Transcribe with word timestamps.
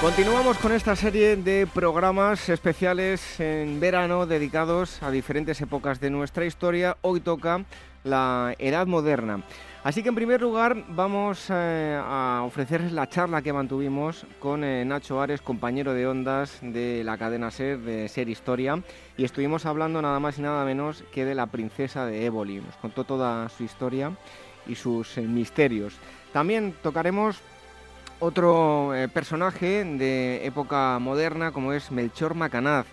Continuamos 0.00 0.58
con 0.58 0.72
esta 0.72 0.94
serie 0.94 1.36
de 1.36 1.66
programas 1.66 2.50
especiales 2.50 3.40
en 3.40 3.80
verano 3.80 4.26
dedicados 4.26 5.02
a 5.02 5.10
diferentes 5.10 5.58
épocas 5.62 6.00
de 6.00 6.10
nuestra 6.10 6.44
historia. 6.44 6.98
Hoy 7.00 7.20
toca 7.20 7.64
la 8.04 8.54
Edad 8.58 8.86
Moderna. 8.86 9.42
Así 9.84 10.02
que 10.02 10.10
en 10.10 10.14
primer 10.14 10.42
lugar 10.42 10.84
vamos 10.90 11.46
eh, 11.48 11.98
a 11.98 12.42
ofrecerles 12.44 12.92
la 12.92 13.08
charla 13.08 13.40
que 13.40 13.54
mantuvimos 13.54 14.26
con 14.38 14.64
eh, 14.64 14.84
Nacho 14.84 15.20
Ares, 15.20 15.40
compañero 15.40 15.94
de 15.94 16.06
ondas 16.06 16.58
de 16.60 17.02
la 17.02 17.16
cadena 17.16 17.50
SER, 17.50 17.78
de 17.78 18.08
SER 18.08 18.28
Historia, 18.28 18.82
y 19.16 19.24
estuvimos 19.24 19.64
hablando 19.64 20.02
nada 20.02 20.20
más 20.20 20.38
y 20.38 20.42
nada 20.42 20.64
menos 20.66 21.04
que 21.10 21.24
de 21.24 21.34
la 21.34 21.46
princesa 21.46 22.04
de 22.04 22.26
Éboli. 22.26 22.60
Nos 22.60 22.76
contó 22.76 23.04
toda 23.04 23.48
su 23.48 23.64
historia 23.64 24.12
y 24.66 24.74
sus 24.74 25.16
eh, 25.16 25.22
misterios. 25.22 25.94
También 26.32 26.74
tocaremos 26.82 27.40
otro 28.20 28.94
eh, 28.94 29.08
personaje 29.08 29.84
de 29.84 30.46
época 30.46 30.98
moderna 30.98 31.52
como 31.52 31.72
es 31.72 31.90
Melchor 31.90 32.34
Macanaz. 32.34 32.86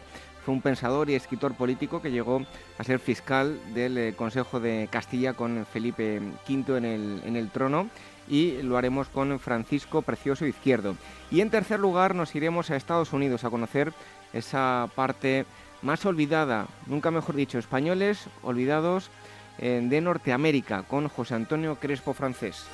Fue 0.44 0.54
un 0.54 0.62
pensador 0.62 1.10
y 1.10 1.16
escritor 1.16 1.54
político 1.54 2.02
que 2.02 2.12
llegó 2.12 2.42
a 2.78 2.84
ser 2.84 3.00
fiscal 3.00 3.60
del 3.74 3.98
eh, 3.98 4.14
Consejo 4.16 4.60
de 4.60 4.90
Castilla 4.92 5.34
con 5.34 5.66
Felipe 5.66 6.20
V 6.48 6.78
en 6.78 6.86
el, 6.86 7.22
en 7.26 7.36
el 7.38 7.50
trono 7.50 7.88
y 8.28 8.62
lo 8.62 8.78
haremos 8.78 9.08
con 9.08 9.40
Francisco 9.40 10.02
Precioso 10.02 10.46
Izquierdo. 10.46 10.96
Y 11.32 11.42
en 11.42 11.50
tercer 11.50 11.80
lugar 11.80 12.16
nos 12.16 12.36
iremos 12.36 12.70
a 12.70 12.76
Estados 12.76 13.14
Unidos 13.14 13.44
a 13.44 13.50
conocer 13.50 13.94
esa 14.34 14.90
parte 14.96 15.46
más 15.82 16.06
olvidada, 16.06 16.68
nunca 16.88 17.12
mejor 17.12 17.36
dicho, 17.36 17.60
españoles 17.60 18.28
olvidados 18.42 19.10
eh, 19.60 19.82
de 19.84 20.02
Norteamérica 20.02 20.84
con 20.84 21.08
José 21.08 21.36
Antonio 21.36 21.76
Crespo 21.76 22.14
Francés. 22.14 22.66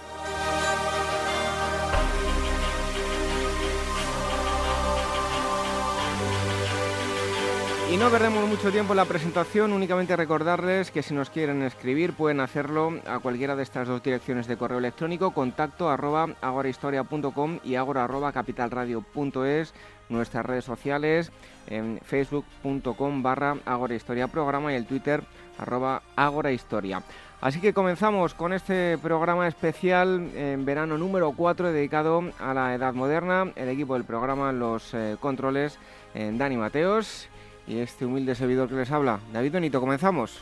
Y 7.91 7.97
no 7.97 8.11
perdemos 8.11 8.47
mucho 8.47 8.71
tiempo 8.71 8.93
en 8.93 8.97
la 8.97 9.05
presentación, 9.05 9.73
únicamente 9.73 10.15
recordarles 10.15 10.91
que 10.91 11.01
si 11.01 11.15
nos 11.15 11.31
quieren 11.31 11.63
escribir 11.63 12.13
pueden 12.13 12.39
hacerlo 12.39 12.93
a 13.07 13.17
cualquiera 13.17 13.55
de 13.55 13.63
estas 13.63 13.87
dos 13.87 14.03
direcciones 14.03 14.45
de 14.45 14.57
correo 14.57 14.77
electrónico, 14.77 15.31
contacto 15.31 15.89
arroba 15.89 16.27
agorahistoria.com 16.39 17.57
y 17.63 17.73
agora 17.73 18.03
arroba 18.03 18.31
capitalradio.es, 18.31 19.73
nuestras 20.07 20.45
redes 20.45 20.65
sociales 20.65 21.31
en 21.65 21.99
facebook.com 22.03 23.23
barra 23.23 23.57
agorahistoria 23.65 24.27
programa 24.27 24.71
y 24.71 24.75
el 24.75 24.85
twitter 24.85 25.23
arroba 25.57 26.03
agorahistoria. 26.15 27.01
Así 27.41 27.59
que 27.59 27.73
comenzamos 27.73 28.35
con 28.35 28.53
este 28.53 28.99
programa 28.99 29.47
especial 29.47 30.29
en 30.35 30.63
verano 30.63 30.95
número 30.95 31.31
4 31.31 31.71
dedicado 31.71 32.23
a 32.37 32.53
la 32.53 32.75
edad 32.75 32.93
moderna. 32.93 33.51
El 33.55 33.69
equipo 33.69 33.95
del 33.95 34.03
programa, 34.03 34.51
los 34.51 34.93
eh, 34.93 35.17
controles, 35.19 35.79
en 36.13 36.37
Dani 36.37 36.57
Mateos 36.57 37.29
y 37.69 37.77
este 37.77 38.05
humilde 38.05 38.35
servidor 38.35 38.67
que 38.67 38.75
les 38.75 38.91
habla. 38.91 39.19
David 39.31 39.53
Benito, 39.53 39.79
comenzamos. 39.79 40.41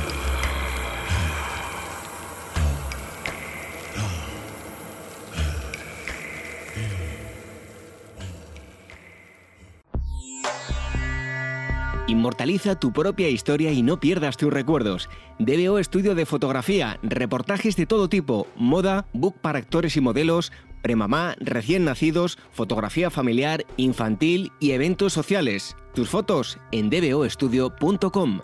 Inmortaliza 12.21 12.79
tu 12.79 12.93
propia 12.93 13.29
historia 13.29 13.71
y 13.71 13.81
no 13.81 13.99
pierdas 13.99 14.37
tus 14.37 14.53
recuerdos. 14.53 15.09
DBO 15.39 15.79
Estudio 15.79 16.13
de 16.13 16.27
Fotografía, 16.27 16.99
reportajes 17.01 17.75
de 17.75 17.87
todo 17.87 18.09
tipo, 18.09 18.45
moda, 18.55 19.07
book 19.11 19.37
para 19.41 19.57
actores 19.57 19.97
y 19.97 20.01
modelos, 20.01 20.51
premamá, 20.83 21.33
recién 21.39 21.83
nacidos, 21.83 22.37
fotografía 22.51 23.09
familiar, 23.09 23.65
infantil 23.75 24.51
y 24.59 24.73
eventos 24.73 25.13
sociales. 25.13 25.75
Tus 25.95 26.09
fotos 26.09 26.59
en 26.71 26.91
dboestudio.com. 26.91 28.41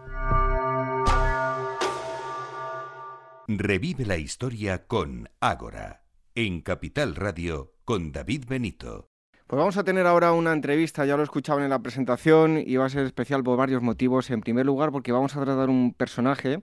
Revive 3.47 4.05
la 4.07 4.17
historia 4.17 4.87
con 4.87 5.29
Ágora, 5.39 6.01
en 6.33 6.61
Capital 6.61 7.13
Radio 7.13 7.75
con 7.85 8.11
David 8.11 8.45
Benito. 8.47 9.11
Pues 9.47 9.57
vamos 9.57 9.77
a 9.77 9.85
tener 9.85 10.05
ahora 10.05 10.33
una 10.33 10.51
entrevista, 10.51 11.05
ya 11.05 11.15
lo 11.15 11.23
escuchaban 11.23 11.63
en 11.63 11.69
la 11.69 11.79
presentación 11.79 12.57
y 12.57 12.75
va 12.75 12.87
a 12.87 12.89
ser 12.89 13.05
especial 13.05 13.45
por 13.45 13.57
varios 13.57 13.81
motivos. 13.81 14.29
En 14.29 14.41
primer 14.41 14.65
lugar, 14.65 14.91
porque 14.91 15.13
vamos 15.13 15.37
a 15.37 15.45
tratar 15.45 15.69
un 15.69 15.93
personaje 15.93 16.59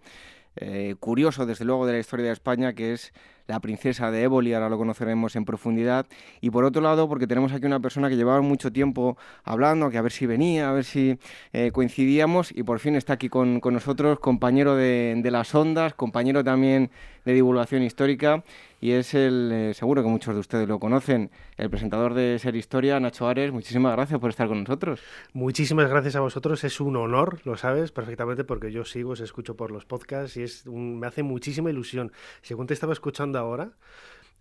eh, 0.56 0.94
curioso, 1.00 1.46
desde 1.46 1.64
luego, 1.64 1.86
de 1.86 1.94
la 1.94 1.98
historia 2.00 2.26
de 2.26 2.32
España, 2.32 2.74
que 2.74 2.92
es 2.92 3.14
la 3.46 3.58
princesa 3.60 4.10
de 4.10 4.24
Éboli, 4.24 4.52
ahora 4.52 4.68
lo 4.68 4.76
conoceremos 4.76 5.34
en 5.34 5.46
profundidad. 5.46 6.04
Y 6.42 6.50
por 6.50 6.64
otro 6.64 6.82
lado, 6.82 7.08
porque 7.08 7.26
tenemos 7.26 7.54
aquí 7.54 7.64
una 7.64 7.80
persona 7.80 8.10
que 8.10 8.16
llevaba 8.16 8.42
mucho 8.42 8.70
tiempo 8.70 9.16
hablando, 9.44 9.88
que 9.88 9.96
a 9.96 10.02
ver 10.02 10.12
si 10.12 10.26
venía, 10.26 10.68
a 10.68 10.72
ver 10.72 10.84
si 10.84 11.18
eh, 11.54 11.70
coincidíamos, 11.72 12.52
y 12.54 12.64
por 12.64 12.80
fin 12.80 12.96
está 12.96 13.14
aquí 13.14 13.30
con, 13.30 13.60
con 13.60 13.72
nosotros, 13.72 14.20
compañero 14.20 14.76
de, 14.76 15.18
de 15.22 15.30
las 15.30 15.54
ondas, 15.54 15.94
compañero 15.94 16.44
también 16.44 16.90
de 17.24 17.32
divulgación 17.32 17.82
histórica 17.82 18.44
y 18.80 18.92
es 18.92 19.14
el, 19.14 19.50
eh, 19.52 19.74
seguro 19.74 20.02
que 20.02 20.08
muchos 20.08 20.34
de 20.34 20.40
ustedes 20.40 20.68
lo 20.68 20.78
conocen, 20.78 21.30
el 21.56 21.70
presentador 21.70 22.12
de 22.14 22.38
Ser 22.38 22.54
Historia, 22.54 23.00
Nacho 23.00 23.26
Ares. 23.28 23.50
Muchísimas 23.50 23.92
gracias 23.96 24.20
por 24.20 24.30
estar 24.30 24.46
con 24.46 24.60
nosotros. 24.60 25.00
Muchísimas 25.32 25.88
gracias 25.88 26.16
a 26.16 26.20
vosotros, 26.20 26.64
es 26.64 26.80
un 26.80 26.96
honor, 26.96 27.40
lo 27.44 27.56
sabes 27.56 27.92
perfectamente, 27.92 28.44
porque 28.44 28.70
yo 28.72 28.84
sigo, 28.84 29.12
os 29.12 29.20
escucho 29.20 29.56
por 29.56 29.70
los 29.70 29.86
podcasts 29.86 30.36
y 30.36 30.42
es 30.42 30.66
un- 30.66 30.98
me 31.00 31.06
hace 31.06 31.22
muchísima 31.22 31.70
ilusión. 31.70 32.12
Según 32.42 32.66
te 32.66 32.74
estaba 32.74 32.92
escuchando 32.92 33.38
ahora, 33.38 33.70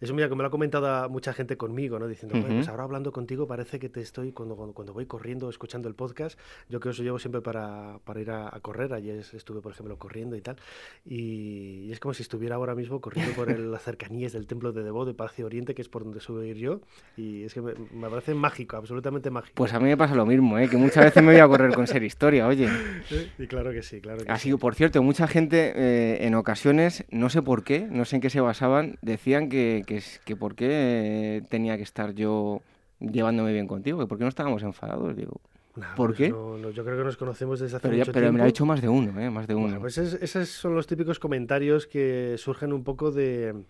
eso 0.01 0.13
mira 0.13 0.27
que 0.29 0.35
me 0.35 0.41
lo 0.43 0.47
ha 0.47 0.51
comentado 0.51 1.09
mucha 1.09 1.33
gente 1.33 1.55
conmigo, 1.57 1.97
¿no? 1.99 2.07
Diciendo, 2.07 2.35
"Joder, 2.35 2.53
pues 2.55 2.65
Ujú. 2.67 2.71
ahora 2.71 2.83
hablando 2.83 3.11
contigo 3.11 3.47
parece 3.47 3.79
que 3.79 3.89
te 3.89 4.01
estoy, 4.01 4.31
cuando, 4.33 4.55
cuando, 4.55 4.73
cuando 4.73 4.93
voy 4.93 5.05
corriendo, 5.05 5.49
escuchando 5.49 5.87
el 5.87 5.95
podcast, 5.95 6.37
yo 6.69 6.79
que 6.79 6.89
os 6.89 6.99
llevo 6.99 7.19
siempre 7.19 7.41
para, 7.41 7.99
para 8.03 8.19
ir 8.21 8.31
a, 8.31 8.47
a 8.53 8.59
correr, 8.59 8.93
ayer 8.93 9.17
estuve, 9.33 9.61
por 9.61 9.71
ejemplo, 9.71 9.97
corriendo 9.97 10.35
y 10.35 10.41
tal, 10.41 10.57
y, 11.05 11.91
es 11.91 11.99
como 11.99 12.13
si 12.13 12.23
estuviera 12.23 12.55
ahora 12.55 12.75
mismo 12.75 12.99
corriendo 13.01 13.33
por 13.33 13.49
el- 13.49 13.71
las 13.71 13.83
cercanías 13.83 14.33
del 14.33 14.47
templo 14.47 14.71
de 14.71 14.83
Debo, 14.83 15.05
de 15.05 15.13
Palacio 15.13 15.45
Oriente, 15.45 15.73
que 15.75 15.81
es 15.81 15.89
por 15.89 16.03
donde 16.03 16.19
suelo 16.19 16.43
ir 16.43 16.57
yo, 16.57 16.81
y 17.17 17.43
es 17.43 17.53
que 17.53 17.61
me, 17.61 17.73
me 17.93 18.09
parece 18.09 18.33
mágico, 18.33 18.77
absolutamente 18.77 19.29
mágico. 19.29 19.53
Pues 19.55 19.73
a 19.73 19.79
mí 19.79 19.85
me 19.85 19.97
pasa 19.97 20.15
lo 20.15 20.25
mismo, 20.25 20.57
¿eh? 20.57 20.67
que 20.69 20.77
muchas 20.77 21.05
veces 21.05 21.21
me 21.23 21.31
voy 21.33 21.39
a 21.41 21.47
correr 21.47 21.73
con 21.73 21.87
Ser 21.87 22.03
Historia, 22.03 22.47
oye. 22.47 22.67
Y 23.37 23.47
claro 23.47 23.71
que 23.71 23.81
sí, 23.83 24.01
claro 24.01 24.23
que 24.23 24.31
Así 24.31 24.43
sí. 24.43 24.51
que, 24.51 24.57
por 24.57 24.75
cierto, 24.75 25.01
mucha 25.03 25.27
gente 25.27 25.73
eh, 25.75 26.25
en 26.25 26.35
ocasiones, 26.35 27.05
no 27.11 27.29
sé 27.29 27.41
por 27.41 27.63
qué, 27.63 27.87
no 27.89 28.05
sé 28.05 28.15
en 28.17 28.21
qué 28.21 28.29
se 28.29 28.41
basaban, 28.41 28.97
decían 29.01 29.49
que, 29.49 29.82
que, 29.83 29.97
es- 29.97 30.19
que 30.25 30.35
por 30.35 30.55
qué 30.55 31.43
tenía 31.49 31.77
que 31.77 31.83
estar 31.83 32.13
yo 32.13 32.61
llevándome 32.99 33.51
bien 33.53 33.67
contigo, 33.67 33.99
que 33.99 34.07
por 34.07 34.17
qué 34.17 34.23
no 34.23 34.29
estábamos 34.29 34.63
enfadados, 34.63 35.15
digo. 35.15 35.39
Nah, 35.75 35.95
¿por 35.95 36.09
pues 36.09 36.17
qué? 36.19 36.29
no- 36.29 36.57
no, 36.57 36.69
yo 36.69 36.85
creo 36.85 36.97
que 36.97 37.03
nos 37.03 37.17
conocemos 37.17 37.59
desde 37.59 37.77
hace 37.77 37.83
Pero, 37.87 37.95
ya- 37.95 38.01
mucho 38.01 38.11
pero 38.11 38.27
me 38.31 38.37
lo 38.37 38.43
ha 38.43 38.45
tiempo. 38.45 38.53
dicho 38.53 38.65
más 38.65 38.81
de 38.81 38.89
uno, 38.89 39.19
¿eh? 39.19 39.29
Más 39.31 39.47
de 39.47 39.55
uno. 39.55 39.65
Bueno, 39.65 39.79
pues 39.81 39.97
es- 39.97 40.13
esos 40.21 40.49
son 40.49 40.75
los 40.75 40.85
típicos 40.85 41.17
comentarios 41.19 41.87
que 41.87 42.35
surgen 42.37 42.73
un 42.73 42.83
poco 42.83 43.11
de, 43.11 43.63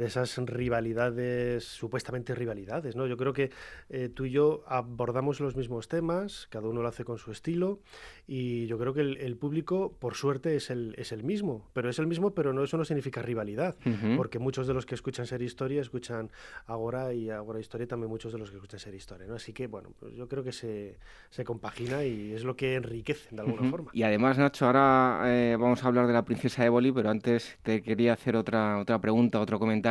de 0.00 0.06
esas 0.06 0.34
rivalidades, 0.38 1.62
supuestamente 1.64 2.34
rivalidades, 2.34 2.96
¿no? 2.96 3.06
Yo 3.06 3.18
creo 3.18 3.34
que 3.34 3.50
eh, 3.90 4.08
tú 4.08 4.24
y 4.24 4.30
yo 4.30 4.64
abordamos 4.66 5.40
los 5.40 5.56
mismos 5.56 5.88
temas, 5.88 6.48
cada 6.48 6.68
uno 6.68 6.80
lo 6.80 6.88
hace 6.88 7.04
con 7.04 7.18
su 7.18 7.30
estilo, 7.30 7.80
y 8.26 8.66
yo 8.66 8.78
creo 8.78 8.94
que 8.94 9.02
el, 9.02 9.36
público, 9.36 9.94
por 9.98 10.14
suerte, 10.14 10.56
es 10.56 10.70
el, 10.70 10.94
es 10.96 11.12
el 11.12 11.22
mismo, 11.22 11.68
pero 11.74 11.90
es 11.90 11.98
el 11.98 12.06
mismo, 12.06 12.32
pero 12.32 12.54
no, 12.54 12.64
eso 12.64 12.78
no 12.78 12.86
significa 12.86 13.20
rivalidad, 13.20 13.76
porque 14.16 14.38
muchos 14.38 14.66
de 14.66 14.72
los 14.72 14.86
que 14.86 14.94
escuchan 14.94 15.26
Ser 15.26 15.42
Historia 15.42 15.82
escuchan 15.82 16.30
Agora 16.66 17.12
y 17.12 17.28
Agora 17.28 17.60
Historia 17.60 17.86
también 17.86 18.08
muchos 18.08 18.32
de 18.32 18.38
los 18.38 18.50
que 18.50 18.56
escuchan 18.56 18.80
Ser 18.80 18.94
Historia, 18.94 19.26
¿no? 19.26 19.34
Así 19.34 19.52
que, 19.52 19.66
bueno, 19.66 19.92
pues 20.00 20.14
yo 20.14 20.28
creo 20.28 20.42
que 20.42 20.52
se, 20.52 20.98
se 21.28 21.44
compagina 21.44 22.04
y 22.04 22.32
es 22.32 22.44
lo 22.44 22.56
que 22.56 22.76
enriquece 22.76 23.34
de 23.36 23.42
alguna 23.42 23.68
forma. 23.68 23.90
Y 23.92 24.02
además, 24.02 24.38
Nacho, 24.38 24.64
ahora 24.64 25.24
eh, 25.26 25.56
vamos 25.60 25.84
a 25.84 25.88
hablar 25.88 26.06
de 26.06 26.14
la 26.14 26.24
princesa 26.24 26.64
Éboli, 26.64 26.90
pero 26.90 27.10
antes 27.10 27.58
te 27.62 27.82
quería 27.82 28.14
hacer 28.14 28.34
otra, 28.34 28.78
otra 28.78 28.98
pregunta, 28.98 29.38
otro 29.40 29.58
comentario. 29.58 29.89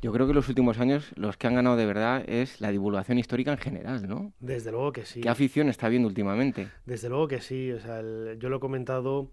Yo 0.00 0.12
creo 0.12 0.26
que 0.26 0.30
en 0.30 0.36
los 0.36 0.48
últimos 0.48 0.78
años 0.78 1.10
los 1.16 1.36
que 1.36 1.48
han 1.48 1.56
ganado 1.56 1.76
de 1.76 1.84
verdad 1.84 2.22
es 2.28 2.60
la 2.60 2.70
divulgación 2.70 3.18
histórica 3.18 3.50
en 3.50 3.58
general, 3.58 4.06
¿no? 4.08 4.32
Desde 4.38 4.70
luego 4.70 4.92
que 4.92 5.04
sí. 5.04 5.20
¿Qué 5.20 5.28
afición 5.28 5.68
está 5.68 5.88
viendo 5.88 6.06
últimamente? 6.06 6.68
Desde 6.86 7.08
luego 7.08 7.26
que 7.26 7.40
sí. 7.40 7.72
O 7.72 7.80
sea, 7.80 8.00
yo 8.38 8.48
lo 8.48 8.58
he 8.58 8.60
comentado, 8.60 9.28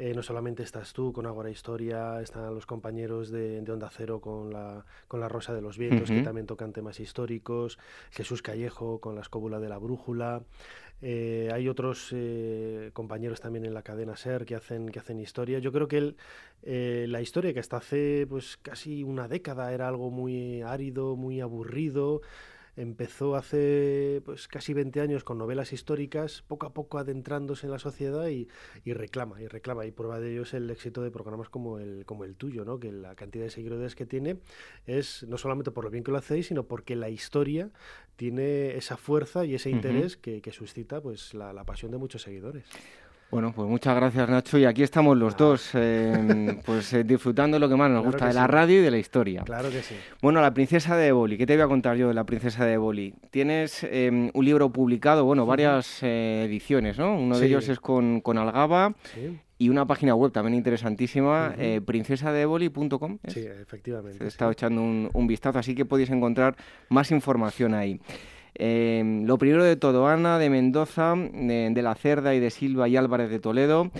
eh, 0.00 0.14
no 0.14 0.22
solamente 0.22 0.62
estás 0.62 0.94
tú 0.94 1.12
con 1.12 1.26
Agora 1.26 1.50
Historia, 1.50 2.22
están 2.22 2.54
los 2.54 2.64
compañeros 2.64 3.30
de, 3.30 3.62
Onda 3.70 3.90
Cero 3.94 4.18
con 4.18 4.50
la, 4.50 4.86
con 5.06 5.20
la 5.20 5.28
Rosa 5.28 5.52
de 5.52 5.60
los 5.60 5.76
Vientos, 5.76 6.08
que 6.08 6.22
también 6.22 6.46
tocan 6.46 6.72
temas 6.72 7.00
históricos, 7.00 7.78
Jesús 8.10 8.40
Callejo 8.40 8.98
con 8.98 9.14
la 9.14 9.20
Escóbula 9.20 9.60
de 9.60 9.68
la 9.68 9.76
Brújula. 9.76 10.42
Eh, 11.02 11.50
hay 11.52 11.68
otros 11.68 12.08
eh, 12.12 12.88
compañeros 12.94 13.42
también 13.42 13.66
en 13.66 13.74
la 13.74 13.82
cadena 13.82 14.16
SER 14.16 14.46
que 14.46 14.54
hacen, 14.54 14.88
que 14.88 15.00
hacen 15.00 15.20
historia. 15.20 15.58
Yo 15.58 15.70
creo 15.70 15.86
que 15.86 16.14
la 17.06 17.20
historia 17.20 17.52
que 17.52 17.60
hasta 17.60 17.76
hace 17.76 18.26
pues 18.26 18.56
casi 18.56 19.02
una 19.02 19.28
década 19.28 19.70
era 19.74 19.86
algo 19.86 20.10
muy 20.10 20.62
árido, 20.62 21.14
muy 21.14 21.42
aburrido, 21.42 22.22
empezó 22.76 23.36
hace 23.36 24.22
pues 24.24 24.48
casi 24.48 24.72
20 24.72 25.00
años 25.00 25.24
con 25.24 25.38
novelas 25.38 25.72
históricas, 25.72 26.42
poco 26.46 26.66
a 26.66 26.72
poco 26.72 26.98
adentrándose 26.98 27.66
en 27.66 27.72
la 27.72 27.78
sociedad 27.78 28.28
y, 28.28 28.48
reclama, 28.84 29.40
y 29.40 29.46
reclama. 29.46 29.86
Y 29.86 29.92
prueba 29.92 30.20
de 30.20 30.32
ello 30.32 30.42
es 30.42 30.54
el 30.54 30.70
éxito 30.70 31.02
de 31.02 31.10
programas 31.10 31.48
como 31.48 31.78
el, 31.78 32.04
como 32.06 32.24
el 32.24 32.36
tuyo, 32.36 32.64
¿no? 32.64 32.78
que 32.80 32.92
la 32.92 33.14
cantidad 33.14 33.44
de 33.44 33.50
seguidores 33.50 33.94
que 33.94 34.06
tiene 34.06 34.38
es 34.86 35.24
no 35.28 35.38
solamente 35.38 35.70
por 35.70 35.84
lo 35.84 35.90
bien 35.90 36.04
que 36.04 36.12
lo 36.12 36.18
hacéis, 36.18 36.46
sino 36.46 36.64
porque 36.64 36.96
la 36.96 37.08
historia 37.08 37.70
tiene 38.16 38.76
esa 38.76 38.96
fuerza 38.96 39.44
y 39.44 39.54
ese 39.54 39.70
interés 39.70 40.16
que, 40.16 40.40
suscita 40.50 41.00
pues 41.00 41.32
la, 41.32 41.52
la 41.52 41.64
pasión 41.64 41.92
de 41.92 41.98
muchos 41.98 42.22
seguidores. 42.22 42.64
Bueno, 43.30 43.52
pues 43.54 43.68
muchas 43.68 43.94
gracias 43.94 44.28
Nacho 44.28 44.58
y 44.58 44.64
aquí 44.64 44.82
estamos 44.82 45.16
los 45.16 45.36
dos, 45.36 45.70
em, 45.74 46.58
pues 46.66 46.92
eh, 46.92 47.04
disfrutando 47.04 47.60
lo 47.60 47.68
que 47.68 47.76
más 47.76 47.88
nos 47.88 48.04
gusta 48.04 48.26
de 48.26 48.34
la 48.34 48.48
radio 48.48 48.80
y 48.80 48.82
de 48.82 48.90
la 48.90 48.98
historia. 48.98 49.42
Claro 49.44 49.70
que 49.70 49.82
sí. 49.82 49.94
Bueno, 50.20 50.40
la 50.40 50.52
princesa 50.52 50.96
de 50.96 51.08
Éboli, 51.08 51.38
¿qué 51.38 51.46
te 51.46 51.54
voy 51.54 51.62
a 51.62 51.68
contar 51.68 51.96
yo 51.96 52.08
de 52.08 52.14
la 52.14 52.24
princesa 52.24 52.64
de 52.64 52.72
Éboli? 52.72 53.14
Tienes 53.30 53.84
em, 53.84 54.30
un 54.34 54.44
libro 54.44 54.70
publicado, 54.70 55.24
bueno, 55.24 55.46
varias 55.46 56.02
eh, 56.02 56.44
ediciones, 56.48 56.98
¿no? 56.98 57.16
Uno 57.16 57.38
de 57.38 57.46
ellos 57.46 57.68
es 57.68 57.78
con, 57.78 58.20
con 58.20 58.36
Algaba 58.36 58.94
y 59.58 59.68
una 59.68 59.86
página 59.86 60.16
web 60.16 60.32
también 60.32 60.56
interesantísima, 60.56 61.54
uh 61.56 61.84
princesadeeboli.com. 61.84 63.18
Sí, 63.28 63.46
efectivamente. 63.46 64.24
He 64.24 64.26
estado 64.26 64.50
echando 64.50 64.82
un, 64.82 65.08
un 65.12 65.26
vistazo, 65.28 65.58
así 65.60 65.76
que 65.76 65.84
podéis 65.84 66.10
encontrar 66.10 66.56
más 66.88 67.12
información 67.12 67.74
ahí. 67.74 68.00
Em, 68.54 69.24
lo 69.26 69.38
primero 69.38 69.64
de 69.64 69.76
todo, 69.76 70.08
Ana 70.08 70.38
de 70.38 70.50
Mendoza, 70.50 71.14
de, 71.16 71.82
la 71.82 71.94
Cerda 71.94 72.34
y 72.34 72.40
de 72.40 72.50
Silva 72.50 72.88
y 72.88 72.96
Álvarez 72.96 73.30
de 73.30 73.38
Toledo, 73.38 73.90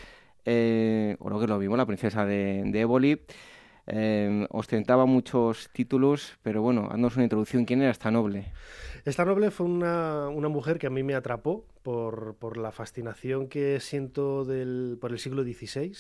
eh, 0.44 1.16
o 1.20 1.30
lo 1.30 1.38
que 1.38 1.44
es 1.44 1.50
lo 1.50 1.58
mismo, 1.58 1.76
la 1.76 1.86
princesa 1.86 2.24
de, 2.24 2.62
de 2.66 2.80
Éboli, 2.80 3.20
em, 3.86 4.46
ostentaba 4.50 5.06
muchos 5.06 5.70
títulos, 5.72 6.38
pero 6.42 6.62
bueno, 6.62 6.88
haznos 6.90 7.16
una 7.16 7.24
introducción. 7.24 7.64
¿Quién 7.64 7.82
era 7.82 7.90
esta 7.90 8.10
noble? 8.10 8.52
Esta 9.04 9.24
noble 9.24 9.50
fue 9.50 9.66
una, 9.66 10.28
una 10.28 10.48
mujer 10.48 10.78
que 10.78 10.86
a 10.86 10.90
mí 10.90 11.02
me 11.02 11.14
atrapó 11.14 11.64
por, 11.82 12.34
por, 12.36 12.56
la 12.56 12.72
fascinación 12.72 13.48
que 13.48 13.80
siento 13.80 14.44
del, 14.44 14.98
por 15.00 15.12
el 15.12 15.18
siglo 15.18 15.42
XVI. 15.42 15.92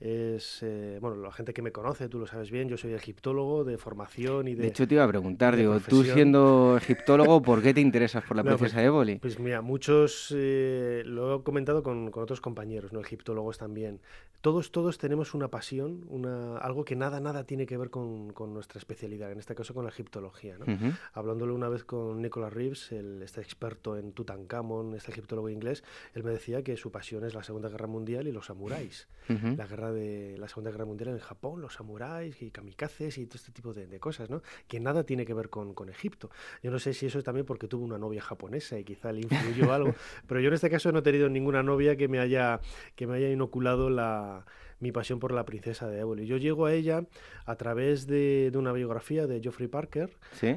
Es, 0.00 0.62
eh, 0.62 0.98
bueno, 1.00 1.16
la 1.16 1.32
gente 1.32 1.52
que 1.52 1.62
me 1.62 1.72
conoce, 1.72 2.08
tú 2.08 2.18
lo 2.18 2.26
sabes 2.26 2.50
bien, 2.50 2.68
yo 2.68 2.76
soy 2.76 2.92
egiptólogo 2.92 3.64
de 3.64 3.78
formación 3.78 4.48
y 4.48 4.54
de... 4.54 4.62
De 4.62 4.68
hecho, 4.68 4.86
te 4.86 4.94
iba 4.94 5.04
a 5.04 5.08
preguntar, 5.08 5.56
digo, 5.56 5.78
tú 5.80 6.04
siendo 6.04 6.76
egiptólogo, 6.80 7.42
¿por 7.42 7.62
qué 7.62 7.74
te 7.74 7.80
interesas 7.80 8.24
por 8.24 8.36
la 8.36 8.44
princesa 8.44 8.76
pues, 8.76 8.86
Éboli? 8.86 9.16
Pues 9.16 9.38
mira, 9.38 9.60
muchos, 9.62 10.32
eh, 10.36 11.02
lo 11.04 11.36
he 11.36 11.42
comentado 11.42 11.82
con, 11.82 12.10
con, 12.10 12.22
otros 12.22 12.40
compañeros, 12.40 12.92
¿no? 12.92 13.00
egiptólogos 13.00 13.58
también. 13.58 14.00
Todos, 14.40 14.70
todos 14.70 14.98
tenemos 14.98 15.34
una 15.34 15.48
pasión, 15.48 16.04
una, 16.08 16.58
algo 16.58 16.84
que 16.84 16.94
nada, 16.94 17.18
nada 17.18 17.44
tiene 17.44 17.66
que 17.66 17.76
ver 17.76 17.90
con, 17.90 18.32
con 18.32 18.54
nuestra 18.54 18.78
especialidad, 18.78 19.32
en 19.32 19.40
este 19.40 19.56
caso 19.56 19.74
con 19.74 19.84
la 19.84 19.90
egiptología. 19.90 20.56
¿no? 20.58 20.66
Hablándolo 21.12 21.54
una 21.54 21.68
vez 21.68 21.82
con 21.82 22.22
Nicholas 22.22 22.52
Reeves, 22.52 22.92
el, 22.92 23.20
este 23.22 23.40
experto 23.40 23.96
en 23.96 24.12
Tutankamón, 24.12 24.94
este 24.94 25.07
egiptólogo 25.08 25.48
inglés, 25.48 25.84
él 26.14 26.24
me 26.24 26.30
decía 26.30 26.62
que 26.62 26.76
su 26.76 26.90
pasión 26.90 27.24
es 27.24 27.34
la 27.34 27.42
Segunda 27.42 27.68
Guerra 27.68 27.86
Mundial 27.86 28.26
y 28.28 28.32
los 28.32 28.46
samuráis. 28.46 29.08
La 29.28 29.66
guerra 29.66 29.92
de 29.92 30.36
la 30.38 30.48
Segunda 30.48 30.70
Guerra 30.70 30.86
Mundial 30.86 31.10
en 31.10 31.18
Japón, 31.18 31.60
los 31.60 31.74
samuráis 31.74 32.40
y 32.40 32.50
kamikazes 32.50 33.18
y 33.18 33.26
todo 33.26 33.36
este 33.36 33.52
tipo 33.52 33.74
de, 33.74 34.00
cosas, 34.00 34.30
¿no? 34.30 34.42
Que 34.66 34.80
nada 34.80 35.04
tiene 35.04 35.26
que 35.26 35.34
ver 35.34 35.50
con, 35.50 35.74
con, 35.74 35.90
Egipto. 35.90 36.30
Yo 36.62 36.70
no 36.70 36.78
sé 36.78 36.94
si 36.94 37.06
eso 37.06 37.18
es 37.18 37.24
también 37.24 37.44
porque 37.44 37.68
tuvo 37.68 37.84
una 37.84 37.98
novia 37.98 38.22
japonesa 38.22 38.78
y 38.78 38.84
quizá 38.84 39.12
le 39.12 39.20
influyó 39.20 39.72
algo, 39.72 39.94
pero 40.26 40.40
yo 40.40 40.48
en 40.48 40.54
este 40.54 40.70
caso 40.70 40.92
no 40.92 41.00
he 41.00 41.02
tenido 41.02 41.28
ninguna 41.28 41.62
novia 41.62 41.96
que 41.96 42.08
me 42.08 42.20
haya, 42.20 42.60
que 42.96 43.06
me 43.06 43.16
haya 43.16 43.28
inoculado 43.28 43.90
la 43.90 44.46
mi 44.80 44.92
pasión 44.92 45.18
por 45.18 45.32
la 45.32 45.44
princesa 45.44 45.88
de 45.88 46.00
Éboli. 46.00 46.26
Yo 46.26 46.36
llego 46.36 46.66
a 46.66 46.72
ella 46.72 47.04
a 47.46 47.56
través 47.56 48.06
de, 48.06 48.50
una 48.54 48.72
biografía 48.72 49.26
de 49.26 49.40
Geoffrey 49.40 49.68
Parker, 49.68 50.10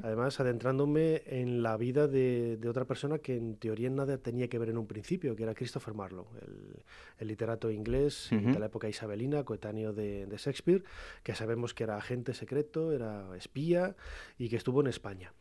además 0.03 0.39
adentrándome 0.39 1.23
en 1.25 1.63
la 1.63 1.77
vida 1.77 2.07
de, 2.07 2.59
otra 2.68 2.85
persona 2.85 3.19
que 3.19 3.35
en 3.35 3.56
teoría 3.57 3.89
nada 3.89 4.18
tenía 4.18 4.47
que 4.47 4.57
ver 4.57 4.69
en 4.69 4.77
un 4.77 4.88
principio, 4.88 5.35
que 5.35 5.44
era 5.44 5.53
Christopher 5.53 5.94
Marlowe, 5.94 6.27
el, 7.19 7.27
literato 7.27 7.71
inglés 7.71 8.27
de 8.31 8.59
la 8.59 8.65
época 8.65 8.89
isabelina, 8.89 9.44
coetáneo 9.44 9.94
de, 9.94 10.25
de 10.25 10.38
Shakespeare, 10.38 10.83
que 11.23 11.33
sabemos 11.33 11.73
que 11.73 11.83
era 11.83 11.97
agente 11.97 12.33
secreto, 12.33 12.91
era 12.91 13.35
espía 13.38 13.95
y 14.38 14.50
que 14.50 14.57
estuvo 14.57 14.81
en 14.81 14.88
España. 14.88 15.31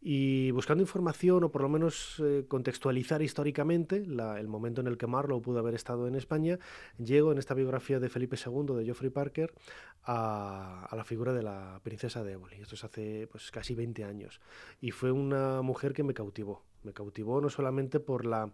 Y 0.00 0.52
buscando 0.52 0.82
información 0.82 1.42
o 1.42 1.50
por 1.50 1.62
lo 1.62 1.68
menos 1.68 2.22
eh, 2.24 2.44
contextualizar 2.46 3.20
históricamente 3.20 3.96
el 3.96 4.48
momento 4.48 4.80
en 4.80 4.86
el 4.86 4.96
que 4.96 5.08
Marlowe 5.08 5.42
pudo 5.42 5.58
haber 5.58 5.74
estado 5.74 6.06
en 6.06 6.14
España, 6.14 6.58
llego 6.98 7.32
en 7.32 7.38
esta 7.38 7.54
biografía 7.54 7.98
de 7.98 8.08
Felipe 8.08 8.36
II 8.36 8.76
de 8.76 8.84
Geoffrey 8.84 9.10
Parker 9.10 9.52
a, 10.04 10.88
la 10.96 11.04
figura 11.04 11.32
de 11.32 11.42
la 11.42 11.80
princesa 11.82 12.22
de 12.22 12.32
Éboli. 12.32 12.56
Esto 12.60 12.76
es 12.76 12.84
hace 12.84 13.26
pues, 13.30 13.50
casi 13.50 13.74
20 13.74 14.04
años. 14.04 14.40
Y 14.80 14.92
fue 14.92 15.10
una 15.10 15.62
mujer 15.62 15.92
que 15.92 16.04
me 16.04 16.14
cautivó. 16.14 16.62
Me 16.84 16.92
cautivó 16.92 17.40
no 17.40 17.50
solamente 17.50 17.98
por 17.98 18.24
la 18.24 18.52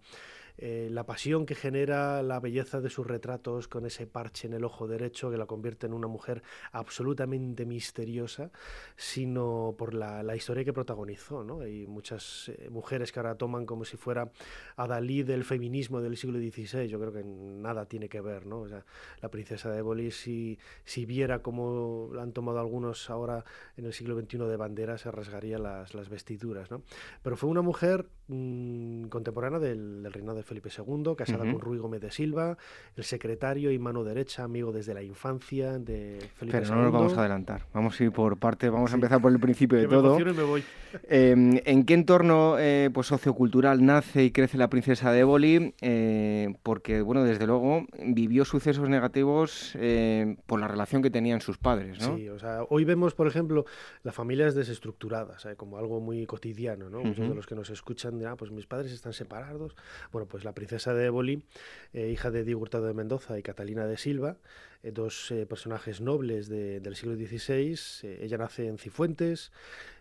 eh, 0.56 0.88
la 0.90 1.04
pasión 1.04 1.46
que 1.46 1.54
genera 1.54 2.22
la 2.22 2.38
belleza 2.38 2.80
de 2.80 2.88
sus 2.88 3.06
retratos 3.06 3.66
con 3.66 3.86
ese 3.86 4.06
parche 4.06 4.46
en 4.46 4.54
el 4.54 4.64
ojo 4.64 4.86
derecho 4.86 5.30
que 5.30 5.36
la 5.36 5.46
convierte 5.46 5.86
en 5.86 5.92
una 5.92 6.06
mujer 6.06 6.42
absolutamente 6.70 7.66
misteriosa, 7.66 8.50
sino 8.96 9.74
por 9.76 9.94
la, 9.94 10.34
historia 10.36 10.64
que 10.64 10.72
protagonizó. 10.72 11.44
¿no? 11.44 11.60
Hay 11.60 11.86
muchas 11.86 12.50
eh, 12.50 12.68
mujeres 12.70 13.10
que 13.10 13.18
ahora 13.18 13.36
toman 13.36 13.66
como 13.66 13.84
si 13.84 13.96
fuera 13.96 14.30
a 14.76 14.86
del 15.04 15.44
feminismo 15.44 16.00
del 16.00 16.16
siglo 16.16 16.38
XVI, 16.38 16.88
yo 16.88 17.00
creo 17.00 17.12
que 17.12 17.24
nada 17.24 17.86
tiene 17.86 18.08
que 18.08 18.20
ver. 18.20 18.46
¿no? 18.46 18.66
la 18.66 19.30
princesa 19.30 19.70
de 19.70 19.78
Éboli, 19.78 20.10
si, 20.10 20.58
si 20.84 21.04
viera 21.04 21.42
cómo 21.42 22.10
la 22.12 22.22
han 22.22 22.32
tomado 22.32 22.60
algunos 22.60 23.10
ahora 23.10 23.44
en 23.76 23.86
el 23.86 23.92
siglo 23.92 24.18
XXI 24.18 24.38
de 24.38 24.56
bandera, 24.56 24.98
se 24.98 25.10
rasgaría 25.10 25.58
las, 25.58 26.08
vestiduras. 26.08 26.70
¿no? 26.70 26.82
Pero 27.22 27.36
fue 27.36 27.50
una 27.50 27.62
mujer 27.62 28.08
mm, 28.28 29.06
contemporánea 29.06 29.58
del, 29.58 30.02
del 30.02 30.12
reinado 30.12 30.36
de 30.36 30.43
Felipe 30.44 30.70
II, 30.76 31.14
casada 31.16 31.50
con 31.50 31.60
Ruy 31.60 31.78
Gómez 31.78 32.00
de 32.00 32.10
Silva, 32.10 32.56
el 32.96 33.04
secretario 33.04 33.70
y 33.70 33.78
mano 33.78 34.04
derecha, 34.04 34.44
amigo 34.44 34.72
desde 34.72 34.94
la 34.94 35.02
infancia 35.02 35.78
de 35.78 36.18
Felipe 36.36 36.60
Pero 36.60 36.74
no 36.74 36.82
nos 36.82 36.92
vamos 36.92 37.16
a 37.16 37.20
adelantar, 37.20 37.66
vamos 37.72 38.00
a 38.00 38.04
ir 38.04 38.12
por 38.12 38.36
parte, 38.38 38.68
vamos 38.68 38.92
a 38.92 38.94
empezar 38.94 39.20
por 39.20 39.32
el 39.32 39.40
principio 39.40 39.78
de 39.78 39.88
todo. 39.88 40.18
Me 40.18 40.42
voy. 40.42 40.64
Em, 41.08 41.60
¿En 41.64 41.84
qué 41.84 41.94
entorno 41.94 42.56
eh, 42.58 42.88
pues, 42.94 43.08
sociocultural 43.08 43.84
nace 43.84 44.24
y 44.24 44.30
crece 44.30 44.56
la 44.56 44.68
princesa 44.68 45.10
de 45.10 45.20
Éboli? 45.20 45.74
Eh, 45.80 46.54
porque, 46.62 47.02
bueno, 47.02 47.24
desde 47.24 47.46
luego 47.46 47.86
vivió 47.98 48.44
sucesos 48.44 48.88
negativos 48.88 49.72
eh, 49.74 50.36
por 50.46 50.60
la 50.60 50.68
relación 50.68 51.02
que 51.02 51.10
tenían 51.10 51.40
sus 51.40 51.58
padres, 51.58 52.00
¿no? 52.00 52.16
Sí, 52.16 52.28
o 52.28 52.38
sea, 52.38 52.62
hoy 52.68 52.84
vemos, 52.84 53.14
por 53.14 53.26
ejemplo, 53.26 53.64
las 54.04 54.14
familias 54.14 54.54
desestructuradas, 54.54 55.48
como 55.56 55.78
algo 55.78 56.00
muy 56.00 56.26
cotidiano, 56.26 56.88
¿no? 56.90 57.02
Muchos 57.02 57.28
de 57.28 57.34
los 57.34 57.46
que 57.46 57.54
nos 57.54 57.70
escuchan 57.70 58.18
dirán, 58.18 58.34
ah, 58.34 58.36
pues 58.36 58.50
mis 58.50 58.66
padres 58.66 58.92
están 58.92 59.12
separados. 59.12 59.74
Bueno, 60.12 60.26
pues 60.34 60.42
la 60.42 60.52
princesa 60.52 60.92
de 60.94 61.06
Éboli, 61.06 61.44
eh, 61.92 62.10
hija 62.10 62.32
de 62.32 62.42
Diego 62.42 62.60
Hurtado 62.60 62.86
de 62.86 62.92
Mendoza 62.92 63.38
y 63.38 63.42
Catalina 63.44 63.86
de 63.86 63.96
Silva, 63.96 64.36
eh, 64.82 64.90
dos 64.90 65.30
eh, 65.30 65.46
personajes 65.46 66.00
nobles 66.00 66.48
del 66.48 66.96
siglo 66.96 67.14
XVI. 67.14 67.78
ella 68.20 68.38
nace 68.38 68.66
en 68.66 68.76
Cifuentes, 68.78 69.52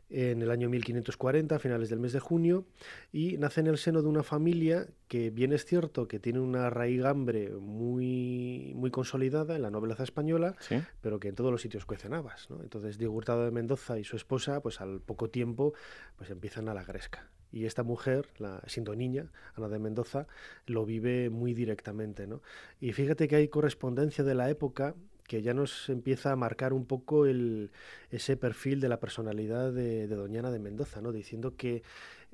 en 0.10 0.42
el 0.42 0.52
año 0.52 0.70
1540, 0.70 1.56
a 1.56 1.60
finales 1.60 1.90
del 1.90 2.00
mes 2.00 2.14
de 2.14 2.20
junio, 2.20 2.66
y 3.12 3.38
nace 3.38 3.62
en 3.62 3.68
el 3.68 3.78
seno 3.78 4.02
de 4.02 4.08
una 4.08 4.24
familia 4.24 4.88
que 5.08 5.30
bien 5.30 5.54
es 5.54 5.66
cierto 5.66 6.08
que 6.08 6.20
tiene 6.20 6.40
una 6.40 6.70
raigambre 6.70 7.50
muy, 7.50 8.74
muy 8.76 8.92
consolidada 8.92 9.56
en 9.56 9.62
la 9.62 9.72
nobleza 9.72 10.04
española, 10.04 10.56
pero 11.02 11.20
que 11.20 11.30
en 11.30 11.36
todos 11.36 11.52
los 11.52 11.62
sitios 11.62 11.86
cuecen 11.86 12.14
habas. 12.14 12.48
Entonces 12.62 12.98
Diego 12.98 13.14
Hurtado 13.14 13.46
de 13.46 13.52
Mendoza 13.52 14.00
y 14.00 14.04
su 14.04 14.16
esposa, 14.16 14.62
pues 14.62 14.82
al 14.82 15.02
poco 15.02 15.30
tiempo, 15.30 15.74
pues 16.18 16.30
empiezan 16.30 16.70
a 16.70 16.74
la 16.74 16.84
gresca. 16.84 17.30
Y 17.52 17.66
esta 17.66 17.84
mujer, 17.84 18.28
la, 18.40 18.62
siendo 18.66 18.96
niña, 18.96 19.32
Ana 19.56 19.70
de 19.70 19.78
Mendoza, 19.78 20.26
lo 20.66 20.86
vive 20.86 21.30
muy 21.30 21.54
directamente. 21.54 22.26
¿no? 22.26 22.42
Y 22.80 22.94
fíjate 22.94 23.28
que 23.28 23.36
hay 23.36 23.48
correspondencia 23.48 24.24
de 24.24 24.34
la 24.34 24.50
época 24.50 24.96
que 25.28 25.42
ya 25.42 25.54
nos 25.54 25.90
empieza 25.90 26.32
a 26.32 26.36
marcar 26.36 26.74
un 26.74 26.86
poco 26.86 27.26
el, 27.26 27.72
ese 28.12 28.38
perfil 28.38 28.80
de 28.80 28.90
la 28.90 29.00
personalidad 29.00 29.72
de, 29.72 30.08
de 30.08 30.16
Doñana 30.16 30.52
de 30.52 30.60
Mendoza, 30.60 31.02
¿no? 31.02 31.12
diciendo 31.12 31.56
que 31.56 31.84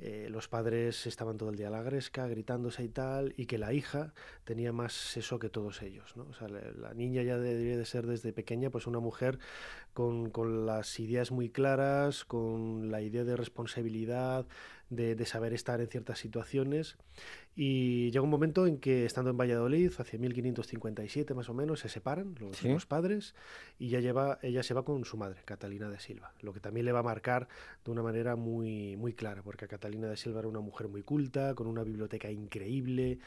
eh, 0.01 0.29
los 0.29 0.47
padres 0.47 1.07
estaban 1.07 1.37
todo 1.37 1.49
el 1.49 1.57
día 1.57 1.67
a 1.67 1.71
la 1.71 1.83
gresca, 1.83 2.25
gritándose 2.25 2.83
y 2.85 2.87
tal, 2.87 3.33
y 3.35 3.47
que 3.47 3.57
la 3.57 3.73
hija 3.73 4.13
tenía 4.45 4.71
más 4.71 4.93
seso 4.93 5.39
que 5.39 5.49
todos 5.49 5.81
ellos. 5.81 6.15
¿no? 6.15 6.23
O 6.29 6.33
sea, 6.33 6.47
la, 6.47 6.93
niña 6.93 7.21
ya 7.21 7.37
debería 7.37 7.77
de 7.77 7.85
ser 7.85 8.07
desde 8.07 8.31
pequeña 8.31 8.69
pues 8.69 8.87
una 8.87 8.99
mujer 8.99 9.39
con, 9.99 10.29
con, 10.29 10.65
las 10.65 10.97
ideas 11.01 11.29
muy 11.29 11.49
claras, 11.49 12.23
con 12.23 12.89
la 12.89 13.01
idea 13.01 13.25
de 13.25 13.35
responsabilidad, 13.35 14.45
de, 14.89 15.13
de, 15.13 15.25
saber 15.25 15.51
estar 15.51 15.81
en 15.81 15.87
ciertas 15.87 16.19
situaciones. 16.19 16.97
Y 17.53 18.09
llega 18.11 18.21
un 18.21 18.29
momento 18.29 18.65
en 18.65 18.77
que, 18.77 19.03
estando 19.03 19.29
en 19.29 19.35
Valladolid, 19.35 19.91
hacia 19.97 20.17
1557 20.17 21.33
más 21.33 21.49
o 21.49 21.53
menos, 21.53 21.81
se 21.81 21.89
separan 21.89 22.33
los, 22.39 22.63
los 22.63 22.85
padres 22.85 23.35
y 23.77 23.89
ya 23.89 23.99
lleva, 23.99 24.39
ella 24.41 24.63
se 24.63 24.73
va 24.73 24.85
con 24.85 25.03
su 25.03 25.17
madre, 25.17 25.41
Catalina 25.43 25.89
de 25.89 25.99
Silva, 25.99 26.33
lo 26.39 26.53
que 26.53 26.61
también 26.61 26.85
le 26.85 26.93
va 26.93 26.99
a 26.99 27.03
marcar 27.03 27.49
de 27.83 27.91
una 27.91 28.01
manera 28.01 28.37
muy, 28.37 28.95
muy 28.95 29.11
clara, 29.11 29.43
porque 29.43 29.65
a 29.65 29.67
Catalina 29.67 30.07
de 30.07 30.15
Silva 30.15 30.39
era 30.39 30.47
una 30.47 30.61
mujer 30.61 30.87
muy 30.87 31.03
culta, 31.03 31.55
con 31.55 31.67
una 31.67 31.83
biblioteca 31.83 32.31
increíble, 32.31 33.19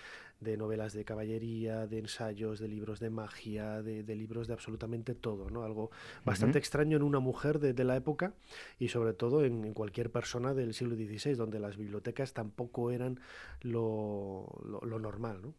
de 0.42 0.56
novelas 0.56 0.92
de 0.92 1.04
caballería, 1.04 1.86
de 1.86 1.98
ensayos, 1.98 2.58
de 2.58 2.68
libros 2.68 3.00
de 3.00 3.10
magia, 3.10 3.82
de, 3.82 4.02
libros 4.14 4.46
de 4.48 4.54
absolutamente 4.54 5.14
todo, 5.14 5.50
¿no? 5.50 5.62
Algo 5.62 5.90
bastante 6.24 6.58
extraño 6.58 6.96
en 6.96 7.02
una 7.02 7.20
mujer 7.20 7.58
de, 7.58 7.82
la 7.82 7.96
época 7.96 8.34
y 8.78 8.88
sobre 8.88 9.12
todo 9.12 9.44
en, 9.44 9.72
cualquier 9.74 10.10
persona 10.10 10.54
del 10.54 10.74
siglo 10.74 10.94
XVI, 10.94 11.34
donde 11.34 11.58
las 11.58 11.76
bibliotecas 11.76 12.32
tampoco 12.32 12.90
eran 12.90 13.20
lo, 13.60 14.46
lo, 14.64 14.80
lo 14.82 14.98
normal, 14.98 15.40
¿no? 15.42 15.54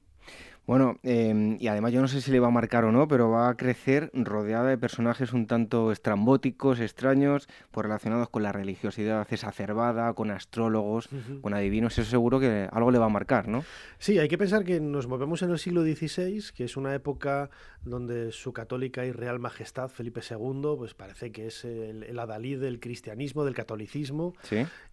Bueno, 0.66 0.98
em, 1.04 1.58
y 1.60 1.68
además 1.68 1.92
yo 1.92 2.00
no 2.00 2.08
sé 2.08 2.22
si 2.22 2.32
le 2.32 2.40
va 2.40 2.48
a 2.48 2.52
marcar 2.52 2.86
o 2.86 2.92
no, 2.94 3.06
pero 3.10 3.30
va 3.30 3.50
a 3.50 3.58
crecer 3.58 4.10
rodeada 4.14 4.70
de 4.70 4.78
personajes 4.78 5.34
un 5.34 5.46
tanto 5.46 5.92
estrambóticos, 5.92 6.80
extraños, 6.80 7.50
pues 7.72 7.84
relacionados 7.84 8.30
con 8.30 8.44
la 8.44 8.54
religiosidad 8.54 9.28
exacerbada, 9.30 10.14
con 10.14 10.32
astrólogos, 10.32 11.10
con 11.42 11.54
adivinos. 11.54 11.98
Eso 12.00 12.10
seguro 12.10 12.40
que 12.40 12.70
algo 12.72 12.92
le 12.92 12.98
va 12.98 13.08
a 13.08 13.10
marcar, 13.10 13.50
¿no? 13.50 13.66
Sí, 13.98 14.20
hay 14.20 14.30
que 14.30 14.38
pensar 14.38 14.64
que 14.64 14.80
nos 14.80 15.08
movemos 15.08 15.42
en 15.42 15.52
el 15.52 15.60
siglo 15.60 15.84
XVI, 15.84 16.42
que 16.56 16.64
es 16.64 16.78
una 16.78 16.96
época 16.96 17.50
donde 17.84 18.32
su 18.32 18.54
católica 18.54 19.06
y 19.06 19.12
real 19.12 19.40
majestad 19.40 19.90
Felipe 19.90 20.22
II, 20.22 20.76
pues 20.78 20.94
parece 20.94 21.34
que 21.34 21.48
es 21.48 21.66
el, 21.66 22.18
adalid 22.18 22.62
del 22.62 22.80
cristianismo, 22.80 23.44
del 23.44 23.54
catolicismo, 23.54 24.34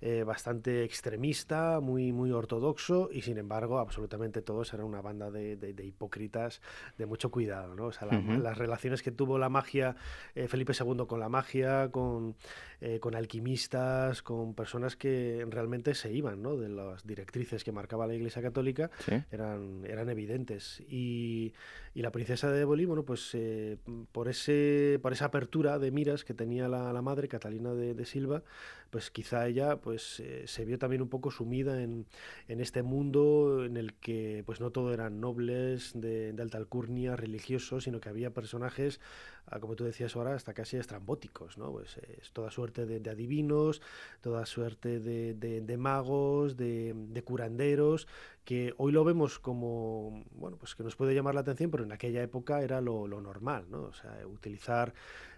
eh, 0.00 0.24
bastante 0.24 0.82
extremista, 0.82 1.78
muy, 1.78 2.12
muy 2.12 2.32
ortodoxo, 2.32 3.08
y 3.12 3.22
sin 3.22 3.38
embargo, 3.38 3.78
absolutamente 3.78 4.42
todos 4.42 4.74
eran 4.74 4.86
una 4.86 5.00
banda 5.00 5.30
de 5.30 5.59
de, 5.60 5.84
hipócritas 5.84 6.60
de 6.98 7.06
mucho 7.06 7.30
cuidado, 7.30 7.74
¿no? 7.74 7.86
O 7.86 7.92
sea, 7.92 8.08
las 8.08 8.58
relaciones 8.58 9.02
que 9.02 9.10
tuvo 9.10 9.38
la 9.38 9.48
magia, 9.48 9.96
eh, 10.34 10.48
Felipe 10.48 10.72
II 10.78 11.06
con 11.06 11.20
la 11.20 11.28
magia, 11.28 11.90
con, 11.90 12.34
eh, 12.80 12.98
con 13.00 13.14
alquimistas, 13.14 14.22
con 14.22 14.54
personas 14.54 14.96
que 14.96 15.46
realmente 15.48 15.94
se 15.94 16.12
iban, 16.12 16.42
¿no? 16.42 16.56
De 16.56 16.68
las 16.68 17.06
directrices 17.06 17.64
que 17.64 17.72
marcaba 17.72 18.06
la 18.06 18.14
Iglesia 18.14 18.42
Católica, 18.42 18.90
eran, 19.30 19.84
eran 19.84 20.08
evidentes. 20.08 20.82
Y, 20.88 21.52
y, 21.94 22.02
la 22.02 22.10
princesa 22.10 22.50
de 22.50 22.62
Éboli, 22.62 22.84
bueno, 22.84 23.04
pues 23.04 23.30
eh, 23.34 23.76
por, 24.12 24.28
ese, 24.28 24.98
por 25.02 25.12
esa 25.12 25.26
apertura 25.26 25.78
de 25.78 25.90
miras 25.90 26.24
que 26.24 26.34
tenía 26.34 26.68
la, 26.68 26.92
la 26.92 27.02
madre, 27.02 27.28
Catalina 27.28 27.74
de, 27.74 27.94
de, 27.94 28.04
Silva, 28.04 28.42
pues 28.90 29.10
quizá 29.10 29.46
ella 29.46 29.76
pues 29.76 30.22
se 30.44 30.64
vio 30.64 30.78
también 30.78 31.02
un 31.02 31.08
poco 31.08 31.30
sumida 31.30 31.82
en, 31.82 32.06
en 32.48 32.60
este 32.60 32.82
mundo 32.82 33.64
en 33.64 33.76
el 33.76 33.94
que 33.94 34.42
pues 34.46 34.60
no 34.60 34.70
todo 34.70 34.92
eran 34.92 35.20
nobles, 35.20 35.92
de, 35.94 36.34
alta 36.38 36.58
alcurnia, 36.58 37.16
religiosos, 37.16 37.84
sino 37.84 38.00
que 38.00 38.08
había 38.08 38.32
personajes, 38.32 39.00
ah, 39.46 39.60
como 39.60 39.76
tú 39.76 39.84
decías 39.84 40.16
ahora, 40.16 40.34
hasta 40.34 40.54
casi 40.54 40.76
estrambóticos, 40.76 41.58
¿no? 41.58 41.72
Pues 41.72 41.96
es 42.20 42.32
toda 42.32 42.50
suerte 42.50 42.86
de, 42.86 43.10
adivinos, 43.10 43.82
toda 44.20 44.46
suerte 44.46 45.00
de, 45.00 45.76
magos, 45.76 46.56
de, 46.56 47.22
curanderos, 47.24 48.06
que 48.44 48.74
hoy 48.78 48.92
lo 48.92 49.04
vemos 49.04 49.38
como, 49.38 50.24
bueno, 50.32 50.56
pues 50.56 50.74
que 50.74 50.82
nos 50.82 50.96
puede 50.96 51.14
llamar 51.14 51.34
la 51.34 51.42
atención, 51.42 51.70
pero 51.70 51.84
en 51.84 51.92
aquella 51.92 52.22
época 52.22 52.62
era 52.62 52.80
lo, 52.80 53.06
normal, 53.08 53.66
¿no? 53.70 53.82
O 53.82 53.92
sea, 53.92 54.26
utilizar 54.26 54.94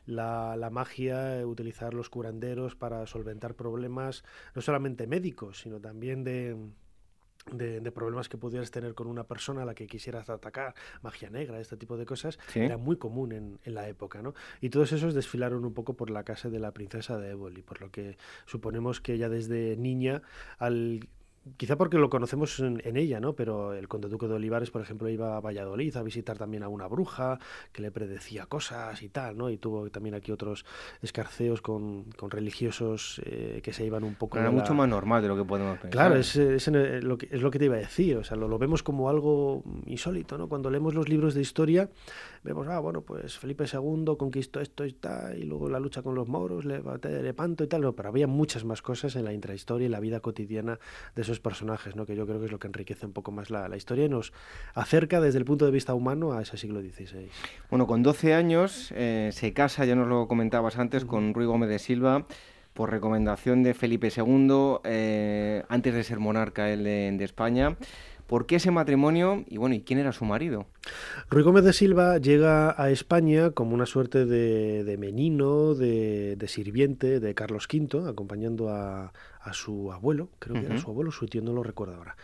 la, 0.07 0.57
la, 0.57 0.71
magia, 0.71 1.47
utilizar 1.47 1.95
los 1.95 2.11
curanderos 2.11 2.75
para 2.75 3.07
solventar 3.07 3.55
problemas, 3.55 4.25
no 4.55 4.63
solamente 4.63 5.07
médicos, 5.07 5.61
sino 5.61 5.81
también 5.81 6.25
de 6.25 6.57
de, 7.51 7.93
problemas 7.93 8.29
que 8.29 8.39
pudieras 8.39 8.71
tener 8.71 8.95
con 8.95 9.07
una 9.07 9.25
persona 9.25 9.63
a 9.63 9.65
la 9.65 9.75
que 9.75 9.87
quisieras 9.87 10.31
atacar, 10.31 10.75
magia 11.03 11.31
negra, 11.31 11.61
este 11.61 11.77
tipo 11.77 11.97
de 11.97 12.07
cosas, 12.07 12.39
era 12.55 12.77
muy 12.77 12.97
común 12.97 13.33
en, 13.33 13.59
en, 13.65 13.75
la 13.75 13.89
época, 13.89 14.23
¿no? 14.23 14.35
Y 14.61 14.71
todos 14.71 14.93
esos 14.93 15.15
desfilaron 15.15 15.65
un 15.65 15.75
poco 15.75 15.95
por 15.95 16.11
la 16.11 16.25
casa 16.25 16.49
de 16.49 16.61
la 16.61 16.73
princesa 16.73 17.19
de 17.19 17.31
Éboli, 17.31 17.63
por 17.63 17.81
lo 17.81 17.91
que 17.91 18.17
suponemos 18.47 19.01
que 19.01 19.15
ella 19.15 19.29
desde 19.29 19.77
niña, 19.77 20.23
al 20.59 21.09
quizá 21.57 21.77
porque 21.77 21.99
lo 21.99 22.09
conocemos 22.09 22.61
en, 22.61 22.97
ella, 22.97 23.21
¿no? 23.21 23.35
Pero 23.35 23.73
el 23.73 23.89
conde 23.89 24.09
duque 24.09 24.29
de 24.29 24.35
Olivares, 24.35 24.71
por 24.71 24.83
ejemplo, 24.83 25.09
iba 25.09 25.37
a 25.37 25.41
Valladolid 25.41 25.97
a 25.97 26.03
visitar 26.03 26.39
también 26.39 26.63
a 26.63 26.69
una 26.69 26.87
bruja 26.87 27.39
que 27.73 27.83
le 27.83 27.91
predecía 27.91 28.47
cosas 28.47 29.03
y 29.03 29.09
tal, 29.09 29.37
¿no? 29.37 29.51
Y 29.51 29.59
tuvo 29.59 29.91
también 29.91 30.15
aquí 30.15 30.31
otros 30.33 30.65
escarceos 31.03 31.61
con, 31.61 32.05
con 32.13 32.31
religiosos 32.31 33.21
eh, 33.25 33.61
que 33.63 33.73
se 33.73 33.85
iban 33.85 34.05
un 34.05 34.15
poco... 34.15 34.39
Era 34.39 34.51
mucho 34.51 34.75
más 34.75 34.89
normal 34.89 35.23
de 35.23 35.29
lo 35.29 35.37
que 35.37 35.45
podemos 35.45 35.79
pensar. 35.79 35.91
Claro, 35.91 36.17
es, 36.17 36.37
es, 36.37 36.69
lo 36.69 37.19
que, 37.19 37.29
es 37.31 37.43
lo 37.43 37.51
que 37.51 37.59
te 37.59 37.65
iba 37.67 37.77
a 37.77 37.81
decir, 37.81 38.17
o 38.17 38.25
sea, 38.25 38.37
lo, 38.37 38.49
lo, 38.49 38.59
vemos 38.59 38.83
como 38.83 39.09
algo 39.09 39.63
insólito, 39.87 40.39
¿no? 40.39 40.49
Cuando 40.49 40.71
leemos 40.71 40.95
los 40.95 41.09
libros 41.09 41.35
de 41.35 41.41
historia, 41.41 41.91
vemos, 42.43 42.67
ah, 42.69 42.79
bueno, 42.81 43.03
pues 43.03 43.39
Felipe 43.39 43.65
II 43.73 44.17
conquistó 44.19 44.61
esto 44.61 44.85
y 44.85 44.93
tal, 44.93 45.39
y 45.39 45.45
luego 45.45 45.69
la 45.69 45.79
lucha 45.79 46.03
con 46.03 46.15
los 46.15 46.29
moros, 46.29 46.65
le 46.65 46.83
Lepanto 47.23 47.65
y 47.65 47.67
tal, 47.69 47.83
no, 47.83 47.93
pero 47.95 48.09
había 48.09 48.27
muchas 48.27 48.65
más 48.65 48.83
cosas 48.83 49.17
en 49.17 49.25
la 49.25 49.33
intrahistoria 49.33 49.87
y 49.87 49.89
la 49.89 50.01
vida 50.01 50.21
cotidiana 50.21 50.79
de 51.15 51.23
esos 51.23 51.41
personajes, 51.41 51.97
¿no? 51.97 52.07
que 52.07 52.17
yo 52.17 52.27
creo 52.27 52.41
que 52.41 52.47
es 52.47 52.53
lo 52.53 52.59
que 52.59 52.67
enriquece 52.67 53.07
un 53.07 53.13
poco 53.13 53.31
más 53.33 53.51
la, 53.51 53.77
historia 53.77 54.05
y 54.05 54.09
nos 54.09 54.33
acerca 54.75 55.21
desde 55.21 55.39
el 55.39 55.45
punto 55.45 55.65
de 55.65 55.71
vista 55.71 55.95
humano 55.95 56.33
a 56.33 56.43
ese 56.43 56.57
siglo 56.57 56.81
XVI. 56.81 57.29
Bueno, 57.71 57.87
con 57.87 58.03
12 58.03 58.35
años 58.35 58.93
eh, 58.95 59.31
se 59.33 59.53
casa, 59.53 59.85
ya 59.85 59.95
nos 59.95 60.09
lo 60.09 60.29
comentabas 60.29 60.79
antes, 60.79 61.05
con 61.05 61.35
Ruy 61.35 61.47
Gómez 61.47 61.69
de 61.69 61.79
Silva 61.79 62.27
por 62.75 62.91
recomendación 62.91 63.63
de 63.63 63.75
Felipe 63.75 64.09
II, 64.15 64.79
eh, 64.85 65.63
antes 65.69 65.93
de 65.93 66.05
ser 66.05 66.21
monarca 66.21 66.71
él 66.71 66.85
de 66.85 67.25
España. 67.25 67.77
¿Por 68.27 68.47
qué 68.47 68.57
ese 68.57 68.71
matrimonio? 68.71 69.45
Y 69.49 69.59
bueno, 69.59 69.75
¿y 69.75 69.83
quién 69.83 69.99
era 69.99 70.13
su 70.13 70.25
marido? 70.25 70.67
Ruy 71.29 71.43
Gómez 71.43 71.65
de 71.65 71.73
Silva 71.73 72.19
llega 72.19 72.75
a 72.83 72.91
España 72.91 73.51
como 73.51 73.75
una 73.75 73.87
suerte 73.87 74.25
de, 74.25 74.97
menino, 74.99 75.75
de, 75.75 76.37
sirviente 76.47 77.21
de 77.21 77.35
Carlos 77.35 77.69
V, 77.73 78.09
acompañando 78.09 78.71
a, 78.71 79.13
su 79.53 79.93
abuelo, 79.93 80.29
creo 80.39 80.61
que 80.61 80.67
era 80.67 80.79
su 80.79 80.91
abuelo, 80.91 81.11
su 81.11 81.27
tío 81.27 81.43
no 81.43 81.53
lo 81.53 81.63
recuerdo 81.63 81.97
ahora. 81.97 82.17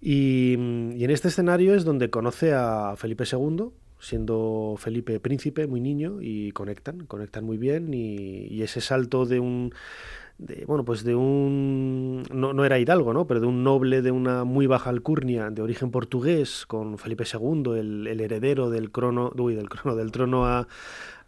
Y, 0.00 0.54
en 0.54 1.10
este 1.10 1.28
escenario 1.28 1.74
es 1.74 1.84
donde 1.84 2.10
conoce 2.10 2.52
a 2.52 2.94
Felipe 2.96 3.24
II, 3.30 3.70
siendo 3.98 4.76
Felipe 4.78 5.20
príncipe, 5.20 5.66
muy 5.66 5.80
niño, 5.80 6.18
y 6.20 6.52
conectan, 6.52 7.06
conectan 7.06 7.44
muy 7.44 7.58
bien, 7.58 7.92
y 7.92 8.62
ese 8.62 8.80
salto 8.80 9.26
de 9.26 9.40
un 9.40 9.72
de, 10.40 10.64
bueno, 10.64 10.84
pues 10.84 11.04
de 11.04 11.14
un, 11.14 12.22
no, 12.32 12.52
no, 12.52 12.64
era 12.64 12.78
hidalgo, 12.78 13.12
¿no? 13.12 13.26
Pero 13.26 13.40
de 13.40 13.46
un 13.46 13.62
noble 13.62 14.00
de 14.00 14.10
una 14.10 14.44
muy 14.44 14.66
baja 14.66 14.88
alcurnia, 14.88 15.50
de 15.50 15.60
origen 15.60 15.90
portugués, 15.90 16.64
con 16.66 16.96
Felipe 16.96 17.24
II, 17.30 17.78
el, 17.78 18.06
el 18.06 18.20
heredero 18.20 18.70
del 18.70 18.90
crono, 18.90 19.32
uy, 19.36 19.54
del 19.54 19.68
crono, 19.68 19.96
del 19.96 20.10
trono 20.12 20.46
a, 20.46 20.66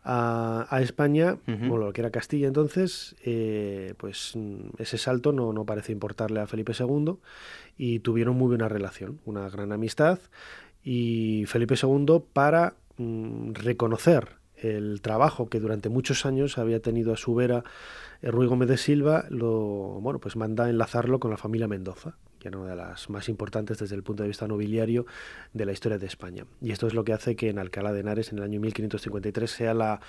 a, 0.04 0.80
España, 0.80 1.36
o 1.70 1.76
lo 1.76 1.92
que 1.92 2.00
era 2.00 2.10
Castilla 2.10 2.48
entonces, 2.48 3.14
eh, 3.24 3.94
pues 3.98 4.34
ese 4.78 4.98
salto 4.98 5.32
no, 5.32 5.52
no 5.52 5.64
parece 5.64 5.92
importarle 5.92 6.40
a 6.40 6.46
Felipe 6.46 6.72
II 6.78 7.18
y 7.78 8.00
tuvieron 8.00 8.36
muy 8.36 8.48
buena 8.48 8.68
relación, 8.68 9.20
una 9.24 9.48
gran 9.48 9.70
amistad 9.72 10.18
y 10.82 11.44
Felipe 11.46 11.76
II 11.80 12.22
para 12.32 12.74
mm, 12.96 13.52
reconocer 13.52 14.36
el 14.56 15.00
trabajo 15.02 15.48
que 15.48 15.60
durante 15.60 15.88
muchos 15.88 16.26
años 16.26 16.58
había 16.58 16.80
tenido 16.80 17.12
a 17.12 17.16
su 17.16 17.34
vera 17.34 17.64
Ruy 18.22 18.46
Gómez 18.46 18.68
de 18.68 18.76
Silva, 18.76 19.24
lo, 19.30 20.00
bueno, 20.00 20.20
pues 20.20 20.36
manda 20.36 20.70
enlazarlo 20.70 21.18
con 21.18 21.30
la 21.30 21.36
familia 21.36 21.68
Mendoza 21.68 22.16
que 22.42 22.48
era 22.48 22.58
una 22.58 22.70
de 22.70 22.76
las 22.76 23.08
más 23.08 23.28
importantes 23.28 23.78
desde 23.78 23.94
el 23.94 24.02
punto 24.02 24.24
de 24.24 24.28
vista 24.28 24.48
nobiliario 24.48 25.06
de 25.52 25.64
la 25.64 25.70
historia 25.70 25.96
de 25.96 26.06
España. 26.06 26.44
Y 26.60 26.72
esto 26.72 26.88
es 26.88 26.94
lo 26.94 27.04
que 27.04 27.12
hace 27.12 27.36
que 27.36 27.48
en 27.50 27.60
Alcalá 27.60 27.92
de 27.92 28.00
Henares, 28.00 28.32
en 28.32 28.38
el 28.38 28.44
año 28.44 28.60
1553, 28.60 29.48
sea 29.48 29.74
la, 29.74 30.00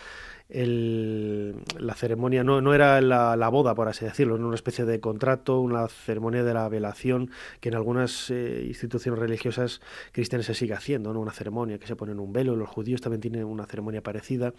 la 0.49 1.93
ceremonia, 1.95 2.43
no, 2.43 2.61
no 2.61 2.73
era 2.73 3.01
la, 3.01 3.49
boda, 3.49 3.75
por 3.75 3.87
así 3.87 4.05
decirlo, 4.05 4.35
era 4.35 4.45
una 4.45 4.55
especie 4.55 4.85
de 4.85 4.99
contrato, 4.99 5.59
una 5.59 5.87
ceremonia 5.87 6.43
de 6.43 6.53
la 6.53 6.67
velación 6.69 7.29
que 7.59 7.69
en 7.69 7.75
algunas 7.75 8.31
eh, 8.31 8.63
instituciones 8.67 9.19
religiosas 9.19 9.81
cristianas 10.11 10.47
se 10.47 10.53
sigue 10.53 10.73
haciendo, 10.73 11.13
¿no? 11.13 11.19
una 11.19 11.31
ceremonia 11.31 11.77
que 11.77 11.87
se 11.87 11.95
pone 11.95 12.13
en 12.13 12.19
un 12.19 12.33
velo, 12.33 12.55
los 12.55 12.69
judíos 12.69 13.01
también 13.01 13.21
tienen 13.21 13.45
una 13.45 13.65
ceremonia 13.65 14.01
parecida 14.01 14.53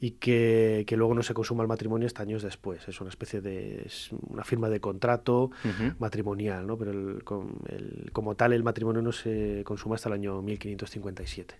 y 0.00 0.12
que, 0.12 0.84
luego 0.96 1.14
no 1.14 1.22
se 1.22 1.34
consuma 1.34 1.62
el 1.62 1.68
matrimonio 1.68 2.06
hasta 2.06 2.22
años 2.22 2.42
después, 2.42 2.86
es 2.88 3.00
una 3.00 3.10
especie 3.10 3.40
de, 3.40 3.88
una 4.28 4.44
firma 4.44 4.68
de 4.68 4.80
contrato 4.80 5.50
matrimonial, 5.98 6.66
¿no? 6.66 6.76
pero 6.76 6.92
como 7.24 8.34
tal 8.34 8.52
el 8.52 8.62
matrimonio 8.62 9.02
no 9.02 9.12
se 9.12 9.62
consuma 9.64 9.96
hasta 9.96 10.08
el 10.08 10.14
año 10.14 10.42
1557. 10.42 11.54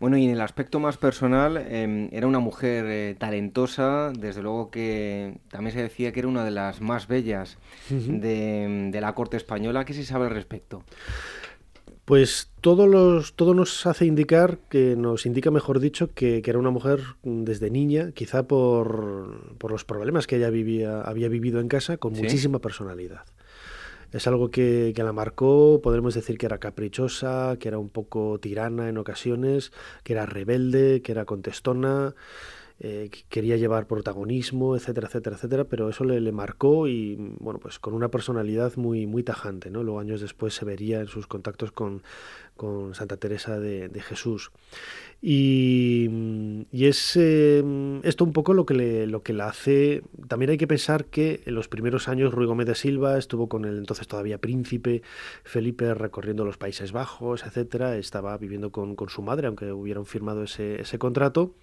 Bueno, 0.00 0.16
y 0.16 0.24
en 0.24 0.30
el 0.30 0.40
aspecto 0.40 0.78
más 0.78 0.96
personal, 0.96 1.56
em, 1.56 2.08
era 2.12 2.28
una 2.28 2.38
mujer 2.38 2.86
eh, 2.86 3.16
talentosa, 3.18 4.12
desde 4.16 4.42
luego 4.42 4.70
que 4.70 5.38
también 5.50 5.74
se 5.74 5.82
decía 5.82 6.12
que 6.12 6.20
era 6.20 6.28
una 6.28 6.44
de 6.44 6.52
las 6.52 6.80
más 6.80 7.08
bellas 7.08 7.58
de, 7.90 8.96
la 9.00 9.14
corte 9.14 9.36
española. 9.36 9.84
¿Qué 9.84 9.94
se 9.94 10.04
sabe 10.04 10.26
al 10.26 10.34
respecto? 10.34 10.84
Pues 12.04 12.52
todo, 12.60 12.86
los, 12.86 13.34
todo 13.34 13.54
nos 13.54 13.86
hace 13.86 14.06
indicar, 14.06 14.58
que 14.70 14.94
nos 14.96 15.26
indica, 15.26 15.50
mejor 15.50 15.80
dicho, 15.80 16.14
que, 16.14 16.42
era 16.46 16.58
una 16.58 16.70
mujer 16.70 17.00
desde 17.22 17.68
niña, 17.70 18.12
quizá 18.12 18.44
por, 18.44 19.56
por, 19.58 19.72
los 19.72 19.84
problemas 19.84 20.26
que 20.26 20.36
ella 20.36 20.48
vivía, 20.48 21.02
había 21.02 21.28
vivido 21.28 21.60
en 21.60 21.68
casa, 21.68 21.96
con 21.96 22.12
muchísima 22.12 22.60
personalidad 22.60 23.24
es 24.12 24.26
algo 24.26 24.50
que, 24.50 24.92
que, 24.94 25.02
la 25.02 25.12
marcó, 25.12 25.80
podremos 25.82 26.14
decir 26.14 26.38
que 26.38 26.46
era 26.46 26.58
caprichosa, 26.58 27.56
que 27.58 27.68
era 27.68 27.78
un 27.78 27.90
poco 27.90 28.38
tirana 28.40 28.88
en 28.88 28.98
ocasiones, 28.98 29.72
que 30.02 30.14
era 30.14 30.26
rebelde, 30.26 31.02
que 31.02 31.12
era 31.12 31.24
contestona, 31.24 32.14
eh, 32.80 33.08
que 33.10 33.24
quería 33.28 33.56
llevar 33.56 33.88
protagonismo, 33.88 34.76
etcétera, 34.76 35.08
etcétera, 35.08 35.34
etcétera, 35.34 35.64
pero 35.64 35.88
eso 35.88 36.04
le, 36.04 36.20
le, 36.20 36.30
marcó 36.30 36.86
y, 36.86 37.16
bueno, 37.40 37.58
pues 37.58 37.80
con 37.80 37.92
una 37.92 38.08
personalidad 38.08 38.76
muy, 38.76 39.04
muy 39.04 39.24
tajante, 39.24 39.68
¿no? 39.68 39.82
Luego 39.82 39.98
años 39.98 40.20
después 40.20 40.54
se 40.54 40.64
vería 40.64 41.00
en 41.00 41.08
sus 41.08 41.26
contactos 41.26 41.72
con, 41.72 42.04
con 42.58 42.94
Santa 42.94 43.16
Teresa 43.16 43.58
de, 43.58 43.88
Jesús. 44.02 44.50
Y, 45.22 46.66
es 46.70 47.16
eh, 47.16 47.64
esto 48.02 48.24
un 48.24 48.32
poco 48.34 48.52
lo 48.52 48.66
que, 48.66 48.74
le, 48.74 49.06
lo 49.06 49.22
que 49.22 49.32
la 49.32 49.48
hace. 49.48 50.02
También 50.28 50.50
hay 50.50 50.58
que 50.58 50.66
pensar 50.66 51.06
que 51.06 51.40
en 51.46 51.54
los 51.54 51.68
primeros 51.68 52.08
años 52.08 52.34
Ruy 52.34 52.44
Gómez 52.44 52.66
de 52.66 52.74
Silva 52.74 53.16
estuvo 53.16 53.48
con 53.48 53.64
el 53.64 53.78
entonces 53.78 54.06
todavía 54.06 54.38
príncipe 54.38 55.02
Felipe 55.44 55.94
recorriendo 55.94 56.44
los 56.44 56.58
Países 56.58 56.92
Bajos, 56.92 57.46
etcétera. 57.46 57.96
Estaba 57.96 58.36
viviendo 58.36 58.70
con, 58.70 58.96
su 59.08 59.22
madre, 59.22 59.46
aunque 59.46 59.72
hubieran 59.72 60.04
firmado 60.04 60.42
ese, 60.42 60.82
ese 60.82 60.98
contrato. 60.98 61.54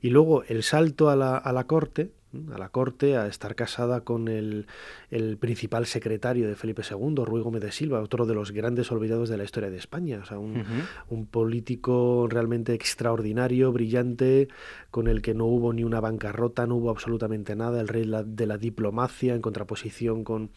Y 0.00 0.10
luego 0.10 0.42
el 0.44 0.62
salto 0.62 1.08
a 1.08 1.16
la, 1.16 1.38
a 1.38 1.52
la 1.52 1.66
corte 1.66 2.10
a 2.52 2.58
la 2.58 2.68
corte, 2.70 3.16
a 3.16 3.26
estar 3.26 3.54
casada 3.54 4.02
con 4.02 4.28
el, 4.28 4.66
el, 5.10 5.36
principal 5.36 5.86
secretario 5.86 6.48
de 6.48 6.56
Felipe 6.56 6.82
II, 6.88 7.24
Ruy 7.24 7.42
Gómez 7.42 7.62
de 7.62 7.72
Silva, 7.72 8.00
otro 8.00 8.26
de 8.26 8.34
los 8.34 8.52
grandes 8.52 8.90
olvidados 8.90 9.28
de 9.28 9.36
la 9.36 9.44
historia 9.44 9.70
de 9.70 9.76
España. 9.76 10.20
O 10.22 10.26
sea, 10.26 10.38
un, 10.38 10.64
un, 11.08 11.26
político 11.26 12.26
realmente 12.28 12.74
extraordinario, 12.74 13.72
brillante, 13.72 14.48
con 14.92 15.08
el 15.08 15.22
que 15.22 15.32
no 15.32 15.46
hubo 15.46 15.72
ni 15.72 15.84
una 15.84 16.00
bancarrota, 16.00 16.66
no 16.66 16.76
hubo 16.76 16.90
absolutamente 16.90 17.56
nada, 17.56 17.80
el 17.80 17.88
rey 17.88 18.08
de 18.26 18.46
la 18.46 18.58
diplomacia, 18.58 19.34
en 19.34 19.40
contraposición 19.40 20.22
con 20.22 20.50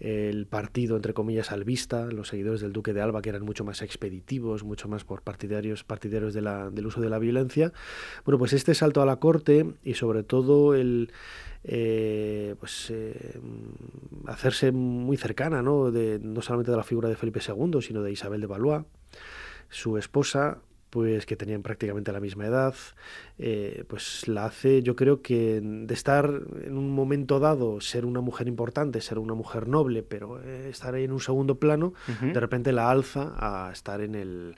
el 0.00 0.46
partido, 0.46 0.96
entre 0.96 1.14
comillas, 1.14 1.52
albista, 1.52 2.06
los 2.06 2.28
seguidores 2.28 2.60
del 2.60 2.72
duque 2.72 2.92
de 2.92 3.00
Alba, 3.00 3.22
que 3.22 3.28
eran 3.28 3.44
mucho 3.44 3.62
más 3.64 3.82
expeditivos, 3.82 4.64
mucho 4.64 4.88
más 4.88 5.04
por 5.04 5.22
partidarios, 5.22 5.84
partidarios 5.84 6.34
de 6.34 6.42
la, 6.42 6.68
del 6.68 6.86
uso 6.86 7.00
de 7.00 7.08
la 7.08 7.20
violencia. 7.20 7.72
Bueno, 8.24 8.38
pues 8.38 8.52
este 8.52 8.74
salto 8.74 9.02
a 9.02 9.06
la 9.06 9.16
corte 9.16 9.74
y 9.84 9.94
sobre 9.94 10.24
todo 10.24 10.74
el 10.74 11.12
eh, 11.62 12.56
pues 12.58 12.90
eh, 12.90 13.40
hacerse 14.26 14.72
muy 14.72 15.16
cercana, 15.16 15.62
¿no? 15.62 15.92
De, 15.92 16.18
no 16.20 16.42
solamente 16.42 16.72
de 16.72 16.76
la 16.76 16.82
figura 16.82 17.08
de 17.08 17.14
Felipe 17.14 17.38
II, 17.40 17.80
sino 17.82 18.02
de 18.02 18.10
Isabel 18.10 18.40
de 18.40 18.48
Valois, 18.48 18.84
su 19.70 19.96
esposa, 19.96 20.58
pues 20.90 21.26
que 21.26 21.36
tenían 21.36 21.62
prácticamente 21.62 22.12
la 22.12 22.20
misma 22.20 22.46
edad, 22.46 22.74
eh, 23.38 23.84
pues 23.88 24.28
la 24.28 24.46
hace, 24.46 24.82
yo 24.82 24.96
creo 24.96 25.22
que 25.22 25.60
de 25.62 25.94
estar 25.94 26.30
en 26.64 26.78
un 26.78 26.90
momento 26.90 27.40
dado, 27.40 27.80
ser 27.80 28.04
una 28.06 28.20
mujer 28.20 28.48
importante, 28.48 29.00
ser 29.00 29.18
una 29.18 29.34
mujer 29.34 29.68
noble, 29.68 30.02
pero 30.02 30.40
estar 30.42 30.94
ahí 30.94 31.04
en 31.04 31.12
un 31.12 31.20
segundo 31.20 31.58
plano, 31.58 31.92
de 32.20 32.40
repente 32.40 32.72
la 32.72 32.90
alza 32.90 33.34
a 33.36 33.70
estar 33.72 34.00
en 34.00 34.14
el 34.14 34.56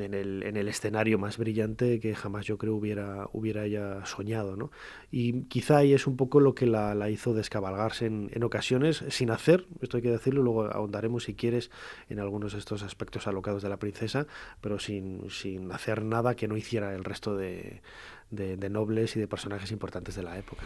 en 0.00 0.14
el, 0.14 0.42
en 0.42 0.56
el 0.56 0.68
escenario 0.68 1.18
más 1.18 1.38
brillante 1.38 2.00
que 2.00 2.14
jamás 2.14 2.46
yo 2.46 2.58
creo 2.58 2.74
hubiera, 2.74 3.28
hubiera 3.32 3.64
ella 3.64 4.04
soñado. 4.06 4.56
¿no? 4.56 4.70
Y 5.10 5.42
quizá 5.44 5.78
ahí 5.78 5.94
es 5.94 6.06
un 6.06 6.16
poco 6.16 6.40
lo 6.40 6.54
que 6.54 6.66
la, 6.66 6.94
la 6.94 7.10
hizo 7.10 7.34
descabalgarse 7.34 8.06
en, 8.06 8.30
en, 8.32 8.42
ocasiones, 8.42 9.04
sin 9.08 9.30
hacer, 9.30 9.66
esto 9.80 9.96
hay 9.96 10.02
que 10.02 10.10
decirlo, 10.10 10.42
luego 10.42 10.64
ahondaremos 10.64 11.24
si 11.24 11.34
quieres 11.34 11.70
en 12.08 12.20
algunos 12.20 12.52
de 12.52 12.58
estos 12.58 12.82
aspectos 12.82 13.26
alocados 13.26 13.62
de 13.62 13.68
la 13.68 13.78
princesa, 13.78 14.26
pero 14.60 14.78
sin, 14.78 15.30
sin 15.30 15.70
hacer 15.72 16.04
nada 16.04 16.34
que 16.34 16.48
no 16.48 16.56
hiciera 16.56 16.94
el 16.94 17.04
resto 17.04 17.36
de, 17.36 17.82
de, 18.30 18.70
nobles 18.70 19.16
y 19.16 19.20
de 19.20 19.28
personajes 19.28 19.72
importantes 19.72 20.14
de 20.14 20.22
la 20.22 20.38
época. 20.38 20.64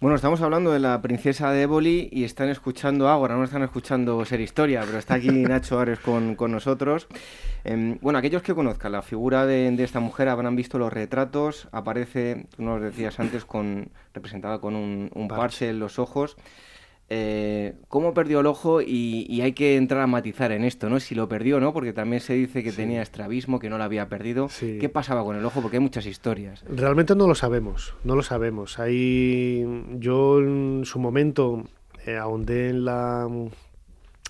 Bueno, 0.00 0.16
estamos 0.16 0.40
hablando 0.40 0.72
de 0.72 0.78
la 0.78 1.02
princesa 1.02 1.50
de 1.50 1.60
Éboli 1.60 2.08
y 2.10 2.24
están 2.24 2.48
escuchando 2.48 3.10
Ágora, 3.10 3.36
no 3.36 3.44
están 3.44 3.62
escuchando 3.62 4.24
Ser 4.24 4.40
Historia, 4.40 4.82
pero 4.86 4.96
está 4.96 5.12
aquí 5.12 5.28
Nacho 5.30 5.78
Ares 5.78 5.98
con, 5.98 6.36
con 6.36 6.52
nosotros. 6.52 7.06
Em, 7.64 7.98
bueno, 8.00 8.18
aquellos 8.18 8.40
que 8.40 8.54
conozcan 8.54 8.92
la 8.92 9.02
figura 9.02 9.44
de, 9.44 9.70
de, 9.70 9.84
esta 9.84 10.00
mujer 10.00 10.30
habrán 10.30 10.56
visto 10.56 10.78
los 10.78 10.90
retratos, 10.90 11.68
aparece, 11.70 12.46
tú 12.56 12.62
nos 12.62 12.80
decías 12.80 13.20
antes, 13.20 13.44
con, 13.44 13.90
representada 14.14 14.58
con 14.58 14.74
un, 14.74 15.10
un 15.14 15.28
parche 15.28 15.68
en 15.68 15.78
los 15.78 15.98
ojos. 15.98 16.38
Eh, 17.12 17.74
cómo 17.88 18.14
perdió 18.14 18.38
el 18.38 18.46
ojo 18.46 18.80
y, 18.80 19.40
hay 19.40 19.52
que 19.52 19.76
entrar 19.76 20.02
a 20.02 20.06
matizar 20.06 20.52
en 20.52 20.62
esto, 20.62 20.88
¿no? 20.88 21.00
Si 21.00 21.16
lo 21.16 21.28
perdió, 21.28 21.58
¿no? 21.58 21.72
Porque 21.72 21.92
también 21.92 22.20
se 22.20 22.34
dice 22.34 22.62
que 22.62 22.70
tenía 22.70 23.02
estrabismo, 23.02 23.58
que 23.58 23.68
no 23.68 23.78
lo 23.78 23.84
había 23.84 24.08
perdido. 24.08 24.48
¿Qué 24.60 24.88
pasaba 24.88 25.24
con 25.24 25.36
el 25.36 25.44
ojo? 25.44 25.60
Porque 25.60 25.78
hay 25.78 25.82
muchas 25.82 26.06
historias. 26.06 26.64
Realmente 26.68 27.16
no 27.16 27.26
lo 27.26 27.34
sabemos, 27.34 27.94
no 28.04 28.14
lo 28.14 28.22
sabemos. 28.22 28.78
Hay, 28.78 29.66
yo 29.98 30.38
en 30.38 30.82
su 30.84 31.00
momento 31.00 31.64
eh, 32.06 32.16
ahondé 32.16 32.68
en 32.68 32.84
la 32.84 33.28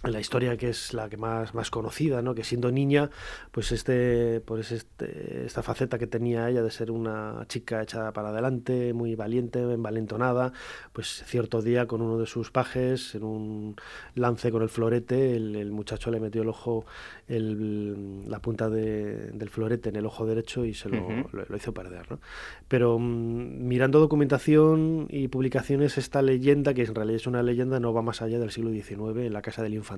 la 0.03 0.19
historia 0.19 0.57
que 0.57 0.71
es 0.71 0.95
la 0.95 1.11
que 1.11 1.19
más, 1.19 1.55
más 1.55 1.71
conocida, 1.71 2.23
¿no? 2.23 2.35
que 2.35 2.43
siendo 2.43 2.73
niña, 2.73 3.11
pues 3.51 3.71
este, 3.71 4.41
pues 4.41 4.73
este, 4.73 5.45
esta 5.45 5.63
faceta 5.63 5.99
que 5.99 6.07
tenía 6.07 6.49
ella 6.49 6.63
de 6.63 6.71
ser 6.71 6.91
una 6.91 7.45
chica 7.49 7.83
echada 7.83 8.13
para 8.13 8.31
adelante, 8.31 8.95
muy 8.95 9.15
valiente, 9.15 9.61
envalentonada, 9.61 10.53
pues 10.95 11.23
cierto 11.27 11.61
día 11.61 11.87
con 11.87 12.01
uno 12.01 12.19
de 12.19 12.27
sus 12.27 12.51
pajes, 12.51 13.15
en 13.15 13.25
un 13.25 13.77
lance 14.15 14.51
con 14.51 14.63
el 14.63 14.71
florete, 14.71 15.37
el, 15.37 15.71
muchacho 15.71 16.11
le 16.11 16.19
metió 16.19 16.43
el 16.43 16.49
ojo, 16.49 16.87
el, 17.29 18.29
la 18.29 18.41
punta 18.41 18.71
del 18.71 19.51
florete 19.51 19.91
en 19.91 19.97
el 19.97 20.07
ojo 20.07 20.25
derecho 20.25 20.65
y 20.65 20.73
se 20.73 20.89
lo, 20.89 21.29
lo, 21.31 21.57
hizo 21.57 21.75
perder. 21.75 22.11
¿no? 22.11 22.21
Pero 22.69 22.99
mm, 22.99 23.67
mirando 23.69 24.01
documentación 24.01 25.07
y 25.11 25.29
publicaciones, 25.29 25.99
esta 25.99 26.23
leyenda, 26.23 26.73
que 26.73 26.85
en 26.85 26.95
realidad 26.95 27.17
es 27.17 27.27
una 27.27 27.43
leyenda, 27.43 27.81
no 27.81 27.93
va 27.93 28.01
más 28.01 28.23
allá 28.23 28.39
del 28.39 28.51
siglo 28.51 28.71
XIX, 28.71 29.27
en 29.27 29.33
la 29.33 29.43
casa 29.43 29.63
del 29.63 29.75
infante 29.75 29.90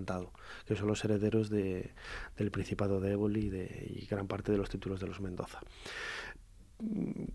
que 0.67 0.77
son 0.77 0.89
los 0.89 1.05
herederos 1.05 1.51
de, 1.51 1.93
del 2.37 2.51
Principado 2.51 3.01
de 3.01 3.13
Éboli 3.13 3.47
y, 3.47 3.51
de, 3.51 3.87
y 3.95 4.07
gran 4.07 4.27
parte 4.27 4.53
de 4.53 4.59
los 4.59 4.71
títulos 4.71 5.01
de 5.01 5.07
los 5.07 5.21
Mendoza. 5.21 5.61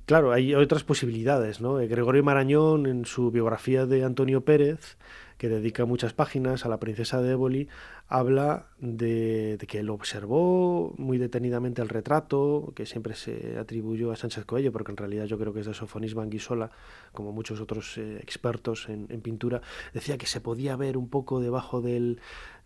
Claro, 0.06 0.34
hay 0.34 0.54
otras 0.56 0.84
posibilidades, 0.84 1.62
¿no? 1.62 1.80
Eh, 1.80 1.88
Gregorio 1.88 2.24
Marañón, 2.24 2.86
en 2.86 3.06
su 3.06 3.32
biografía 3.32 3.86
de 3.86 4.04
Antonio 4.04 4.42
Pérez, 4.42 4.98
que 5.38 5.50
dedica 5.50 5.86
muchas 5.86 6.14
páginas 6.14 6.66
a 6.66 6.70
la 6.70 6.80
princesa 6.80 7.22
de 7.22 7.32
Éboli, 7.32 7.68
habla 8.08 8.68
de, 8.80 9.58
que 9.68 9.80
él 9.80 9.90
observó 9.90 10.94
muy 10.98 11.18
detenidamente 11.18 11.82
el 11.82 11.90
retrato, 11.90 12.72
que 12.76 12.86
siempre 12.86 13.16
se 13.16 13.58
atribuyó 13.60 14.12
a 14.12 14.16
Sánchez 14.16 14.46
Coello, 14.46 14.72
porque 14.72 14.92
en 14.92 14.98
realidad 14.98 15.26
yo 15.26 15.38
creo 15.38 15.54
que 15.54 15.60
es 15.60 15.66
de 15.66 15.74
Sofonis 15.74 16.14
Banguisola, 16.14 16.72
como 17.12 17.32
muchos 17.32 17.60
otros 17.60 17.98
eh, 17.98 18.18
expertos 18.22 18.88
en, 18.90 19.08
pintura, 19.22 19.62
decía 19.94 20.18
que 20.18 20.26
se 20.26 20.42
podía 20.42 20.76
ver 20.76 20.98
un 20.98 21.10
poco 21.10 21.40
debajo 21.40 21.82
del, 21.82 22.20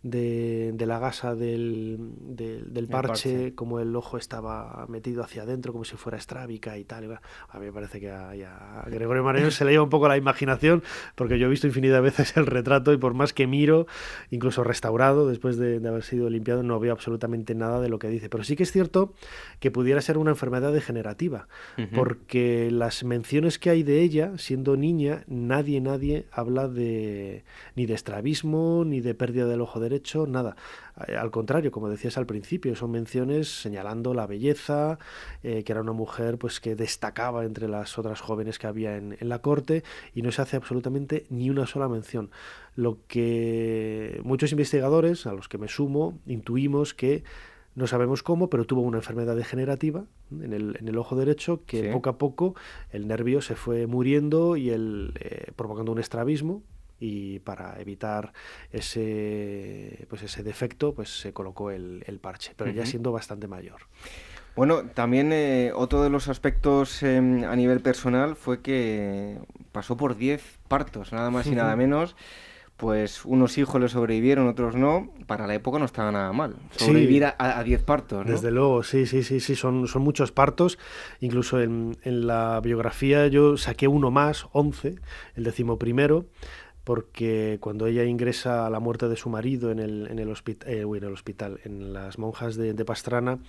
de, 0.04 0.74
la 0.80 1.00
gasa 1.00 1.36
del, 1.36 1.98
del, 2.22 2.88
parche, 2.88 3.54
como 3.54 3.80
el 3.80 3.96
ojo 3.96 4.18
estaba 4.18 4.86
metido 4.88 5.24
hacia 5.24 5.44
adentro, 5.44 5.74
como 5.74 5.84
si 5.84 5.98
fuera 5.98 6.18
estrábica 6.18 6.78
y 6.78 6.86
tal. 6.86 7.20
A 7.50 7.60
mí 7.60 7.66
me 7.66 7.74
parece 7.74 8.00
que 8.00 8.10
a, 8.10 8.86
Gregorio 8.88 9.24
Marañón 9.24 9.52
se 9.52 9.66
le 9.66 9.72
lleva 9.72 9.84
un 9.84 9.90
poco 9.90 10.08
la 10.08 10.18
imaginación, 10.18 10.84
porque 11.16 11.38
yo 11.38 11.48
he 11.48 11.50
visto 11.50 11.68
infinidad 11.68 11.96
de 11.96 12.02
veces 12.02 12.38
el 12.38 12.46
retrato 12.46 12.62
retrato 12.62 12.94
y 12.94 12.98
por 12.98 13.14
más 13.14 13.34
que 13.34 13.48
miro, 13.48 13.88
incluso 14.30 14.64
restaurado, 14.64 15.28
después 15.28 15.58
de, 15.58 15.78
haber 15.88 16.04
sido 16.04 16.30
limpiado, 16.30 16.64
no 16.64 16.80
veo 16.80 16.94
absolutamente 16.94 17.56
nada 17.56 17.82
de 17.82 17.90
lo 17.90 18.00
que 18.00 18.08
dice. 18.08 18.30
Pero 18.30 18.44
sí 18.44 18.56
que 18.56 18.64
es 18.64 18.72
cierto 18.72 19.14
que 19.60 19.72
pudiera 19.72 20.00
ser 20.02 20.18
una 20.18 20.32
enfermedad 20.32 20.72
degenerativa, 20.72 21.48
porque 21.94 22.70
las 22.72 23.04
menciones 23.04 23.58
que 23.58 23.70
hay 23.70 23.84
de 23.84 24.02
ella, 24.02 24.38
siendo 24.38 24.78
niña, 24.78 25.24
nadie, 25.28 25.82
nadie 25.82 26.26
habla 26.32 26.68
de 26.68 27.44
ni 27.76 27.86
de 27.86 27.94
estrabismo, 27.96 28.84
ni 28.86 29.02
de 29.02 29.16
pérdida 29.16 29.48
del 29.48 29.62
ojo 29.62 29.80
derecho, 29.80 29.91
nada. 30.28 30.56
Eh, 31.08 31.16
al 31.16 31.32
contrario, 31.32 31.72
como 31.72 31.90
decías 31.90 32.18
al 32.18 32.26
principio, 32.26 32.76
son 32.76 32.92
menciones 32.92 33.62
señalando 33.62 34.14
la 34.14 34.28
belleza, 34.28 35.00
eh, 35.44 35.64
que 35.64 35.72
era 35.72 35.82
una 35.82 35.94
mujer 35.94 36.38
pues 36.38 36.60
que 36.60 36.76
destacaba 36.76 37.46
entre 37.46 37.68
las 37.68 37.98
otras 37.98 38.22
jóvenes 38.22 38.60
que 38.60 38.68
había 38.68 38.98
en, 38.98 39.18
la 39.22 39.40
corte 39.40 39.84
y 40.14 40.22
no 40.22 40.32
se 40.32 40.42
hace 40.42 40.58
absolutamente 40.58 41.26
ni 41.30 41.50
una 41.50 41.68
sola 41.68 41.88
mención. 41.88 42.32
Lo 42.76 43.00
que 43.08 44.22
muchos 44.24 44.52
investigadores, 44.52 45.26
a 45.26 45.34
los 45.34 45.48
que 45.48 45.58
me 45.58 45.68
sumo, 45.68 46.20
intuimos 46.26 46.94
que 46.94 47.24
no 47.74 47.88
sabemos 47.88 48.22
cómo, 48.22 48.50
pero 48.50 48.66
tuvo 48.66 48.82
una 48.82 48.98
enfermedad 48.98 49.36
degenerativa 49.36 50.06
en 50.32 50.54
el, 50.54 50.78
en 50.80 50.88
el 50.88 50.98
ojo 50.98 51.16
derecho 51.16 51.64
que 51.66 51.90
poco 51.92 52.10
a 52.10 52.18
poco 52.18 52.56
el 52.92 53.08
nervio 53.08 53.42
se 53.42 53.56
fue 53.56 53.88
muriendo 53.88 54.58
y 54.58 54.70
el, 54.72 55.14
eh, 55.20 55.52
provocando 55.56 55.92
un 55.94 56.00
estrabismo 56.00 56.64
y 57.02 57.40
para 57.40 57.82
evitar 57.82 58.32
ese, 58.72 60.06
pues 60.08 60.22
ese 60.22 60.44
defecto, 60.44 60.94
pues 60.94 61.10
se 61.10 61.34
colocó 61.34 61.72
el, 61.72 62.20
parche, 62.22 62.54
pero 62.56 62.72
ya 62.72 62.86
siendo 62.86 63.12
bastante 63.12 63.48
mayor. 63.48 63.82
Bueno, 64.56 64.84
también 64.84 65.32
eh, 65.34 65.72
otro 65.74 66.04
de 66.04 66.10
los 66.10 66.28
aspectos 66.28 67.02
em, 67.04 67.44
a 67.46 67.56
nivel 67.56 67.80
personal 67.80 68.36
fue 68.36 68.62
que 68.62 69.40
pasó 69.72 69.98
por 69.98 70.16
10 70.16 70.60
partos, 70.68 71.12
nada 71.12 71.32
más 71.32 71.48
y 71.48 71.52
nada 71.52 71.76
menos. 71.76 72.16
Pues 72.78 73.26
unos 73.26 73.60
hijos 73.60 73.80
le 73.80 73.90
sobrevivieron, 73.90 74.48
otros 74.48 74.76
no. 74.76 75.12
Para 75.28 75.46
la 75.46 75.54
época 75.54 75.78
no 75.78 75.86
estaba 75.86 76.12
nada 76.12 76.34
mal. 76.34 76.56
Sobrevivir 76.72 77.26
a 77.38 77.64
10 77.64 77.84
partos. 77.84 78.26
Desde 78.26 78.50
luego, 78.50 78.82
sí, 78.82 79.06
sí, 79.06 79.22
sí, 79.22 79.40
sí, 79.40 79.56
son, 79.56 79.88
son 79.88 80.02
muchos 80.02 80.32
partos. 80.32 80.80
Incluso 81.20 81.62
en, 81.62 81.98
en 82.04 82.26
la 82.26 82.60
biografía 82.60 83.28
yo 83.28 83.56
saqué 83.56 83.88
uno 83.88 84.10
más, 84.10 84.48
11, 84.52 84.96
el 85.36 85.44
decimoprimero 85.44 86.26
porque 86.84 87.58
cuando 87.62 87.86
ella 87.88 88.04
ingresa 88.04 88.66
a 88.66 88.70
la 88.70 88.80
muerte 88.80 89.08
de 89.08 89.16
su 89.16 89.30
marido 89.30 89.72
en 89.72 89.80
el, 89.80 90.08
en 90.10 90.20
el, 90.20 90.30
eh, 90.30 90.84
en 90.84 91.04
el 91.04 91.14
hospital, 91.14 91.60
en 91.64 91.94
las 91.94 92.18
monjas 92.18 92.56
de, 92.56 92.74
Pastrana, 92.86 93.40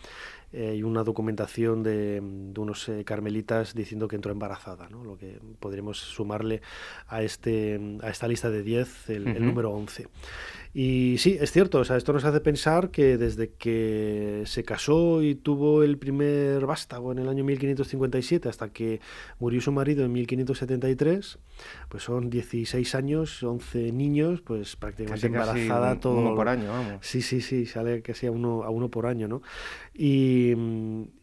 eh, 0.53 0.69
hay 0.69 0.83
una 0.83 1.03
documentación 1.03 1.83
de, 1.83 2.21
unos 2.57 2.89
eh, 2.89 3.05
carmelitas 3.05 3.75
diciendo 3.75 4.09
que 4.09 4.17
entró 4.17 4.33
embarazada, 4.33 4.89
¿no? 4.91 5.03
lo 5.03 5.17
que 5.17 5.39
podríamos 5.59 5.99
sumarle 5.99 6.61
a, 7.09 7.23
este, 7.23 7.81
a 8.03 8.11
esta 8.11 8.29
lista 8.29 8.51
de 8.51 8.63
10 8.63 9.11
el, 9.11 9.29
el 9.29 9.47
número 9.47 9.71
11. 9.71 10.09
Y 10.75 11.17
sí, 11.19 11.37
es 11.39 11.53
cierto, 11.53 11.81
o 11.81 11.85
sea, 11.85 11.99
esto 11.99 12.15
nos 12.15 12.25
hace 12.25 12.41
pensar 12.41 12.91
que 12.91 13.19
desde 13.19 13.51
que 13.51 14.43
se 14.47 14.65
casó 14.65 15.23
y 15.23 15.35
tuvo 15.35 15.83
el 15.83 15.99
primer 15.99 16.65
vástago 16.65 17.13
en 17.13 17.19
el 17.19 17.29
año 17.29 17.45
1557 17.45 18.49
hasta 18.49 18.71
que 18.71 19.01
murió 19.39 19.61
su 19.61 19.71
marido 19.71 20.03
en 20.03 20.13
1573, 20.13 21.39
pues 21.91 22.03
son 22.03 22.31
16 22.31 22.95
años, 22.95 23.32
11 23.41 23.93
niños, 23.93 24.41
pues 24.41 24.75
prácticamente 24.75 25.29
embarazada 25.29 26.01
todo. 26.01 26.19
Uno 26.19 26.35
por 26.35 26.49
año, 26.49 26.69
vamos. 26.69 27.07
Sí, 27.07 27.23
sí, 27.23 27.41
sí, 27.41 27.67
sale 27.67 28.03
que 28.03 28.15
sea 28.15 28.33
uno 28.33 28.65
a 28.65 28.71
uno 28.71 28.89
por 28.91 29.07
año, 29.07 29.29
¿no? 29.29 29.43
Y, 29.95 30.55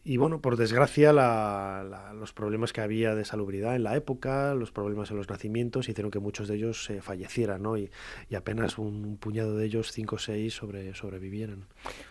y 0.04 0.16
bueno, 0.16 0.40
por 0.40 0.56
desgracia, 0.56 1.12
los 1.12 2.32
problemas 2.32 2.72
que 2.72 2.80
había 2.80 3.14
de 3.14 3.24
salubridad 3.24 3.74
en 3.74 3.82
la 3.82 3.96
época, 3.96 4.54
los 4.54 4.70
problemas 4.70 5.10
en 5.10 5.16
los 5.16 5.28
nacimientos, 5.28 5.88
hicieron 5.88 6.10
que 6.10 6.20
muchos 6.20 6.48
de 6.48 6.56
ellos 6.56 6.84
se 6.84 7.02
fallecieran, 7.02 7.62
¿no? 7.62 7.76
Y, 7.76 7.90
y 8.28 8.34
apenas 8.36 8.78
un 8.78 9.16
puñado 9.18 9.56
de 9.56 9.66
ellos, 9.66 9.92
cinco 9.92 10.16
o 10.16 10.18
seis, 10.18 10.54
sobre, 10.54 10.94
sobrevivieron. 10.94 11.66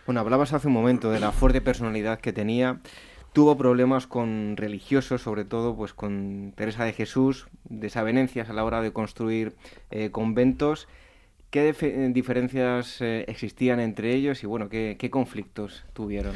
Bueno, 0.06 0.20
hablabas 0.20 0.52
hace 0.52 0.68
un 0.68 0.74
momento 0.74 1.10
de 1.10 1.20
la 1.20 1.32
fuerte 1.32 1.60
personalidad 1.60 2.20
que 2.20 2.32
tenía. 2.32 2.80
Tuvo 3.32 3.56
problemas 3.56 4.06
con 4.08 4.56
religiosos, 4.56 5.22
sobre 5.22 5.44
todo 5.44 5.76
pues 5.76 5.94
con 5.94 6.52
Teresa 6.56 6.84
de 6.84 6.92
Jesús, 6.92 7.46
desavenencias 7.64 8.50
a 8.50 8.52
la 8.52 8.64
hora 8.64 8.82
de 8.82 8.92
construir 8.92 9.54
eh, 9.90 10.10
conventos. 10.10 10.88
¿Qué 11.50 11.72
diferencias 12.12 13.00
eh, 13.00 13.24
existían 13.28 13.80
entre 13.80 14.14
ellos 14.14 14.42
y 14.42 14.46
bueno, 14.46 14.68
qué, 14.68 15.08
conflictos 15.10 15.84
tuvieron? 15.92 16.34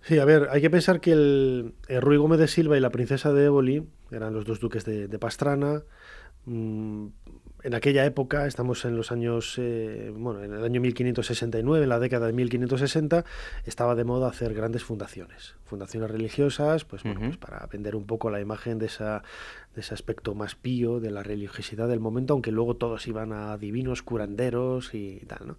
Sí, 0.00 0.18
a 0.18 0.24
ver, 0.24 0.48
hay 0.50 0.60
que 0.60 0.70
pensar 0.70 1.00
que 1.00 1.12
el, 1.12 1.74
Ruy 1.88 2.16
Gómez 2.16 2.38
de 2.38 2.48
Silva 2.48 2.76
y 2.76 2.80
la 2.80 2.90
princesa 2.90 3.32
de 3.32 3.46
Éboli 3.46 3.86
eran 4.10 4.32
los 4.32 4.44
dos 4.44 4.60
duques 4.60 4.84
de, 4.84 5.18
Pastrana. 5.18 5.82
Mm, 6.46 7.08
en 7.62 7.74
aquella 7.74 8.04
época, 8.04 8.46
estamos 8.46 8.84
en 8.84 8.96
los 8.96 9.10
años, 9.10 9.56
eh, 9.58 10.12
bueno, 10.14 10.42
en 10.42 10.52
el 10.52 10.64
año 10.64 10.80
1569, 10.80 11.84
en 11.84 11.88
la 11.88 11.98
década 11.98 12.26
de 12.26 12.32
1560, 12.32 13.24
estaba 13.64 13.94
de 13.94 14.04
moda 14.04 14.28
hacer 14.28 14.54
grandes 14.54 14.84
fundaciones, 14.84 15.56
fundaciones 15.64 16.10
religiosas, 16.10 16.84
pues, 16.84 17.02
bueno, 17.02 17.20
pues 17.20 17.36
para 17.36 17.66
vender 17.66 17.96
un 17.96 18.06
poco 18.06 18.30
la 18.30 18.40
imagen 18.40 18.78
de, 18.78 18.86
esa, 18.86 19.22
de 19.74 19.80
ese 19.80 19.94
aspecto 19.94 20.34
más 20.34 20.54
pío 20.54 21.00
de 21.00 21.10
la 21.10 21.22
religiosidad 21.22 21.88
del 21.88 22.00
momento, 22.00 22.34
aunque 22.34 22.52
luego 22.52 22.76
todos 22.76 23.06
iban 23.08 23.32
a 23.32 23.56
divinos 23.56 24.02
curanderos 24.02 24.94
y 24.94 25.20
tal, 25.26 25.48
¿no? 25.48 25.58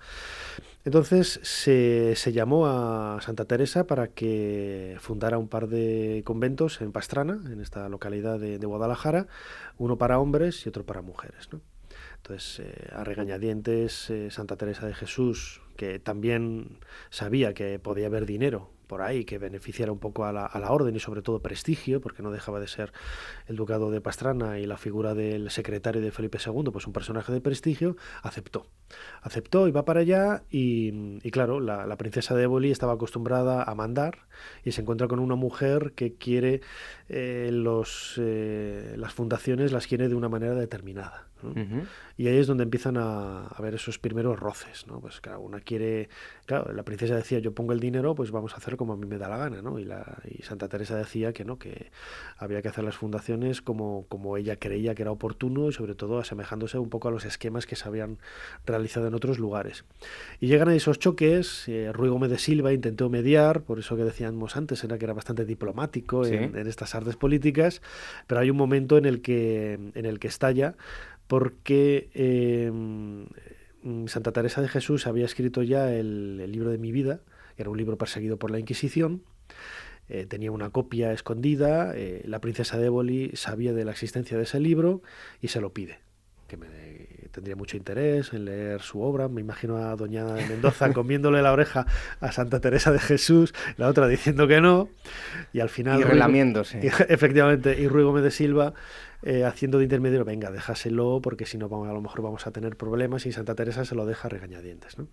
Entonces 0.86 1.42
se, 1.44 2.16
se 2.16 2.32
llamó 2.32 2.68
a 2.68 3.20
Santa 3.22 3.44
Teresa 3.44 3.86
para 3.88 4.08
que 4.08 4.96
fundara 5.02 5.38
un 5.38 5.50
par 5.50 5.68
de 5.68 6.22
conventos 6.24 6.80
en 6.80 6.94
Pastrana, 6.94 7.42
en 7.52 7.60
esta 7.60 7.90
localidad 7.90 8.40
de, 8.40 8.58
de 8.58 8.66
Guadalajara, 8.66 9.28
uno 9.78 9.98
para 9.98 10.20
hombres 10.20 10.66
y 10.66 10.70
otro 10.70 10.86
para 10.86 11.02
mujeres, 11.02 11.50
¿no? 11.52 11.60
Entonces, 12.28 12.60
eh, 12.60 12.90
a 12.92 13.06
regañadientes, 13.06 14.10
eh, 14.10 14.30
Santa 14.32 14.58
Teresa 14.58 14.86
de 14.86 14.94
Jesús, 14.94 15.62
que 15.78 15.98
también 15.98 16.80
sabía 17.10 17.54
que 17.54 17.80
podía 17.80 18.08
haber 18.08 18.26
dinero 18.26 18.70
por 18.86 19.02
ahí 19.02 19.24
que 19.24 19.38
beneficiara 19.38 19.94
un 19.94 20.00
poco 20.00 20.26
a 20.26 20.34
la, 20.34 20.46
a 20.46 20.60
la, 20.60 20.72
orden 20.72 20.94
y 20.94 21.00
sobre 21.00 21.22
todo 21.22 21.42
prestigio, 21.42 22.02
porque 22.02 22.24
no 22.24 22.32
dejaba 22.32 22.60
de 22.60 22.68
ser 22.68 22.92
el 23.48 23.56
ducado 23.56 23.92
de 23.92 24.02
Pastrana 24.02 24.60
y 24.60 24.66
la 24.66 24.76
figura 24.76 25.14
del 25.14 25.50
secretario 25.52 26.02
de 26.02 26.12
Felipe 26.12 26.38
II, 26.46 26.70
pues 26.72 26.86
un 26.86 26.92
personaje 26.92 27.32
de 27.32 27.40
prestigio, 27.40 27.96
aceptó. 28.22 28.68
Aceptó 29.22 29.70
y 29.70 29.72
va 29.72 29.86
para 29.86 30.02
allá 30.02 30.44
y, 30.50 31.20
claro, 31.32 31.62
la, 31.62 31.98
princesa 31.98 32.36
de 32.36 32.44
Éboli 32.44 32.72
estaba 32.72 32.94
acostumbrada 32.94 33.64
a 33.64 33.74
mandar 33.74 34.28
y 34.66 34.74
se 34.74 34.82
encuentra 34.82 35.08
con 35.08 35.20
una 35.20 35.36
mujer 35.36 35.94
que 35.96 36.16
quiere 36.16 36.60
eh, 37.08 37.52
los, 37.54 38.18
las 38.18 39.14
fundaciones, 39.14 39.72
las 39.72 39.88
quiere 39.88 40.10
de 40.10 40.16
una 40.16 40.30
manera 40.30 40.56
determinada. 40.56 41.27
Y 42.18 42.28
ahí 42.28 42.38
es 42.38 42.48
donde 42.48 42.64
empiezan 42.64 42.98
a, 42.98 43.48
a, 43.48 43.62
ver 43.62 43.76
esos 43.76 44.00
primeros 44.00 44.40
roces, 44.40 44.88
¿no? 44.88 45.00
Pues 45.00 45.22
claro, 45.22 45.42
una 45.42 45.60
quiere, 45.60 46.10
claro, 46.46 46.72
la 46.74 46.84
princesa 46.84 47.16
decía, 47.16 47.40
yo 47.40 47.54
pongo 47.54 47.74
el 47.74 47.80
dinero, 47.80 48.16
pues 48.16 48.32
vamos 48.32 48.54
a 48.54 48.58
hacer 48.58 48.76
como 48.76 48.94
a 48.94 48.98
mí 48.98 49.06
me 49.06 49.18
da 49.18 49.30
la 49.30 49.38
gana, 49.38 49.62
¿no? 49.62 49.78
Y, 49.80 49.86
la, 49.86 50.18
y 50.26 50.42
Santa 50.44 50.68
Teresa 50.68 50.96
decía 50.96 51.34
que 51.34 51.46
no, 51.46 51.60
que 51.60 51.92
había 52.38 52.62
que 52.62 52.70
hacer 52.70 52.84
las 52.84 52.98
fundaciones 52.98 53.62
como, 53.62 54.06
como 54.10 54.38
ella 54.38 54.56
creía 54.56 54.96
que 54.96 55.04
era 55.04 55.12
oportuno 55.12 55.70
y 55.70 55.74
sobre 55.74 55.96
todo 55.96 56.20
asemejándose 56.20 56.80
un 56.80 56.90
poco 56.90 57.08
a 57.08 57.12
los 57.12 57.26
esquemas 57.26 57.66
que 57.66 57.76
se 57.76 57.88
habían 57.88 58.18
realizado 58.66 59.08
en 59.08 59.14
otros 59.14 59.40
lugares. 59.40 59.86
Y 60.40 60.48
llegan 60.48 60.70
a 60.70 60.76
esos 60.76 61.00
choques, 61.00 61.68
eh, 61.68 61.92
Gómez 61.96 62.30
de 62.30 62.40
Silva 62.40 62.74
intentó 62.74 63.10
mediar, 63.10 63.62
por 63.62 63.80
eso 63.80 63.96
que 63.96 64.04
decíamos 64.04 64.56
antes, 64.56 64.84
era 64.84 64.98
que 64.98 65.06
era 65.06 65.14
bastante 65.14 65.46
diplomático 65.46 66.26
en, 66.26 66.56
en 66.56 66.68
estas 66.68 66.96
artes 66.96 67.16
políticas, 67.16 67.82
pero 68.28 68.42
hay 68.42 68.50
un 68.50 68.58
momento 68.58 68.98
en 68.98 69.06
el 69.06 69.22
que, 69.22 69.74
en 69.94 70.06
el 70.06 70.20
que 70.20 70.28
estalla 70.28 70.76
porque 71.28 72.10
em, 72.14 73.28
Santa 74.08 74.32
Teresa 74.32 74.62
de 74.62 74.68
Jesús 74.68 75.08
había 75.08 75.26
escrito 75.26 75.64
ya 75.64 75.94
el, 75.94 76.52
libro 76.52 76.70
de 76.70 76.78
mi 76.78 76.92
vida, 76.92 77.22
que 77.56 77.64
era 77.64 77.70
un 77.70 77.78
libro 77.78 77.98
perseguido 77.98 78.38
por 78.38 78.52
la 78.52 78.60
Inquisición. 78.60 79.24
Eh, 80.10 80.26
tenía 80.26 80.52
una 80.52 80.70
copia 80.70 81.12
escondida, 81.12 81.92
eh, 81.96 82.22
la 82.26 82.40
princesa 82.40 82.78
de 82.78 83.32
sabía 83.34 83.74
de 83.74 83.84
la 83.84 83.92
existencia 83.92 84.38
de 84.38 84.44
ese 84.44 84.60
libro 84.60 85.02
y 85.42 85.50
se 85.50 85.60
lo 85.60 85.74
pide, 85.74 86.00
que 86.48 86.56
me, 86.56 86.68
tendría 87.38 87.56
mucho 87.56 87.78
interés 87.78 88.34
en 88.34 88.46
leer 88.46 88.82
su 88.82 89.00
obra. 89.00 89.28
Me 89.28 89.42
imagino 89.42 89.78
a 89.78 89.96
doña 89.96 90.26
Mendoza 90.26 90.92
comiéndole 90.94 91.44
la 91.44 91.54
oreja 91.54 91.86
a 92.20 92.32
Santa 92.32 92.60
Teresa 92.60 92.92
de 92.92 92.98
Jesús, 92.98 93.54
la 93.78 93.88
otra 93.88 94.08
diciendo 94.08 94.48
que 94.48 94.60
no, 94.60 94.90
y 95.54 95.60
al 95.60 95.70
final... 95.70 96.00
Y 96.00 96.04
relamiéndose. 96.04 96.80
efectivamente, 97.10 97.80
y 97.80 97.88
Ruy 97.88 98.04
Gómez 98.04 98.24
de 98.24 98.32
Silva 98.32 98.74
eh, 99.24 99.44
haciendo 99.46 99.80
de 99.80 99.86
intermediario, 99.86 100.26
venga, 100.26 100.52
déjaselo 100.52 101.22
porque 101.24 101.48
si 101.48 101.58
no 101.58 101.66
a 101.66 101.94
lo 101.94 102.02
mejor 102.02 102.22
vamos 102.22 102.46
a 102.46 102.52
tener 102.52 102.78
problemas 102.78 103.26
y 103.26 103.32
Santa 103.32 103.56
Teresa 103.56 103.84
se 103.84 103.96
lo 103.96 104.06
deja 104.06 104.30
regañadientes. 104.30 105.00
¿no? 105.00 105.08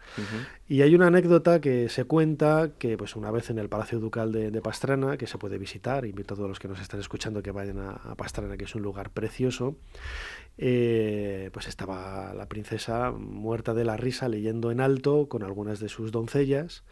Y 0.69 0.83
hay 0.83 0.95
una 0.95 1.07
anécdota 1.07 1.61
que 1.61 1.89
se 1.89 2.05
cuenta 2.05 2.73
que 2.79 2.99
pues 2.99 3.17
una 3.17 3.31
vez 3.31 3.49
en 3.49 3.59
el 3.59 3.71
Palacio 3.71 4.01
Ducal 4.01 4.31
de, 4.31 4.61
Pastrana, 4.61 5.17
que 5.17 5.27
se 5.27 5.39
puede 5.39 5.57
visitar, 5.57 6.05
invito 6.05 6.35
a 6.35 6.37
todos 6.37 6.51
los 6.51 6.59
que 6.59 6.69
nos 6.69 6.81
están 6.81 7.01
escuchando 7.01 7.43
que 7.43 7.51
vayan 7.51 7.79
a, 7.79 8.15
Pastrana, 8.15 8.59
que 8.59 8.65
es 8.65 8.75
un 8.75 8.83
lugar 8.83 9.09
precioso, 9.09 9.77
eh, 10.57 11.51
pues 11.53 11.67
estaba 11.67 12.33
la 12.35 12.49
princesa 12.49 13.11
muerta 13.11 13.75
de 13.75 13.85
la 13.85 13.97
risa 13.97 14.29
leyendo 14.29 14.71
en 14.71 14.81
alto 14.81 15.29
con 15.29 15.43
algunas 15.43 15.81
de 15.81 15.89
sus 15.89 16.13
doncellas 16.13 16.85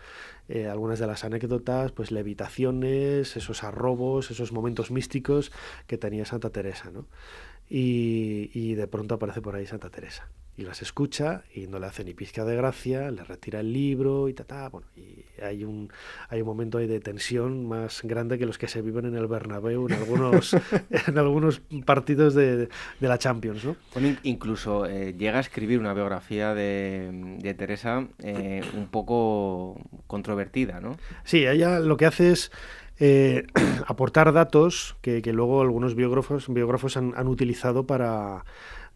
eh, 0.49 0.67
algunas 0.67 0.99
de 0.99 1.07
las 1.07 1.25
anécdotas, 1.25 1.93
pues 1.93 2.11
levitaciones, 2.11 3.37
esos 3.37 3.65
arrobos, 3.65 4.31
esos 4.31 4.53
momentos 4.53 4.91
místicos 4.91 5.53
que 5.87 5.99
tenía 5.99 6.25
Santa 6.25 6.51
Teresa, 6.51 6.91
¿no? 6.91 7.07
Y, 7.71 8.51
y 8.53 8.75
de 8.75 8.87
pronto 8.87 9.15
aparece 9.15 9.41
por 9.41 9.55
ahí 9.55 9.67
Santa 9.67 9.89
Teresa. 9.89 10.29
Y 10.57 10.63
las 10.63 10.83
escucha 10.83 11.45
y 11.55 11.67
no 11.67 11.79
le 11.79 11.87
hace 11.87 12.05
ni 12.05 12.13
pizca 12.13 12.45
de 12.45 12.55
gracia, 12.57 13.11
le 13.11 13.25
retira 13.25 13.61
el 13.61 13.73
libro 13.73 14.29
y 14.29 14.35
ta, 14.35 14.45
ta 14.45 14.69
bueno, 14.69 14.87
y 14.97 15.25
hay 15.43 15.65
un 15.65 15.91
hay 16.29 16.43
un 16.43 16.47
momento 16.47 16.79
ahí 16.79 16.87
de 16.87 17.01
tensión 17.01 17.67
más 17.67 18.03
grande 18.03 18.39
que 18.39 18.45
los 18.45 18.59
que 18.59 18.69
se 18.69 18.83
viven 18.83 19.07
en 19.07 19.17
el 19.17 19.27
Bernabéu 19.27 19.87
en 19.89 19.95
algunos 19.95 20.55
en 21.07 21.19
algunos 21.19 21.63
partidos 21.87 22.35
de, 22.35 22.69
de 23.01 23.09
la 23.09 23.19
Champions, 23.19 23.65
¿no? 23.65 23.77
Bueno, 23.95 24.17
incluso 24.25 24.85
eh, 24.87 25.15
llega 25.17 25.39
a 25.39 25.41
escribir 25.41 25.79
una 25.79 25.95
biografía 25.95 26.55
de, 26.55 27.39
de 27.41 27.55
Teresa 27.55 28.07
eh, 28.19 28.63
un 28.75 28.89
poco 28.89 29.81
controvertida, 30.07 30.81
¿no? 30.81 30.97
Sí, 31.25 31.47
ella 31.47 31.81
lo 31.81 31.97
que 31.97 32.07
hace 32.07 32.33
es 32.33 32.53
eh, 32.99 33.47
aportar 33.87 34.33
datos 34.33 34.97
que, 35.01 35.23
que, 35.23 35.33
luego 35.33 35.63
algunos 35.63 35.95
biógrafos, 35.95 36.53
biógrafos 36.53 36.97
han, 36.97 37.15
han 37.17 37.27
utilizado 37.27 37.87
para 37.87 38.45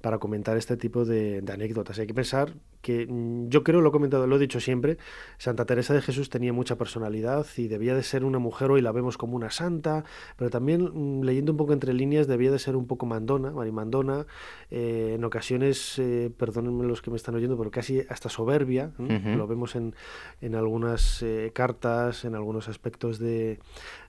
para 0.06 0.18
comentar 0.18 0.56
este 0.56 0.76
tipo 0.76 1.04
de, 1.04 1.42
de, 1.42 1.52
anécdotas. 1.52 1.98
Hay 1.98 2.06
que 2.06 2.14
pensar 2.14 2.52
que 2.80 3.08
mm, 3.08 3.48
yo 3.48 3.64
creo, 3.64 3.80
lo 3.80 3.88
he 3.88 3.90
comentado, 3.90 4.28
lo 4.28 4.36
he 4.36 4.38
dicho 4.38 4.60
siempre, 4.60 4.98
Santa 5.36 5.64
Teresa 5.64 5.94
de 5.94 6.00
Jesús 6.00 6.30
tenía 6.30 6.52
mucha 6.52 6.76
personalidad 6.76 7.44
y 7.56 7.66
debía 7.66 7.92
de 7.96 8.04
ser 8.04 8.24
una 8.24 8.38
mujer, 8.38 8.70
hoy 8.70 8.82
la 8.82 8.92
vemos 8.92 9.18
como 9.18 9.34
una 9.34 9.50
santa, 9.50 10.04
pero 10.36 10.48
también 10.48 10.92
mm, 10.94 11.24
leyendo 11.24 11.50
un 11.50 11.58
poco 11.58 11.72
entre 11.72 11.92
líneas 11.92 12.28
debía 12.28 12.52
de 12.52 12.60
ser 12.60 12.76
un 12.76 12.86
poco 12.86 13.04
mandona, 13.04 13.50
marimandona, 13.50 14.26
eh, 14.70 15.14
en 15.16 15.24
ocasiones, 15.24 15.98
eh, 15.98 16.30
perdónenme 16.38 16.86
los 16.86 17.02
que 17.02 17.10
me 17.10 17.16
están 17.16 17.34
oyendo, 17.34 17.58
pero 17.58 17.72
casi 17.72 18.04
hasta 18.08 18.28
soberbia, 18.28 18.92
uh 18.98 19.02
-huh. 19.02 19.34
lo 19.34 19.48
vemos 19.48 19.74
en, 19.74 19.96
en 20.40 20.54
algunas 20.54 21.20
eh, 21.24 21.50
cartas, 21.52 22.24
en 22.24 22.36
algunos 22.36 22.68
aspectos 22.68 23.18
de, 23.18 23.58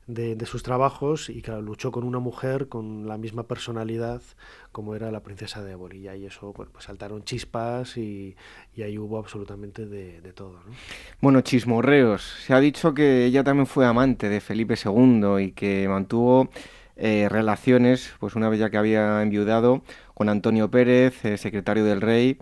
de, 0.08 0.46
sus 0.46 0.63
trabajos 0.63 1.30
y 1.30 1.41
claro, 1.41 1.62
luchó 1.62 1.91
con 1.91 2.04
una 2.04 2.20
mujer 2.20 2.70
con 2.70 3.08
la 3.08 3.17
misma 3.17 3.43
personalidad 3.43 4.22
como 4.72 4.96
era 4.96 5.12
la 5.12 5.22
princesa 5.22 5.63
de 5.63 5.74
Éboli 5.74 6.08
y 6.08 6.26
eso 6.26 6.54
pues 6.54 6.70
saltaron 6.80 7.24
chispas 7.24 7.98
y, 7.98 8.36
y 8.76 8.84
ahí 8.84 8.98
hubo 8.98 9.17
absolutamente 9.17 9.86
de, 9.86 10.22
de 10.22 10.34
todo. 10.34 10.54
¿no? 10.65 10.74
Bueno, 11.20 11.41
chismorreos. 11.41 12.22
Se 12.46 12.54
ha 12.54 12.60
dicho 12.60 12.93
que 12.93 13.26
ella 13.26 13.43
también 13.43 13.67
fue 13.67 13.86
amante 13.86 14.30
de 14.30 14.39
Felipe 14.39 14.76
II 14.84 15.39
y 15.39 15.52
que 15.52 15.88
mantuvo 15.89 16.50
eh, 17.00 17.28
relaciones, 17.30 18.13
pues 18.20 18.36
una 18.36 18.50
vez 18.50 18.60
ya 18.60 18.72
que 18.72 18.78
había 18.78 19.22
enviudado, 19.22 19.84
con 20.15 20.30
Antonio 20.30 20.72
Pérez, 20.72 21.24
eh, 21.26 21.38
secretario 21.38 21.84
del 21.86 22.02
rey. 22.02 22.39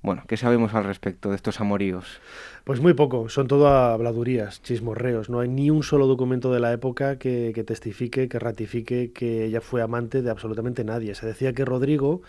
Bueno, 0.00 0.22
¿qué 0.26 0.38
sabemos 0.38 0.72
al 0.74 0.84
respecto 0.84 1.28
de 1.28 1.36
estos 1.36 1.60
amoríos? 1.60 2.20
Pues 2.68 2.82
muy 2.82 2.92
poco, 2.92 3.30
son 3.30 3.48
todo 3.48 3.66
habladurías, 3.66 4.60
chismorreos. 4.60 5.30
No 5.30 5.40
hay 5.40 5.48
ni 5.48 5.70
un 5.70 5.82
solo 5.82 6.06
documento 6.06 6.52
de 6.52 6.60
la 6.60 6.70
época 6.70 7.18
que, 7.18 7.52
que, 7.54 7.64
testifique, 7.64 8.28
que 8.28 8.38
ratifique 8.38 9.10
que 9.10 9.46
ella 9.46 9.62
fue 9.62 9.80
amante 9.80 10.20
de 10.20 10.28
absolutamente 10.28 10.84
nadie. 10.84 11.14
Se 11.14 11.24
decía 11.24 11.54
que 11.54 11.64
Rodrigo, 11.64 12.20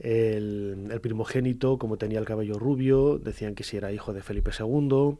el, 0.00 0.98
primogénito, 1.02 1.78
como 1.78 1.98
tenía 1.98 2.18
el 2.18 2.24
cabello 2.24 2.58
rubio, 2.58 3.18
decían 3.18 3.54
que 3.54 3.64
si 3.64 3.76
era 3.76 3.92
hijo 3.92 4.12
de 4.12 4.22
Felipe 4.22 4.50
II. 4.58 5.18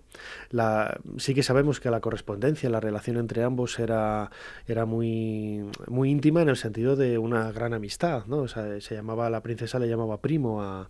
La, 0.51 1.01
sí 1.19 1.35
que 1.35 1.43
sabemos 1.43 1.81
que 1.81 1.91
la 1.91 2.01
correspondencia, 2.01 2.69
la 2.71 2.81
relación 2.81 3.17
entre 3.19 3.43
ambos 3.45 3.79
era, 3.79 4.31
muy 4.87 5.65
íntima 6.05 6.43
en 6.43 6.49
el 6.49 6.57
sentido 6.57 6.97
de 6.97 7.19
una 7.19 7.53
gran 7.53 7.75
amistad. 7.75 8.25
¿no? 8.27 8.39
O 8.39 8.49
sea, 8.49 8.81
se 8.81 8.95
llamaba, 8.95 9.31
la 9.31 9.43
princesa 9.43 9.79
le 9.79 9.89
llamaba 9.89 10.21
primo 10.21 10.63
a 10.63 10.89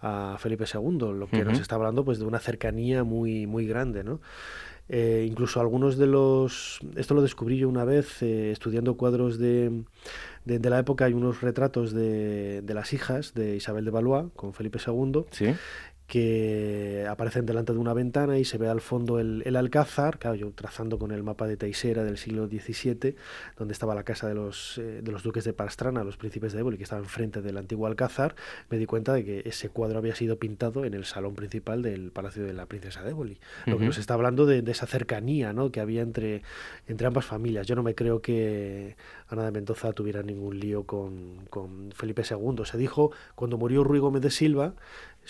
a 0.00 0.36
Felipe 0.38 0.64
II, 0.72 0.98
lo 0.98 1.26
que 1.26 1.36
uh 1.36 1.40
-huh. 1.40 1.44
nos 1.44 1.60
está 1.60 1.74
hablando 1.74 2.04
pues 2.04 2.18
de 2.18 2.24
una 2.24 2.38
cercanía 2.38 3.04
muy, 3.04 3.46
muy 3.46 3.66
grande, 3.66 4.04
¿no? 4.04 4.20
Eh, 4.92 5.24
incluso 5.28 5.60
algunos 5.60 5.96
de 5.98 6.08
los... 6.08 6.80
Esto 6.96 7.14
lo 7.14 7.22
descubrí 7.22 7.58
yo 7.58 7.68
una 7.68 7.84
vez 7.84 8.22
eh, 8.22 8.50
estudiando 8.50 8.96
cuadros 8.96 9.38
de, 9.38 9.84
de, 10.44 10.58
de, 10.58 10.70
la 10.70 10.80
época, 10.80 11.04
hay 11.04 11.12
unos 11.12 11.42
retratos 11.42 11.92
de, 11.92 12.60
de, 12.62 12.74
las 12.74 12.92
hijas 12.92 13.32
de 13.32 13.54
Isabel 13.54 13.84
de 13.84 13.92
Valois 13.92 14.32
con 14.34 14.52
Felipe 14.52 14.80
II, 14.84 15.26
¿Sí? 15.30 15.54
Que 16.10 17.06
aparecen 17.08 17.46
delante 17.46 17.72
de 17.72 17.78
una 17.78 17.94
ventana 17.94 18.36
y 18.36 18.44
se 18.44 18.58
ve 18.58 18.68
al 18.68 18.80
fondo 18.80 19.20
el, 19.20 19.44
el 19.46 19.54
Alcázar, 19.54 20.18
claro, 20.18 20.34
yo 20.34 20.50
trazando 20.50 20.98
con 20.98 21.12
el 21.12 21.22
mapa 21.22 21.46
de 21.46 21.56
Teixeira 21.56 22.02
del 22.02 22.18
siglo 22.18 22.48
XVII, 22.48 23.14
donde 23.56 23.72
estaba 23.72 23.94
la 23.94 24.02
casa 24.02 24.26
de 24.26 24.34
los, 24.34 24.76
eh, 24.78 25.02
de 25.04 25.12
los 25.12 25.22
duques 25.22 25.44
de 25.44 25.52
Pastrana, 25.52 26.02
los 26.02 26.16
príncipes 26.16 26.52
de 26.52 26.58
Éboli, 26.58 26.78
que 26.78 26.82
estaba 26.82 27.00
enfrente 27.00 27.42
del 27.42 27.56
antiguo 27.56 27.86
Alcázar, 27.86 28.34
me 28.70 28.78
di 28.78 28.86
cuenta 28.86 29.12
de 29.12 29.24
que 29.24 29.42
ese 29.44 29.68
cuadro 29.68 30.00
había 30.00 30.16
sido 30.16 30.36
pintado 30.36 30.84
en 30.84 30.94
el 30.94 31.04
salón 31.04 31.36
principal 31.36 31.80
del 31.80 32.10
Palacio 32.10 32.42
de 32.42 32.54
la 32.54 32.66
Princesa 32.66 33.04
de 33.04 33.10
Éboli. 33.10 33.38
Lo 33.66 33.74
uh 33.74 33.76
-huh. 33.76 33.78
que 33.78 33.86
nos 33.86 33.98
está 33.98 34.14
hablando 34.14 34.46
de, 34.46 34.62
de, 34.62 34.72
esa 34.72 34.88
cercanía 34.88 35.52
¿no? 35.52 35.70
que 35.70 35.78
había 35.78 36.02
entre, 36.02 36.42
entre 36.88 37.06
ambas 37.06 37.24
familias. 37.24 37.68
Yo 37.68 37.76
no 37.76 37.84
me 37.84 37.94
creo 37.94 38.20
que 38.20 38.96
Ana 39.28 39.44
de 39.44 39.52
Mendoza 39.52 39.92
tuviera 39.92 40.24
ningún 40.24 40.58
lío 40.58 40.82
con, 40.82 41.46
con 41.50 41.92
Felipe 41.92 42.24
II. 42.28 42.64
Se 42.64 42.78
dijo, 42.78 43.12
cuando 43.36 43.58
murió 43.58 43.84
Ruy 43.84 44.00
Gómez 44.00 44.22
de 44.22 44.30
Silva, 44.30 44.74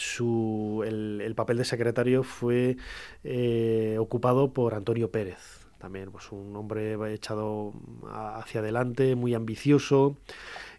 su, 0.00 0.82
el, 0.86 1.20
el, 1.22 1.34
papel 1.34 1.58
de 1.58 1.64
secretario 1.64 2.22
fue 2.22 2.78
eh, 3.22 3.96
ocupado 4.00 4.54
por 4.54 4.74
Antonio 4.74 5.10
Pérez, 5.10 5.68
también 5.78 6.10
pues 6.10 6.32
un 6.32 6.56
hombre 6.56 6.96
echado 7.12 7.74
hacia 8.10 8.60
adelante, 8.60 9.14
muy 9.14 9.34
ambicioso 9.34 10.16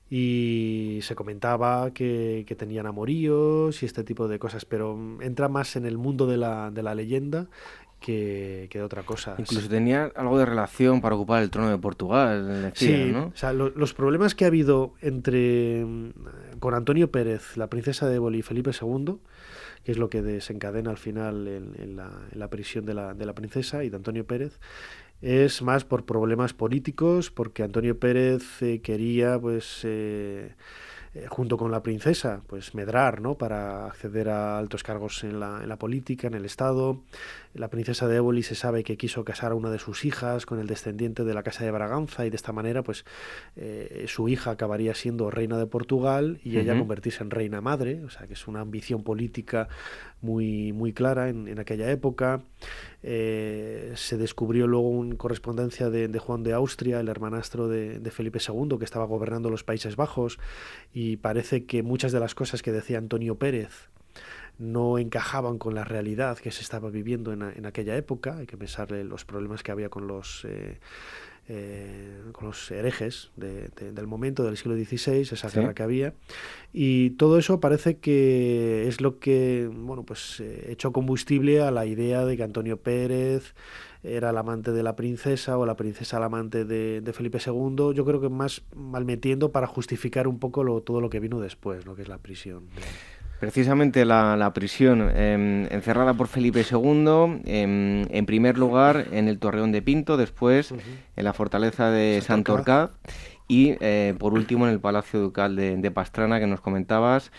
y 0.09 0.99
se 1.03 1.13
comentaba 1.13 1.91
que, 1.93 2.45
que, 2.47 2.55
tenían 2.55 2.87
amoríos 2.87 3.83
y 3.83 3.85
este 3.85 4.03
tipo 4.03 4.27
de 4.27 4.39
cosas, 4.39 4.65
pero 4.65 4.97
entra 5.21 5.47
más 5.49 5.75
en 5.75 5.85
el 5.85 5.99
mundo 5.99 6.25
de 6.25 6.37
la, 6.37 6.71
de 6.71 6.81
la 6.81 6.95
leyenda 6.95 7.47
que, 8.01 8.67
que, 8.69 8.79
de 8.79 8.83
otra 8.83 9.03
cosa. 9.03 9.35
Incluso 9.37 9.69
tenía 9.69 10.11
algo 10.15 10.37
de 10.37 10.45
relación 10.45 10.99
para 10.99 11.15
ocupar 11.15 11.41
el 11.41 11.49
trono 11.49 11.69
de 11.69 11.77
Portugal. 11.77 12.71
Decía, 12.73 13.05
sí, 13.05 13.11
¿no? 13.11 13.27
o 13.27 13.37
sea, 13.37 13.53
lo, 13.53 13.69
los 13.69 13.93
problemas 13.93 14.35
que 14.35 14.43
ha 14.43 14.47
habido 14.47 14.93
entre 15.01 15.85
con 16.59 16.73
Antonio 16.73 17.11
Pérez, 17.11 17.55
la 17.55 17.67
princesa 17.67 18.09
de 18.09 18.15
Éboli 18.15 18.39
y 18.39 18.41
Felipe 18.41 18.71
II, 18.79 19.19
que 19.83 19.91
es 19.91 19.97
lo 19.97 20.09
que 20.09 20.21
desencadena 20.21 20.89
al 20.89 20.97
final 20.97 21.47
en, 21.47 21.75
en, 21.77 21.95
la, 21.95 22.11
en 22.31 22.39
la, 22.39 22.49
prisión 22.49 22.85
de 22.85 22.93
la, 22.93 23.13
de 23.13 23.25
la 23.25 23.33
princesa 23.33 23.83
y 23.83 23.89
de 23.89 23.95
Antonio 23.95 24.25
Pérez, 24.25 24.59
es 25.21 25.61
más 25.61 25.85
por 25.85 26.05
problemas 26.05 26.53
políticos, 26.53 27.31
porque 27.31 27.63
Antonio 27.63 27.99
Pérez 27.99 28.61
eh, 28.61 28.81
quería, 28.81 29.39
pues, 29.39 29.81
eh, 29.83 30.55
eh, 31.13 31.25
junto 31.27 31.57
con 31.57 31.71
la 31.71 31.83
princesa, 31.83 32.41
pues 32.47 32.73
medrar, 32.73 33.19
¿no? 33.19 33.37
Para 33.37 33.87
acceder 33.87 34.29
a 34.29 34.57
altos 34.57 34.81
cargos 34.81 35.25
en 35.25 35.41
la, 35.41 35.59
en 35.61 35.67
la 35.67 35.77
política, 35.77 36.27
en 36.27 36.35
el 36.35 36.45
Estado. 36.45 37.01
La 37.53 37.69
princesa 37.69 38.07
de 38.07 38.15
Éboli 38.15 38.43
se 38.43 38.55
sabe 38.55 38.85
que 38.85 38.95
quiso 38.95 39.25
casar 39.25 39.51
a 39.51 39.55
una 39.55 39.69
de 39.69 39.77
sus 39.77 40.05
hijas 40.05 40.45
con 40.45 40.59
el 40.59 40.67
descendiente 40.67 41.25
de 41.25 41.33
la 41.33 41.43
casa 41.43 41.65
de 41.65 41.71
Braganza 41.71 42.25
y 42.25 42.29
de 42.29 42.37
esta 42.37 42.53
manera, 42.53 42.81
pues, 42.81 43.03
eh, 43.57 44.05
su 44.07 44.29
hija 44.29 44.51
acabaría 44.51 44.95
siendo 44.95 45.29
reina 45.29 45.57
de 45.57 45.65
Portugal 45.65 46.39
y 46.43 46.51
uh 46.55 46.59
-huh. 46.59 46.61
ella 46.61 46.77
convertirse 46.77 47.23
en 47.23 47.29
reina 47.29 47.59
madre, 47.59 48.05
o 48.05 48.09
sea, 48.09 48.27
que 48.27 48.33
es 48.33 48.47
una 48.47 48.61
ambición 48.61 49.03
política 49.03 49.67
muy, 50.21 50.73
muy 50.73 50.93
clara 50.93 51.29
en, 51.29 51.47
en 51.47 51.59
aquella 51.59 51.89
época. 51.91 52.43
Eh, 53.03 53.93
se 53.95 54.17
descubrió 54.17 54.67
luego 54.67 54.89
una 54.89 55.15
correspondencia 55.15 55.89
de, 55.89 56.07
de, 56.07 56.19
Juan 56.19 56.43
de 56.43 56.53
Austria, 56.53 56.99
el 56.99 57.09
hermanastro 57.09 57.67
de, 57.67 57.99
de, 57.99 58.11
Felipe 58.11 58.39
II, 58.45 58.77
que 58.77 58.85
estaba 58.85 59.05
gobernando 59.05 59.49
los 59.49 59.63
Países 59.63 59.95
Bajos, 59.95 60.39
y 60.93 61.17
parece 61.17 61.65
que 61.65 61.83
muchas 61.83 62.11
de 62.11 62.19
las 62.19 62.35
cosas 62.35 62.61
que 62.61 62.71
decía 62.71 62.97
Antonio 62.97 63.35
Pérez 63.35 63.89
no 64.57 64.99
encajaban 64.99 65.57
con 65.57 65.73
la 65.73 65.83
realidad 65.83 66.37
que 66.37 66.51
se 66.51 66.61
estaba 66.61 66.89
viviendo 66.91 67.33
en, 67.33 67.41
en 67.41 67.65
aquella 67.65 67.95
época. 67.97 68.37
Hay 68.37 68.45
que 68.45 68.57
pensarle 68.57 69.03
los 69.03 69.25
problemas 69.25 69.63
que 69.63 69.71
había 69.71 69.89
con 69.89 70.05
los 70.05 70.45
eh, 70.45 70.79
eh, 71.53 72.21
con 72.31 72.47
los 72.47 72.71
herejes 72.71 73.29
de, 73.35 73.67
de, 73.75 73.91
del 73.91 74.07
momento 74.07 74.45
del 74.45 74.55
siglo 74.55 74.73
XVI, 74.73 75.19
esa 75.19 75.49
¿Sí? 75.49 75.59
guerra 75.59 75.73
que 75.73 75.83
había. 75.83 76.13
Y 76.71 77.09
todo 77.11 77.37
eso 77.37 77.59
parece 77.59 77.97
que 77.97 78.87
es 78.87 79.01
lo 79.01 79.19
que 79.19 79.69
bueno, 79.69 80.03
pues, 80.03 80.39
eh, 80.39 80.67
echó 80.69 80.93
combustible 80.93 81.61
a 81.61 81.69
la 81.69 81.85
idea 81.85 82.25
de 82.25 82.37
que 82.37 82.43
Antonio 82.43 82.77
Pérez 82.77 83.53
era 84.01 84.29
el 84.29 84.37
amante 84.37 84.71
de 84.71 84.81
la 84.81 84.95
princesa 84.95 85.57
o 85.57 85.65
la 85.65 85.75
princesa 85.75 86.17
el 86.17 86.23
amante 86.23 86.63
de, 86.63 87.01
de 87.01 87.13
Felipe 87.13 87.39
II. 87.45 87.93
Yo 87.93 88.05
creo 88.05 88.21
que 88.21 88.29
más 88.29 88.61
malmetiendo 88.73 89.51
para 89.51 89.67
justificar 89.67 90.29
un 90.29 90.39
poco 90.39 90.63
lo, 90.63 90.79
todo 90.79 91.01
lo 91.01 91.09
que 91.09 91.19
vino 91.19 91.41
después, 91.41 91.85
lo 91.85 91.97
que 91.97 92.03
es 92.03 92.07
la 92.07 92.17
prisión. 92.17 92.69
Precisamente 93.41 94.05
la, 94.05 94.37
la 94.37 94.53
prisión 94.53 95.09
eh, 95.15 95.67
encerrada 95.71 96.13
por 96.13 96.27
Felipe 96.27 96.63
II, 96.63 97.41
eh, 97.45 98.05
en 98.07 98.25
primer 98.27 98.59
lugar 98.59 99.07
en 99.11 99.27
el 99.27 99.39
Torreón 99.39 99.71
de 99.71 99.81
Pinto, 99.81 100.15
después 100.15 100.71
uh 100.71 100.75
-huh. 100.75 100.81
en 101.15 101.23
la 101.23 101.33
fortaleza 101.33 101.89
de 101.89 102.21
Santorcaz 102.21 102.91
y 103.47 103.77
eh, 103.79 104.13
por 104.19 104.33
último 104.33 104.67
en 104.67 104.73
el 104.73 104.79
Palacio 104.79 105.19
Ducal 105.19 105.55
de, 105.55 105.75
de 105.75 105.89
Pastrana 105.89 106.39
que 106.39 106.45
nos 106.45 106.61
comentabas. 106.61 107.31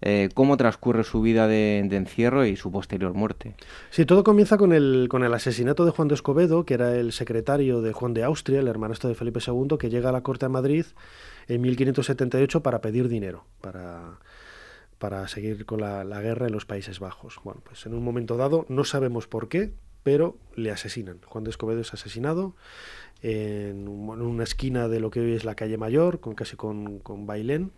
Eh, 0.00 0.28
cómo 0.32 0.56
transcurre 0.56 1.02
su 1.02 1.20
vida 1.22 1.48
de, 1.48 1.84
de, 1.88 1.96
encierro 1.96 2.46
y 2.46 2.54
su 2.54 2.70
posterior 2.70 3.14
muerte. 3.14 3.56
Sí, 3.90 4.06
todo 4.06 4.22
comienza 4.22 4.56
con 4.56 4.72
el, 4.72 5.08
con 5.10 5.24
el 5.24 5.34
asesinato 5.34 5.84
de 5.84 5.90
Juan 5.90 6.06
de 6.06 6.14
Escobedo, 6.14 6.64
que 6.64 6.74
era 6.74 6.94
el 6.94 7.10
secretario 7.10 7.82
de 7.82 7.92
Juan 7.92 8.14
de 8.14 8.22
Austria, 8.22 8.60
el 8.60 8.68
hermanastro 8.68 9.08
de 9.08 9.16
Felipe 9.16 9.40
II, 9.44 9.76
que 9.76 9.90
llega 9.90 10.10
a 10.10 10.12
la 10.12 10.20
corte 10.20 10.46
de 10.46 10.50
Madrid 10.50 10.86
en 11.48 11.62
1578 11.62 12.62
para 12.62 12.80
pedir 12.80 13.08
dinero, 13.08 13.44
para 13.60 14.20
para 14.98 15.26
seguir 15.28 15.64
con 15.66 15.80
la, 15.80 16.04
la, 16.04 16.20
guerra 16.20 16.46
en 16.46 16.52
los 16.52 16.66
Países 16.66 17.00
Bajos. 17.00 17.40
Bueno, 17.44 17.60
pues 17.64 17.86
en 17.86 17.94
un 17.94 18.02
momento 18.04 18.36
dado, 18.36 18.66
no 18.68 18.84
sabemos 18.84 19.26
por 19.26 19.48
qué, 19.48 19.72
pero 20.02 20.36
le 20.54 20.70
asesinan. 20.70 21.20
Juan 21.24 21.44
de 21.44 21.50
Escobedo 21.50 21.80
es 21.80 21.92
asesinado 21.94 22.54
en, 23.22 23.88
una 23.88 24.44
esquina 24.44 24.88
de 24.88 25.00
lo 25.00 25.10
que 25.10 25.20
hoy 25.20 25.34
es 25.34 25.44
la 25.44 25.54
calle 25.54 25.78
Mayor, 25.78 26.20
con, 26.20 26.34
casi 26.34 26.56
con, 26.56 26.98
con 26.98 27.26
Bailén. 27.26 27.72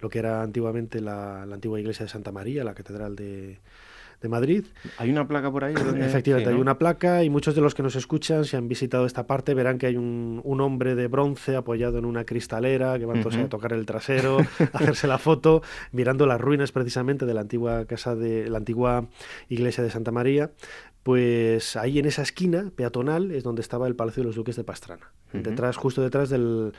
lo 0.00 0.08
que 0.08 0.18
era 0.18 0.42
antiguamente 0.42 1.00
la, 1.00 1.46
la 1.46 1.54
antigua 1.54 1.80
iglesia 1.80 2.04
de 2.04 2.10
Santa 2.10 2.32
María, 2.32 2.64
la 2.64 2.74
catedral 2.74 3.16
de, 3.16 3.60
de 4.20 4.28
Madrid. 4.28 4.64
¿Hay 4.96 5.10
una 5.10 5.28
placa 5.28 5.50
por 5.50 5.64
ahí? 5.64 5.74
Efectivamente, 6.00 6.50
hay 6.50 6.60
una 6.60 6.78
placa 6.78 7.22
y 7.24 7.30
muchos 7.30 7.54
de 7.54 7.60
los 7.60 7.74
que 7.74 7.82
nos 7.82 7.96
escuchan, 7.96 8.44
si 8.44 8.56
han 8.56 8.68
visitado 8.68 9.06
esta 9.06 9.26
parte, 9.26 9.54
verán 9.54 9.78
que 9.78 9.86
hay 9.86 9.96
un, 9.96 10.40
un 10.44 10.60
hombre 10.60 10.94
de 10.94 11.06
bronce 11.08 11.56
apoyado 11.56 11.98
en 11.98 12.04
una 12.04 12.24
cristalera 12.24 12.98
que 12.98 13.06
va 13.06 13.14
entonces 13.14 13.44
a 13.44 13.48
tocar 13.48 13.72
el 13.72 13.86
trasero, 13.86 14.38
a 14.72 14.78
hacerse 14.78 15.06
la 15.06 15.18
foto, 15.18 15.62
mirando 15.92 16.26
las 16.26 16.40
ruinas 16.40 16.72
precisamente 16.72 17.26
de 17.26 17.34
la 17.34 17.42
antigua 17.42 17.84
casa 17.86 18.14
de 18.14 18.48
la 18.48 18.58
antigua 18.58 19.08
iglesia 19.48 19.84
de 19.84 19.90
Santa 19.90 20.10
María. 20.10 20.50
Pues 21.02 21.76
ahí 21.76 21.98
en 21.98 22.04
esa 22.04 22.22
esquina 22.22 22.70
peatonal 22.74 23.30
es 23.30 23.42
donde 23.42 23.62
estaba 23.62 23.86
el 23.86 23.96
Palacio 23.96 24.22
de 24.22 24.26
los 24.26 24.36
Duques 24.36 24.56
de 24.56 24.64
Pastrana, 24.64 25.10
detrás, 25.32 25.76
justo 25.76 26.02
detrás 26.02 26.28
del, 26.28 26.72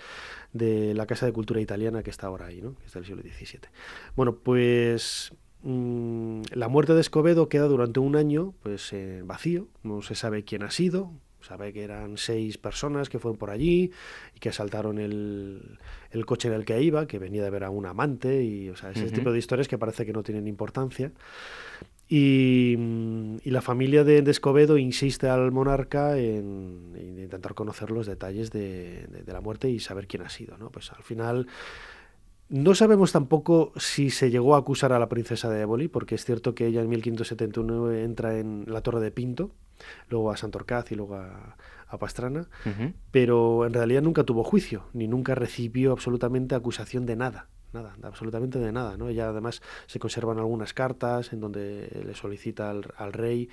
de 0.54 0.94
la 0.94 1.08
Casa 1.08 1.26
de 1.26 1.34
Cultura 1.34 1.62
Italiana 1.62 2.04
que 2.04 2.12
está 2.12 2.28
ahora 2.28 2.48
ahí, 2.48 2.62
¿no? 2.62 2.76
que 2.76 2.86
es 2.86 2.94
del 2.94 3.06
siglo 3.06 3.24
XVII. 3.24 3.62
Bueno, 4.16 4.36
pues 4.36 5.34
Mm, 5.64 6.42
la 6.54 6.70
muerte 6.70 6.94
de 6.94 7.02
Escobedo 7.02 7.50
queda 7.50 7.66
durante 7.66 8.00
un 8.00 8.16
año 8.16 8.54
pues 8.64 8.94
eh, 8.94 9.22
vacío, 9.26 9.68
no 9.84 10.02
se 10.02 10.16
sabe 10.16 10.46
quién 10.46 10.64
ha 10.64 10.72
sido, 10.72 11.12
sabe 11.42 11.74
que 11.74 11.84
eran 11.84 12.18
seis 12.18 12.58
personas 12.58 13.10
que 13.10 13.20
fueron 13.20 13.38
por 13.38 13.50
allí 13.50 13.92
y 14.36 14.40
que 14.40 14.50
asaltaron 14.50 15.00
el, 15.00 15.78
el 16.12 16.26
coche 16.26 16.48
en 16.48 16.54
el 16.54 16.64
que 16.64 16.82
iba, 16.82 17.08
que 17.08 17.20
venía 17.20 17.44
de 17.44 17.50
ver 17.50 17.66
a 17.66 17.70
un 17.70 17.86
amante 17.86 18.44
y 18.44 18.70
o 18.70 18.76
sea, 18.78 18.92
ese 18.92 19.12
tipo 19.12 19.32
de 19.32 19.40
historias 19.40 19.68
que 19.68 19.78
parece 19.78 20.06
que 20.06 20.14
no 20.14 20.24
tienen 20.24 20.48
importancia. 20.48 21.12
Y, 22.12 22.76
mm, 22.78 23.38
y 23.44 23.52
la 23.52 23.62
familia 23.62 24.04
de, 24.04 24.24
de, 24.24 24.32
Escobedo 24.32 24.80
insiste 24.80 25.30
al 25.30 25.52
monarca 25.52 26.18
en, 26.18 26.94
en, 26.96 27.20
intentar 27.20 27.54
conocer 27.54 27.92
los 27.92 28.08
detalles 28.08 28.50
de, 28.50 29.06
de, 29.12 29.24
de, 29.24 29.34
la 29.34 29.42
muerte 29.42 29.70
y 29.70 29.80
saber 29.80 30.08
quién 30.08 30.24
ha 30.24 30.30
sido. 30.30 30.58
¿no? 30.58 30.72
Pues 30.72 30.92
al 30.92 31.04
final 31.04 31.46
no 32.50 32.76
sabemos 32.76 33.12
tampoco 33.12 33.72
si 33.78 34.10
se 34.10 34.32
llegó 34.32 34.56
a 34.56 34.60
acusar 34.60 34.92
a 34.92 35.00
la 35.00 35.08
princesa 35.10 35.50
de 35.50 35.62
Éboli, 35.62 35.88
porque 35.88 36.16
es 36.16 36.26
cierto 36.26 36.56
que 36.56 36.66
ella 36.66 36.82
en 36.82 36.90
1579 36.90 38.04
entra 38.04 38.38
en 38.38 38.66
la 38.68 38.82
Torre 38.82 39.00
de 39.00 39.12
Pinto, 39.12 39.52
luego 40.10 40.32
a 40.32 40.38
Santorcaz 40.38 40.92
y 40.92 40.96
luego 40.96 41.16
a, 41.16 41.56
a 41.88 41.98
Pastrana, 41.98 42.48
uh 42.66 42.70
-huh. 42.70 42.94
pero 43.12 43.66
en 43.66 43.74
realidad 43.74 44.02
nunca 44.02 44.24
tuvo 44.24 44.44
juicio, 44.44 44.84
ni 44.94 45.08
nunca 45.08 45.36
recibió 45.36 45.92
absolutamente 45.92 46.56
acusación 46.56 47.06
de 47.06 47.16
nada. 47.16 47.48
Nada, 47.72 47.96
absolutamente 48.02 48.58
de 48.58 48.72
nada, 48.72 48.98
¿no? 48.98 49.10
Ella 49.10 49.30
además 49.30 49.62
se 49.86 50.00
conservan 50.00 50.40
algunas 50.40 50.74
cartas 50.74 51.34
en 51.34 51.40
donde 51.40 52.02
le 52.04 52.16
solicita 52.16 52.72
al, 52.72 52.92
al 52.98 53.14
rey 53.14 53.48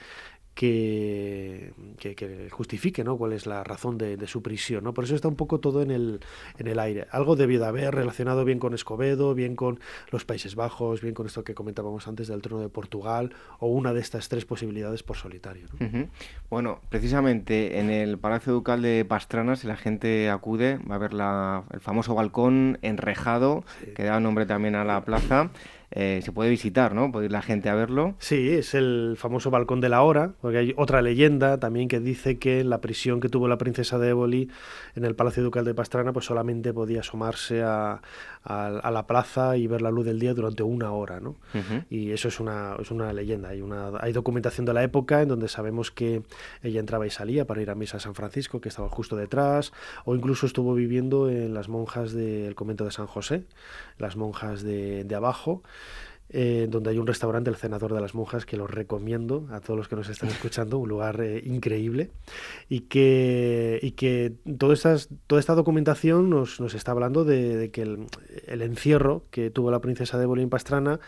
que, 0.56 1.74
que, 1.98 2.14
que, 2.14 2.48
justifique 2.50 3.04
¿no? 3.04 3.18
cuál 3.18 3.34
es 3.34 3.44
la 3.44 3.62
razón 3.62 3.98
de, 3.98 4.16
de, 4.16 4.26
su 4.26 4.42
prisión. 4.42 4.84
¿no? 4.84 4.94
Por 4.94 5.04
eso 5.04 5.14
está 5.14 5.28
un 5.28 5.36
poco 5.36 5.60
todo 5.60 5.82
en 5.82 5.90
el, 5.90 6.20
en 6.56 6.66
el 6.66 6.78
aire. 6.78 7.06
Algo 7.10 7.36
debió 7.36 7.60
de 7.60 7.66
haber 7.66 7.94
relacionado 7.94 8.42
bien 8.46 8.58
con 8.58 8.72
Escobedo, 8.72 9.34
bien 9.34 9.54
con 9.54 9.78
los 10.10 10.24
Países 10.24 10.54
Bajos, 10.54 11.02
bien 11.02 11.12
con 11.12 11.26
esto 11.26 11.44
que 11.44 11.54
comentábamos 11.54 12.08
antes 12.08 12.28
del 12.28 12.40
trono 12.40 12.62
de 12.62 12.70
Portugal, 12.70 13.34
o 13.58 13.68
una 13.68 13.92
de 13.92 14.00
estas 14.00 14.30
tres 14.30 14.46
posibilidades 14.46 15.02
por 15.02 15.18
solitario. 15.18 15.66
¿no? 15.78 15.86
Uh 15.86 15.90
-huh. 15.90 16.08
Bueno, 16.48 16.80
precisamente 16.88 17.78
en 17.78 17.90
el 17.90 18.16
Palacio 18.16 18.54
Ducal 18.54 18.80
de 18.80 19.04
Pastrana, 19.04 19.56
si 19.56 19.66
la 19.66 19.76
gente 19.76 20.30
acude, 20.30 20.78
va 20.90 20.94
a 20.94 20.98
ver 20.98 21.12
la, 21.12 21.64
el 21.70 21.80
famoso 21.80 22.14
balcón 22.14 22.78
enrejado, 22.80 23.62
sí. 23.84 23.90
que 23.94 24.04
da 24.04 24.20
nombre 24.20 24.46
también 24.46 24.74
a 24.74 24.86
la 24.86 25.04
plaza 25.04 25.50
eh, 25.90 26.20
se 26.22 26.32
puede 26.32 26.50
visitar, 26.50 26.94
¿no? 26.94 27.12
Puede 27.12 27.26
ir 27.26 27.32
la 27.32 27.42
gente 27.42 27.68
a 27.68 27.74
verlo. 27.74 28.16
Sí, 28.18 28.50
es 28.50 28.74
el 28.74 29.14
famoso 29.16 29.50
balcón 29.50 29.80
de 29.80 29.88
la 29.88 30.02
hora, 30.02 30.32
porque 30.40 30.58
hay 30.58 30.74
otra 30.76 31.02
leyenda 31.02 31.58
también 31.58 31.88
que 31.88 32.00
dice 32.00 32.38
que 32.38 32.64
la 32.64 32.80
prisión 32.80 33.20
que 33.20 33.28
tuvo 33.28 33.48
la 33.48 33.58
princesa 33.58 33.98
de 33.98 34.10
Éboli 34.10 34.50
en 34.94 35.04
el 35.04 35.14
Palacio 35.14 35.42
Ducal 35.42 35.64
de 35.64 35.74
Pastrana, 35.74 36.12
pues 36.12 36.26
solamente 36.26 36.72
podía 36.72 37.00
asomarse 37.00 37.62
a, 37.62 38.02
a, 38.46 38.66
a 38.68 38.90
la 38.90 39.06
plaza 39.06 39.56
y 39.56 39.66
ver 39.66 39.82
la 39.82 39.90
luz 39.90 40.06
del 40.06 40.18
día 40.18 40.32
durante 40.34 40.62
una 40.62 40.92
hora, 40.92 41.20
¿no? 41.20 41.30
Uh 41.54 41.58
-huh. 41.58 41.84
Y 41.90 42.12
eso 42.12 42.28
es 42.28 42.40
una, 42.40 42.76
es 42.80 42.90
una 42.90 43.12
leyenda. 43.12 43.48
Hay, 43.50 43.60
una, 43.60 43.90
hay 44.00 44.12
documentación 44.12 44.64
de 44.64 44.72
la 44.72 44.82
época 44.82 45.22
en 45.22 45.28
donde 45.28 45.48
sabemos 45.48 45.90
que 45.90 46.22
ella 46.62 46.80
entraba 46.80 47.06
y 47.06 47.10
salía 47.10 47.46
para 47.46 47.60
ir 47.62 47.70
a 47.70 47.74
misa 47.74 47.96
a 47.96 48.00
San 48.00 48.14
Francisco, 48.14 48.60
que 48.60 48.68
estaba 48.68 48.88
justo 48.88 49.16
detrás, 49.16 49.72
o 50.04 50.14
incluso 50.14 50.46
estuvo 50.46 50.74
viviendo 50.74 51.28
en 51.28 51.52
las 51.54 51.68
monjas 51.68 52.12
del 52.12 52.54
convento 52.54 52.84
de 52.84 52.92
San 52.92 53.06
José, 53.06 53.44
las 53.98 54.16
monjas 54.16 54.62
de, 54.62 55.04
de 55.04 55.14
abajo 55.14 55.62
eh, 56.28 56.66
donde 56.68 56.90
hay 56.90 56.98
un 56.98 57.06
restaurante, 57.06 57.50
el 57.50 57.56
Cenador 57.56 57.94
de 57.94 58.00
las 58.00 58.14
Monjas, 58.14 58.46
que 58.46 58.56
lo 58.56 58.66
recomiendo 58.66 59.46
a 59.50 59.60
todos 59.60 59.76
los 59.76 59.88
que 59.88 59.96
nos 59.96 60.08
están 60.08 60.28
escuchando, 60.30 60.78
un 60.78 60.88
lugar 60.88 61.20
eh, 61.20 61.42
increíble, 61.44 62.10
y 62.68 62.80
que, 62.80 63.78
y 63.82 63.92
que 63.92 64.32
toda, 64.58 64.74
estas, 64.74 65.08
toda 65.26 65.40
esta 65.40 65.54
documentación 65.54 66.28
nos, 66.30 66.60
nos 66.60 66.74
está 66.74 66.92
hablando 66.92 67.24
de, 67.24 67.56
de 67.56 67.70
que 67.70 67.82
el, 67.82 68.06
el, 68.46 68.62
encierro 68.62 69.24
que 69.30 69.50
tuvo 69.50 69.70
la 69.70 69.80
princesa 69.80 70.18
de 70.18 70.26
Bolín 70.26 70.50
Pastrana 70.50 71.00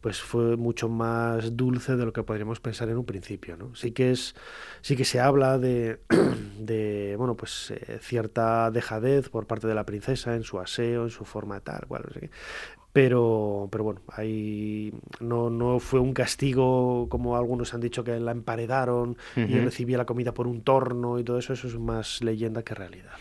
pues 0.00 0.20
fue 0.20 0.56
mucho 0.56 0.88
más 0.88 1.56
dulce 1.56 1.96
de 1.96 2.06
lo 2.06 2.12
que 2.12 2.22
podríamos 2.22 2.58
pensar 2.60 2.88
en 2.88 2.96
un 2.96 3.04
principio, 3.04 3.58
¿no? 3.58 3.74
Sí 3.74 3.92
que 3.92 4.12
es, 4.12 4.34
sí 4.80 4.96
que 4.96 5.04
se 5.04 5.20
habla 5.20 5.58
de, 5.58 6.00
de 6.58 7.16
bueno, 7.18 7.36
pues 7.36 7.70
eh, 7.70 7.98
cierta 8.00 8.70
dejadez 8.70 9.28
por 9.28 9.46
parte 9.46 9.66
de 9.66 9.74
la 9.74 9.84
princesa 9.84 10.34
en 10.34 10.42
su 10.42 10.58
aseo, 10.58 11.04
en 11.04 11.10
su 11.10 11.26
forma 11.26 11.60
tal, 11.60 11.86
cual, 11.86 12.04
no 12.06 12.14
sé 12.14 12.20
qué 12.20 12.30
pero, 12.92 13.68
pero 13.70 13.84
bueno, 13.84 14.00
ahí 14.08 14.92
no, 15.20 15.50
no 15.50 15.78
fue 15.78 16.00
un 16.00 16.12
castigo 16.12 17.08
como 17.08 17.36
algunos 17.36 17.72
han 17.74 17.80
dicho 17.80 18.02
que 18.02 18.18
la 18.18 18.32
emparedaron 18.32 19.10
uh 19.10 19.40
-huh. 19.40 19.48
y 19.48 19.60
recibía 19.60 19.96
la 19.98 20.06
comida 20.06 20.32
por 20.34 20.46
un 20.46 20.62
torno 20.62 21.18
y 21.18 21.24
todo 21.24 21.38
eso, 21.38 21.52
eso 21.52 21.68
es 21.68 21.78
más 21.78 22.22
leyenda 22.22 22.62
que 22.62 22.74
realidad. 22.74 23.12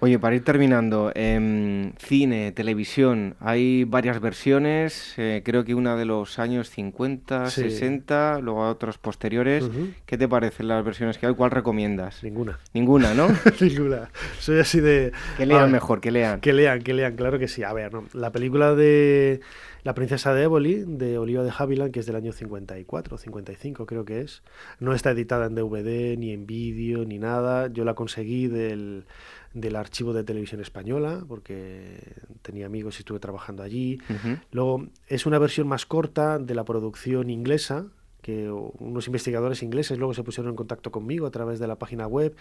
Oye, 0.00 0.20
para 0.20 0.36
ir 0.36 0.44
terminando, 0.44 1.10
eh, 1.16 1.92
cine, 1.98 2.52
televisión, 2.52 3.34
hay 3.40 3.82
varias 3.82 4.20
versiones, 4.20 5.14
eh, 5.16 5.42
creo 5.44 5.64
que 5.64 5.74
una 5.74 5.96
de 5.96 6.04
los 6.04 6.38
años 6.38 6.70
50, 6.70 7.50
sí. 7.50 7.62
60, 7.62 8.38
luego 8.40 8.68
otras 8.68 8.96
posteriores. 8.96 9.64
Uh 9.64 9.70
-huh. 9.72 9.94
¿Qué 10.06 10.16
te 10.16 10.28
parecen 10.28 10.68
las 10.68 10.84
versiones 10.84 11.18
que 11.18 11.26
hay? 11.26 11.34
¿Cuál 11.34 11.50
recomiendas? 11.50 12.22
Ninguna. 12.22 12.60
Ninguna, 12.74 13.12
¿no? 13.14 13.26
Ninguna. 13.60 14.10
Soy 14.38 14.60
así 14.60 14.78
de... 14.78 15.10
Que 15.36 15.46
lean 15.46 15.62
ver, 15.62 15.72
mejor, 15.72 16.00
que 16.00 16.12
lean. 16.12 16.40
Que 16.40 16.52
lean, 16.52 16.80
que 16.82 16.94
lean, 16.94 17.16
claro 17.16 17.40
que 17.40 17.48
sí. 17.48 17.64
A 17.64 17.72
ver, 17.72 17.92
¿no? 17.92 18.04
la 18.12 18.30
película 18.30 18.76
de 18.76 19.40
La 19.82 19.94
princesa 19.94 20.32
de 20.32 20.44
Éboli, 20.44 20.84
de 20.86 21.18
Oliva 21.18 21.42
de 21.42 21.52
Havilland, 21.56 21.92
que 21.92 22.00
es 22.00 22.06
del 22.06 22.16
año 22.16 22.32
54, 22.32 23.18
55 23.18 23.86
creo 23.86 24.04
que 24.04 24.20
es, 24.20 24.42
no 24.80 24.92
está 24.92 25.10
editada 25.10 25.46
en 25.46 25.54
DVD, 25.54 26.16
ni 26.16 26.32
en 26.32 26.46
vídeo, 26.46 27.04
ni 27.04 27.18
nada. 27.18 27.66
Yo 27.68 27.84
la 27.84 27.94
conseguí 27.94 28.46
del 28.46 29.06
del 29.54 29.76
archivo 29.76 30.12
de 30.12 30.24
televisión 30.24 30.60
española, 30.60 31.24
porque 31.26 32.14
tenía 32.42 32.66
amigos 32.66 32.96
y 32.96 33.00
estuve 33.00 33.18
trabajando 33.18 33.62
allí. 33.62 33.98
Uh 34.08 34.12
-huh. 34.12 34.40
Luego, 34.52 34.86
es 35.06 35.26
una 35.26 35.38
versión 35.38 35.66
más 35.68 35.86
corta 35.86 36.38
de 36.38 36.54
la 36.54 36.64
producción 36.64 37.30
inglesa, 37.30 37.86
que 38.20 38.50
unos 38.50 39.06
investigadores 39.06 39.62
ingleses 39.62 39.96
luego 39.96 40.12
se 40.12 40.22
pusieron 40.22 40.50
en 40.50 40.56
contacto 40.56 40.90
conmigo 40.90 41.26
a 41.26 41.30
través 41.30 41.60
de 41.60 41.66
la 41.66 41.76
página 41.76 42.06
web 42.06 42.34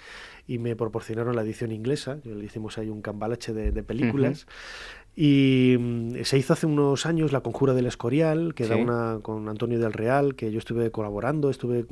y 0.48 0.58
me 0.58 0.76
proporcionaron 0.76 1.36
la 1.36 1.44
edición 1.44 1.72
inglesa. 1.72 2.20
Le 2.24 2.44
hicimos 2.44 2.78
ahí 2.78 2.90
un 2.90 3.02
cambalache 3.02 3.54
de, 3.54 3.72
de 3.72 3.84
películas. 3.84 4.44
Uh 4.44 4.50
-huh. 4.50 5.07
Y 5.20 5.76
mm, 5.80 6.24
se 6.26 6.38
hizo 6.38 6.54
hace 6.54 6.68
unos 6.68 7.08
años 7.08 7.32
La 7.32 7.42
Conjura 7.42 7.74
del 7.74 7.88
Escorial, 7.88 8.54
que 8.54 8.66
sí. 8.66 8.72
era 8.72 8.80
una 8.80 9.20
con 9.24 9.50
Antonio 9.50 9.80
del 9.80 9.92
Real, 9.92 10.36
que 10.36 10.52
yo 10.52 10.60
estuve 10.60 10.92
colaborando, 10.92 11.50
estuve 11.50 11.88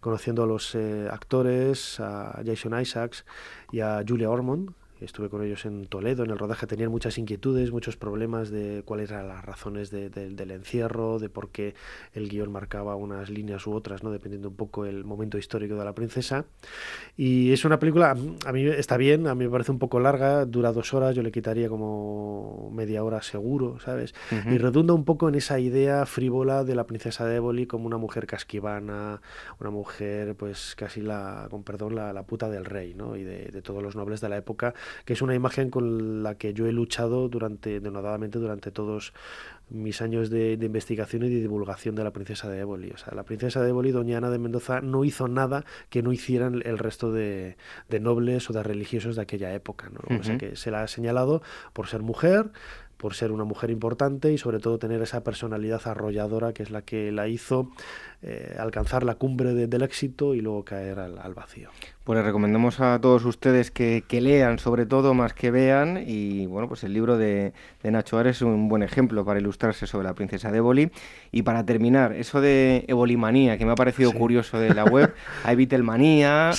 conociendo 0.00 0.44
a 0.44 0.46
los 0.46 0.74
eh, 0.74 1.06
actores, 1.10 2.00
a 2.00 2.40
Jason 2.42 2.80
Isaacs 2.80 3.26
y 3.70 3.80
a 3.80 4.02
Julia 4.08 4.30
Ormond, 4.30 4.70
estuve 5.00 5.28
con 5.28 5.42
ellos 5.42 5.64
en 5.64 5.86
Toledo, 5.86 6.24
en 6.24 6.30
el 6.30 6.38
rodaje, 6.38 6.66
tenían 6.66 6.90
muchas 6.90 7.18
inquietudes, 7.18 7.70
muchos 7.70 7.96
problemas 7.96 8.50
de 8.50 8.82
cuáles 8.84 9.10
eran 9.10 9.28
las 9.28 9.44
razones 9.44 9.90
de, 9.90 10.10
de, 10.10 10.30
del 10.30 10.50
encierro, 10.50 11.18
de 11.18 11.28
por 11.28 11.50
qué 11.50 11.74
el 12.12 12.28
guion 12.28 12.50
marcaba 12.52 12.96
unas 12.96 13.30
líneas 13.30 13.66
u 13.66 13.72
otras, 13.72 14.02
¿no? 14.02 14.10
dependiendo 14.10 14.48
un 14.48 14.56
poco 14.56 14.86
el 14.86 15.04
momento 15.04 15.38
histórico 15.38 15.74
de 15.74 15.84
la 15.84 15.94
princesa. 15.94 16.44
Y 17.16 17.52
es 17.52 17.64
una 17.64 17.78
película, 17.78 18.16
a 18.46 18.52
mí 18.52 18.66
está 18.66 18.96
bien, 18.96 19.26
a 19.26 19.34
mí 19.34 19.44
me 19.44 19.50
parece 19.50 19.72
un 19.72 19.78
poco 19.78 20.00
larga, 20.00 20.44
dura 20.44 20.72
dos 20.72 20.94
horas, 20.94 21.14
yo 21.14 21.22
le 21.22 21.32
quitaría 21.32 21.68
como 21.68 22.70
media 22.72 23.04
hora 23.04 23.22
seguro, 23.22 23.78
¿sabes? 23.80 24.14
Uh 24.30 24.34
-huh. 24.36 24.54
Y 24.54 24.58
redunda 24.58 24.94
un 24.94 25.04
poco 25.04 25.28
en 25.28 25.34
esa 25.34 25.58
idea 25.58 26.06
frívola 26.06 26.64
de 26.64 26.74
la 26.74 26.84
princesa 26.84 27.26
de 27.26 27.36
Éboli 27.36 27.66
como 27.66 27.86
una 27.86 27.98
mujer 27.98 28.26
casquivana, 28.26 29.20
una 29.60 29.70
mujer, 29.70 30.34
pues 30.36 30.74
casi 30.76 31.00
la, 31.00 31.48
con 31.50 31.62
perdón, 31.64 31.94
la, 31.94 32.12
la 32.12 32.22
puta 32.24 32.48
del 32.48 32.64
rey, 32.64 32.94
¿no? 32.94 33.16
Y 33.16 33.24
de, 33.24 33.46
de 33.46 33.62
todos 33.62 33.82
los 33.82 33.96
nobles 33.96 34.20
de 34.20 34.28
la 34.28 34.36
época 34.36 34.74
que 35.04 35.12
es 35.12 35.22
una 35.22 35.34
imagen 35.34 35.70
con 35.70 36.22
la 36.22 36.36
que 36.36 36.54
yo 36.54 36.66
he 36.66 36.72
luchado 36.72 37.28
durante, 37.28 37.80
denodadamente 37.80 38.38
durante 38.38 38.70
todos 38.70 39.12
mis 39.70 40.02
años 40.02 40.30
de, 40.30 40.56
de, 40.56 40.66
investigación 40.66 41.24
y 41.24 41.30
de 41.30 41.40
divulgación 41.40 41.94
de 41.94 42.04
la 42.04 42.12
princesa 42.12 42.48
de 42.48 42.60
Éboli. 42.60 42.90
O 42.90 42.98
sea, 42.98 43.14
la 43.14 43.24
princesa 43.24 43.62
de 43.62 43.70
Éboli, 43.70 43.92
doña 43.92 44.18
Ana 44.18 44.30
de 44.30 44.38
Mendoza, 44.38 44.80
no 44.80 45.04
hizo 45.04 45.26
nada 45.26 45.64
que 45.88 46.02
no 46.02 46.12
hicieran 46.12 46.60
el 46.64 46.78
resto 46.78 47.12
de, 47.12 47.56
de 47.88 48.00
nobles 48.00 48.50
o 48.50 48.52
de 48.52 48.62
religiosos 48.62 49.16
de 49.16 49.22
aquella 49.22 49.54
época. 49.54 49.88
¿no? 49.90 50.00
Uh 50.08 50.18
-huh. 50.18 50.20
O 50.20 50.22
sea, 50.22 50.38
que 50.38 50.56
se 50.56 50.70
la 50.70 50.82
ha 50.82 50.88
señalado 50.88 51.42
por 51.72 51.86
ser 51.86 52.02
mujer, 52.02 52.50
por 52.96 53.14
ser 53.14 53.32
una 53.32 53.44
mujer 53.44 53.70
importante 53.70 54.32
y 54.32 54.38
sobre 54.38 54.60
todo 54.60 54.78
tener 54.78 55.02
esa 55.02 55.22
personalidad 55.22 55.80
arrolladora 55.84 56.52
que 56.52 56.62
es 56.62 56.70
la 56.70 56.82
que 56.82 57.12
la 57.12 57.28
hizo 57.28 57.70
eh, 58.26 58.56
alcanzar 58.58 59.04
la 59.04 59.16
cumbre 59.16 59.52
del 59.52 59.82
éxito 59.82 60.34
y 60.34 60.40
luego 60.40 60.64
caer 60.64 60.98
al, 60.98 61.34
vacío. 61.34 61.68
Pues 62.04 62.16
les 62.16 62.24
recomendamos 62.24 62.80
a 62.80 62.98
todos 62.98 63.22
ustedes 63.26 63.70
que, 63.70 64.02
lean, 64.08 64.58
sobre 64.58 64.86
todo, 64.86 65.12
más 65.12 65.34
que 65.34 65.50
vean. 65.50 66.02
Y 66.06 66.46
bueno, 66.46 66.66
pues 66.66 66.84
el 66.84 66.94
libro 66.94 67.18
de, 67.18 67.52
Nacho 67.82 68.16
Ares 68.16 68.36
es 68.36 68.42
un 68.42 68.70
buen 68.70 68.82
ejemplo 68.82 69.26
para 69.26 69.40
ilustrarse 69.40 69.86
sobre 69.86 70.06
la 70.06 70.14
princesa 70.14 70.50
de 70.50 70.58
Éboli. 70.58 70.90
Y 71.32 71.42
para 71.42 71.66
terminar, 71.66 72.14
eso 72.14 72.40
de 72.40 72.86
Ebolimanía, 72.88 73.58
que 73.58 73.66
me 73.66 73.72
ha 73.72 73.74
parecido 73.74 74.10
curioso 74.12 74.58
de 74.58 74.72
la 74.72 74.84
web, 74.84 75.12
hay 75.44 75.56
Beatlemanía, 75.56 76.52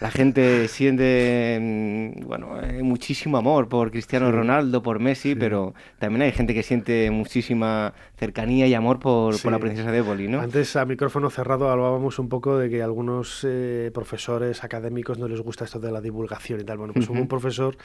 la 0.00 0.10
gente 0.12 0.68
siente 0.68 1.58
mm, 1.60 2.26
bueno, 2.28 2.62
eh, 2.62 2.84
muchísimo 2.84 3.38
amor 3.38 3.68
por 3.68 3.90
Cristiano 3.90 4.30
Ronaldo, 4.30 4.82
por 4.84 5.00
Messi, 5.00 5.34
pero 5.34 5.74
también 5.98 6.22
hay 6.22 6.32
gente 6.32 6.54
que 6.54 6.62
siente 6.62 7.10
muchísima 7.10 7.92
cercanía 8.16 8.68
y 8.68 8.74
amor 8.74 9.00
por, 9.00 9.40
por 9.42 9.50
la 9.50 9.58
princesa 9.58 9.90
de 9.90 9.98
Éboli, 9.98 10.28
¿no? 10.28 10.40
Antes 10.40 10.76
a 10.76 10.86
micrófono 11.08 11.30
cerrado 11.30 11.70
hablábamos 11.70 12.18
un 12.18 12.28
poco 12.28 12.58
de 12.58 12.68
que 12.68 12.82
algunos 12.82 13.42
eh, 13.42 13.90
profesores 13.94 14.62
académicos 14.62 15.18
no 15.18 15.26
les 15.26 15.40
gusta 15.40 15.64
esto 15.64 15.80
de 15.80 15.90
la 15.90 16.02
divulgación 16.02 16.60
y 16.60 16.64
tal. 16.64 16.76
Bueno, 16.76 16.92
pues 16.92 17.08
hubo 17.08 17.18
un 17.18 17.28
profesor 17.28 17.78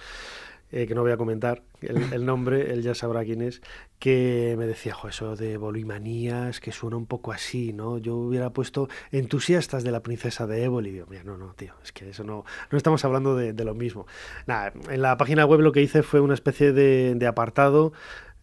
eh, 0.73 0.87
que 0.87 0.93
no 0.93 1.03
voy 1.03 1.13
a 1.13 1.17
comentar 1.17 1.63
el, 1.79 2.25
nombre, 2.25 2.73
él 2.73 2.81
ya 2.81 2.93
sabrá 2.95 3.23
quién 3.23 3.41
es, 3.41 3.61
que 3.97 4.55
me 4.57 4.67
decía, 4.67 4.93
jo, 4.93 5.07
eso 5.07 5.37
de 5.37 5.55
bolimanías, 5.55 6.59
que 6.59 6.73
suena 6.73 6.97
un 6.97 7.05
poco 7.05 7.31
así, 7.31 7.71
¿no? 7.71 7.97
Yo 7.97 8.17
hubiera 8.17 8.49
puesto 8.49 8.89
entusiastas 9.13 9.85
de 9.85 9.91
la 9.91 10.03
princesa 10.03 10.45
de 10.45 10.65
Éboli. 10.65 10.89
Y 10.89 10.93
digo, 10.93 11.07
mira, 11.09 11.23
no, 11.23 11.37
no, 11.37 11.53
tío, 11.53 11.75
es 11.81 11.93
que 11.93 12.09
eso 12.09 12.25
no, 12.25 12.43
no 12.71 12.77
estamos 12.77 13.05
hablando 13.05 13.37
de, 13.37 13.53
lo 13.63 13.73
mismo. 13.73 14.05
Nada, 14.47 14.73
en 14.89 15.01
la 15.01 15.15
página 15.15 15.45
web 15.45 15.61
lo 15.61 15.71
que 15.71 15.81
hice 15.81 16.03
fue 16.03 16.19
una 16.19 16.33
especie 16.33 16.73
de, 16.73 17.15
de 17.15 17.25
apartado 17.25 17.93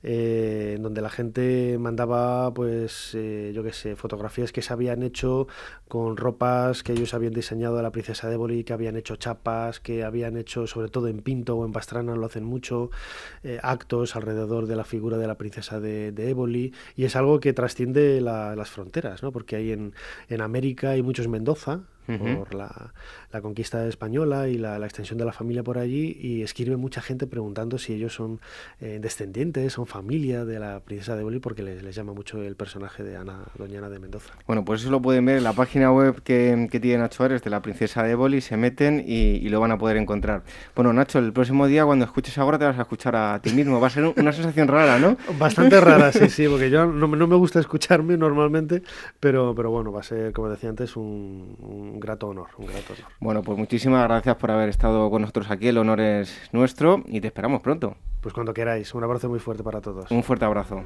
eh, 0.02 0.78
donde 0.80 1.02
la 1.02 1.10
gente 1.10 1.76
mandaba, 1.78 2.52
pues, 2.54 3.14
eh, 3.14 3.52
yo 3.54 3.62
qué 3.62 3.72
sé, 3.72 3.96
fotografías 3.96 4.52
que 4.52 4.62
se 4.62 4.72
habían 4.72 5.02
hecho 5.02 5.46
con 5.88 6.16
ropas 6.16 6.82
que 6.82 6.92
ellos 6.92 7.14
habían 7.14 7.32
diseñado 7.32 7.76
de 7.76 7.82
la 7.82 7.92
princesa 7.92 8.28
de 8.28 8.34
Éboli, 8.34 8.64
que 8.64 8.72
habían 8.72 8.96
hecho 8.96 9.16
chapas, 9.16 9.80
que 9.80 10.04
habían 10.04 10.36
hecho, 10.36 10.66
sobre 10.66 10.88
todo 10.88 11.08
en 11.08 11.20
Pinto 11.20 11.56
o 11.56 11.66
en 11.66 11.72
Pastrana, 11.72 12.14
lo 12.14 12.26
hacen 12.26 12.44
mucho, 12.44 12.90
eh, 13.42 13.58
actos 13.62 14.16
alrededor 14.16 14.66
de 14.66 14.76
la 14.76 14.84
figura 14.84 15.18
de 15.18 15.26
la 15.26 15.36
princesa 15.36 15.80
de, 15.80 16.12
de 16.12 16.30
y 16.96 17.04
es 17.04 17.16
algo 17.16 17.40
que 17.40 17.52
trasciende 17.52 18.20
las 18.20 18.70
fronteras, 18.70 19.22
¿no? 19.22 19.32
Porque 19.32 19.56
hay 19.56 19.72
en, 19.72 19.94
en 20.28 20.40
América 20.40 20.90
hay 20.90 21.02
muchos 21.02 21.28
Mendoza, 21.28 21.80
por 22.06 22.54
la, 22.54 22.92
la, 23.32 23.40
conquista 23.40 23.86
española 23.86 24.48
y 24.48 24.58
la, 24.58 24.78
la, 24.78 24.86
extensión 24.86 25.18
de 25.18 25.24
la 25.24 25.32
familia 25.32 25.62
por 25.62 25.78
allí 25.78 26.16
y 26.20 26.42
escribe 26.42 26.76
mucha 26.76 27.00
gente 27.00 27.26
preguntando 27.26 27.78
si 27.78 27.94
ellos 27.94 28.14
son 28.14 28.40
eh, 28.80 28.98
descendientes, 29.00 29.72
son 29.72 29.86
familia 29.86 30.44
de 30.44 30.58
la 30.58 30.80
princesa 30.80 31.16
de 31.16 31.22
Boli 31.22 31.38
porque 31.38 31.62
les, 31.62 31.82
les, 31.82 31.94
llama 31.94 32.12
mucho 32.12 32.42
el 32.42 32.56
personaje 32.56 33.04
de 33.04 33.16
Ana, 33.16 33.44
doña 33.56 33.78
Ana 33.78 33.90
de 33.90 33.98
Mendoza. 33.98 34.32
Bueno, 34.46 34.64
pues 34.64 34.82
eso 34.82 34.90
lo 34.90 35.00
pueden 35.00 35.24
ver 35.24 35.38
en 35.38 35.44
la 35.44 35.52
página 35.52 35.92
web 35.92 36.22
que, 36.22 36.68
que 36.70 36.80
tiene 36.80 36.98
Nacho 36.98 37.24
Ares 37.24 37.42
de 37.42 37.50
la 37.50 37.62
princesa 37.62 38.02
de 38.02 38.14
Boli, 38.14 38.40
se 38.40 38.56
meten 38.56 39.04
y, 39.06 39.36
y, 39.36 39.48
lo 39.48 39.60
van 39.60 39.72
a 39.72 39.78
poder 39.78 39.96
encontrar. 39.96 40.42
Bueno, 40.74 40.92
Nacho, 40.92 41.18
el 41.18 41.32
próximo 41.32 41.66
día 41.66 41.84
cuando 41.84 42.04
escuches 42.04 42.36
ahora 42.38 42.58
te 42.58 42.64
vas 42.64 42.78
a 42.78 42.82
escuchar 42.82 43.14
a 43.16 43.40
ti 43.40 43.52
mismo, 43.52 43.80
va 43.80 43.86
a 43.86 43.90
ser 43.90 44.04
una 44.16 44.32
sensación 44.32 44.68
rara, 44.68 44.98
¿no? 44.98 45.16
Bastante 45.38 45.80
rara, 45.80 46.12
sí, 46.12 46.28
sí, 46.28 46.48
porque 46.48 46.70
yo 46.70 46.86
no, 46.86 47.06
no, 47.06 47.26
me 47.26 47.36
gusta 47.36 47.60
escucharme 47.60 48.16
normalmente, 48.16 48.82
pero, 49.18 49.54
pero 49.54 49.70
bueno, 49.70 49.92
va 49.92 50.00
a 50.00 50.04
ser, 50.04 50.32
como 50.32 50.48
decía 50.48 50.70
antes, 50.70 50.96
un, 50.96 51.56
un 51.60 51.89
grato 51.98 52.28
honor, 52.28 52.48
un 52.58 52.66
grato 52.66 52.92
honor. 52.92 53.12
Bueno, 53.18 53.42
pues 53.42 53.58
muchísimas 53.58 54.04
gracias 54.04 54.36
por 54.36 54.50
haber 54.50 54.68
estado 54.68 55.10
con 55.10 55.22
nosotros 55.22 55.50
aquí, 55.50 55.68
el 55.68 55.78
honor 55.78 56.00
es 56.00 56.48
nuestro 56.52 57.02
y 57.06 57.20
te 57.20 57.28
esperamos 57.28 57.62
pronto. 57.62 57.96
Pues 58.20 58.34
cuando 58.34 58.52
queráis, 58.52 58.94
un 58.94 59.02
abrazo 59.02 59.28
muy 59.28 59.40
fuerte 59.40 59.64
para 59.64 59.80
todos. 59.80 60.10
Un 60.10 60.22
fuerte 60.22 60.44
abrazo. 60.44 60.84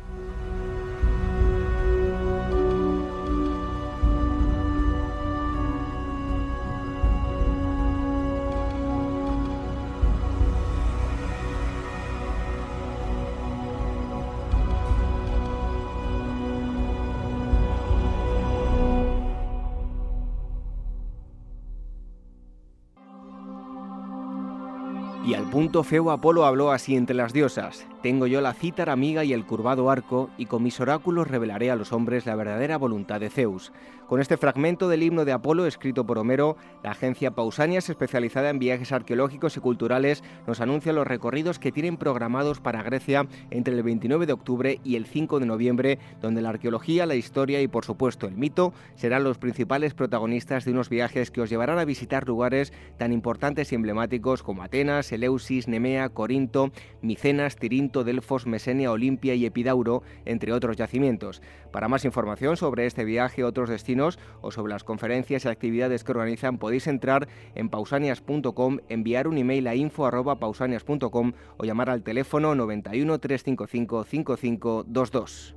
Punto 25.65 25.83
feo 25.83 26.11
Apolo 26.11 26.45
habló 26.45 26.73
así 26.73 26.95
entre 26.95 27.17
las 27.17 27.33
diosas. 27.33 27.87
Tengo 28.05 28.27
yo 28.27 28.43
la 28.43 28.53
cítara 28.53 28.93
amiga 28.93 29.25
y 29.25 29.33
el 29.33 29.47
curvado 29.47 29.89
arco, 29.89 30.29
y 30.37 30.45
con 30.45 30.63
mis 30.63 30.79
oráculos 30.79 31.27
revelaré 31.27 31.71
a 31.71 31.75
los 31.75 31.91
hombres 31.95 32.27
la 32.27 32.37
verdadera 32.37 32.77
voluntad 32.77 33.19
de 33.19 33.31
Zeus. 33.31 33.73
Con 34.09 34.21
este 34.21 34.37
fragmento 34.37 34.91
del 34.91 35.03
himno 35.03 35.25
de 35.25 35.33
Apolo 35.33 35.65
escrito 35.65 36.05
por 36.05 36.19
Homero, 36.19 36.59
la 36.83 36.91
agencia 36.91 37.31
Pausanias, 37.31 37.89
especializada 37.89 38.51
en 38.51 38.59
viajes 38.59 38.93
arqueológicos 38.93 39.57
y 39.57 39.61
culturales, 39.61 40.23
nos 40.47 40.61
anuncia 40.61 40.93
los 40.93 41.07
recorridos 41.07 41.59
que 41.59 41.73
tienen 41.73 41.97
programados 41.97 42.61
para 42.61 42.83
Grecia 42.83 43.27
entre 43.51 43.75
el 43.75 43.83
29 43.83 44.27
de 44.27 44.35
octubre 44.35 44.81
y 44.85 44.97
el 44.97 45.07
5 45.07 45.41
de 45.41 45.47
noviembre, 45.47 45.99
donde 46.21 46.43
la 46.43 46.51
arqueología, 46.51 47.07
la 47.07 47.15
historia 47.15 47.63
y 47.63 47.69
por 47.69 47.87
supuesto 47.87 48.27
el 48.27 48.37
mito 48.37 48.75
serán 48.97 49.25
los 49.25 49.39
principales 49.39 49.95
protagonistas 49.95 50.67
de 50.67 50.73
unos 50.73 50.91
viajes 50.91 51.31
que 51.31 51.41
os 51.41 51.49
llevarán 51.49 51.79
a 51.79 51.87
visitar 51.87 52.29
lugares 52.29 52.75
tan 52.99 53.15
importantes 53.15 53.73
y 53.73 53.77
emblemáticos 53.77 54.43
como 54.43 54.63
Atenas, 54.63 55.11
Eleusis, 55.11 55.69
Nemea, 55.69 56.11
Corinto, 56.11 56.71
Micenas, 57.01 57.57
Tirinto, 57.57 57.94
Delfos, 58.03 58.47
Mesenia, 58.47 58.91
Olimpia 58.91 59.35
y 59.35 59.47
Epidauro, 59.47 60.03
entre 60.25 60.53
otros 60.53 60.77
yacimientos. 60.77 61.43
Para 61.71 61.87
más 61.87 62.05
información 62.05 62.57
sobre 62.57 62.87
este 62.87 63.05
viaje, 63.05 63.45
otros 63.45 63.69
destinos 63.69 64.19
o 64.41 64.51
sobre 64.51 64.73
las 64.73 64.83
conferencias 64.83 65.45
y 65.45 65.49
actividades 65.49 66.03
que 66.03 66.13
organizan, 66.13 66.59
podéis 66.59 66.89
entrar 66.89 67.29
en 67.55 67.69
pausanias.com, 67.69 68.79
enviar 68.89 69.29
un 69.29 69.39
email 69.39 69.69
a 69.69 69.75
info@pausanias.com 69.77 71.33
o 71.59 71.65
llamar 71.65 71.91
al 71.91 72.03
teléfono 72.03 72.55
91 72.55 73.19
355 73.19 74.05
5522. 74.05 75.57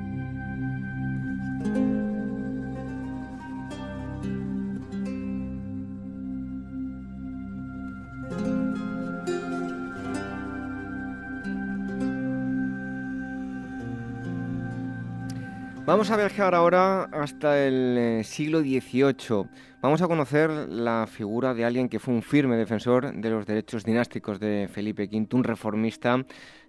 Vamos 15.91 16.09
a 16.09 16.15
viajar 16.15 16.55
ahora 16.55 17.03
hasta 17.11 17.67
el 17.67 17.97
eh, 17.97 18.23
siglo 18.23 18.61
XVIII. 18.61 19.49
Vamos 19.81 20.01
a 20.01 20.07
conocer 20.07 20.49
la 20.49 21.05
figura 21.05 21.53
de 21.53 21.65
alguien 21.65 21.89
que 21.89 21.99
fue 21.99 22.13
un 22.13 22.21
firme 22.21 22.55
defensor 22.55 23.13
de 23.13 23.29
los 23.29 23.45
derechos 23.45 23.83
dinásticos 23.83 24.39
de 24.39 24.69
Felipe 24.71 25.09
V, 25.11 25.27
un 25.33 25.43
reformista, 25.43 26.25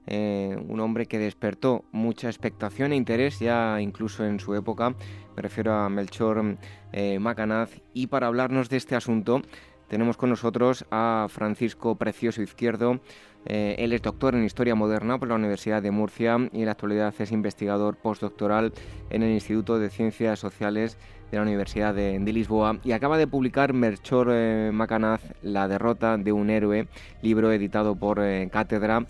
eh, 0.08 0.56
un 0.66 0.80
hombre 0.80 1.06
que 1.06 1.20
despertó 1.20 1.84
mucha 1.92 2.26
expectación 2.26 2.90
e 2.90 2.96
interés 2.96 3.38
ya 3.38 3.80
incluso 3.80 4.24
en 4.24 4.40
su 4.40 4.56
época. 4.56 4.90
Me 5.36 5.42
refiero 5.42 5.72
a 5.72 5.88
Melchor 5.88 6.58
eh, 6.90 7.20
Macanaz. 7.20 7.80
Y 7.94 8.08
para 8.08 8.26
hablarnos 8.26 8.70
de 8.70 8.78
este 8.78 8.96
asunto 8.96 9.40
tenemos 9.86 10.16
con 10.16 10.30
nosotros 10.30 10.84
a 10.90 11.28
Francisco 11.30 11.94
Precioso 11.94 12.42
Izquierdo. 12.42 12.98
Eh, 13.46 13.76
él 13.78 13.92
es 13.92 14.02
doctor 14.02 14.34
en 14.34 14.44
Historia 14.44 14.74
Moderna 14.74 15.18
por 15.18 15.28
la 15.28 15.34
Universidad 15.34 15.82
de 15.82 15.90
Murcia 15.90 16.36
y 16.52 16.60
en 16.60 16.66
la 16.66 16.72
actualidad 16.72 17.14
es 17.18 17.32
investigador 17.32 17.96
postdoctoral 17.96 18.72
en 19.10 19.22
el 19.22 19.30
Instituto 19.30 19.78
de 19.78 19.90
Ciencias 19.90 20.38
Sociales 20.38 20.98
de 21.30 21.38
la 21.38 21.42
Universidad 21.42 21.94
de, 21.94 22.18
Lisboa 22.20 22.76
y 22.84 22.92
acaba 22.92 23.18
de 23.18 23.26
publicar 23.26 23.72
Melchor 23.72 24.28
eh, 24.30 24.70
Macanaz, 24.72 25.22
La 25.42 25.66
derrota 25.66 26.16
de 26.18 26.32
un 26.32 26.50
héroe, 26.50 26.86
libro 27.22 27.50
editado 27.50 27.96
por 27.96 28.20
eh, 28.20 28.48
Cátedra. 28.52 29.06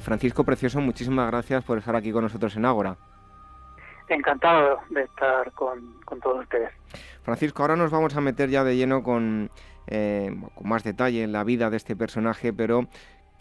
Francisco 0.00 0.44
Precioso, 0.44 0.80
muchísimas 0.80 1.28
gracias 1.28 1.64
por 1.64 1.78
estar 1.78 1.96
aquí 1.96 2.12
con 2.12 2.22
nosotros 2.22 2.54
en 2.56 2.64
Ágora. 2.66 2.96
Encantado 4.08 4.80
de 4.90 5.02
estar 5.02 5.50
con, 5.52 5.94
todos 6.22 6.40
ustedes. 6.40 6.70
Francisco, 7.22 7.62
ahora 7.62 7.76
nos 7.76 7.90
vamos 7.90 8.14
a 8.14 8.20
meter 8.20 8.50
ya 8.50 8.62
de 8.62 8.76
lleno 8.76 9.02
con, 9.02 9.50
eh, 9.86 10.34
con 10.54 10.68
más 10.68 10.84
detalle 10.84 11.22
en 11.22 11.32
la 11.32 11.44
vida 11.44 11.70
de 11.70 11.78
este 11.78 11.96
personaje, 11.96 12.52
pero 12.52 12.88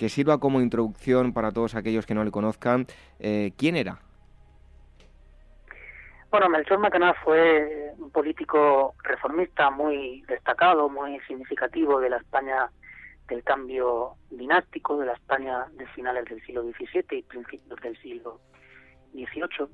que 0.01 0.09
sirva 0.09 0.39
como 0.39 0.61
introducción 0.61 1.31
para 1.31 1.51
todos 1.51 1.75
aquellos 1.75 2.07
que 2.07 2.15
no 2.15 2.23
le 2.23 2.31
conozcan. 2.31 2.87
Eh, 3.19 3.51
¿Quién 3.55 3.75
era? 3.75 3.99
Bueno, 6.31 6.49
Melchor 6.49 6.79
Macanaz 6.79 7.15
fue 7.23 7.93
un 7.99 8.09
político 8.09 8.95
reformista 9.03 9.69
muy 9.69 10.23
destacado, 10.27 10.89
muy 10.89 11.19
significativo 11.27 11.99
de 11.99 12.09
la 12.09 12.17
España 12.17 12.71
del 13.27 13.43
cambio 13.43 14.15
dinástico, 14.31 14.97
de 14.97 15.05
la 15.05 15.13
España 15.13 15.67
de 15.73 15.85
finales 15.89 16.25
del 16.25 16.41
siglo 16.47 16.63
XVII 16.63 17.19
y 17.19 17.21
principios 17.21 17.79
del 17.81 17.95
siglo 18.01 18.39
XVIII, 19.13 19.67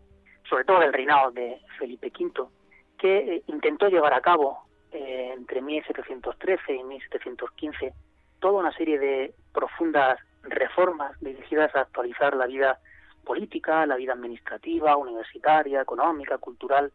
sobre 0.50 0.66
todo 0.66 0.82
del 0.82 0.92
reinado 0.92 1.32
de 1.32 1.62
Felipe 1.80 2.12
V, 2.12 2.50
que 2.98 3.18
eh, 3.18 3.44
intentó 3.48 3.88
llevar 3.88 4.14
a 4.14 4.20
cabo 4.20 4.68
eh, 4.92 5.32
entre 5.38 5.62
1713 5.62 6.74
y 6.74 6.84
1715 6.84 7.94
toda 8.40 8.60
una 8.60 8.72
serie 8.74 9.00
de 9.00 9.34
profundas 9.54 10.20
reformas 10.44 11.20
dirigidas 11.22 11.76
a 11.76 11.82
actualizar 11.82 12.36
la 12.36 12.46
vida 12.46 12.80
política, 13.26 13.86
la 13.86 13.98
vida 13.98 14.14
administrativa, 14.14 14.96
universitaria, 14.96 15.82
económica, 15.82 16.38
cultural 16.38 16.92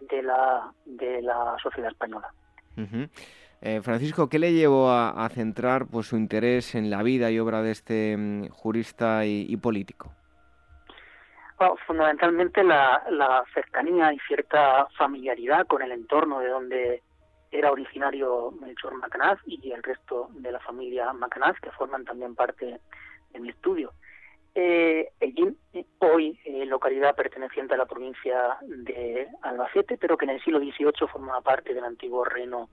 de 0.00 0.22
la, 0.22 0.72
de 0.84 1.22
la 1.22 1.56
sociedad 1.62 1.90
española. 1.90 2.32
Eh, 3.60 3.80
Francisco, 3.82 4.28
¿qué 4.28 4.38
le 4.38 4.52
llevó 4.52 4.90
a, 4.90 5.28
centrar 5.30 5.86
pues, 5.86 6.08
su 6.08 6.16
interés 6.16 6.74
en 6.74 6.90
la 6.90 7.02
vida 7.02 7.30
y 7.30 7.38
obra 7.38 7.62
de 7.62 7.72
este 7.72 8.16
mm, 8.16 8.48
jurista 8.48 9.24
y, 9.24 9.56
político? 9.56 10.12
fundamentalmente 11.86 12.62
la, 12.62 13.02
la, 13.10 13.42
cercanía 13.54 14.12
y 14.12 14.18
cierta 14.28 14.86
familiaridad 14.98 15.66
con 15.66 15.80
el 15.80 15.90
entorno 15.90 16.40
de 16.40 16.48
donde 16.48 17.02
era 17.58 17.72
originario 17.72 18.52
Melchor 18.60 18.94
Macanaz 18.94 19.38
y 19.46 19.70
el 19.72 19.82
resto 19.82 20.28
de 20.32 20.52
la 20.52 20.60
familia 20.60 21.12
Macanaz, 21.12 21.58
que 21.60 21.70
forman 21.70 22.04
también 22.04 22.34
parte 22.34 22.80
de 23.32 23.40
mi 23.40 23.48
estudio. 23.48 23.92
Eh, 24.54 25.10
hoy 25.98 26.38
eh, 26.44 26.64
localidad 26.64 27.14
perteneciente 27.14 27.74
a 27.74 27.76
la 27.76 27.84
provincia 27.84 28.56
de 28.62 29.28
Albacete, 29.42 29.98
pero 29.98 30.16
que 30.16 30.24
en 30.24 30.30
el 30.30 30.42
siglo 30.42 30.58
XVIII 30.58 31.08
formaba 31.12 31.40
parte 31.42 31.74
del 31.74 31.84
antiguo 31.84 32.24
reino 32.24 32.70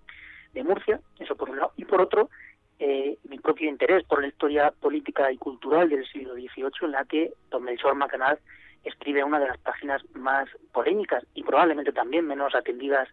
de 0.54 0.64
Murcia, 0.64 1.02
eso 1.20 1.36
por 1.36 1.50
un 1.50 1.58
lado, 1.58 1.74
y 1.76 1.84
por 1.84 2.00
otro, 2.00 2.30
eh, 2.80 3.18
mi 3.28 3.38
propio 3.40 3.70
interés 3.70 4.04
por 4.06 4.22
la 4.22 4.28
historia 4.28 4.72
política 4.72 5.32
y 5.32 5.38
cultural 5.38 5.90
del 5.90 6.08
siglo 6.08 6.36
XVIII, 6.36 6.72
en 6.84 6.92
la 6.92 7.06
que 7.06 7.34
don 7.50 7.64
Melchor 7.64 7.96
Macanaz 7.96 8.40
escribe 8.84 9.24
una 9.24 9.40
de 9.40 9.48
las 9.48 9.58
páginas 9.58 10.02
más 10.14 10.50
polémicas 10.72 11.26
y 11.34 11.44
probablemente 11.44 11.92
también 11.92 12.28
menos 12.28 12.56
atendidas 12.56 13.10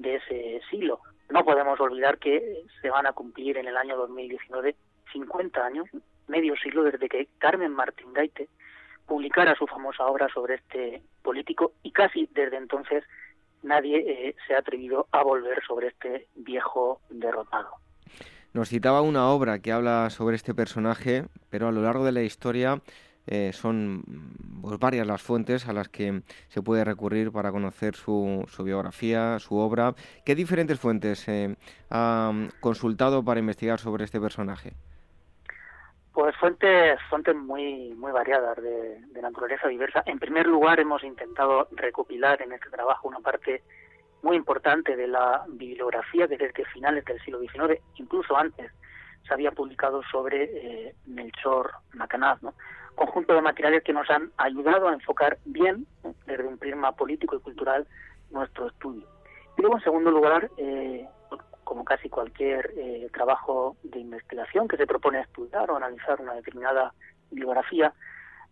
de 0.00 0.16
ese 0.16 0.60
siglo. 0.70 1.00
No 1.30 1.44
podemos 1.44 1.78
olvidar 1.80 2.18
que 2.18 2.64
se 2.80 2.90
van 2.90 3.06
a 3.06 3.12
cumplir 3.12 3.58
en 3.58 3.68
el 3.68 3.76
año 3.76 3.96
2019 3.96 4.74
50 5.12 5.64
años 5.64 5.88
medio 6.26 6.54
siglo 6.56 6.84
desde 6.84 7.08
que 7.08 7.28
Carmen 7.38 7.72
Martín 7.72 8.12
Gaite 8.12 8.48
publicara 9.06 9.54
su 9.54 9.66
famosa 9.66 10.04
obra 10.06 10.28
sobre 10.32 10.56
este 10.56 11.02
político 11.22 11.72
y 11.82 11.92
casi 11.92 12.28
desde 12.34 12.58
entonces 12.58 13.04
nadie 13.62 13.98
eh, 13.98 14.36
se 14.46 14.54
ha 14.54 14.58
atrevido 14.58 15.06
a 15.10 15.22
volver 15.22 15.62
sobre 15.66 15.88
este 15.88 16.28
viejo 16.36 17.00
derrotado. 17.08 17.70
Nos 18.52 18.68
citaba 18.68 19.02
una 19.02 19.28
obra 19.30 19.60
que 19.60 19.72
habla 19.72 20.10
sobre 20.10 20.36
este 20.36 20.54
personaje, 20.54 21.24
pero 21.50 21.68
a 21.68 21.72
lo 21.72 21.82
largo 21.82 22.04
de 22.04 22.12
la 22.12 22.22
historia 22.22 22.80
eh, 23.30 23.52
son 23.52 24.02
pues, 24.62 24.78
varias 24.78 25.06
las 25.06 25.22
fuentes 25.22 25.68
a 25.68 25.72
las 25.72 25.88
que 25.88 26.22
se 26.48 26.62
puede 26.62 26.84
recurrir 26.84 27.30
para 27.30 27.52
conocer 27.52 27.94
su, 27.94 28.44
su 28.48 28.64
biografía, 28.64 29.38
su 29.38 29.56
obra. 29.56 29.94
¿Qué 30.24 30.34
diferentes 30.34 30.80
fuentes 30.80 31.28
eh, 31.28 31.54
ha 31.90 32.32
consultado 32.60 33.22
para 33.22 33.40
investigar 33.40 33.78
sobre 33.78 34.04
este 34.04 34.20
personaje? 34.20 34.72
Pues 36.18 36.34
fuentes, 36.36 36.98
fuentes 37.08 37.36
muy, 37.36 37.94
muy 37.94 38.10
variadas 38.10 38.56
de, 38.60 38.98
naturaleza 39.22 39.68
diversa. 39.68 40.02
En 40.06 40.18
primer 40.18 40.46
lugar, 40.46 40.80
hemos 40.80 41.04
intentado 41.04 41.68
recopilar 41.70 42.42
en 42.42 42.52
este 42.52 42.70
trabajo 42.70 43.06
una 43.06 43.20
parte 43.20 43.62
muy 44.22 44.36
importante 44.36 44.96
de 44.96 45.06
la 45.06 45.44
bibliografía 45.46 46.26
que 46.26 46.36
desde 46.36 46.64
finales 46.64 47.04
del 47.04 47.20
siglo 47.20 47.38
XIX, 47.38 47.80
incluso 47.96 48.36
antes, 48.36 48.72
se 49.28 49.32
había 49.32 49.52
publicado 49.52 50.02
sobre 50.10 50.44
eh, 50.44 50.94
Melchor 51.06 51.70
Macanaz, 51.92 52.42
¿no? 52.42 52.54
Conjunto 52.98 53.34
de 53.34 53.40
materiales 53.40 53.84
que 53.84 53.92
nos 53.92 54.10
han 54.10 54.32
ayudado 54.36 54.88
a 54.88 54.92
enfocar 54.92 55.38
bien, 55.44 55.86
desde 56.26 56.44
un 56.44 56.58
prisma 56.58 56.92
político 56.92 57.36
y 57.36 57.40
cultural, 57.40 57.86
nuestro 58.30 58.68
estudio. 58.68 59.06
Y 59.56 59.62
luego, 59.62 59.76
en 59.78 59.84
segundo 59.84 60.10
lugar, 60.10 60.50
eh, 60.58 61.06
como 61.64 61.84
casi 61.84 62.08
cualquier 62.08 62.72
eh, 62.76 63.08
trabajo 63.12 63.76
de 63.82 64.00
investigación 64.00 64.68
que 64.68 64.76
se 64.76 64.86
propone 64.86 65.20
estudiar 65.20 65.70
o 65.70 65.76
analizar 65.76 66.20
una 66.20 66.34
determinada 66.34 66.92
bibliografía, 67.30 67.92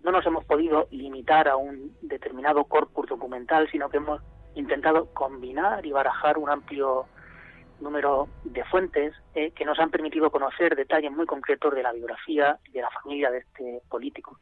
no 0.03 0.13
nos 0.13 0.25
hemos 0.27 0.45
podido 0.45 0.87
limitar 0.91 1.49
a 1.49 1.57
un 1.57 1.97
determinado 2.03 2.65
corpus 2.65 3.09
documental, 3.09 3.69
sino 3.71 3.89
que 3.89 3.97
hemos 3.97 4.23
intentado 4.55 5.07
combinar 5.13 5.85
y 5.85 5.93
barajar 5.93 6.39
un 6.39 6.49
amplio 6.49 7.07
número 7.81 8.29
de 8.45 8.65
fuentes 8.65 9.15
eh, 9.35 9.51
que 9.53 9.65
nos 9.65 9.79
han 9.79 9.91
permitido 9.91 10.31
conocer 10.31 10.75
detalles 10.77 11.13
muy 11.13 11.27
concretos 11.27 11.75
de 11.75 11.83
la 11.83 11.93
biografía 11.93 12.59
y 12.67 12.73
de 12.73 12.83
la 12.83 12.91
familia 12.91 13.31
de 13.31 13.39
este 13.39 13.83
político. 13.89 14.39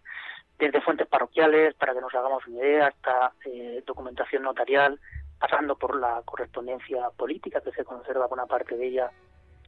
Desde 0.59 0.81
fuentes 0.81 1.09
parroquiales, 1.09 1.75
para 1.75 1.95
que 1.95 2.01
nos 2.01 2.15
hagamos 2.15 2.47
una 2.47 2.59
idea, 2.59 2.87
hasta 2.89 3.33
eh, 3.45 3.83
documentación 3.87 4.45
notarial, 4.45 5.01
pasando 5.39 5.77
por 5.77 5.99
la 5.99 6.23
correspondencia 6.25 7.11
política, 7.11 7.61
que 7.61 7.73
se 7.73 7.85
conserva 7.85 8.29
buena 8.29 8.47
parte 8.47 8.77
de 8.77 8.87
ella 8.87 9.11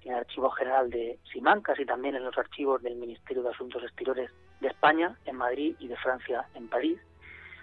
en 0.04 0.12
el 0.12 0.18
Archivo 0.20 0.50
General 0.50 0.88
de 0.88 1.18
Simancas 1.32 1.78
y 1.80 1.84
también 1.84 2.14
en 2.14 2.24
los 2.24 2.38
archivos 2.38 2.80
del 2.82 2.94
Ministerio 2.94 3.42
de 3.42 3.50
Asuntos 3.50 3.82
Exteriores 3.82 4.30
de 4.60 4.68
España, 4.68 5.18
en 5.24 5.36
Madrid, 5.36 5.74
y 5.80 5.88
de 5.88 5.96
Francia, 5.96 6.46
en 6.54 6.68
París. 6.68 6.98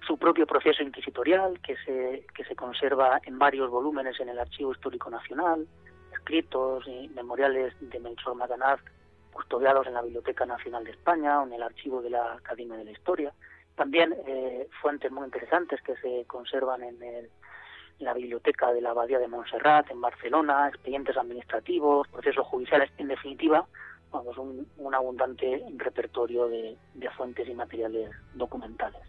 Su 0.06 0.18
propio 0.18 0.46
proceso 0.46 0.84
inquisitorial, 0.84 1.60
que 1.62 1.78
se, 1.78 2.26
que 2.36 2.44
se 2.44 2.56
conserva 2.56 3.22
en 3.24 3.40
varios 3.40 3.70
volúmenes 3.72 4.20
en 4.20 4.28
el 4.28 4.38
Archivo 4.38 4.74
Histórico 4.74 5.10
Nacional, 5.10 5.66
escritos 6.24 6.88
y 6.88 7.10
memoriales 7.10 7.74
de 7.82 8.00
Melchor 8.00 8.36
Maganaz, 8.36 8.80
custodiados 9.34 9.86
en 9.88 9.94
la 9.94 10.02
Biblioteca 10.02 10.46
Nacional 10.46 10.86
de 10.86 10.92
España 10.92 11.42
o 11.42 11.46
en 11.46 11.54
el 11.54 11.64
Archivo 11.64 12.02
de 12.02 12.12
la 12.12 12.34
Academia 12.34 12.78
de 12.78 12.86
la 12.86 12.92
Historia. 12.92 13.34
También 13.76 14.16
eh, 14.26 14.68
fuentes 14.82 15.12
muy 15.12 15.26
interesantes 15.26 15.82
que 15.82 15.96
se 15.98 16.26
conservan 16.26 16.84
en 16.84 17.04
el 17.04 17.30
la 18.00 18.14
biblioteca 18.14 18.74
de 18.74 18.82
la 18.82 18.90
Abadía 18.90 19.20
de 19.20 19.28
Montserrat 19.28 19.90
en 19.90 20.02
Barcelona, 20.02 20.68
expedientes 20.68 21.16
administrativos, 21.16 22.08
procesos 22.10 22.46
judiciales, 22.48 22.90
en 22.98 23.08
definitiva, 23.08 23.66
vamos, 24.12 24.38
un, 24.38 24.68
un 24.78 24.96
abundante 24.96 25.64
repertorio 25.78 26.48
de, 26.48 26.76
fuentes 27.16 27.48
y 27.48 27.54
materiales 27.54 28.10
documentales. 28.34 29.02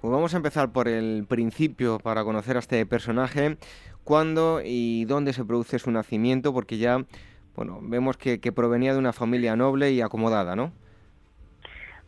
Pues 0.00 0.12
vamos 0.12 0.34
a 0.34 0.38
empezar 0.38 0.72
por 0.72 0.88
el 0.88 1.26
principio 1.28 1.98
para 1.98 2.24
conocer 2.24 2.56
a 2.56 2.58
este 2.58 2.84
personaje. 2.86 3.56
¿Cuándo 4.04 4.60
y 4.64 5.04
dónde 5.04 5.32
se 5.32 5.44
produce 5.44 5.78
su 5.78 5.90
nacimiento? 5.90 6.52
Porque 6.52 6.78
ya, 6.78 7.04
bueno, 7.54 7.78
vemos 7.82 8.16
que, 8.16 8.38
provenía 8.52 8.92
de 8.92 8.98
una 8.98 9.12
familia 9.12 9.54
noble 9.54 9.92
y 9.92 10.00
acomodada, 10.00 10.56
¿no? 10.56 10.72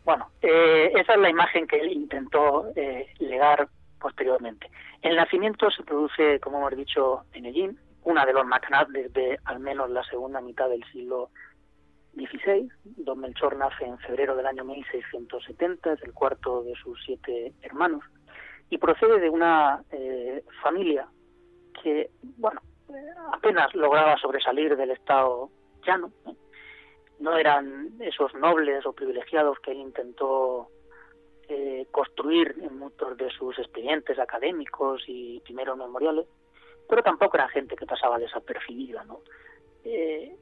Bueno, 0.04 0.28
eh, 0.42 0.90
esa 0.96 1.14
es 1.14 1.20
la 1.20 1.30
imagen 1.30 1.66
que 1.66 1.78
él 1.78 1.92
intentó 1.92 2.66
eh, 2.76 3.06
legar 3.20 3.68
posteriormente. 4.00 4.70
El 5.02 5.16
nacimiento 5.16 5.70
se 5.70 5.82
produce, 5.82 6.40
como 6.40 6.58
hemos 6.58 6.76
dicho, 6.76 7.22
en 7.32 7.46
Ellín, 7.46 7.78
una 8.02 8.26
de 8.26 8.34
los 8.34 8.44
Macanaz 8.44 8.88
desde 8.88 9.38
al 9.44 9.60
menos 9.60 9.88
la 9.88 10.02
segunda 10.04 10.40
mitad 10.40 10.68
del 10.68 10.84
siglo 10.92 11.30
XVI. 12.14 12.68
Don 12.84 13.20
Melchor 13.20 13.56
nace 13.56 13.84
en 13.84 13.98
febrero 13.98 14.36
del 14.36 14.46
año 14.46 14.64
1670, 14.64 15.92
es 15.92 16.02
el 16.02 16.12
cuarto 16.12 16.62
de 16.64 16.74
sus 16.74 16.98
siete 17.04 17.52
hermanos, 17.62 18.02
y 18.68 18.78
procede 18.78 19.20
de 19.20 19.30
una 19.30 19.82
eh, 19.90 20.44
familia 20.62 21.08
que, 21.82 22.10
bueno, 22.38 22.60
apenas 23.32 23.74
lograba 23.74 24.16
sobresalir 24.18 24.76
del 24.76 24.90
estado 24.90 25.50
llano. 25.86 26.12
¿no? 27.20 27.36
eran 27.36 27.92
esos 28.00 28.34
nobles 28.34 28.84
o 28.86 28.92
privilegiados 28.92 29.58
que 29.60 29.70
él 29.70 29.78
intentó 29.78 30.68
eh, 31.48 31.86
construir 31.90 32.54
en 32.60 32.78
muchos 32.78 33.16
de 33.16 33.30
sus 33.30 33.58
expedientes 33.58 34.18
académicos 34.18 35.02
y 35.06 35.40
primeros 35.40 35.76
memoriales, 35.76 36.26
pero 36.88 37.02
tampoco 37.02 37.36
era 37.36 37.48
gente 37.48 37.76
que 37.76 37.86
pasaba 37.86 38.18
desapercibida. 38.18 39.04
¿no? 39.04 39.20
Eh, 39.84 40.36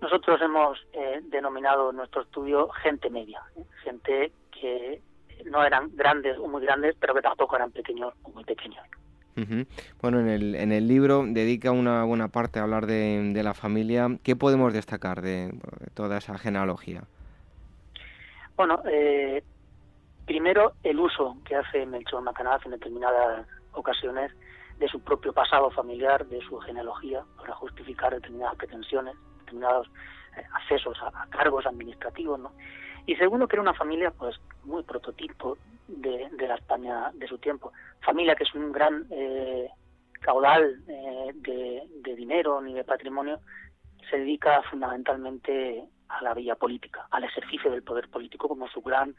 nosotros 0.00 0.40
hemos 0.42 0.78
eh, 0.92 1.20
denominado 1.24 1.92
nuestro 1.92 2.22
estudio 2.22 2.68
gente 2.68 3.08
media, 3.08 3.42
gente 3.84 4.32
que 4.50 5.00
no 5.44 5.64
eran 5.64 5.94
grandes 5.94 6.38
o 6.38 6.46
muy 6.46 6.62
grandes, 6.62 6.96
pero 6.98 7.14
que 7.14 7.22
tampoco 7.22 7.56
eran 7.56 7.72
pequeños 7.72 8.12
o 8.22 8.30
muy 8.30 8.44
pequeños. 8.44 8.84
Bueno, 10.00 10.20
en 10.20 10.28
el, 10.28 10.54
en 10.54 10.72
el 10.72 10.88
libro 10.88 11.24
dedica 11.26 11.70
una 11.70 12.04
buena 12.04 12.28
parte 12.28 12.58
a 12.58 12.62
hablar 12.62 12.86
de, 12.86 13.40
la 13.42 13.54
familia. 13.54 14.08
¿Qué 14.22 14.36
podemos 14.36 14.72
destacar 14.72 15.22
de, 15.22 15.48
de 15.48 15.90
toda 15.94 16.18
esa 16.18 16.36
genealogía? 16.38 17.04
Bueno, 18.56 18.82
eh, 18.84 19.42
Primero, 20.26 20.74
el 20.84 21.00
uso 21.00 21.36
que 21.44 21.56
hace 21.56 21.84
Melchor 21.84 22.22
Macanaz 22.22 22.64
en 22.64 22.72
determinadas 22.72 23.46
ocasiones 23.72 24.30
de 24.78 24.88
su 24.88 25.00
propio 25.00 25.32
pasado 25.32 25.70
familiar, 25.70 26.26
de 26.26 26.40
su 26.42 26.58
genealogía, 26.58 27.24
para 27.36 27.54
justificar 27.54 28.14
determinadas 28.14 28.56
pretensiones, 28.56 29.14
determinados 29.40 29.88
eh, 30.36 30.42
accesos 30.54 30.96
a, 31.02 31.26
cargos 31.26 31.66
administrativos, 31.66 32.38
¿no? 32.38 32.52
Y 33.06 33.16
segundo, 33.16 33.48
que 33.48 33.56
era 33.56 33.62
una 33.62 33.74
familia, 33.74 34.10
pues, 34.10 34.36
muy 34.64 34.82
prototipo 34.82 35.58
de, 35.88 36.28
la 36.38 36.54
España 36.54 37.10
de 37.14 37.26
su 37.26 37.38
tiempo. 37.38 37.72
Familia 38.00 38.34
que 38.34 38.44
es 38.44 38.54
un 38.54 38.72
gran 38.72 39.06
eh, 39.10 39.68
caudal 40.20 40.82
eh, 40.88 41.32
de, 41.34 42.14
dinero 42.14 42.60
ni 42.60 42.74
de 42.74 42.84
patrimonio, 42.84 43.40
se 44.08 44.18
dedica 44.18 44.62
fundamentalmente 44.70 45.84
a 46.08 46.22
la 46.22 46.34
vía 46.34 46.54
política, 46.54 47.06
al 47.10 47.24
ejercicio 47.24 47.70
del 47.70 47.82
poder 47.82 48.08
político 48.08 48.48
como 48.48 48.68
su 48.68 48.82
gran 48.82 49.14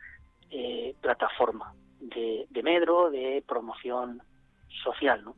plataforma 1.02 1.74
de, 2.00 2.46
de 2.52 2.62
medro, 2.62 3.10
de 3.10 3.44
promoción 3.48 4.22
social, 4.84 5.24
¿no? 5.24 5.36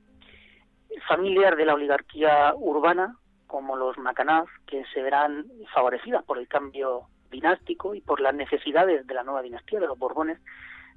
familias 1.08 1.56
de 1.58 1.66
la 1.66 1.74
oligarquía 1.74 2.54
urbana, 2.56 3.18
como 3.48 3.76
los 3.76 3.98
Macanaz, 3.98 4.48
que 4.68 4.84
se 4.94 5.02
verán 5.02 5.46
favorecidas 5.74 6.24
por 6.24 6.38
el 6.38 6.48
cambio 6.48 7.08
dinástico 7.36 7.96
y 7.96 8.02
por 8.02 8.22
las 8.22 8.34
necesidades 8.34 9.06
de 9.06 9.14
la 9.14 9.24
nueva 9.24 9.42
dinastía 9.42 9.80
de 9.80 9.88
los 9.88 9.98
Borbones 9.98 10.40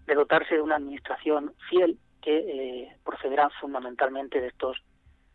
de 0.06 0.14
dotarse 0.14 0.54
de 0.54 0.62
una 0.62 0.76
administración 0.76 1.52
fiel 1.68 1.98
que 2.22 2.38
eh, 2.38 2.96
procederá 3.04 3.50
fundamentalmente 3.60 4.40
de 4.40 4.48
estos 4.48 4.76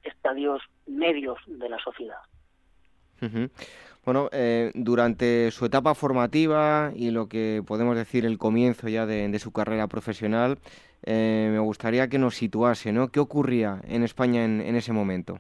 estadios 0.03 0.61
medios 0.87 1.37
de 1.47 1.69
la 1.69 1.77
sociedad. 1.79 2.19
Bueno, 4.03 4.27
eh, 4.33 4.71
durante 4.75 5.49
su 5.51 5.65
etapa 5.65 5.95
formativa 5.95 6.91
y 6.93 7.11
lo 7.11 7.29
que 7.29 7.63
podemos 7.65 7.95
decir 7.95 8.25
el 8.25 8.37
comienzo 8.37 8.89
ya 8.89 9.05
de 9.05 9.39
su 9.39 9.53
carrera 9.53 9.87
profesional, 9.87 10.57
eh, 11.05 11.49
me 11.51 11.59
gustaría 11.59 12.07
que 12.07 12.17
nos 12.17 12.35
situase, 12.35 12.91
¿no? 12.93 13.09
¿Qué 13.09 13.19
ocurría 13.19 13.81
en 13.87 14.03
España 14.03 14.45
en, 14.45 14.75
ese 14.75 14.93
momento? 14.93 15.39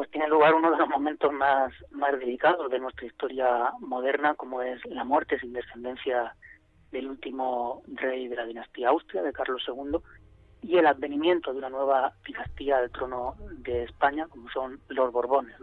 Pues 0.00 0.12
tiene 0.12 0.28
lugar 0.28 0.54
uno 0.54 0.70
de 0.70 0.78
los 0.78 0.88
momentos 0.88 1.30
más, 1.30 1.74
más 1.90 2.18
delicados 2.18 2.70
de 2.70 2.78
nuestra 2.78 3.04
historia 3.04 3.70
moderna, 3.80 4.32
como 4.32 4.62
es 4.62 4.82
la 4.86 5.04
muerte 5.04 5.38
sin 5.38 5.52
descendencia 5.52 6.34
del 6.90 7.06
último 7.06 7.82
rey 7.86 8.26
de 8.26 8.34
la 8.34 8.46
dinastía 8.46 8.88
Austria, 8.88 9.22
de 9.22 9.34
Carlos 9.34 9.62
II, 9.68 9.98
y 10.62 10.78
el 10.78 10.86
advenimiento 10.86 11.52
de 11.52 11.58
una 11.58 11.68
nueva 11.68 12.14
dinastía 12.24 12.78
al 12.78 12.90
trono 12.90 13.34
de 13.58 13.82
España, 13.82 14.26
como 14.28 14.48
son 14.48 14.80
los 14.88 15.12
Borbones. 15.12 15.54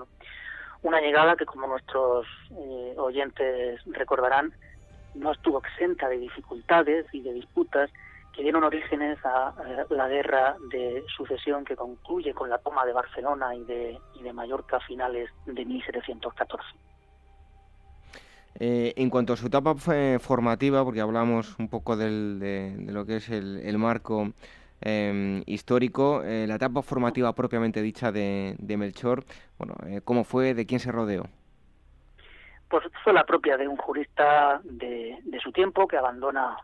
Una 0.84 1.02
llegada 1.02 1.36
que, 1.36 1.48
como 1.48 1.66
nuestros 1.66 2.28
eh, 2.52 2.94
oyentes 2.96 3.82
recordarán, 3.88 4.54
no 5.16 5.32
estuvo 5.32 5.58
exenta 5.58 6.08
de 6.10 6.20
dificultades 6.20 7.08
y 7.12 7.22
de 7.22 7.34
disputas 7.34 7.90
que 8.38 8.44
dieron 8.44 8.64
orígenes 8.64 9.18
a, 9.26 9.52
la 9.90 10.08
guerra 10.08 10.56
de 10.70 11.04
sucesión 11.08 11.66
que 11.66 11.76
concluye 11.76 12.36
con 12.36 12.52
la 12.52 12.60
toma 12.60 12.86
de 12.86 12.94
Barcelona 12.94 13.56
y 13.56 13.64
de, 13.64 14.00
y 14.14 14.22
de 14.22 14.32
Mallorca 14.32 14.78
a 14.78 14.80
finales 14.80 15.32
de 15.48 15.66
1714. 15.66 16.64
Eh, 18.60 18.94
en 18.96 19.10
cuanto 19.10 19.34
a 19.34 19.38
su 19.38 19.48
etapa 19.48 19.74
formativa, 20.20 20.84
porque 20.84 21.02
hablamos 21.02 21.58
un 21.58 21.68
poco 21.68 21.98
de, 21.98 22.76
lo 22.88 23.08
que 23.08 23.16
es 23.16 23.30
el, 23.30 23.78
marco 23.80 24.32
em, 24.82 25.42
histórico, 25.48 26.22
eh, 26.24 26.46
la 26.48 26.56
etapa 26.56 26.84
formativa 26.84 27.34
propiamente 27.34 27.82
dicha 27.82 28.12
de, 28.12 28.56
Melchor, 28.60 29.24
bueno, 29.58 29.74
eh, 29.88 30.02
¿cómo 30.04 30.24
fue? 30.24 30.54
¿De 30.54 30.68
quién 30.68 30.80
se 30.80 30.92
rodeó? 30.92 31.26
pues 32.70 32.84
fue 33.02 33.14
la 33.14 33.24
propia 33.24 33.58
de 33.58 33.66
un 33.66 33.78
jurista 33.78 34.60
de, 34.64 35.18
su 35.42 35.52
tiempo 35.54 35.88
que 35.88 35.98
abandona 35.98 36.58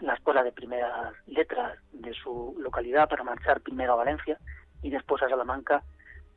la 0.00 0.14
escuela 0.14 0.42
de 0.42 0.52
primeras 0.52 1.14
letras 1.26 1.78
de 1.92 2.12
su 2.14 2.56
localidad 2.58 3.08
para 3.08 3.24
marchar 3.24 3.60
primero 3.60 3.92
a 3.92 3.96
Valencia 3.96 4.38
y 4.82 4.90
después 4.90 5.22
a 5.22 5.28
Salamanca, 5.28 5.82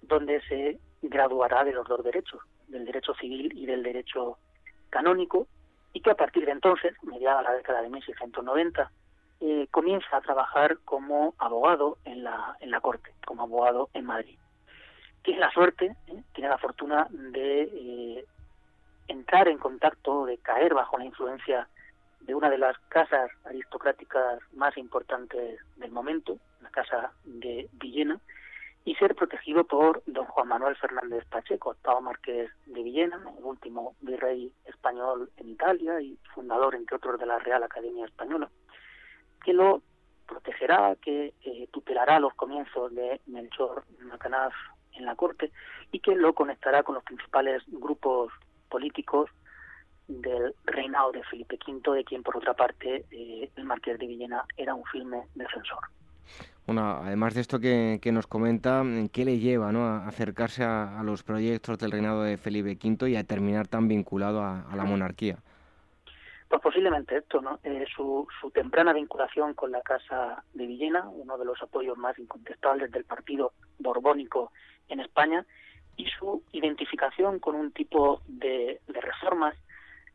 donde 0.02 0.42
se 0.48 0.80
graduará 1.02 1.64
de 1.64 1.74
los 1.74 1.88
dos 1.88 2.04
derechos, 2.04 2.42
del 2.68 2.86
derecho 2.86 3.14
civil 3.16 3.52
y 3.56 3.66
del 3.66 3.84
derecho 3.84 4.38
canónico, 4.90 5.48
y 5.94 6.02
que 6.02 6.12
a 6.12 6.16
partir 6.16 6.46
de 6.46 6.52
entonces, 6.52 6.96
mediada 7.04 7.42
la 7.42 7.54
década 7.54 7.82
de 7.82 7.90
1690, 7.90 8.92
eh, 9.42 9.68
comienza 9.72 10.18
a 10.18 10.22
trabajar 10.22 10.78
como 10.86 11.36
abogado 11.38 11.98
en 12.06 12.24
la, 12.24 12.58
en 12.60 12.72
la 12.72 12.82
corte, 12.82 13.14
como 13.26 13.44
abogado 13.44 13.90
en 13.94 14.06
Madrid. 14.06 14.38
Tiene 15.22 15.40
la 15.40 15.52
suerte, 15.52 15.96
eh, 16.08 16.24
tiene 16.34 16.50
la 16.50 16.58
fortuna 16.58 17.08
de 17.10 17.64
eh, 17.64 18.26
entrar 19.08 19.48
en 19.48 19.58
contacto, 19.58 20.26
de 20.26 20.38
caer 20.38 20.74
bajo 20.74 20.98
la 20.98 21.06
influencia 21.06 21.68
de 22.26 22.36
una 22.36 22.50
de 22.50 22.58
las 22.58 22.78
casas 22.90 23.30
aristocráticas 23.46 24.40
más 24.54 24.78
importantes 24.78 25.60
del 25.78 25.92
momento, 25.92 26.38
la 26.62 26.70
casa 26.70 27.12
de 27.24 27.70
Villena, 27.74 28.20
y 28.86 28.96
ser 28.96 29.16
protegido 29.16 29.64
por 29.64 30.04
don 30.06 30.26
Juan 30.26 30.50
Manuel 30.50 30.76
Fernández 30.76 31.26
Pacheco, 31.30 31.70
octavo 31.70 32.02
marqués 32.02 32.52
de 32.66 32.84
Villena, 32.84 33.22
el 33.38 33.44
último 33.44 33.96
virrey 34.02 34.52
español 34.66 35.30
en 35.38 35.50
Italia 35.50 36.02
y 36.02 36.18
fundador, 36.34 36.76
entre 36.76 36.98
otros, 36.98 37.20
de 37.20 37.26
la 37.26 37.40
Real 37.40 37.64
Academia 37.64 38.06
Española, 38.06 38.50
que 39.44 39.54
lo 39.54 39.82
protegerá, 40.28 40.96
que 41.02 41.34
eh, 41.44 41.68
tutelará 41.72 42.20
los 42.20 42.34
comienzos 42.34 42.94
de 42.94 43.22
Melchor 43.28 43.84
Macanaz 44.00 44.54
en 44.94 45.06
la 45.06 45.16
corte 45.16 45.52
y 45.92 46.00
que 46.00 46.16
lo 46.16 46.34
conectará 46.34 46.84
con 46.84 46.96
los 46.96 47.04
principales 47.04 47.64
grupos 47.68 48.32
políticos 48.70 49.30
del 50.08 50.54
reinado 50.66 51.12
de 51.12 51.24
Felipe 51.24 51.58
V, 51.66 51.96
de 51.96 52.04
quien 52.04 52.24
por 52.24 52.38
otra 52.38 52.54
parte 52.54 53.06
eh, 53.12 53.50
el 53.56 53.64
marqués 53.64 53.98
de 54.00 54.08
Villena 54.08 54.46
era 54.58 54.74
un 54.76 54.84
firme 54.86 55.24
defensor. 55.36 55.80
Bueno, 56.66 57.02
además 57.04 57.34
de 57.34 57.42
esto 57.42 57.60
que, 57.60 58.00
nos 58.14 58.28
comenta, 58.28 58.84
¿qué 59.12 59.26
le 59.26 59.40
lleva 59.40 59.72
¿no? 59.74 59.86
a 59.86 60.08
acercarse 60.08 60.64
a, 60.64 61.02
los 61.04 61.24
proyectos 61.24 61.78
del 61.78 61.92
reinado 61.92 62.24
de 62.24 62.38
Felipe 62.38 62.78
V 62.82 63.10
y 63.10 63.18
a 63.18 63.24
terminar 63.26 63.68
tan 63.68 63.88
vinculado 63.90 64.42
a, 64.42 64.66
la 64.74 64.86
monarquía? 64.86 65.38
Pues 66.48 66.62
posiblemente 66.62 67.18
esto, 67.18 67.42
¿no? 67.42 67.60
Eh, 67.64 67.84
su, 67.94 68.28
su, 68.40 68.52
temprana 68.52 68.94
vinculación 68.94 69.56
con 69.56 69.72
la 69.72 69.82
Casa 69.82 70.44
de 70.54 70.68
Villena, 70.68 71.10
uno 71.10 71.38
de 71.38 71.46
los 71.46 71.62
apoyos 71.62 71.98
más 71.98 72.18
incontestables 72.20 72.92
del 72.92 73.04
partido 73.04 73.54
borbónico 73.80 74.52
en 74.88 75.00
España, 75.00 75.46
y 75.96 76.06
su 76.08 76.44
identificación 76.52 77.40
con 77.40 77.56
un 77.56 77.72
tipo 77.72 78.22
de, 78.28 78.80
reformas 78.88 79.56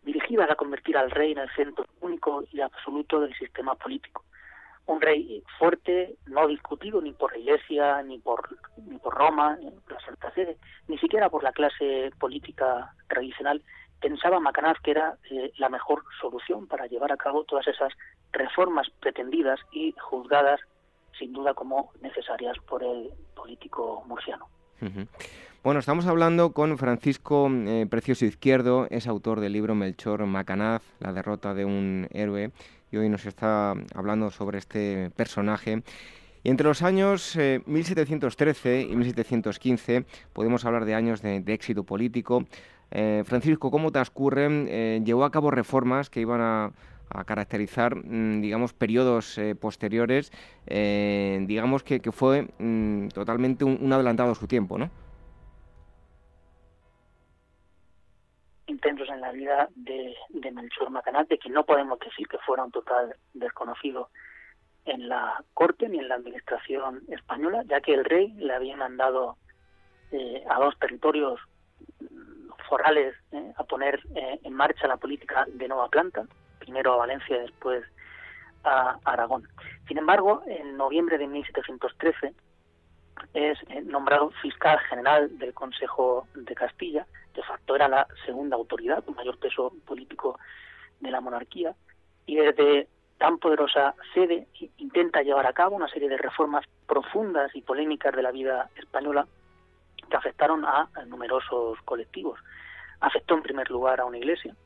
dirigidas 0.03 0.51
a 0.51 0.57
convertir 0.57 0.97
al 0.97 1.11
rey 1.11 1.33
en 1.33 1.39
el 1.39 1.51
centro 1.55 1.85
único 2.01 2.45
y 2.53 2.61
absoluto 2.61 3.21
del 3.21 3.35
sistema 3.35 3.75
político. 3.75 4.25
Un 4.87 5.01
rey 5.01 5.43
fuerte, 5.59 6.17
no 6.27 6.47
discutido 6.47 7.01
ni 7.03 7.13
por 7.13 7.33
la 7.33 7.39
Iglesia, 7.39 8.03
ni 8.03 8.19
por, 8.19 8.49
ni 8.87 8.99
por 8.99 9.15
Roma, 9.15 9.57
ni 9.57 9.71
por 9.71 9.93
la 9.93 10.01
Santa 10.01 10.33
Sede, 10.33 10.57
ni 10.87 10.97
siquiera 10.99 11.29
por 11.29 11.43
la 11.43 11.53
clase 11.53 12.11
política 12.19 12.95
tradicional, 13.07 13.63
pensaba 14.01 14.41
Macanaz 14.41 14.79
que 14.83 14.93
era 14.93 15.19
eh, 15.31 15.53
la 15.59 15.69
mejor 15.69 16.05
solución 16.21 16.67
para 16.67 16.87
llevar 16.87 17.13
a 17.13 17.17
cabo 17.17 17.45
todas 17.45 17.67
esas 17.67 17.93
reformas 18.33 18.89
pretendidas 19.01 19.61
y 19.73 19.95
juzgadas 19.99 20.61
sin 21.19 21.33
duda 21.33 21.55
como 21.55 21.91
necesarias 22.01 22.57
por 22.67 22.83
el 22.83 23.11
político 23.35 24.05
murciano. 24.07 24.49
Bueno, 25.65 25.81
estamos 25.81 26.07
hablando 26.07 26.53
con 26.53 26.79
Francisco 26.79 27.51
eh, 27.51 27.87
Precioso 27.91 28.25
Izquierdo, 28.25 28.87
es 28.91 29.07
autor 29.07 29.41
del 29.41 29.53
libro 29.53 29.75
Melchor 29.75 30.25
Macanaz, 30.25 30.83
la 31.01 31.13
derrota 31.13 31.53
de 31.53 31.65
un 31.65 32.07
héroe, 32.13 32.53
y 32.93 32.97
hoy 32.97 33.09
nos 33.09 33.27
está 33.27 33.75
hablando 33.95 34.31
sobre 34.31 34.59
este 34.59 35.11
personaje. 35.17 35.83
Y 36.45 36.51
entre 36.51 36.69
los 36.69 36.83
años 36.83 37.37
1713 37.67 38.79
eh, 38.79 38.83
y 38.83 38.97
1715 38.97 40.05
podemos 40.33 40.65
hablar 40.65 40.85
de 40.85 40.95
años 40.95 41.23
de, 41.23 41.43
éxito 41.49 41.83
político. 41.83 42.47
Eh, 42.93 43.25
Francisco, 43.27 43.71
¿cómo 43.71 43.91
transcurren? 43.91 45.05
llevó 45.05 45.25
a 45.25 45.31
cabo 45.31 45.51
reformas 45.51 46.09
que 46.09 46.21
iban 46.21 46.41
a, 46.41 46.71
caracterizar, 47.27 47.97
mm, 47.97 48.41
digamos, 48.41 48.73
periodos 48.73 49.41
posteriores, 49.61 50.33
digamos 50.67 51.83
que, 51.83 52.01
fue 52.13 52.49
mm, 52.59 53.09
totalmente 53.09 53.65
un, 53.65 53.93
adelantado 53.93 54.33
a 54.33 54.35
su 54.35 54.47
tiempo, 54.47 54.79
¿no? 54.79 54.91
intensos 58.79 59.09
en 59.09 59.21
la 59.21 59.33
vida 59.33 59.69
de, 59.75 60.15
Melchor 60.53 60.91
Macanaz, 60.91 61.27
de 61.29 61.39
que 61.39 61.51
no 61.51 61.65
podemos 61.65 61.99
decir 61.99 62.29
que 62.29 62.39
fuera 62.39 62.65
un 62.65 62.71
total 62.71 63.15
desconocido 63.35 64.09
en 64.85 65.09
la 65.09 65.43
corte 65.53 65.89
ni 65.89 65.99
en 65.99 66.09
la 66.09 66.15
administración 66.15 67.03
española, 67.09 67.63
ya 67.67 67.81
que 67.81 67.95
el 67.95 68.05
rey 68.05 68.33
le 68.35 68.55
había 68.55 68.77
mandado 68.77 69.37
eh, 70.13 70.45
a 70.49 70.59
dos 70.61 70.79
territorios 70.79 71.41
mm, 72.01 72.51
forales 72.69 73.15
eh, 73.33 73.53
a 73.57 73.65
poner 73.65 74.01
eh, 74.15 74.41
en 74.43 74.53
marcha 74.55 74.87
la 74.87 74.97
política 74.97 75.45
de 75.53 75.69
nueva 75.69 75.89
planta, 75.89 76.27
primero 76.69 76.93
a 76.93 76.99
Valencia 76.99 77.37
y 77.37 77.41
después 77.41 77.83
a 78.63 78.99
Aragón. 79.05 79.49
Sin 79.87 79.97
embargo, 79.97 80.43
en 80.47 80.77
noviembre 80.77 81.17
de 81.17 81.27
1713 81.27 82.35
es 83.33 83.59
nombrado 83.87 84.31
fiscal 84.43 84.79
general 84.91 85.39
del 85.39 85.55
Consejo 85.55 86.29
de 86.35 86.55
Castilla 86.55 87.07
de 87.39 87.45
facto 87.45 87.77
era 87.77 87.87
la 87.87 88.05
segunda 88.27 88.57
autoridad 88.57 89.05
con 89.05 89.15
mayor 89.15 89.39
peso 89.39 89.73
político 89.87 90.41
de 90.99 91.13
la 91.13 91.21
monarquía 91.21 91.73
y 92.27 92.35
desde 92.35 92.89
tan 93.17 93.39
poderosa 93.39 93.95
sede 94.13 94.49
intenta 94.79 95.23
llevar 95.23 95.47
a 95.47 95.53
cabo 95.53 95.77
una 95.77 95.89
serie 95.89 96.09
de 96.09 96.19
reformas 96.19 96.65
profundas 96.89 97.55
y 97.55 97.63
polémicas 97.63 98.13
de 98.17 98.23
la 98.23 98.33
vida 98.33 98.69
española 98.75 99.25
que 100.11 100.17
afectaron 100.17 100.65
a, 100.65 100.89
numerosos 101.07 101.79
colectivos. 101.85 102.41
Afectó 102.99 103.35
en 103.35 103.43
primer 103.43 103.71
lugar 103.71 104.01
a 104.01 104.05
una 104.05 104.19
iglesia, 104.19 104.57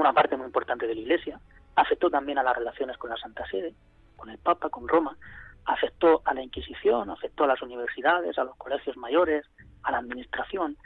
una 0.00 0.12
parte 0.12 0.36
muy 0.36 0.46
importante 0.46 0.86
de 0.86 0.94
la 0.94 1.00
iglesia, 1.00 1.40
afectó 1.76 2.10
también 2.10 2.38
a 2.38 2.42
las 2.42 2.56
relaciones 2.56 2.96
con 2.98 3.10
la 3.10 3.16
Santa 3.16 3.46
Sede, 3.46 3.74
con 4.16 4.30
el 4.30 4.38
Papa, 4.38 4.68
con 4.68 4.88
Roma, 4.88 5.16
afectó 5.64 6.22
a 6.24 6.34
la 6.34 6.42
Inquisición, 6.42 7.10
afectó 7.10 7.44
a 7.44 7.48
las 7.48 7.62
universidades, 7.62 8.38
a 8.38 8.44
los 8.44 8.56
colegios 8.56 8.96
mayores, 8.96 9.46
a 9.82 9.92
la 9.92 9.98
administración, 9.98 10.76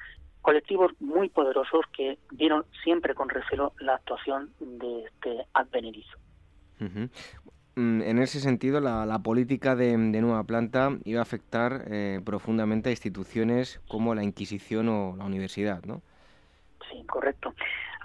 colectivos 0.42 0.92
muy 1.00 1.28
poderosos 1.28 1.84
que 1.92 2.18
vieron 2.30 2.64
siempre 2.84 3.14
con 3.14 3.28
recelo 3.28 3.72
la 3.80 3.96
actuación 3.96 4.52
de 4.61 5.04
este 5.04 5.44
advenedizo. 5.54 6.16
Mm, 6.78 8.02
en 8.02 8.18
ese 8.18 8.40
sentido, 8.40 8.80
la, 8.80 9.18
política 9.24 9.74
de, 9.74 9.96
Nueva 9.96 10.44
Planta 10.44 10.90
iba 11.04 11.18
a 11.18 11.22
afectar 11.22 11.84
eh, 11.88 12.20
profundamente 12.24 12.88
a 12.88 12.92
instituciones 12.92 13.80
como 13.88 14.14
la 14.14 14.22
Inquisición 14.22 14.88
o 14.88 15.16
la 15.16 15.24
universidad, 15.24 15.82
¿no? 15.84 16.00
Sí, 16.90 17.04
correcto. 17.07 17.52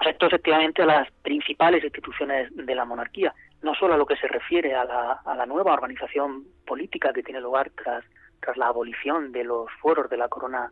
Afectó 0.02 0.26
efectivamente 0.26 0.82
a 0.82 0.88
las 0.88 1.12
principales 1.22 1.84
instituciones 1.84 2.50
de 2.56 2.74
la 2.74 2.86
monarquía, 2.86 3.36
no 3.62 3.76
solo 3.76 3.94
a 3.94 3.98
lo 3.98 4.08
que 4.08 4.16
se 4.16 4.28
refiere 4.28 4.74
a 4.74 4.84
la, 4.84 5.46
nueva 5.46 5.74
organización 5.74 6.44
política 6.66 7.14
que 7.14 7.22
tiene 7.22 7.40
lugar 7.40 7.70
tras, 7.76 8.04
tras 8.40 8.58
la 8.58 8.66
abolición 8.66 9.32
de 9.32 9.44
los 9.44 9.68
foros 9.80 10.10
de 10.10 10.18
la 10.18 10.28
corona 10.28 10.72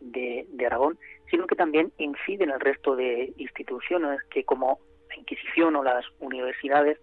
de, 0.00 0.44
de 0.48 0.66
Aragón, 0.66 0.98
sino 1.30 1.46
que 1.46 1.54
también 1.54 1.92
incide 1.98 2.42
en 2.42 2.50
el 2.50 2.58
resto 2.58 2.96
de 2.96 3.32
instituciones 3.36 4.18
que, 4.28 4.44
como 4.44 4.80
la 5.08 5.18
Inquisición 5.18 5.76
o 5.76 5.84
las 5.84 6.04
universidades, 6.18 6.98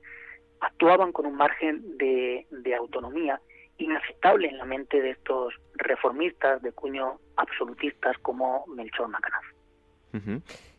actuaban 0.59 1.13
con 1.13 1.25
un 1.25 1.35
margen 1.35 1.97
de, 1.97 2.47
de 2.51 2.75
autonomía 2.75 3.39
inaceptable 3.77 4.49
en 4.49 4.57
la 4.57 4.65
mente 4.65 5.01
de 5.01 5.11
estos 5.11 5.53
reformistas 5.75 6.61
de 6.63 6.73
cuño 6.73 7.21
absolutistas 7.37 8.17
como 8.17 8.65
Melchor 8.67 9.07
Macanaz. 9.07 9.60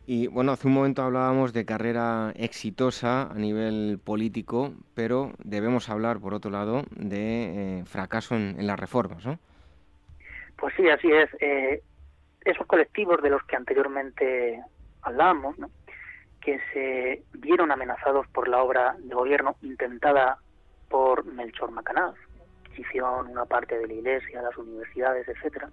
Y 0.05 0.27
bueno, 0.27 0.51
hace 0.51 0.67
un 0.67 0.73
momento 0.73 1.01
hablábamos 1.01 1.53
de 1.53 1.65
carrera 1.65 2.33
exitosa 2.35 3.31
a 3.31 3.35
nivel 3.35 3.99
político, 4.03 4.73
pero 4.93 5.31
debemos 5.43 5.89
hablar, 5.89 6.19
por 6.19 6.33
otro 6.33 6.51
lado, 6.51 6.83
de 6.91 7.79
eh, 7.79 7.85
fracaso 7.85 8.35
en, 8.35 8.67
las 8.67 8.79
reformas, 8.79 9.25
¿no? 9.25 9.39
Pues 10.57 10.73
sí, 10.75 10.89
así 10.89 11.09
es. 11.09 11.29
Eh, 11.39 11.81
esos 12.43 12.67
colectivos 12.67 13.21
de 13.21 13.29
los 13.29 13.43
que 13.43 13.55
anteriormente 13.55 14.61
hablábamos, 15.01 15.57
¿no? 15.57 15.69
que 16.41 16.59
se 16.73 17.23
vieron 17.39 17.71
amenazados 17.71 18.27
por 18.27 18.49
la 18.49 18.61
obra 18.61 18.95
de 18.99 19.15
gobierno 19.15 19.55
intentada 19.61 20.37
por 20.89 21.25
Melchor 21.25 21.71
Macanaz, 21.71 22.15
hicieron 22.77 23.29
una 23.29 23.45
parte 23.45 23.77
de 23.77 23.87
la 23.87 23.93
iglesia, 23.93 24.41
las 24.41 24.57
universidades, 24.57 25.27
etcétera, 25.27 25.69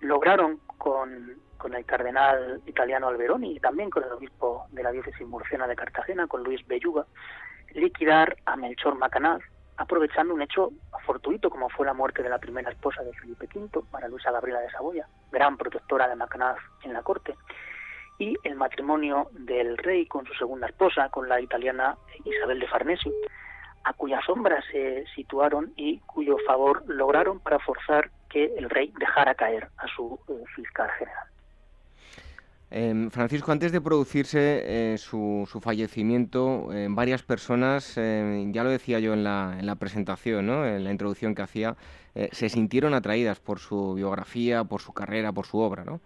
lograron 0.00 0.58
con, 0.78 1.36
con 1.56 1.74
el 1.74 1.84
cardenal 1.84 2.60
italiano 2.66 3.08
Alberoni 3.08 3.56
y 3.56 3.60
también 3.60 3.90
con 3.90 4.04
el 4.04 4.12
obispo 4.12 4.66
de 4.70 4.82
la 4.82 4.92
diócesis 4.92 5.26
murciana 5.26 5.66
de 5.66 5.76
Cartagena, 5.76 6.26
con 6.26 6.42
Luis 6.42 6.66
Belluga, 6.66 7.06
liquidar 7.74 8.36
a 8.46 8.56
Melchor 8.56 8.96
Macanaz, 8.96 9.42
aprovechando 9.76 10.34
un 10.34 10.42
hecho 10.42 10.70
fortuito 11.04 11.50
como 11.50 11.68
fue 11.68 11.86
la 11.86 11.94
muerte 11.94 12.22
de 12.22 12.28
la 12.28 12.38
primera 12.38 12.70
esposa 12.70 13.02
de 13.02 13.12
Felipe 13.14 13.48
V, 13.54 13.82
María 13.92 14.08
Luisa 14.08 14.30
Gabriela 14.30 14.60
de 14.60 14.70
Saboya, 14.70 15.06
gran 15.30 15.56
protectora 15.56 16.08
de 16.08 16.16
Macanaz 16.16 16.56
en 16.82 16.92
la 16.92 17.02
corte, 17.02 17.34
y 18.18 18.34
el 18.44 18.54
matrimonio 18.54 19.28
del 19.32 19.76
rey 19.76 20.06
con 20.06 20.24
su 20.26 20.32
segunda 20.34 20.66
esposa, 20.66 21.10
con 21.10 21.28
la 21.28 21.40
italiana 21.40 21.96
Isabel 22.24 22.60
de 22.60 22.68
Farnesio, 22.68 23.12
a 23.84 23.92
cuya 23.92 24.20
sombra 24.26 24.60
se 24.72 25.04
situaron 25.14 25.72
y 25.76 26.00
cuyo 26.00 26.36
favor 26.46 26.82
lograron 26.88 27.38
para 27.40 27.58
forzar 27.60 28.10
que 28.28 28.46
el 28.56 28.68
rey 28.68 28.92
dejara 28.98 29.34
caer 29.34 29.68
a 29.76 29.86
su 29.94 30.18
eh, 30.28 30.44
fiscal 30.54 30.90
general. 30.98 31.26
Em, 32.70 33.10
Francisco, 33.10 33.52
antes 33.52 33.70
de 33.70 33.80
producirse 33.80 34.92
eh, 34.92 34.98
su, 34.98 35.46
fallecimiento, 35.62 36.68
varias 36.90 37.22
personas, 37.22 37.96
em, 37.96 38.52
ya 38.52 38.64
lo 38.64 38.70
decía 38.70 38.98
yo 38.98 39.12
en 39.12 39.22
la, 39.22 39.56
en 39.58 39.66
la 39.66 39.76
presentación, 39.76 40.46
¿no? 40.46 40.66
en 40.66 40.82
la 40.82 40.90
introducción 40.90 41.34
que 41.34 41.42
hacía, 41.42 41.76
eh, 42.16 42.30
se 42.32 42.48
sintieron 42.48 42.94
atraídas 42.94 43.40
por 43.40 43.58
su 43.58 43.92
biografía, 43.92 44.64
por 44.64 44.80
su 44.80 44.94
carrera, 44.94 45.32
por 45.32 45.44
su 45.44 45.58
obra, 45.58 45.84
¿no? 45.84 46.00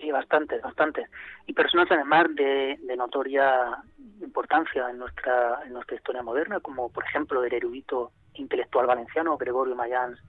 Sí, 0.00 0.08
bastantes, 0.12 0.62
bastantes. 0.62 1.10
Y 1.48 1.52
personas 1.52 1.88
además 1.90 2.26
de, 2.36 2.78
notoria 2.96 3.76
importancia 4.20 4.88
en 4.88 4.98
nuestra, 4.98 5.62
en 5.66 5.72
nuestra 5.72 5.96
historia 5.96 6.22
moderna, 6.22 6.60
como 6.60 6.92
por 6.92 7.02
ejemplo 7.04 7.42
el 7.42 7.52
erudito 7.52 8.12
intelectual 8.34 8.86
valenciano 8.86 9.36
Gregorio 9.36 9.74
Mayans 9.74 10.20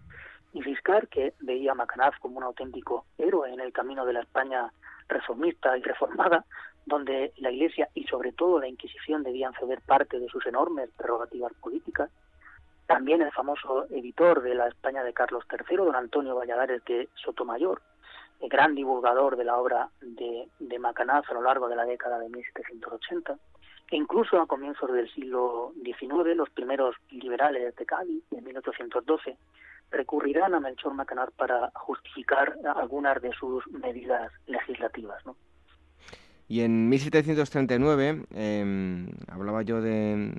y 0.51 0.63
Fiscar, 0.63 1.07
que 1.09 1.35
veía 1.41 1.73
a 1.73 1.75
Macanaz 1.75 2.17
como 2.19 2.39
un 2.39 2.43
auténtico 2.43 3.05
héroe 3.19 3.53
en 3.53 3.59
el 3.59 3.71
camino 3.71 4.03
de 4.03 4.13
la 4.13 4.21
España 4.21 4.73
reformista 5.11 5.77
y 5.77 5.81
reformada, 5.81 6.45
donde 6.85 7.33
la 7.37 7.51
Iglesia 7.51 7.89
y 7.93 8.05
sobre 8.05 8.31
todo 8.31 8.59
la 8.59 8.67
Inquisición 8.67 9.23
debían 9.23 9.53
ceder 9.53 9.81
parte 9.81 10.19
de 10.19 10.27
sus 10.27 10.45
enormes 10.45 10.89
prerrogativas 10.97 11.53
políticas. 11.53 12.09
También 12.87 13.21
el 13.21 13.31
famoso 13.31 13.85
editor 13.91 14.41
de 14.41 14.55
la 14.55 14.67
España 14.67 15.03
de 15.03 15.13
Carlos 15.13 15.45
III, 15.51 15.77
don 15.77 15.95
Antonio 15.95 16.35
Valladares 16.35 16.83
de 16.85 17.07
Sotomayor, 17.15 17.81
gran 18.41 18.75
divulgador 18.75 19.37
de 19.37 19.45
la 19.45 19.57
obra 19.57 19.89
de, 20.01 20.47
de 20.59 20.79
Macanaz 20.79 21.29
a 21.29 21.33
lo 21.33 21.41
largo 21.41 21.69
de 21.69 21.75
la 21.75 21.85
década 21.85 22.19
de 22.19 22.29
1780, 22.29 23.37
e 23.91 23.95
incluso 23.97 24.41
a 24.41 24.47
comienzos 24.47 24.91
del 24.91 25.11
siglo 25.13 25.73
XIX, 25.83 26.35
los 26.35 26.49
primeros 26.49 26.95
liberales 27.11 27.75
de 27.75 27.85
Cádiz, 27.85 28.23
en 28.31 28.43
1812, 28.43 29.37
recurrirán 29.91 30.55
a 30.55 30.59
Melchor 30.59 30.93
Macanaz 30.93 31.29
para 31.35 31.71
justificar 31.75 32.55
algunas 32.75 33.21
de 33.21 33.31
sus 33.33 33.67
medidas 33.67 34.31
legislativas. 34.47 35.25
¿no? 35.25 35.35
Y 36.51 36.63
en 36.63 36.89
1739 36.89 38.25
em, 38.35 39.07
hablaba 39.29 39.61
yo 39.61 39.81
de 39.81 40.33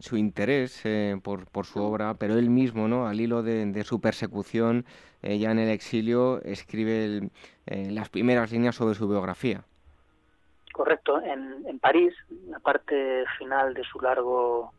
su 0.00 0.16
interés 0.16 0.80
eh, 0.86 1.20
por, 1.22 1.46
por, 1.50 1.66
su 1.66 1.82
obra, 1.82 2.14
pero 2.14 2.38
él 2.38 2.48
mismo, 2.48 2.88
¿no? 2.88 3.06
al 3.06 3.20
hilo 3.20 3.42
de, 3.42 3.84
su 3.84 4.00
persecución, 4.00 4.86
eh, 5.20 5.38
ya 5.38 5.50
en 5.50 5.58
el 5.58 5.68
exilio, 5.68 6.40
escribe 6.44 7.28
eh, 7.66 7.90
las 7.90 8.08
primeras 8.08 8.52
líneas 8.52 8.74
sobre 8.74 8.94
su 8.94 9.06
biografía. 9.06 9.62
Correcto, 10.72 11.20
en, 11.20 11.66
en 11.66 11.78
París, 11.78 12.14
la 12.48 12.58
parte 12.60 13.24
final 13.38 13.74
de 13.74 13.84
su 13.84 14.00
largo 14.00 14.72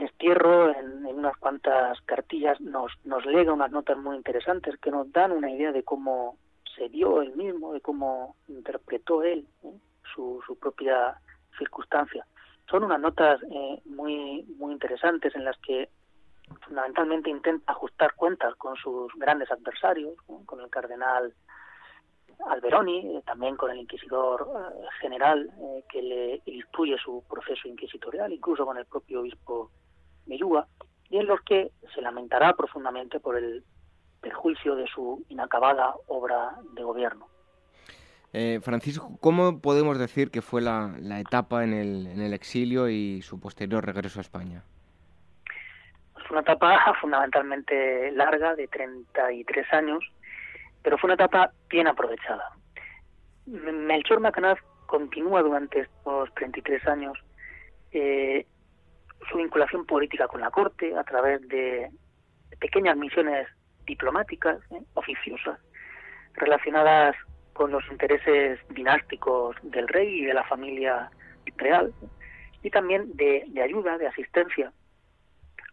destierro, 0.00 0.74
en, 0.76 1.06
unas 1.06 1.36
cuantas 1.36 2.00
cartillas, 2.02 2.60
nos, 2.60 2.92
nos 3.04 3.24
lega 3.24 3.52
unas 3.52 3.70
notas 3.70 3.96
muy 3.98 4.16
interesantes 4.16 4.76
que 4.78 4.90
nos 4.90 5.12
dan 5.12 5.32
una 5.32 5.50
idea 5.50 5.70
de 5.70 5.84
cómo 5.84 6.36
se 6.76 6.88
dio 6.88 7.22
él 7.22 7.36
mismo, 7.36 7.72
de 7.72 7.80
cómo 7.80 8.36
interpretó 8.48 9.22
él 9.22 9.46
¿eh? 9.62 9.72
su, 10.14 10.42
su 10.46 10.58
propia 10.58 11.20
circunstancia. 11.58 12.26
Son 12.68 12.84
unas 12.84 13.00
notas 13.00 13.40
eh, 13.42 13.80
muy, 13.84 14.44
muy 14.56 14.72
interesantes 14.72 15.34
en 15.34 15.44
las 15.44 15.56
que 15.58 15.88
fundamentalmente 16.62 17.30
intenta 17.30 17.72
ajustar 17.72 18.14
cuentas 18.14 18.54
con 18.56 18.76
sus 18.76 19.12
grandes 19.14 19.50
adversarios, 19.50 20.14
con 20.46 20.60
el 20.60 20.70
cardenal 20.70 21.32
Alberoni, 22.48 23.16
eh, 23.16 23.22
también 23.26 23.56
con 23.56 23.70
el 23.70 23.78
inquisidor 23.78 24.48
general 25.00 25.50
que 25.88 26.02
le 26.02 26.42
instruye 26.46 26.96
su 26.98 27.22
proceso 27.28 27.68
inquisitorial, 27.68 28.32
incluso 28.32 28.64
con 28.64 28.78
el 28.78 28.86
propio 28.86 29.20
obispo 29.20 29.70
Melluga, 30.26 30.66
y 31.08 31.18
en 31.18 31.26
los 31.26 31.40
que 31.42 31.70
se 31.94 32.00
lamentará 32.00 32.54
profundamente 32.54 33.20
por 33.20 33.36
el 33.36 33.64
perjuicio 34.20 34.76
de 34.76 34.86
su 34.86 35.24
inacabada 35.28 35.94
obra 36.06 36.56
de 36.74 36.82
gobierno. 36.82 37.26
Eh, 38.32 38.60
Francisco, 38.62 39.18
¿cómo 39.20 39.60
podemos 39.60 39.98
decir 39.98 40.30
que 40.30 40.40
fue 40.40 40.60
la, 40.60 40.94
etapa 41.18 41.64
en 41.64 41.72
el, 41.72 42.06
en 42.06 42.20
el, 42.20 42.32
exilio 42.32 42.88
y 42.88 43.22
su 43.22 43.40
posterior 43.40 43.84
regreso 43.84 44.20
a 44.20 44.22
España? 44.22 44.62
Fue 46.14 46.38
una 46.38 46.42
etapa 46.42 46.94
fundamentalmente 47.00 48.12
larga, 48.12 48.54
de 48.54 48.68
33 48.68 49.72
años, 49.72 50.04
pero 50.82 50.96
fue 50.96 51.08
una 51.08 51.14
etapa 51.14 51.50
bien 51.68 51.88
aprovechada. 51.88 52.52
Melchor 53.46 54.20
Macanaz 54.20 54.58
continúa 54.86 55.42
durante 55.42 55.80
estos 55.80 56.32
33 56.34 56.86
años 56.86 57.18
eh, 57.92 58.46
su 59.28 59.38
vinculación 59.38 59.84
política 59.86 60.28
con 60.28 60.40
la 60.40 60.50
corte 60.50 60.96
a 60.96 61.04
través 61.04 61.46
de 61.48 61.90
pequeñas 62.58 62.96
misiones 62.96 63.48
diplomáticas, 63.86 64.58
¿eh? 64.70 64.82
oficiosas, 64.94 65.58
relacionadas 66.34 67.16
con 67.52 67.72
los 67.72 67.84
intereses 67.90 68.58
dinásticos 68.70 69.56
del 69.62 69.88
rey 69.88 70.20
y 70.20 70.24
de 70.24 70.34
la 70.34 70.44
familia 70.44 71.10
real, 71.56 71.92
y 72.62 72.70
también 72.70 73.16
de, 73.16 73.44
ayuda, 73.62 73.98
de 73.98 74.06
asistencia 74.06 74.72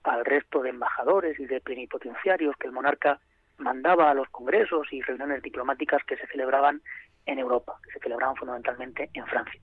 al 0.04 0.26
resto 0.26 0.62
de 0.62 0.70
embajadores 0.70 1.40
y 1.40 1.46
de 1.46 1.62
plenipotenciarios 1.62 2.56
que 2.58 2.68
el 2.68 2.74
monarca 2.74 3.20
mandaba 3.58 4.10
a 4.10 4.14
los 4.14 4.30
congresos 4.30 4.88
y 4.92 5.02
reuniones 5.02 5.42
diplomáticas 5.42 6.04
que 6.06 6.18
se 6.18 6.28
celebraban 6.28 6.82
en 7.26 7.40
Europa, 7.40 7.78
que 7.84 7.92
se 7.92 8.00
celebraban 8.00 8.36
fundamentalmente 8.36 9.10
en 9.14 9.26
Francia. 9.26 9.60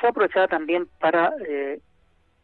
fue 0.00 0.08
aprovechada 0.08 0.48
también 0.48 0.88
para 0.98 1.32
eh, 1.46 1.80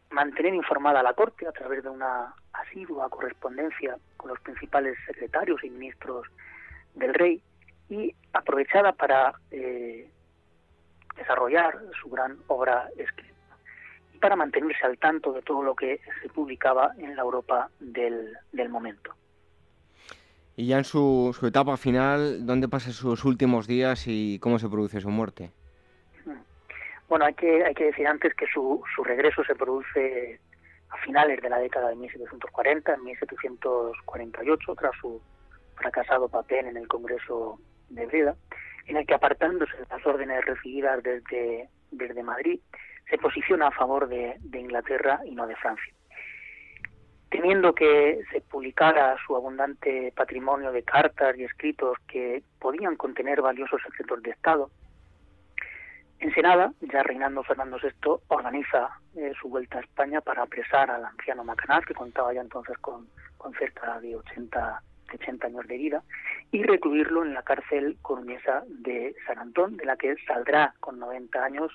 mantener 0.09 0.53
informada 0.53 0.99
a 1.01 1.03
la 1.03 1.13
Corte 1.13 1.47
a 1.47 1.51
través 1.51 1.83
de 1.83 1.89
una 1.89 2.33
asidua 2.53 3.09
correspondencia 3.09 3.97
con 4.15 4.29
los 4.29 4.39
principales 4.39 4.97
secretarios 5.05 5.63
y 5.63 5.69
ministros 5.69 6.27
del 6.95 7.13
rey 7.13 7.41
y 7.89 8.13
aprovechada 8.33 8.93
para 8.93 9.33
eh, 9.51 10.09
desarrollar 11.15 11.77
su 12.01 12.09
gran 12.09 12.37
obra 12.47 12.89
escrita 12.97 13.33
y 14.13 14.17
para 14.19 14.35
mantenerse 14.35 14.85
al 14.85 14.97
tanto 14.97 15.31
de 15.33 15.41
todo 15.41 15.63
lo 15.63 15.75
que 15.75 15.99
se 16.21 16.29
publicaba 16.29 16.93
en 16.97 17.15
la 17.15 17.21
Europa 17.21 17.69
del, 17.79 18.35
momento. 18.69 19.13
Y 20.55 20.67
ya 20.67 20.79
en 20.79 20.83
su, 20.83 21.35
su 21.39 21.45
etapa 21.45 21.77
final, 21.77 22.45
¿dónde 22.45 22.67
pasa 22.67 22.91
sus 22.91 23.23
últimos 23.25 23.67
días 23.67 24.05
y 24.07 24.39
cómo 24.39 24.57
se 24.57 24.67
produce 24.67 25.01
su 25.01 25.09
muerte? 25.09 25.51
Bueno, 27.07 27.25
hay 27.25 27.33
que, 27.33 27.63
hay 27.63 27.73
que 27.73 27.85
decir 27.85 28.07
antes 28.07 28.33
que 28.33 28.47
su, 28.47 28.83
su 28.95 29.03
regreso 29.03 29.43
se 29.43 29.55
produce 29.55 30.39
a 30.89 30.97
finales 30.97 31.41
de 31.41 31.49
la 31.49 31.59
década 31.59 31.89
de 31.89 31.95
1740, 31.95 32.93
en 32.93 33.03
1748, 33.03 34.75
tras 34.75 34.91
su 34.99 35.21
fracasado 35.75 36.27
papel 36.27 36.67
en 36.67 36.77
el 36.77 36.87
Congreso 36.87 37.59
de 37.89 38.05
Breda, 38.05 38.35
en 38.87 38.97
el 38.97 39.05
que 39.05 39.13
apartándose 39.13 39.75
de 39.77 39.85
las 39.89 40.05
órdenes 40.05 40.43
recibidas 40.45 41.01
desde, 41.03 41.69
desde 41.91 42.23
Madrid, 42.23 42.59
se 43.09 43.17
posiciona 43.17 43.67
a 43.67 43.71
favor 43.71 44.07
de, 44.07 44.37
Inglaterra 44.53 45.21
y 45.25 45.35
no 45.35 45.47
de 45.47 45.55
Francia. 45.55 45.93
Temiendo 47.29 47.73
que 47.73 48.21
se 48.31 48.41
publicara 48.41 49.15
su 49.25 49.35
abundante 49.35 50.13
patrimonio 50.15 50.71
de 50.71 50.83
cartas 50.83 51.37
y 51.37 51.43
escritos 51.43 51.97
que 52.07 52.43
podían 52.59 52.95
contener 52.95 53.41
valiosos 53.41 53.81
secretos 53.81 54.23
de 54.23 54.31
Estado, 54.31 54.69
Ensenada, 56.19 56.73
ya 56.81 57.03
reinando 57.03 57.43
Fernando 57.43 57.77
VI, 57.81 58.21
organiza 58.27 58.89
eh, 59.15 59.33
su 59.39 59.49
vuelta 59.49 59.77
a 59.77 59.81
España 59.81 60.19
para 60.21 60.43
apresar 60.43 60.89
al 60.89 61.05
anciano 61.05 61.43
Macanaz, 61.43 61.85
que 61.85 61.93
contaba 61.93 62.33
ya 62.33 62.41
entonces 62.41 62.75
con, 62.79 63.07
cerca 63.59 63.99
de 63.99 64.15
80, 64.15 64.81
80 65.13 65.47
años 65.47 65.67
de 65.67 65.77
vida, 65.77 66.03
y 66.51 66.63
recluirlo 66.63 67.23
en 67.23 67.33
la 67.33 67.43
cárcel 67.43 67.97
coruñesa 68.01 68.63
de 68.67 69.15
San 69.25 69.37
Antón, 69.37 69.77
de 69.77 69.85
la 69.85 69.95
que 69.95 70.15
saldrá 70.25 70.73
con 70.79 70.97
90 70.99 71.43
años 71.43 71.71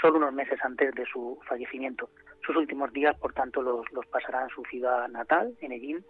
solo 0.00 0.18
unos 0.18 0.34
meses 0.34 0.58
antes 0.62 0.94
de 0.94 1.06
su 1.06 1.40
fallecimiento. 1.48 2.10
Sus 2.46 2.56
últimos 2.56 2.92
días, 2.92 3.18
por 3.18 3.32
tanto, 3.32 3.62
los, 3.62 3.90
los 3.92 4.06
pasará 4.06 4.42
en 4.42 4.50
su 4.50 4.62
ciudad 4.64 5.08
natal, 5.08 5.56
en 5.60 5.72
Ellín, 5.72 6.04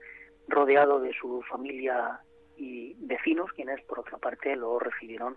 rodeado 0.49 1.01
de 1.01 1.13
su 1.13 1.43
familia 1.43 2.21
y 2.57 2.97
vecinos, 2.99 3.53
quienes, 3.53 3.81
por 3.85 4.01
otra 4.01 4.19
parte, 4.19 4.57
lo 4.57 4.79
recibieron 4.79 5.37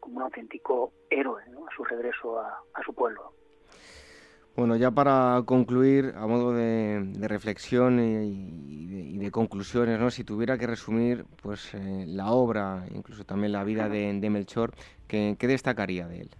como 0.00 0.16
un 0.16 0.22
auténtico 0.22 0.92
héroe 1.10 1.42
a 1.42 1.76
su 1.76 1.84
regreso 1.84 2.40
a, 2.40 2.82
su 2.84 2.94
pueblo. 2.94 3.32
Bueno, 4.56 4.74
ya 4.76 4.90
para 4.90 5.40
concluir, 5.46 6.14
a 6.16 6.26
modo 6.26 6.52
de, 6.52 7.12
reflexión 7.20 8.00
y, 8.00 9.18
de, 9.18 9.30
conclusiones, 9.30 10.00
¿no? 10.00 10.10
si 10.10 10.24
tuviera 10.24 10.58
que 10.58 10.66
resumir 10.66 11.24
pues 11.42 11.74
eh, 11.74 12.04
la 12.06 12.32
obra, 12.32 12.84
incluso 12.92 13.24
también 13.24 13.52
la 13.52 13.62
vida 13.62 13.88
de, 13.88 14.30
Melchor, 14.30 14.72
¿qué, 15.06 15.36
destacaría 15.38 16.08
de 16.08 16.22
él? 16.22 16.30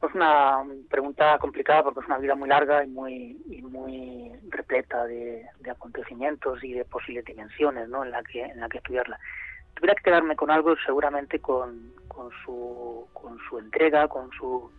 Pues 0.00 0.14
una 0.14 0.62
pregunta 0.90 1.38
complicada 1.38 1.82
porque 1.82 2.00
es 2.00 2.06
una 2.06 2.18
vida 2.18 2.34
muy 2.34 2.48
larga 2.50 2.84
y 2.84 2.88
muy, 2.88 3.42
y 3.48 3.62
muy 3.62 4.32
repleta 4.50 5.06
de, 5.06 5.46
acontecimientos 5.70 6.62
y 6.62 6.74
de 6.74 6.84
posibles 6.84 7.24
dimensiones 7.24 7.88
¿no? 7.88 8.04
en, 8.04 8.10
la 8.10 8.22
que, 8.22 8.42
en 8.42 8.60
la 8.60 8.68
que 8.68 8.78
estudiarla 8.78 9.18
tuviera 9.76 9.94
que 9.94 10.04
quedarme 10.04 10.36
con 10.36 10.50
algo, 10.50 10.74
seguramente 10.84 11.38
con, 11.38 11.92
su, 12.44 13.06
con 13.12 13.38
su 13.48 13.58
entrega, 13.58 14.08
con 14.08 14.30
su 14.32 14.70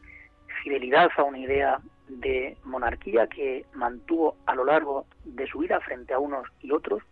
fidelidad 0.64 1.10
a 1.16 1.24
una 1.24 1.38
idea 1.38 1.80
de 2.10 2.58
monarquía 2.64 3.28
que 3.28 3.66
mantuvo 3.74 4.38
a 4.46 4.56
lo 4.56 4.66
largo 4.66 5.06
de 5.24 5.48
su 5.48 5.60
vida 5.60 5.80
frente 5.82 6.14
a 6.14 6.20
unos 6.20 6.48
y 6.62 6.72
otros 6.72 7.04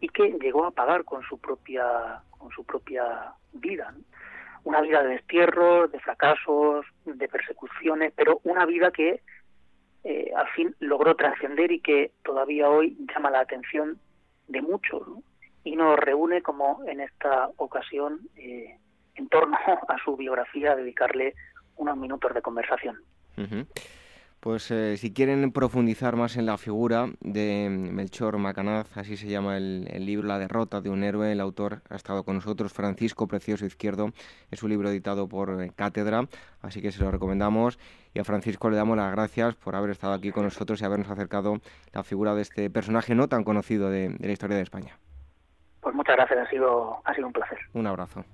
y 0.00 0.08
que 0.08 0.38
llegó 0.40 0.66
a 0.66 0.70
pagar 0.70 1.04
con 1.04 1.22
su 1.22 1.38
propia 1.38 2.20
con 2.30 2.50
su 2.50 2.64
propia 2.64 3.32
vida 3.54 3.94
una 4.64 4.82
vida 4.82 5.02
de 5.02 5.14
destierros 5.14 5.90
de 5.90 5.98
fracasos 6.00 6.84
de 7.06 7.28
persecuciones 7.28 8.12
pero 8.14 8.40
una 8.44 8.66
vida 8.66 8.90
que 8.90 9.22
eh, 10.04 10.30
al 10.36 10.48
fin 10.48 10.76
logró 10.80 11.16
trascender 11.16 11.72
y 11.72 11.80
que 11.80 12.12
todavía 12.22 12.68
hoy 12.68 12.94
llama 13.12 13.30
la 13.30 13.40
atención 13.40 13.98
de 14.48 14.60
muchos 14.60 15.08
¿no? 15.08 15.22
Y 15.66 15.74
nos 15.74 15.98
reúne 15.98 16.42
como 16.42 16.80
en 16.86 17.00
esta 17.00 17.50
ocasión 17.56 18.20
eh, 18.36 18.78
en 19.16 19.28
torno 19.28 19.56
a 19.88 19.96
su 20.04 20.16
biografía, 20.16 20.76
dedicarle 20.76 21.34
unos 21.76 21.96
minutos 21.96 22.32
de 22.32 22.40
conversación. 22.40 22.96
Pues 24.38 24.70
eh, 24.70 24.96
si 24.96 25.12
quieren 25.12 25.50
profundizar 25.50 26.14
más 26.14 26.36
en 26.36 26.46
la 26.46 26.56
figura 26.56 27.08
de 27.20 27.68
Melchor 27.68 28.38
Macanaz, 28.38 28.96
así 28.96 29.16
se 29.16 29.26
llama 29.26 29.56
el, 29.56 30.06
libro 30.06 30.28
La 30.28 30.38
derrota 30.38 30.80
de 30.80 30.88
un 30.88 31.02
héroe, 31.02 31.32
el 31.32 31.40
autor 31.40 31.82
ha 31.90 31.96
estado 31.96 32.22
con 32.22 32.36
nosotros, 32.36 32.72
Francisco 32.72 33.26
Precioso 33.26 33.66
Izquierdo, 33.66 34.12
es 34.52 34.62
un 34.62 34.70
libro 34.70 34.88
editado 34.88 35.28
por 35.28 35.60
eh, 35.60 35.72
Cátedra, 35.74 36.28
así 36.62 36.80
que 36.80 36.92
se 36.92 37.02
lo 37.02 37.10
recomendamos. 37.10 37.80
Y 38.14 38.20
a 38.20 38.24
Francisco 38.24 38.70
le 38.70 38.76
damos 38.76 38.96
las 38.96 39.10
gracias 39.10 39.56
por 39.56 39.74
haber 39.74 39.90
estado 39.90 40.12
aquí 40.14 40.30
con 40.30 40.44
nosotros 40.44 40.80
y 40.80 40.84
habernos 40.84 41.10
acercado 41.10 41.60
la 41.92 42.04
figura 42.04 42.36
de 42.36 42.42
este 42.42 42.70
personaje 42.70 43.16
no 43.16 43.28
tan 43.28 43.42
conocido 43.42 43.90
de 43.90 44.16
la 44.20 44.32
historia 44.32 44.56
de 44.56 44.62
España. 44.62 44.96
Pues 45.86 45.94
muchas 45.94 46.16
gracias, 46.16 46.40
ha 46.40 46.50
sido, 46.50 47.00
ha 47.04 47.14
sido 47.14 47.28
un 47.28 47.32
placer. 47.32 47.60
Un 47.72 47.86
abrazo. 47.86 48.24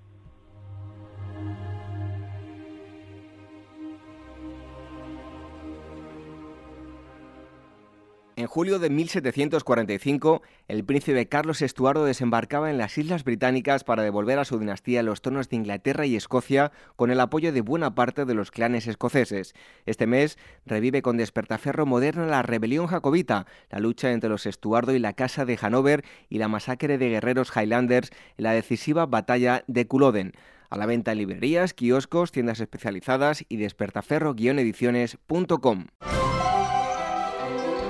En 8.35 8.47
julio 8.47 8.79
de 8.79 8.89
1745, 8.89 10.41
el 10.67 10.85
príncipe 10.85 11.29
Carlos 11.29 11.61
Estuardo 11.61 12.07
desembarcaba 12.07 12.71
en 12.71 12.79
las 12.79 12.97
Islas 12.97 13.25
Británicas 13.25 13.85
para 13.85 14.03
devolver 14.03 14.39
a 14.39 14.47
su 14.47 14.59
dinastía 14.59 15.03
los 15.03 15.21
tronos 15.21 15.51
de 15.51 15.57
Inglaterra 15.57 16.07
y 16.07 16.17
Escocia 16.17 16.73
con 16.97 17.11
el 17.11 17.21
apoyo 17.21 17.53
de 17.53 17.61
buena 17.61 17.95
parte 17.95 18.25
de 18.25 18.33
los 18.33 18.51
clanes 18.51 18.87
escoceses. 18.87 19.53
Este 19.85 20.07
mes 20.07 20.39
revive 20.65 21.03
con 21.03 21.19
despertaferro 21.19 21.85
moderno 21.85 22.25
la 22.25 22.41
rebelión 22.41 22.87
jacobita, 22.87 23.45
la 23.71 23.81
lucha 23.81 24.13
entre 24.13 24.31
los 24.31 24.47
Estuardo 24.47 24.95
y 24.95 24.99
la 24.99 25.13
Casa 25.13 25.45
de 25.45 25.59
Hanover 25.61 26.03
y 26.31 26.39
la 26.39 26.49
masacre 26.49 26.97
de 26.97 27.11
guerreros 27.11 27.53
Highlanders 27.55 28.09
en 28.39 28.45
la 28.45 28.53
decisiva 28.53 29.05
batalla 29.05 29.63
de 29.67 29.87
Culloden. 29.87 30.33
A 30.71 30.79
la 30.79 30.87
venta 30.87 31.13
en 31.13 31.19
librerías, 31.19 31.75
kioscos, 31.75 32.33
tiendas 32.33 32.61
especializadas 32.61 33.45
y 33.51 33.59
despertaferro-ediciones.com. 33.59 35.89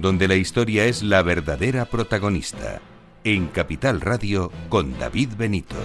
donde 0.00 0.28
la 0.28 0.34
historia 0.34 0.86
es 0.86 1.02
la 1.02 1.22
verdadera 1.22 1.84
protagonista. 1.84 2.80
En 3.22 3.48
Capital 3.48 4.00
Radio 4.00 4.50
con 4.70 4.98
David 4.98 5.30
Benito. 5.36 5.76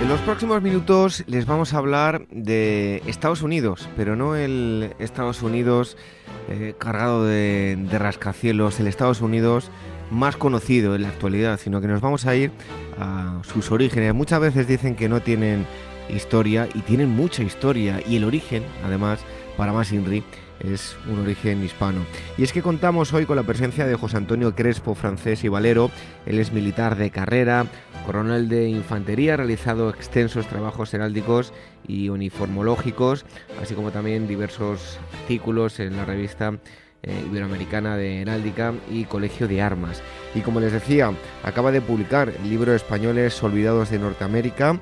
En 0.00 0.08
los 0.08 0.20
próximos 0.20 0.62
minutos 0.62 1.22
les 1.26 1.44
vamos 1.44 1.74
a 1.74 1.78
hablar 1.78 2.26
de 2.30 3.02
Estados 3.06 3.42
Unidos, 3.42 3.90
pero 3.94 4.16
no 4.16 4.36
el 4.36 4.94
Estados 4.98 5.42
Unidos 5.42 5.98
eh, 6.48 6.74
cargado 6.78 7.26
de, 7.26 7.76
de 7.90 7.98
rascacielos, 7.98 8.80
el 8.80 8.86
Estados 8.86 9.20
Unidos 9.20 9.70
más 10.10 10.36
conocido 10.36 10.94
en 10.94 11.02
la 11.02 11.08
actualidad, 11.08 11.58
sino 11.58 11.80
que 11.80 11.88
nos 11.88 12.00
vamos 12.00 12.26
a 12.26 12.34
ir 12.34 12.52
a 12.98 13.40
sus 13.42 13.70
orígenes. 13.70 14.14
Muchas 14.14 14.40
veces 14.40 14.66
dicen 14.66 14.96
que 14.96 15.08
no 15.08 15.20
tienen 15.20 15.66
historia 16.08 16.68
y 16.74 16.80
tienen 16.80 17.10
mucha 17.10 17.42
historia 17.42 18.00
y 18.06 18.16
el 18.16 18.24
origen, 18.24 18.62
además, 18.84 19.20
para 19.56 19.72
más 19.72 19.92
Inri, 19.92 20.22
es 20.60 20.96
un 21.08 21.20
origen 21.20 21.64
hispano. 21.64 22.04
Y 22.38 22.44
es 22.44 22.52
que 22.52 22.62
contamos 22.62 23.12
hoy 23.12 23.26
con 23.26 23.36
la 23.36 23.42
presencia 23.42 23.86
de 23.86 23.96
José 23.96 24.16
Antonio 24.16 24.54
Crespo, 24.54 24.94
francés 24.94 25.44
y 25.44 25.48
valero. 25.48 25.90
Él 26.26 26.38
es 26.38 26.52
militar 26.52 26.96
de 26.96 27.10
carrera, 27.10 27.66
coronel 28.06 28.48
de 28.48 28.68
infantería, 28.68 29.34
ha 29.34 29.38
realizado 29.38 29.90
extensos 29.90 30.46
trabajos 30.46 30.94
heráldicos 30.94 31.52
y 31.86 32.08
uniformológicos, 32.08 33.24
así 33.60 33.74
como 33.74 33.90
también 33.90 34.28
diversos 34.28 34.98
artículos 35.20 35.80
en 35.80 35.96
la 35.96 36.04
revista 36.04 36.58
eh, 37.04 37.24
Iberoamericana 37.30 37.96
de 37.96 38.22
Heráldica 38.22 38.72
y 38.90 39.04
Colegio 39.04 39.46
de 39.46 39.62
Armas. 39.62 40.02
Y 40.34 40.40
como 40.40 40.60
les 40.60 40.72
decía, 40.72 41.12
acaba 41.42 41.70
de 41.70 41.80
publicar 41.80 42.30
el 42.30 42.50
libro 42.50 42.74
Españoles 42.74 43.40
Olvidados 43.42 43.90
de 43.90 43.98
Norteamérica 43.98 44.78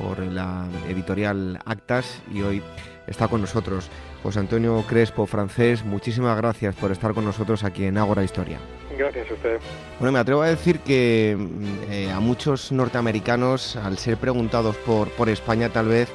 por 0.00 0.18
la 0.20 0.66
editorial 0.88 1.58
Actas 1.64 2.22
y 2.32 2.42
hoy 2.42 2.62
está 3.06 3.28
con 3.28 3.40
nosotros. 3.40 3.90
José 4.22 4.38
Antonio 4.38 4.82
Crespo, 4.88 5.26
francés, 5.26 5.84
muchísimas 5.84 6.36
gracias 6.36 6.74
por 6.74 6.90
estar 6.90 7.12
con 7.12 7.24
nosotros 7.24 7.62
aquí 7.64 7.84
en 7.84 7.98
Ágora 7.98 8.24
Historia. 8.24 8.58
Gracias 8.96 9.30
a 9.30 9.34
usted. 9.34 9.58
Bueno, 9.98 10.12
me 10.12 10.18
atrevo 10.18 10.42
a 10.42 10.48
decir 10.48 10.78
que 10.80 11.36
mm, 11.36 11.92
eh, 11.92 12.10
a 12.10 12.20
muchos 12.20 12.72
norteamericanos, 12.72 13.76
al 13.76 13.98
ser 13.98 14.16
preguntados 14.16 14.76
por, 14.76 15.08
por 15.10 15.28
España, 15.28 15.68
tal 15.68 15.88
vez, 15.88 16.08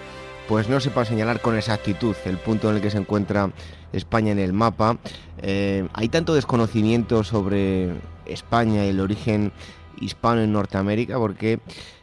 pues 0.48 0.70
no 0.70 0.80
sepa 0.80 1.06
señalar 1.06 1.42
con 1.42 1.56
exactitud 1.56 2.16
el 2.26 2.38
punto 2.38 2.70
en 2.70 2.78
el 2.78 2.82
que 2.82 2.90
se 2.90 2.98
encuentra 2.98 3.52
España 3.94 4.32
en 4.32 4.40
el 4.40 4.54
mapa. 4.54 4.98
Eh, 5.42 5.88
hay 5.94 6.10
tanto 6.10 6.34
desconocimiento 6.34 7.24
sobre 7.24 7.90
España 8.26 8.86
y 8.86 8.90
el 8.90 9.00
origen 9.00 9.52
hispano 10.02 10.42
en 10.42 10.54
Norteamérica 10.54 11.18
porque 11.18 11.60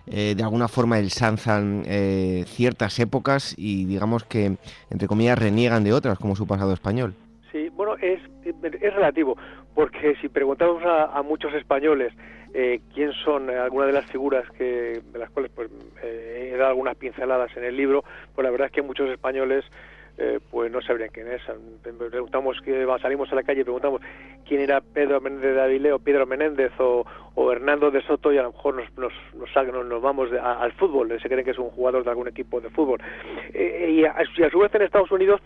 eh, 0.06 0.34
de 0.36 0.42
alguna 0.42 0.68
forma 0.68 0.98
ensanzan 0.98 1.82
eh, 1.86 2.44
ciertas 2.46 2.98
épocas 3.00 3.54
y 3.58 3.86
digamos 3.86 4.24
que, 4.24 4.56
entre 4.90 5.08
comillas, 5.08 5.38
reniegan 5.38 5.82
de 5.82 5.92
otras, 5.92 6.18
como 6.18 6.36
su 6.36 6.46
pasado 6.46 6.72
español. 6.72 7.14
Sí, 7.50 7.68
bueno, 7.70 7.96
es, 7.96 8.20
relativo, 8.94 9.36
porque 9.74 10.14
si 10.20 10.28
preguntamos 10.28 10.82
a, 10.84 11.20
muchos 11.22 11.52
españoles 11.54 12.12
eh, 12.54 12.80
quién 12.94 13.12
son 13.24 13.50
algunas 13.50 13.88
de 13.88 13.92
las 13.94 14.06
figuras 14.06 14.48
que, 14.52 15.00
de 15.12 15.18
las 15.18 15.30
cuales 15.30 15.50
pues, 15.54 15.68
he 16.02 16.54
dado 16.56 16.70
algunas 16.70 16.96
pinceladas 16.96 17.54
en 17.56 17.64
el 17.64 17.76
libro, 17.76 18.04
pues 18.34 18.44
la 18.44 18.50
verdad 18.50 18.66
es 18.66 18.72
que 18.72 18.82
muchos 18.82 19.10
españoles 19.10 19.64
eh, 20.18 20.40
pues 20.50 20.72
no 20.72 20.80
sabrían 20.80 21.10
quién 21.12 21.28
es. 21.28 21.42
Preguntamos 21.82 22.56
salimos 23.02 23.30
a 23.30 23.34
la 23.34 23.42
calle 23.42 23.60
y 23.60 23.64
preguntamos 23.64 24.00
quién 24.46 24.60
era 24.60 24.80
Pedro 24.80 25.20
Menéndez 25.20 25.54
de 25.54 25.62
Avilés 25.62 25.92
o 25.92 25.98
Pedro 25.98 26.26
Menéndez 26.26 26.72
o, 26.78 27.04
Hernando 27.52 27.90
de 27.90 28.02
Soto 28.02 28.32
y 28.32 28.38
a 28.38 28.42
lo 28.42 28.52
mejor 28.52 28.74
nos, 28.76 28.98
nos, 28.98 29.12
nos, 29.34 29.86
nos 29.86 30.02
vamos 30.02 30.30
al 30.32 30.72
fútbol, 30.72 31.08
se 31.20 31.28
creen 31.28 31.44
que 31.44 31.50
es 31.50 31.58
un 31.58 31.70
jugador 31.70 32.02
de 32.02 32.10
algún 32.10 32.28
equipo 32.28 32.60
de 32.60 32.70
fútbol. 32.70 33.00
Eh, 33.52 33.90
y, 33.90 34.04
a, 34.04 34.16
su 34.50 34.58
vez 34.58 34.74
en 34.74 34.82
Estados 34.82 35.10
Unidos 35.10 35.40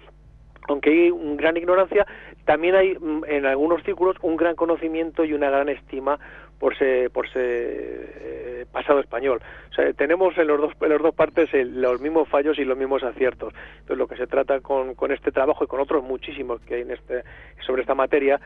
aunque 0.68 0.90
hay 0.90 1.10
una 1.10 1.34
gran 1.34 1.56
ignorancia, 1.56 2.06
también 2.44 2.76
hay 2.76 2.96
mm, 2.96 3.24
en 3.26 3.46
algunos 3.46 3.82
círculos 3.82 4.16
un 4.22 4.36
gran 4.36 4.54
conocimiento 4.54 5.24
y 5.24 5.32
una 5.32 5.50
gran 5.50 5.68
estima 5.68 6.20
por 6.60 6.74
ese, 6.74 7.08
por 7.10 7.26
eh, 7.34 8.66
pasado 8.70 9.00
español. 9.00 9.40
O 9.70 9.74
sea, 9.74 9.92
tenemos 9.94 10.36
en 10.36 10.46
los 10.46 10.60
dos, 10.60 10.72
en 10.80 10.90
las 10.90 11.02
dos 11.02 11.14
partes 11.14 11.48
los 11.52 12.00
mismos 12.00 12.28
fallos 12.28 12.58
y 12.58 12.64
los 12.64 12.76
mismos 12.76 13.02
aciertos. 13.02 13.54
Entonces, 13.80 13.98
lo 13.98 14.06
que 14.06 14.16
se 14.16 14.26
trata 14.26 14.60
con, 14.60 14.94
con 14.94 15.10
este 15.10 15.32
trabajo 15.32 15.64
y 15.64 15.66
con 15.66 15.80
otros 15.80 16.04
muchísimos 16.04 16.60
que 16.60 16.74
hay 16.74 16.82
en 16.82 16.90
este, 16.90 17.24
sobre 17.66 17.80
esta 17.80 17.94
materia, 17.94 18.38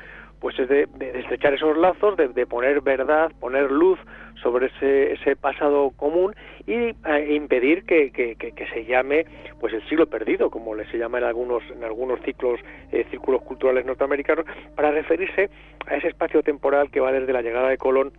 pues 0.45 0.59
es 0.59 0.69
de, 0.69 0.87
estrechar 1.15 1.55
esos 1.55 1.75
lazos, 1.75 2.19
de, 2.19 2.47
poner 2.47 2.83
verdad, 2.83 3.33
poner 3.41 3.71
luz 3.71 3.99
sobre 4.43 4.67
ese, 4.67 5.15
ese 5.15 5.37
pasado 5.37 5.91
común 5.97 6.35
y 6.67 6.95
e 7.03 7.35
impedir 7.35 7.87
que, 7.87 8.13
se 8.75 8.85
llame 8.85 9.25
pues 9.59 9.73
el 9.73 9.83
siglo 9.89 10.05
perdido, 10.05 10.51
como 10.51 10.77
se 10.77 10.99
llama 10.99 11.17
en 11.17 11.25
algunos, 11.25 11.63
en 11.71 11.83
algunos 11.83 12.21
ciclos, 12.27 12.61
eh, 12.93 13.07
círculos 13.11 13.41
culturales 13.41 13.87
norteamericanos, 13.87 14.45
para 14.77 14.91
referirse 14.91 15.49
a 15.87 15.97
ese 15.97 16.09
espacio 16.09 16.43
temporal 16.43 16.91
que 16.91 17.01
va 17.01 17.11
desde 17.11 17.33
la 17.33 17.41
llegada 17.41 17.71
de 17.71 17.79
Colón 17.79 18.13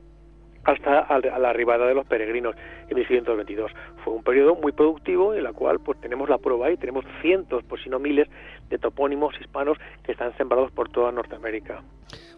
hasta 0.65 0.99
a 0.99 1.19
la 1.19 1.49
arribada 1.49 1.85
de 1.87 1.93
los 1.93 2.05
peregrinos 2.07 2.55
en 2.89 2.95
1622. 2.95 3.71
Fue 4.03 4.13
un 4.13 4.23
periodo 4.23 4.55
muy 4.55 4.71
productivo 4.71 5.33
en 5.33 5.45
el 5.45 5.53
cual 5.53 5.79
pues 5.79 5.99
tenemos 6.01 6.27
la 6.27 6.37
prueba 6.37 6.71
y 6.71 6.77
tenemos 6.77 7.05
cientos, 7.21 7.63
pues 7.63 7.83
si 7.83 7.89
no 7.89 7.99
miles, 7.99 8.27
de 8.69 8.77
topónimos 8.77 9.39
hispanos 9.39 9.77
que 10.03 10.11
están 10.11 10.35
sembrados 10.37 10.71
por 10.71 10.89
toda 10.89 11.11
Norteamérica. 11.11 11.83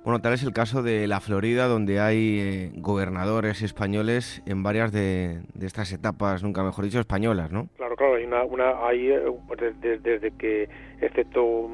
Bueno, 0.03 0.21
tal 0.21 0.33
es 0.33 0.43
el 0.43 0.53
caso 0.53 0.83
de 0.83 1.07
la 1.07 1.19
Florida, 1.19 1.67
donde 1.67 1.99
hay 1.99 2.39
eh, 2.39 2.71
gobernadores 2.75 3.61
españoles 3.61 4.41
en 4.45 4.63
varias 4.63 4.91
de, 4.91 5.41
estas 5.61 5.91
etapas, 5.91 6.43
nunca 6.43 6.63
mejor 6.63 6.85
dicho, 6.85 6.99
españolas, 6.99 7.51
¿no? 7.51 7.67
Claro, 7.75 7.95
claro, 7.95 8.15
hay 8.15 8.23
una, 8.23 8.43
una 8.43 8.87
hay, 8.87 9.11
eh, 9.11 9.21
pues, 9.47 9.59
desde, 9.59 9.97
desde, 9.99 10.31
que, 10.31 10.69
excepto 11.01 11.69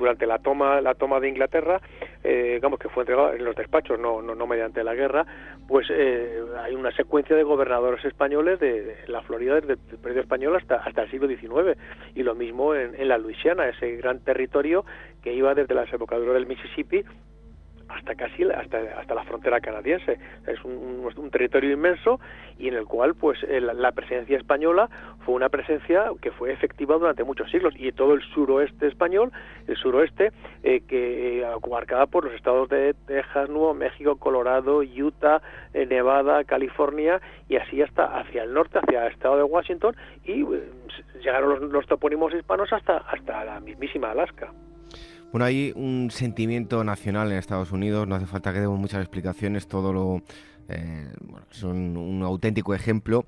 durante 0.00 0.26
la 0.26 0.38
toma 0.38 0.80
la 0.80 0.94
toma 0.94 1.20
de 1.20 1.28
Inglaterra, 1.28 1.80
eh, 2.24 2.54
digamos 2.54 2.80
que 2.80 2.88
fue 2.88 3.02
entregado 3.02 3.34
en 3.34 3.44
los 3.44 3.54
despachos, 3.54 4.00
no, 4.00 4.20
no, 4.22 4.34
no 4.34 4.46
mediante 4.46 4.82
la 4.82 4.94
guerra, 4.94 5.26
pues 5.68 5.86
eh, 5.90 6.42
hay 6.64 6.74
una 6.74 6.90
secuencia 6.92 7.36
de 7.36 7.44
gobernadores 7.44 8.04
españoles 8.04 8.58
de, 8.58 8.96
la 9.06 9.22
Florida 9.22 9.60
desde 9.60 9.74
el 9.74 9.98
periodo 9.98 10.22
español 10.22 10.56
hasta, 10.56 10.76
hasta 10.76 11.02
el 11.02 11.10
siglo 11.10 11.28
XIX 11.28 11.78
y 12.14 12.22
lo 12.22 12.34
mismo 12.34 12.74
en, 12.74 12.94
en 12.94 13.08
la 13.08 13.18
Luisiana, 13.18 13.68
ese 13.68 13.96
gran 13.96 14.20
territorio 14.20 14.84
que 15.22 15.32
iba 15.32 15.54
desde 15.54 15.74
la 15.74 15.82
desembocadura 15.82 16.32
del 16.32 16.46
Mississippi 16.46 17.04
hasta 17.94 18.14
casi 18.14 18.44
hasta, 18.44 18.78
hasta 18.98 19.14
la 19.14 19.24
frontera 19.24 19.60
canadiense. 19.60 20.18
Es 20.46 20.62
un, 20.64 21.00
territorio 21.30 21.72
inmenso 21.72 22.18
y 22.58 22.68
en 22.68 22.74
el 22.74 22.86
cual 22.86 23.14
pues 23.14 23.38
la 23.48 23.92
presencia 23.92 24.36
española 24.36 24.88
fue 25.20 25.34
una 25.34 25.48
presencia 25.48 26.10
que 26.20 26.32
fue 26.32 26.52
efectiva 26.52 26.96
durante 26.96 27.22
muchos 27.22 27.50
siglos 27.50 27.74
y 27.76 27.92
todo 27.92 28.14
el 28.14 28.22
suroeste 28.34 28.88
español, 28.88 29.30
el 29.68 29.76
suroeste 29.76 30.32
eh, 30.64 30.80
que 30.88 31.44
abarcada 31.44 32.06
por 32.06 32.24
los 32.24 32.34
estados 32.34 32.68
de 32.68 32.94
Texas, 33.06 33.48
Nuevo 33.48 33.74
México, 33.74 34.16
Colorado, 34.16 34.80
Utah, 34.80 35.40
eh, 35.72 35.86
Nevada, 35.86 36.42
California 36.44 37.20
y 37.48 37.56
así 37.56 37.80
hasta 37.80 38.18
hacia 38.18 38.42
el 38.42 38.52
norte, 38.52 38.78
hacia 38.78 39.06
el 39.06 39.12
estado 39.12 39.36
de 39.36 39.44
Washington 39.44 39.94
y 40.24 40.42
eh, 40.42 40.70
llegaron 41.22 41.50
los, 41.50 41.72
los 41.72 41.86
topónimos 41.86 42.34
hispanos 42.34 42.72
hasta 42.72 42.98
hasta 42.98 43.44
la 43.44 43.60
mismísima 43.60 44.10
Alaska. 44.10 44.52
Bueno, 45.32 45.44
hay 45.44 45.72
un 45.76 46.10
sentimiento 46.10 46.82
nacional 46.82 47.30
en 47.30 47.38
Estados 47.38 47.70
Unidos, 47.70 48.08
no 48.08 48.16
hace 48.16 48.26
falta 48.26 48.52
que 48.52 48.58
demos 48.58 48.80
muchas 48.80 49.00
explicaciones, 49.00 49.68
todo 49.68 49.92
lo 49.92 50.22
eh, 50.68 51.06
son 51.50 51.96
un 51.96 52.22
auténtico 52.24 52.74
ejemplo. 52.74 53.24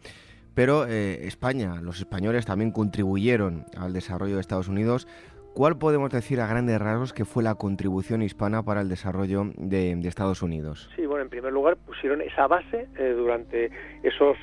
Pero 0.55 0.85
eh, 0.87 1.27
España, 1.27 1.81
los 1.81 2.01
españoles 2.01 2.45
también 2.45 2.73
contribuyeron 2.73 3.65
al 3.77 3.93
desarrollo 3.93 4.35
de 4.35 4.41
Estados 4.41 4.67
Unidos. 4.67 5.07
¿Cuál 5.55 5.79
podemos 5.79 6.11
decir 6.11 6.41
a 6.41 6.49
grandes 6.49 6.81
rasgos 6.81 7.13
que 7.13 7.25
fue 7.25 7.45
la 7.45 7.55
contribución 7.55 8.23
hispana 8.23 8.65
para 8.65 8.81
el 8.81 8.89
desarrollo 8.89 9.45
de, 9.57 9.93
Estados 10.03 10.43
Unidos? 10.43 10.91
Sí, 10.97 11.07
bueno, 11.07 11.23
en 11.23 11.31
primer 11.31 11.53
lugar 11.53 11.77
pusieron 11.77 12.21
esa 12.21 12.49
base 12.49 12.89
eh, 12.99 13.15
durante 13.17 13.71
esos, 14.03 14.37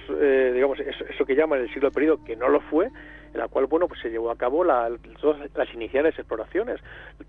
digamos, 0.53 0.79
eso, 0.79 1.25
que 1.25 1.35
llaman 1.35 1.59
el 1.59 1.73
siglo 1.73 1.91
perdido, 1.91 2.23
que 2.23 2.37
no 2.37 2.47
lo 2.47 2.61
fue, 2.61 2.89
en 3.33 3.39
la 3.39 3.47
cual 3.47 3.65
bueno 3.67 3.87
pues 3.87 4.01
se 4.01 4.09
llevó 4.09 4.31
a 4.31 4.37
cabo 4.37 4.63
la, 4.63 4.89
las 4.89 5.73
iniciales 5.73 6.17
exploraciones. 6.17 6.79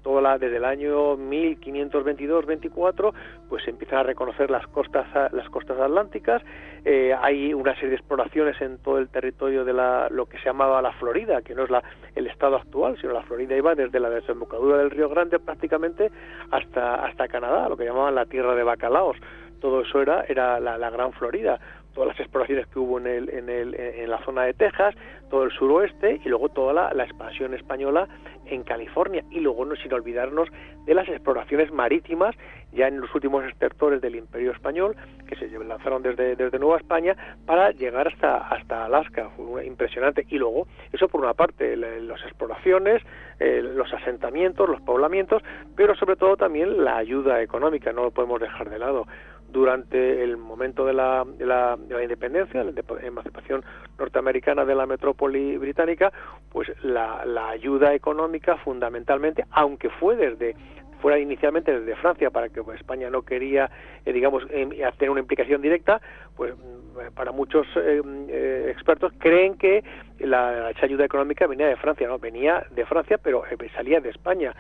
Toda 0.03 0.23
la, 0.23 0.39
desde 0.39 0.57
el 0.57 0.65
año 0.65 1.17
1522-24 1.17 3.13
pues 3.49 3.65
se 3.65 3.71
empiezan 3.71 3.99
a 3.99 4.03
reconocer 4.03 4.51
las 4.51 4.67
costas 4.69 5.07
las 5.33 5.49
costas 5.51 5.79
atlánticas. 5.79 6.43
Eh, 6.85 7.15
hay 7.21 7.53
una 7.53 7.75
serie 7.75 7.91
de 7.91 7.97
exploraciones 7.97 8.61
en 8.61 8.79
todo 8.79 8.99
el 8.99 9.09
territorio 9.09 9.65
de 9.65 9.73
la, 9.73 10.09
lo 10.11 10.27
que 10.27 10.39
se 10.39 10.45
llamaba 10.45 10.81
la 10.81 10.93
Florida 10.93 11.43
que 11.43 11.55
no 11.55 11.65
es 11.65 11.71
la, 11.71 11.83
el 12.15 12.27
estado 12.27 12.57
actual 12.57 12.97
sino 13.01 13.13
la 13.13 13.23
Florida 13.23 13.57
iba 13.57 13.75
desde 13.75 14.01
la 14.01 14.09
desembocadura 14.09 14.79
del 14.79 14.91
Río 14.91 15.09
Grande 15.09 15.39
prácticamente 15.39 16.11
hasta 16.51 17.05
hasta 17.05 17.29
Canadá 17.29 17.69
lo 17.69 17.77
que 17.77 17.85
llamaban 17.85 18.15
la 18.15 18.27
tierra 18.27 18.55
de 18.55 18.63
bacalaos. 18.63 19.17
Todo 19.61 19.83
eso 19.83 20.01
era 20.01 20.25
era 20.27 20.59
la 20.59 20.91
gran 20.91 21.13
Florida 21.13 21.61
todas 21.95 22.09
las 22.09 22.21
exploraciones 22.21 22.67
que 22.69 22.79
hubo 22.79 22.99
en, 22.99 23.07
el, 23.07 23.29
en, 23.31 23.49
el, 23.49 23.75
en 23.75 24.11
la 24.11 24.23
zona 24.25 24.45
de 24.45 24.55
Texas, 24.55 24.95
todo 25.31 25.45
el 25.45 25.51
suroeste 25.53 26.21
y 26.25 26.29
luego 26.29 26.49
toda 26.49 26.93
la, 26.93 27.05
expansión 27.05 27.55
española 27.55 28.09
en 28.47 28.65
California. 28.65 29.25
Y 29.31 29.41
luego 29.41 29.65
no 29.65 29.77
sin 29.77 29.93
olvidarnos 29.93 30.49
de 30.85 30.95
las 30.95 31.09
exploraciones 31.09 31.73
marítimas 31.73 32.35
ya 32.73 32.87
en 32.87 33.01
los 33.01 33.13
últimos 33.15 33.45
estertores 33.45 34.01
del 34.01 34.17
Imperio 34.17 34.53
español 34.53 34.97
que 35.27 35.37
se 35.37 35.49
lanzaron 35.59 36.03
desde, 36.03 36.37
desde 36.37 36.59
Nueva 36.59 36.79
España 36.79 37.17
para 37.47 37.71
llegar 37.73 38.09
hasta 38.09 38.39
hasta 38.49 38.85
Alaska. 38.85 39.31
Fue 39.37 39.67
impresionante. 39.67 40.27
Y 40.29 40.39
luego 40.39 40.67
eso 40.93 41.09
por 41.09 41.21
una 41.21 41.35
parte 41.35 41.77
las 41.77 42.23
exploraciones 42.23 43.03
eh, 43.39 43.63
los 43.63 43.93
asentamientos 43.93 44.69
los 44.69 44.81
poblamientos 44.83 45.43
pero 45.77 45.95
sobre 45.95 46.17
todo 46.17 46.37
también 46.37 46.85
la 46.85 46.97
ayuda 46.97 47.43
económica. 47.43 47.93
No 47.93 48.05
lo 48.05 48.11
podemos 48.11 48.41
dejar 48.41 48.69
de 48.69 48.79
lado 48.79 49.07
durante 49.53 50.23
el 50.23 50.37
momento 50.37 50.85
de 50.85 50.93
la, 50.93 51.25
de 51.39 51.47
la, 51.47 51.77
de 51.77 51.95
la 51.95 52.03
independencia, 52.03 52.63
la 52.65 52.73
emancipación 53.03 53.65
norteamericana 53.99 54.65
de 54.65 54.75
la 54.75 54.87
metrópoli 54.87 55.57
británica, 55.59 56.13
pues 56.51 56.69
la, 56.83 57.25
la 57.25 57.49
ayuda 57.51 57.95
económica 57.95 58.57
fundamentalmente, 58.59 59.45
aunque 59.51 59.91
fue 59.91 60.17
desde 60.17 60.55
fuera 61.01 61.19
inicialmente 61.19 61.81
desde 61.81 61.97
Francia 61.97 62.31
para 62.31 62.49
que 62.49 62.61
España 62.75 63.11
no 63.11 63.23
quería 63.23 63.71
eh, 64.05 64.13
digamos 64.13 64.45
hacer 64.87 65.11
una 65.11 65.21
implicación 65.21 65.63
directa 65.63 66.01
pues 66.37 66.55
mm, 66.55 67.15
para 67.15 67.33
muchos 67.33 67.67
eh, 67.77 68.03
eh, 68.29 68.69
expertos 68.71 69.13
creen 69.19 69.57
que 69.57 69.83
la, 70.21 70.73
ayuda 70.81 71.05
económica 71.05 71.47
venía 71.47 71.67
de 71.67 71.77
Francia 71.77 72.07
no 72.09 72.19
venía 72.19 72.65
de 72.71 72.85
Francia 72.87 73.19
pero 73.23 73.45
salía 73.75 74.01
de 74.01 74.11
España 74.11 74.55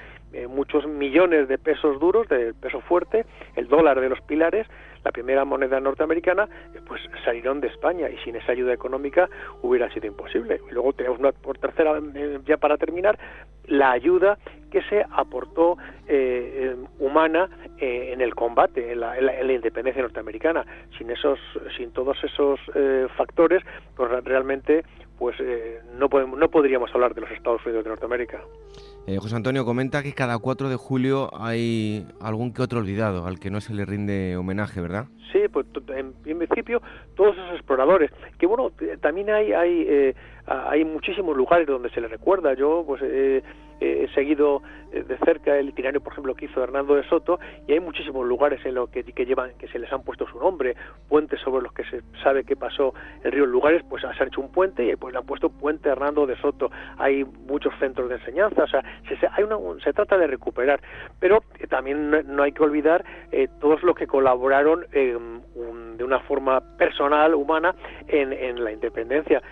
muchos 0.48 0.86
millones 0.86 1.48
de 1.48 1.58
pesos 1.58 1.98
duros 1.98 2.28
de 2.28 2.54
peso 2.54 2.80
fuerte 2.80 3.24
el 3.56 3.68
dólar 3.68 4.00
de 4.00 4.08
los 4.08 4.20
pilares 4.22 4.66
la 5.04 5.12
primera 5.12 5.44
moneda 5.44 5.80
norteamericana, 5.80 6.48
eh, 6.74 6.80
pues 6.86 7.00
salieron 7.24 7.60
de 7.60 7.68
España 7.68 8.08
y 8.10 8.18
sin 8.18 8.36
esa 8.36 8.52
ayuda 8.52 8.72
económica 8.72 9.28
hubiera 9.62 9.90
sido 9.92 10.06
imposible. 10.06 10.60
Y 10.70 10.74
luego 10.74 10.92
tenemos 10.92 11.18
una, 11.18 11.32
por 11.32 11.58
tercera, 11.58 11.98
eh, 12.14 12.40
ya 12.44 12.56
para 12.56 12.76
terminar, 12.76 13.18
la 13.66 13.92
ayuda 13.92 14.38
que 14.70 14.82
se 14.82 15.04
aportó 15.10 15.78
eh, 16.06 16.76
humana 16.98 17.48
en 17.78 18.20
el 18.20 18.34
combate, 18.34 18.92
en 18.92 19.00
la, 19.00 19.52
independencia 19.52 20.02
norteamericana. 20.02 20.64
Sin 20.98 21.10
esos, 21.10 21.38
sin 21.76 21.92
todos 21.92 22.22
esos 22.22 22.60
factores, 23.16 23.62
pues 23.96 24.10
realmente 24.24 24.84
pues 25.20 25.36
no, 25.98 26.08
podemos, 26.08 26.38
no 26.38 26.48
podríamos 26.48 26.90
hablar 26.94 27.14
de 27.14 27.20
los 27.20 27.30
Estados 27.30 27.60
Unidos 27.66 27.84
de 27.84 27.90
Norteamérica. 27.90 28.40
Eh, 29.06 29.18
José 29.18 29.36
Antonio 29.36 29.66
comenta 29.66 30.02
que 30.02 30.14
cada 30.14 30.38
4 30.38 30.70
de 30.70 30.76
julio 30.76 31.28
hay 31.38 32.06
algún 32.22 32.54
que 32.54 32.62
otro 32.62 32.78
olvidado 32.78 33.26
al 33.26 33.38
que 33.38 33.50
no 33.50 33.60
se 33.60 33.74
le 33.74 33.84
rinde 33.84 34.34
homenaje, 34.38 34.80
¿verdad? 34.80 35.08
Sí, 35.30 35.40
pues 35.52 35.66
en, 35.94 36.14
principio 36.14 36.80
todos 37.16 37.36
esos 37.36 37.52
exploradores, 37.52 38.10
que 38.38 38.46
bueno, 38.46 38.72
también 39.02 39.28
hay 39.28 39.52
hay, 39.52 39.84
eh, 39.86 40.14
hay 40.46 40.86
muchísimos 40.86 41.36
lugares 41.36 41.66
donde 41.66 41.90
se 41.90 42.00
les 42.00 42.10
recuerda. 42.10 42.54
Yo 42.54 42.82
pues 42.86 43.02
eh, 43.80 44.04
he 44.04 44.14
seguido 44.14 44.62
eh, 44.92 45.02
de 45.02 45.16
cerca 45.18 45.56
el 45.56 45.70
itinerario, 45.70 46.00
por 46.00 46.12
ejemplo, 46.12 46.34
que 46.34 46.44
hizo 46.44 46.62
Hernando 46.62 46.94
de 46.94 47.02
Soto, 47.08 47.40
y 47.66 47.72
hay 47.72 47.80
muchísimos 47.80 48.26
lugares 48.26 48.64
en 48.64 48.74
los 48.74 48.90
que, 48.90 49.02
que 49.04 49.26
llevan, 49.26 49.52
que 49.58 49.68
se 49.68 49.78
les 49.78 49.92
han 49.92 50.02
puesto 50.02 50.26
su 50.26 50.38
nombre, 50.38 50.76
puentes 51.08 51.40
sobre 51.40 51.62
los 51.62 51.72
que 51.72 51.84
se 51.84 52.02
sabe 52.22 52.44
qué 52.44 52.56
pasó 52.56 52.94
el 53.24 53.32
río 53.32 53.46
lugares, 53.46 53.82
pues 53.88 54.02
se 54.02 54.08
han 54.08 54.28
hecho 54.28 54.40
un 54.40 54.52
puente 54.52 54.84
y 54.84 54.94
pues 54.96 55.12
le 55.12 55.18
han 55.18 55.26
puesto 55.26 55.48
puente 55.48 55.88
Hernando 55.88 56.26
de 56.26 56.36
Soto. 56.36 56.70
Hay 56.98 57.24
muchos 57.24 57.72
centros 57.78 58.08
de 58.08 58.16
enseñanza, 58.16 58.64
o 58.64 58.68
sea, 58.68 58.82
se, 59.08 59.18
hay 59.32 59.44
una, 59.44 59.56
se 59.82 59.92
trata 59.92 60.18
de 60.18 60.26
recuperar, 60.26 60.80
pero 61.18 61.42
también 61.68 62.10
no, 62.10 62.42
hay 62.42 62.52
que 62.52 62.62
olvidar 62.62 63.04
eh, 63.32 63.48
todos 63.60 63.82
los 63.82 63.96
que 63.96 64.06
colaboraron 64.06 64.86
de 64.90 66.04
una 66.04 66.20
forma 66.20 66.60
personal, 66.76 67.34
humana, 67.34 67.74
en, 68.08 68.32
en 68.32 68.62
la 68.62 68.72
independencia 68.72 69.42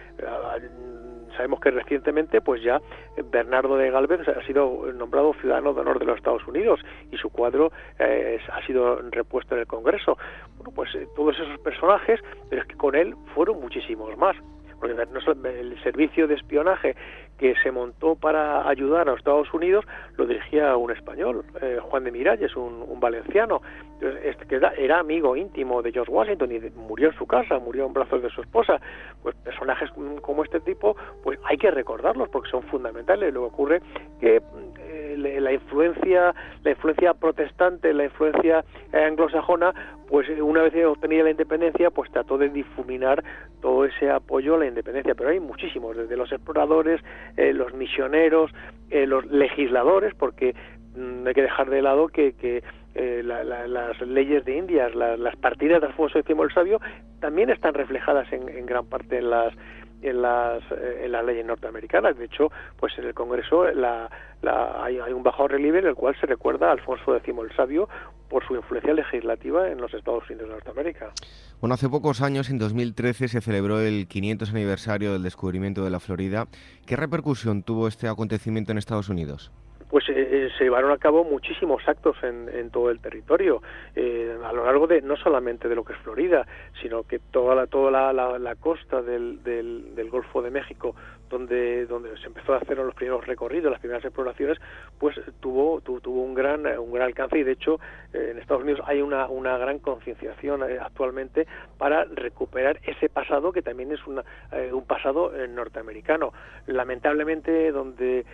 sabemos 1.38 1.60
que 1.60 1.70
recientemente 1.70 2.42
pues 2.42 2.62
ya 2.62 2.82
Bernardo 3.30 3.76
de 3.76 3.90
Galvez 3.90 4.26
ha 4.28 4.44
sido 4.44 4.92
nombrado 4.92 5.32
ciudadano 5.40 5.72
de 5.72 5.80
honor 5.80 5.98
de 5.98 6.04
los 6.04 6.16
Estados 6.16 6.46
Unidos 6.46 6.80
y 7.10 7.16
su 7.16 7.30
cuadro 7.30 7.72
eh, 7.98 8.38
ha 8.52 8.66
sido 8.66 9.00
repuesto 9.10 9.54
en 9.54 9.60
el 9.62 9.66
Congreso. 9.66 10.18
Bueno, 10.56 10.72
pues 10.74 10.94
eh, 10.94 11.06
todos 11.16 11.38
esos 11.38 11.58
personajes, 11.60 12.20
pero 12.50 12.62
es 12.62 12.68
que 12.68 12.76
con 12.76 12.94
él 12.94 13.14
fueron 13.34 13.60
muchísimos 13.60 14.18
más 14.18 14.36
el 14.82 15.82
servicio 15.82 16.26
de 16.26 16.34
espionaje 16.34 16.94
que 17.38 17.54
se 17.62 17.70
montó 17.70 18.16
para 18.16 18.68
ayudar 18.68 19.02
a 19.02 19.12
los 19.12 19.18
Estados 19.18 19.52
Unidos 19.54 19.84
lo 20.16 20.26
dirigía 20.26 20.76
un 20.76 20.90
español, 20.90 21.44
eh, 21.62 21.78
Juan 21.80 22.04
de 22.04 22.10
Miralles, 22.10 22.56
un, 22.56 22.84
un 22.86 23.00
valenciano, 23.00 23.62
este, 24.00 24.46
que 24.46 24.56
era, 24.56 24.98
amigo 24.98 25.36
íntimo 25.36 25.82
de 25.82 25.92
George 25.92 26.10
Washington 26.10 26.50
y 26.52 26.60
murió 26.70 27.08
en 27.08 27.14
su 27.16 27.26
casa, 27.26 27.58
murió 27.58 27.86
en 27.86 27.92
brazos 27.92 28.22
de 28.22 28.30
su 28.30 28.40
esposa. 28.40 28.80
Pues 29.22 29.34
personajes 29.36 29.90
como 30.22 30.44
este 30.44 30.60
tipo, 30.60 30.96
pues 31.22 31.38
hay 31.44 31.56
que 31.56 31.70
recordarlos 31.70 32.28
porque 32.28 32.50
son 32.50 32.62
fundamentales. 32.64 33.32
Luego 33.32 33.48
ocurre 33.48 33.80
que 34.20 34.42
eh, 34.88 35.16
la 35.16 35.52
influencia, 35.52 36.34
la 36.62 36.70
influencia 36.70 37.14
protestante, 37.14 37.92
la 37.92 38.04
influencia 38.04 38.64
eh, 38.92 39.04
anglosajona, 39.04 39.74
pues 40.08 40.28
una 40.40 40.62
vez 40.62 40.74
obtenida 40.86 41.24
la 41.24 41.30
independencia, 41.30 41.90
pues 41.90 42.10
trató 42.10 42.38
de 42.38 42.48
difuminar 42.48 43.22
todo 43.60 43.84
ese 43.84 44.10
apoyo 44.10 44.54
a 44.54 44.58
la 44.58 44.66
independencia. 44.66 45.14
Pero 45.14 45.30
hay 45.30 45.40
muchísimos, 45.40 45.96
desde 45.96 46.16
los 46.16 46.32
exploradores, 46.32 47.00
eh, 47.36 47.52
los 47.52 47.74
misioneros, 47.74 48.50
eh, 48.90 49.06
los 49.06 49.26
legisladores, 49.26 50.14
porque 50.14 50.54
mm, 50.96 51.26
hay 51.26 51.34
que 51.34 51.42
dejar 51.42 51.70
de 51.70 51.82
lado 51.82 52.08
que, 52.08 52.32
que 52.32 52.62
eh, 52.94 53.22
las 53.22 54.00
leyes 54.00 54.44
de 54.44 54.56
Indias, 54.56 54.94
las 54.94 55.36
partidas 55.36 55.80
de 55.80 55.88
Alfonso 55.88 56.18
X 56.18 56.36
el 56.36 56.52
Sabio, 56.52 56.80
también 57.20 57.50
están 57.50 57.74
reflejadas 57.74 58.32
en, 58.32 58.48
en 58.48 58.66
gran 58.66 58.86
parte 58.86 59.18
en 59.18 59.30
las 59.30 59.54
en 60.02 60.22
las, 60.22 60.62
en 60.70 61.12
las 61.12 61.24
leyes 61.24 61.44
norteamericanas. 61.44 62.16
De 62.16 62.26
hecho, 62.26 62.50
pues 62.76 62.96
en 62.98 63.04
el 63.04 63.14
Congreso 63.14 63.70
la, 63.72 64.10
la, 64.42 64.84
hay, 64.84 64.98
hay, 64.98 65.12
un 65.12 65.22
bajo 65.22 65.48
relieve 65.48 65.80
en 65.80 65.86
el 65.86 65.94
cual 65.94 66.16
se 66.20 66.26
recuerda 66.26 66.68
a 66.68 66.72
Alfonso 66.72 67.16
X 67.16 67.34
el 67.38 67.56
Sabio 67.56 67.88
por 68.28 68.46
su 68.46 68.54
influencia 68.54 68.92
legislativa 68.92 69.68
en 69.68 69.80
los 69.80 69.92
Estados 69.94 70.28
Unidos 70.28 70.48
de 70.48 70.54
Norteamérica. 70.54 71.12
Bueno, 71.60 71.74
hace 71.74 71.88
pocos 71.88 72.20
años, 72.20 72.50
en 72.50 72.58
2013, 72.58 73.28
se 73.28 73.40
celebró 73.40 73.80
el 73.80 74.06
500 74.06 74.50
aniversario 74.50 75.12
del 75.12 75.22
descubrimiento 75.22 75.82
de 75.82 75.90
la 75.90 76.00
Florida. 76.00 76.46
¿Qué 76.86 76.96
repercusión 76.96 77.62
tuvo 77.62 77.88
este 77.88 78.08
acontecimiento 78.08 78.72
en 78.72 78.78
Estados 78.78 79.08
Unidos? 79.08 79.50
Pues 79.88 80.08
eh, 80.08 80.12
eh, 80.16 80.48
se 80.56 80.64
llevaron 80.64 80.92
a 80.92 80.98
cabo 80.98 81.24
muchísimos 81.24 81.82
actos 81.86 82.16
en, 82.22 82.48
en 82.48 82.70
todo 82.70 82.90
el 82.90 83.00
territorio 83.00 83.62
eh, 83.94 84.36
a 84.44 84.52
lo 84.52 84.64
largo 84.64 84.86
de 84.86 85.02
no 85.02 85.16
solamente 85.16 85.68
de 85.68 85.74
lo 85.74 85.84
que 85.84 85.94
es 85.94 85.98
Florida 86.00 86.46
sino 86.80 87.02
que 87.02 87.18
toda 87.18 87.54
la 87.54 87.66
toda 87.66 87.90
la, 87.90 88.12
la, 88.12 88.38
la 88.38 88.54
costa 88.56 89.02
del, 89.02 89.42
del, 89.42 89.94
del, 89.94 90.10
Golfo 90.10 90.42
de 90.42 90.50
México 90.50 90.94
donde 91.28 91.86
donde 91.86 92.16
se 92.18 92.26
empezó 92.26 92.54
a 92.54 92.58
hacer 92.58 92.78
los 92.78 92.94
primeros 92.94 93.26
recorridos 93.26 93.70
las 93.70 93.80
primeras 93.80 94.04
exploraciones 94.04 94.58
pues 94.98 95.16
tuvo 95.40 95.80
tuvo 95.80 96.22
un 96.22 96.34
gran 96.34 96.66
un 96.78 96.92
gran 96.92 97.06
alcance 97.06 97.38
y 97.38 97.42
de 97.44 97.52
hecho 97.52 97.78
en 98.12 98.38
Estados 98.38 98.62
Unidos 98.62 98.80
hay 98.86 99.00
una 99.00 99.28
una 99.28 99.56
gran 99.58 99.78
concienciación 99.78 100.62
actualmente 100.62 101.46
para 101.76 102.04
recuperar 102.04 102.80
ese 102.84 103.08
pasado 103.08 103.52
que 103.52 103.62
también 103.62 103.92
es 103.92 104.06
una, 104.06 104.24
un 104.72 104.84
pasado 104.84 105.32
norteamericano 105.48 106.32
lamentablemente 106.66 107.70
donde 107.72 108.24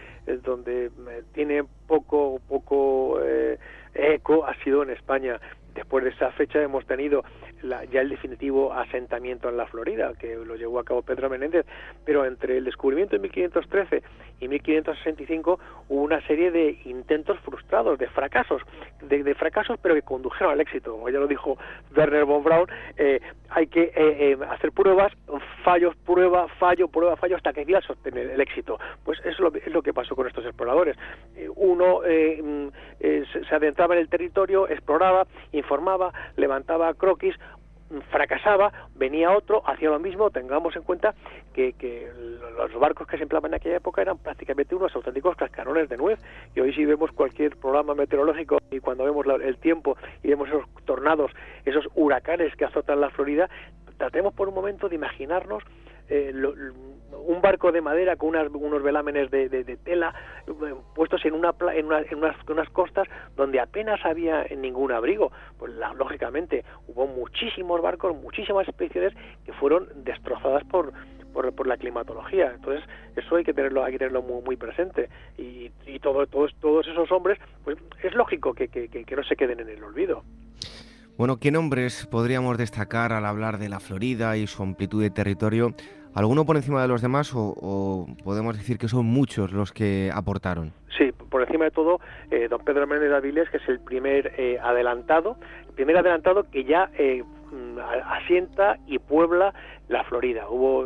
donde 0.42 0.90
tiene 1.32 1.64
poco, 1.86 2.40
poco 2.48 3.20
eh, 3.22 3.58
eco 3.94 4.46
ha 4.46 4.54
sido 4.62 4.82
en 4.82 4.90
España. 4.90 5.40
Después 5.74 6.04
de 6.04 6.10
esa 6.10 6.30
fecha 6.32 6.62
hemos 6.62 6.86
tenido 6.86 7.24
ya 7.90 8.00
el 8.00 8.08
definitivo 8.08 8.72
asentamiento 8.72 9.48
en 9.48 9.56
la 9.56 9.66
Florida, 9.66 10.12
que 10.18 10.36
lo 10.36 10.56
llevó 10.56 10.78
a 10.78 10.84
cabo 10.84 11.02
Pedro 11.02 11.30
Menéndez, 11.30 11.66
pero 12.04 12.24
entre 12.24 12.58
el 12.58 12.64
descubrimiento 12.64 13.16
de 13.16 13.22
1513 13.22 14.02
y 14.40 14.48
1565 14.48 15.58
hubo 15.88 16.02
una 16.02 16.20
serie 16.26 16.50
de 16.50 16.78
intentos 16.84 17.38
frustrados, 17.40 17.98
de 17.98 18.08
fracasos, 18.08 18.62
de, 19.02 19.34
fracasos 19.34 19.78
pero 19.80 19.94
que 19.94 20.02
condujeron 20.02 20.52
al 20.52 20.60
éxito. 20.60 20.92
Como 20.92 21.08
ya 21.08 21.18
lo 21.18 21.26
dijo 21.26 21.56
Werner 21.96 22.24
von 22.24 22.44
Braun, 22.44 22.68
eh, 22.96 23.20
hay 23.50 23.66
que 23.66 23.82
eh, 23.82 23.92
eh, 23.96 24.38
hacer 24.50 24.72
pruebas, 24.72 25.12
fallos, 25.62 25.94
prueba, 26.04 26.48
fallo, 26.58 26.88
prueba, 26.88 27.16
fallo, 27.16 27.36
hasta 27.36 27.52
que 27.52 27.64
quieras 27.64 27.88
obtener 27.88 28.30
el 28.30 28.40
éxito. 28.40 28.78
Pues 29.04 29.18
eso 29.20 29.30
es 29.30 29.40
lo, 29.40 29.54
es 29.54 29.72
lo 29.72 29.82
que 29.82 29.92
pasó 29.92 30.14
con 30.14 30.26
estos 30.26 30.44
exploradores. 30.44 30.96
uno 31.56 32.00
mm, 32.00 32.68
se 32.98 33.54
adentraba 33.54 33.94
en 33.94 34.00
el 34.00 34.08
territorio, 34.08 34.68
exploraba, 34.68 35.26
informaba, 35.64 36.12
levantaba 36.36 36.92
croquis, 36.94 37.34
fracasaba, 38.10 38.72
venía 38.94 39.30
otro, 39.30 39.62
hacía 39.66 39.90
lo 39.90 39.98
mismo, 39.98 40.30
tengamos 40.30 40.74
en 40.76 40.82
cuenta 40.82 41.14
que, 41.52 41.74
que, 41.74 42.10
los 42.56 42.80
barcos 42.80 43.06
que 43.06 43.16
se 43.16 43.22
empleaban 43.22 43.50
en 43.50 43.56
aquella 43.56 43.76
época 43.76 44.02
eran 44.02 44.18
prácticamente 44.18 44.74
unos 44.74 44.94
auténticos 44.94 45.36
cascarones 45.36 45.88
de 45.88 45.96
nuez, 45.96 46.18
y 46.54 46.60
hoy 46.60 46.72
si 46.74 46.84
vemos 46.84 47.12
cualquier 47.12 47.56
programa 47.56 47.94
meteorológico 47.94 48.58
y 48.70 48.80
cuando 48.80 49.04
vemos 49.04 49.26
el 49.42 49.58
tiempo 49.58 49.96
y 50.22 50.28
vemos 50.28 50.48
esos 50.48 50.64
tornados, 50.84 51.30
esos 51.64 51.86
huracanes 51.94 52.54
que 52.56 52.64
azotan 52.64 53.00
la 53.00 53.10
Florida, 53.10 53.48
tratemos 53.98 54.34
por 54.34 54.48
un 54.48 54.54
momento 54.54 54.88
de 54.88 54.96
imaginarnos 54.96 55.62
eh, 56.08 56.32
un 57.26 57.40
barco 57.40 57.72
de 57.72 57.80
madera 57.80 58.16
con 58.16 58.36
unos 58.36 58.82
velámenes 58.82 59.30
de, 59.30 59.78
tela 59.84 60.14
eh, 60.46 60.74
puestos 60.94 61.24
en, 61.24 61.34
una, 61.34 61.54
en, 61.74 61.86
unas, 62.16 62.70
costas 62.70 63.08
donde 63.36 63.60
apenas 63.60 64.04
había 64.04 64.44
ningún 64.56 64.92
abrigo. 64.92 65.32
Pues 65.58 65.72
lógicamente 65.96 66.64
hubo 66.88 67.06
muchísimos 67.06 67.80
barcos, 67.80 68.14
muchísimas 68.16 68.68
expediciones 68.68 69.14
que 69.44 69.52
fueron 69.54 69.88
destrozadas 70.04 70.64
por, 70.64 70.92
por, 71.32 71.66
la 71.66 71.76
climatología. 71.76 72.52
Entonces, 72.54 72.84
eso 73.16 73.36
hay 73.36 73.44
que 73.44 73.54
tenerlo, 73.54 73.84
hay 73.84 73.92
que 73.92 73.98
tenerlo 73.98 74.22
muy, 74.22 74.42
muy 74.42 74.56
presente. 74.56 75.08
Y, 75.38 75.70
y 75.86 75.98
todo, 76.00 76.26
todos, 76.26 76.54
todos 76.60 76.86
esos 76.86 77.10
hombres, 77.12 77.38
pues 77.64 77.78
es 78.02 78.14
lógico 78.14 78.54
que, 78.54 78.68
que, 78.68 78.88
que 78.88 79.16
no 79.16 79.24
se 79.24 79.36
queden 79.36 79.60
en 79.60 79.68
el 79.68 79.82
olvido. 79.82 80.22
Bueno, 81.16 81.38
¿qué 81.38 81.52
nombres 81.52 82.08
podríamos 82.10 82.58
destacar 82.58 83.12
al 83.12 83.24
hablar 83.24 83.58
de 83.58 83.68
la 83.68 83.78
Florida 83.78 84.36
y 84.36 84.48
su 84.48 84.64
amplitud 84.64 85.00
de 85.00 85.10
territorio? 85.10 85.72
¿Alguno 86.12 86.44
por 86.44 86.56
encima 86.56 86.82
de 86.82 86.88
los 86.88 87.02
demás 87.02 87.30
o, 87.36 88.08
podemos 88.24 88.56
decir 88.56 88.78
que 88.78 88.88
son 88.88 89.06
muchos 89.06 89.52
los 89.52 89.70
que 89.70 90.10
aportaron? 90.12 90.72
Sí, 90.98 91.12
por 91.12 91.42
encima 91.42 91.66
de 91.66 91.70
todo, 91.70 92.00
eh, 92.32 92.48
don 92.48 92.64
Pedro 92.64 92.88
Méndez 92.88 93.10
de 93.10 93.16
Avilés, 93.16 93.48
que 93.48 93.58
es 93.58 93.68
el 93.68 93.78
primer 93.78 94.32
eh, 94.36 94.58
adelantado, 94.60 95.36
el 95.68 95.74
primer 95.74 95.96
adelantado 95.98 96.50
que 96.50 96.64
ya 96.64 96.90
eh, 96.98 97.22
mm, 97.22 97.78
asienta 98.06 98.78
y 98.88 98.98
puebla 98.98 99.54
la 99.88 100.04
Florida. 100.04 100.48
Hubo 100.48 100.84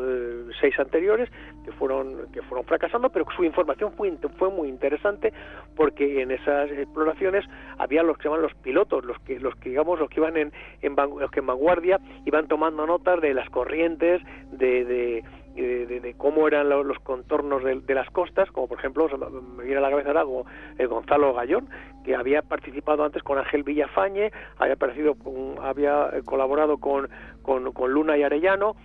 seis 0.61 0.79
anteriores 0.79 1.31
que 1.65 1.73
fueron 1.73 2.31
que 2.33 2.43
fueron 2.43 2.67
fracasando, 2.67 3.11
pero 3.11 3.27
su 3.37 3.45
información 3.45 3.93
fue, 3.93 4.17
fue 4.39 4.51
muy 4.51 4.69
interesante 4.69 5.33
porque 5.77 6.23
en 6.23 6.31
esas 6.31 6.71
exploraciones 6.71 7.45
había 7.79 8.03
los 8.03 8.19
que 8.19 8.25
llaman 8.25 8.43
los 8.43 8.55
pilotos, 8.55 9.05
los 9.05 9.19
que 9.21 9.39
los 9.39 9.55
que 9.57 9.71
digamos 9.71 9.99
los 9.99 10.09
que 10.09 10.21
iban 10.21 10.37
en, 10.37 10.53
en 10.83 10.97
los 10.97 11.31
que 11.31 11.41
en 11.41 11.47
vanguardia 11.47 12.01
iban 12.25 12.49
tomando 12.49 12.87
notas 12.87 13.21
de 13.21 13.35
las 13.35 13.49
corrientes, 13.51 14.21
de, 14.53 14.85
de 14.85 15.25
de, 15.63 16.15
cómo 16.17 16.47
eran 16.47 16.69
los 16.69 16.99
contornos 17.01 17.63
de, 17.65 17.95
las 17.95 18.11
costas, 18.11 18.51
como 18.51 18.69
por 18.69 18.79
ejemplo, 18.79 19.09
me 19.57 19.65
viene 19.65 19.79
a 19.79 19.83
la 19.83 19.91
cabeza 19.91 20.11
algo 20.11 20.47
el 20.79 20.89
Gonzalo 20.89 21.35
Gallón, 21.35 21.69
que 22.05 22.15
había 22.15 22.43
participado 22.43 23.05
antes 23.05 23.23
con 23.23 23.39
Ángel 23.39 23.63
Villafañe, 23.63 24.33
había, 24.59 24.75
aparecido, 24.75 25.17
había 25.63 26.11
colaborado 26.25 26.79
con, 26.79 27.09
con, 27.43 27.73
con 27.73 27.93
Luna 27.93 28.17
y 28.17 28.23
Arellano, 28.23 28.77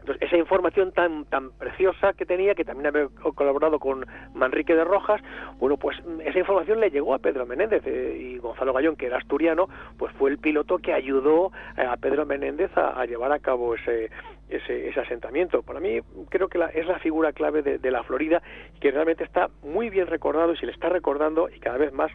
Entonces, 0.00 0.22
esa 0.28 0.36
información 0.36 0.90
tan, 0.92 1.24
tan 1.26 1.52
preciosa 1.52 2.12
que 2.12 2.26
tenía, 2.26 2.54
que 2.56 2.64
también 2.64 2.88
había 2.88 3.08
colaborado 3.34 3.78
con 3.78 4.04
Manrique 4.34 4.74
de 4.74 4.84
Rojas, 4.84 5.22
bueno, 5.58 5.76
pues 5.76 5.96
esa 6.24 6.38
información 6.38 6.80
le 6.80 6.90
llegó 6.90 7.14
a 7.14 7.20
Pedro 7.20 7.46
Menéndez 7.46 7.82
eh, 7.86 8.18
y 8.18 8.38
Gonzalo 8.38 8.72
Gallón, 8.72 8.96
que 8.96 9.06
era 9.06 9.18
asturiano, 9.18 9.68
pues 9.98 10.12
fue 10.14 10.30
el 10.30 10.38
piloto 10.38 10.78
que 10.78 10.92
ayudó 10.92 11.52
eh, 11.76 11.82
a 11.82 11.96
Pedro 11.96 12.26
Menéndez 12.26 12.76
a, 12.76 13.04
llevar 13.06 13.30
a 13.30 13.38
cabo 13.38 13.76
ese, 13.76 14.10
ese, 14.56 14.88
ese, 14.88 15.00
asentamiento. 15.00 15.62
Para 15.62 15.80
mí 15.80 16.00
creo 16.28 16.48
que 16.48 16.58
es 16.74 16.86
la 16.86 16.98
figura 16.98 17.32
clave 17.32 17.62
de, 17.62 17.90
la 17.90 18.02
Florida, 18.04 18.42
que 18.80 18.90
realmente 18.90 19.24
está 19.24 19.48
muy 19.62 19.90
bien 19.90 20.06
recordado 20.06 20.52
y 20.52 20.56
se 20.56 20.66
le 20.66 20.72
está 20.72 20.88
recordando 20.88 21.48
y 21.48 21.58
cada 21.60 21.78
vez 21.78 21.92
más 21.92 22.10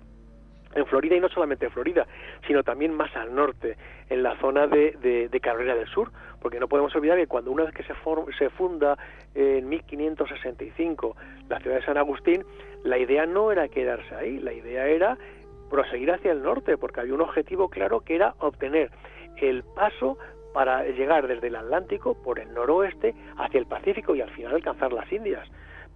en 0.76 0.86
Florida 0.86 1.16
y 1.16 1.20
no 1.20 1.30
solamente 1.30 1.66
en 1.66 1.72
Florida, 1.72 2.06
sino 2.46 2.64
también 2.64 2.94
más 2.94 3.16
al 3.16 3.34
norte, 3.34 3.78
en 4.10 4.22
la 4.22 4.38
zona 4.40 4.68
de, 4.68 5.28
de, 5.32 5.40
Carrera 5.40 5.76
del 5.76 5.88
Sur, 5.88 6.12
porque 6.42 6.60
no 6.60 6.68
podemos 6.68 6.94
olvidar 6.96 7.18
que 7.18 7.26
cuando 7.26 7.52
una 7.52 7.64
vez 7.64 7.74
que 7.74 7.84
se, 7.84 7.94
se 8.38 8.50
funda 8.52 8.98
en 9.34 9.68
1565 9.68 11.16
la 11.50 11.60
ciudad 11.60 11.78
de 11.78 11.86
San 11.86 11.98
Agustín, 11.98 12.44
la 12.84 12.98
idea 12.98 13.26
no 13.26 13.52
era 13.52 13.70
quedarse 13.70 14.14
ahí, 14.14 14.40
la 14.40 14.54
idea 14.54 14.88
era 14.88 15.18
proseguir 15.70 16.12
hacia 16.12 16.32
el 16.32 16.44
norte, 16.44 16.78
porque 16.78 17.02
había 17.02 17.14
un 17.14 17.22
objetivo 17.22 17.70
claro 17.70 18.02
que 18.02 18.16
era 18.16 18.36
obtener 18.40 18.92
el 19.38 19.64
paso 19.64 20.18
para 20.58 20.84
llegar 20.86 21.28
desde 21.28 21.50
el 21.50 21.56
Atlántico 21.56 22.16
por 22.16 22.40
el 22.40 22.52
noroeste 22.52 23.14
hacia 23.38 23.60
el 23.60 23.68
Pacífico 23.68 24.16
y 24.16 24.22
al 24.22 24.32
final 24.32 24.56
alcanzar 24.56 24.92
las 24.92 25.12
Indias 25.12 25.48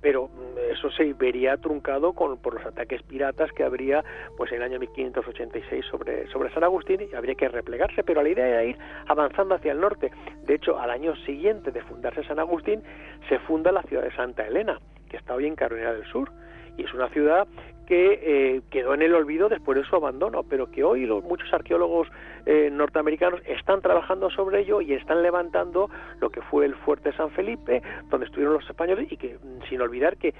pero 0.01 0.27
mm, 0.27 0.71
eso 0.71 0.91
se 0.91 1.13
vería 1.13 1.57
truncado 1.57 2.13
por 2.13 2.53
los 2.53 2.63
ataques 2.63 3.01
piratas 3.01 3.51
que 3.53 3.63
habría 3.63 4.03
pues 4.37 4.51
en 4.51 4.57
el 4.57 4.63
año 4.63 4.79
1586 4.79 5.83
sobre, 5.89 6.27
sobre 6.27 6.53
San 6.53 6.63
Agustín 6.63 7.01
y 7.01 7.15
habría 7.15 7.33
que 7.33 7.49
replegarse, 7.49 8.03
pero 8.03 8.21
la 8.21 8.29
idea 8.29 8.47
era 8.47 8.63
ir 8.63 8.77
avanzando 9.07 9.55
hacia 9.55 9.71
el 9.71 9.79
norte. 9.79 10.11
De 10.43 10.53
hecho, 10.53 10.79
al 10.79 10.91
año 10.91 11.15
siguiente 11.25 11.71
de 11.71 11.81
fundarse 11.81 12.23
San 12.23 12.37
Agustín, 12.37 12.83
se 13.29 13.39
funda 13.39 13.71
la 13.71 13.81
ciudad 13.83 14.03
de 14.03 14.15
Santa 14.15 14.45
Elena, 14.45 14.79
que 15.09 15.17
está 15.17 15.33
hoy 15.33 15.47
en 15.47 15.55
Carolina 15.55 15.91
del 15.91 16.05
Sur, 16.05 16.31
y 16.77 16.83
es 16.83 16.93
una 16.93 17.09
ciudad 17.09 17.47
que 17.91 18.19
eh, 18.23 18.61
quedó 18.69 18.93
en 18.93 19.01
el 19.01 19.13
olvido 19.13 19.49
después 19.49 19.77
de 19.77 19.83
su 19.83 19.97
abandono, 19.97 20.43
pero 20.43 20.71
que 20.71 20.81
hoy 20.81 21.05
los 21.05 21.25
muchos 21.25 21.53
arqueólogos 21.53 22.07
eh, 22.45 22.69
norteamericanos 22.71 23.41
están 23.45 23.81
trabajando 23.81 24.29
sobre 24.29 24.61
ello 24.61 24.79
y 24.79 24.93
están 24.93 25.21
levantando 25.21 25.89
lo 26.21 26.29
que 26.29 26.41
fue 26.41 26.65
el 26.65 26.73
fuerte 26.73 27.11
San 27.11 27.31
Felipe, 27.31 27.81
donde 28.09 28.27
estuvieron 28.27 28.53
los 28.53 28.69
españoles 28.69 29.11
y 29.11 29.17
que 29.17 29.35
mm, 29.35 29.67
sin 29.67 29.81
olvidar 29.81 30.15
que 30.15 30.33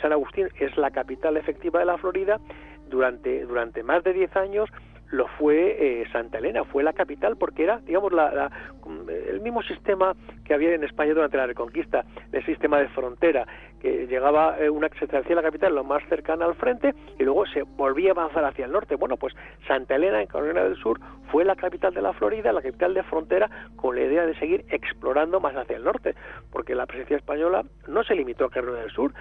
San 0.00 0.12
Agustín 0.12 0.46
es 0.60 0.76
la 0.76 0.92
capital 0.92 1.36
efectiva 1.36 1.80
de 1.80 1.86
la 1.86 1.98
Florida, 1.98 2.38
durante 2.88 3.44
durante 3.46 3.82
más 3.82 4.04
de 4.04 4.12
10 4.12 4.36
años 4.36 4.70
lo 5.10 5.26
fue 5.26 5.76
eh, 5.78 6.04
Santa 6.12 6.38
Elena, 6.38 6.64
fue 6.64 6.82
la 6.82 6.92
capital 6.92 7.36
porque 7.36 7.64
era, 7.64 7.78
digamos, 7.80 8.12
la, 8.12 8.50
el 9.08 9.40
mismo 9.40 9.62
sistema 9.62 10.14
que 10.44 10.54
había 10.54 10.74
en 10.74 10.84
España 10.84 11.14
durante 11.14 11.36
la 11.36 11.46
Reconquista, 11.46 12.04
el 12.32 12.44
sistema 12.44 12.78
de 12.78 12.88
frontera, 12.88 13.46
que 13.80 14.06
llegaba 14.06 14.58
eh, 14.58 14.68
una 14.68 14.88
se 14.98 15.16
hacía 15.16 15.34
la 15.34 15.42
capital 15.42 15.74
lo 15.74 15.84
más 15.84 16.02
cercana 16.08 16.44
al 16.44 16.54
frente 16.54 16.94
y 17.18 17.24
luego 17.24 17.46
se 17.46 17.62
volvía 17.62 18.10
a 18.10 18.12
avanzar 18.12 18.44
hacia 18.44 18.66
el 18.66 18.72
norte. 18.72 18.96
Bueno, 18.96 19.16
pues 19.16 19.34
Santa 19.66 19.96
Elena 19.96 20.20
en 20.20 20.26
Carolina 20.26 20.62
del 20.62 20.76
Sur 20.76 21.00
fue 21.30 21.44
la 21.44 21.56
capital 21.56 21.94
de 21.94 22.02
la 22.02 22.12
Florida, 22.12 22.52
la 22.52 22.62
capital 22.62 22.92
de 22.94 23.02
frontera, 23.04 23.48
con 23.76 23.96
la 23.96 24.02
idea 24.02 24.26
de 24.26 24.34
seguir 24.38 24.64
explorando 24.68 25.40
más 25.40 25.56
hacia 25.56 25.76
el 25.76 25.84
norte, 25.84 26.14
porque 26.50 26.74
la 26.74 26.86
presencia 26.86 27.16
española 27.16 27.64
no 27.88 28.02
se 28.04 28.14
limitó 28.14 28.46
a 28.46 28.50
Carolina 28.50 28.80
del 28.80 28.90
Sur, 28.90 29.12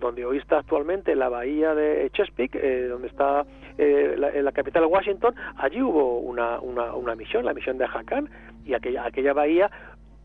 donde 0.00 0.24
hoy 0.26 0.38
está 0.38 0.58
actualmente 0.58 1.14
la 1.14 1.28
bahía 1.28 1.74
de 1.74 2.10
Chesapeake, 2.12 2.56
eh, 2.56 2.88
donde 2.88 3.08
está 3.08 3.44
eh, 3.78 4.14
la, 4.18 4.30
la, 4.30 4.52
capital 4.52 4.84
Washington, 4.86 5.23
allí 5.56 5.80
hubo 5.82 6.18
una, 6.18 6.60
una, 6.60 6.94
una 6.94 7.14
misión, 7.14 7.44
la 7.44 7.54
misión 7.54 7.78
de 7.78 7.86
Jacán, 7.86 8.28
y 8.64 8.74
aquella, 8.74 9.06
aquella 9.06 9.32
bahía 9.32 9.70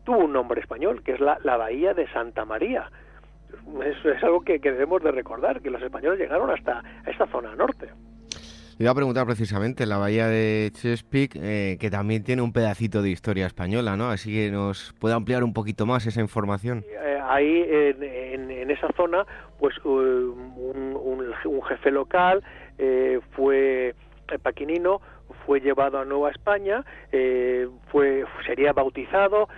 tuvo 0.04 0.24
un 0.24 0.32
nombre 0.32 0.60
español, 0.60 1.02
que 1.02 1.12
es 1.12 1.20
la, 1.20 1.38
la 1.44 1.56
bahía 1.56 1.94
de 1.94 2.08
Santa 2.08 2.44
María 2.44 2.90
eso 3.84 4.10
es 4.10 4.22
algo 4.22 4.40
que, 4.42 4.58
debemos 4.58 5.02
de 5.02 5.12
recordar, 5.12 5.60
que 5.60 5.70
los 5.70 5.82
españoles 5.82 6.18
llegaron 6.18 6.50
hasta 6.50 6.82
esta 7.06 7.26
zona 7.26 7.54
norte. 7.54 7.88
Le 8.78 8.84
iba 8.84 8.92
a 8.92 8.94
preguntar 8.94 9.26
precisamente 9.26 9.84
la 9.84 9.98
bahía 9.98 10.26
de 10.26 10.70
Chesapeake, 10.72 11.36
eh, 11.36 11.76
que 11.78 11.90
también 11.90 12.24
tiene 12.24 12.40
un 12.40 12.52
pedacito 12.52 13.02
de 13.02 13.10
historia 13.10 13.46
española, 13.46 13.96
¿no? 13.96 14.08
Así 14.08 14.32
que 14.32 14.50
nos 14.50 14.94
puede 14.98 15.14
ampliar 15.14 15.44
un 15.44 15.52
poquito 15.52 15.84
más 15.84 16.06
esa 16.06 16.22
información. 16.22 16.82
Eh, 16.88 17.18
ahí, 17.28 17.62
en, 17.68 18.70
esa 18.70 18.88
zona, 18.96 19.26
pues 19.58 19.76
un, 19.84 20.40
jefe 21.68 21.90
local 21.90 22.42
eh, 22.78 23.20
fue 23.32 23.94
paquinino, 24.38 25.00
fue 25.46 25.60
llevado 25.60 25.98
a 25.98 26.04
Nueva 26.04 26.30
España, 26.30 26.84
eh, 27.12 27.68
fue, 27.90 28.24
sería 28.46 28.72
bautizado, 28.72 29.48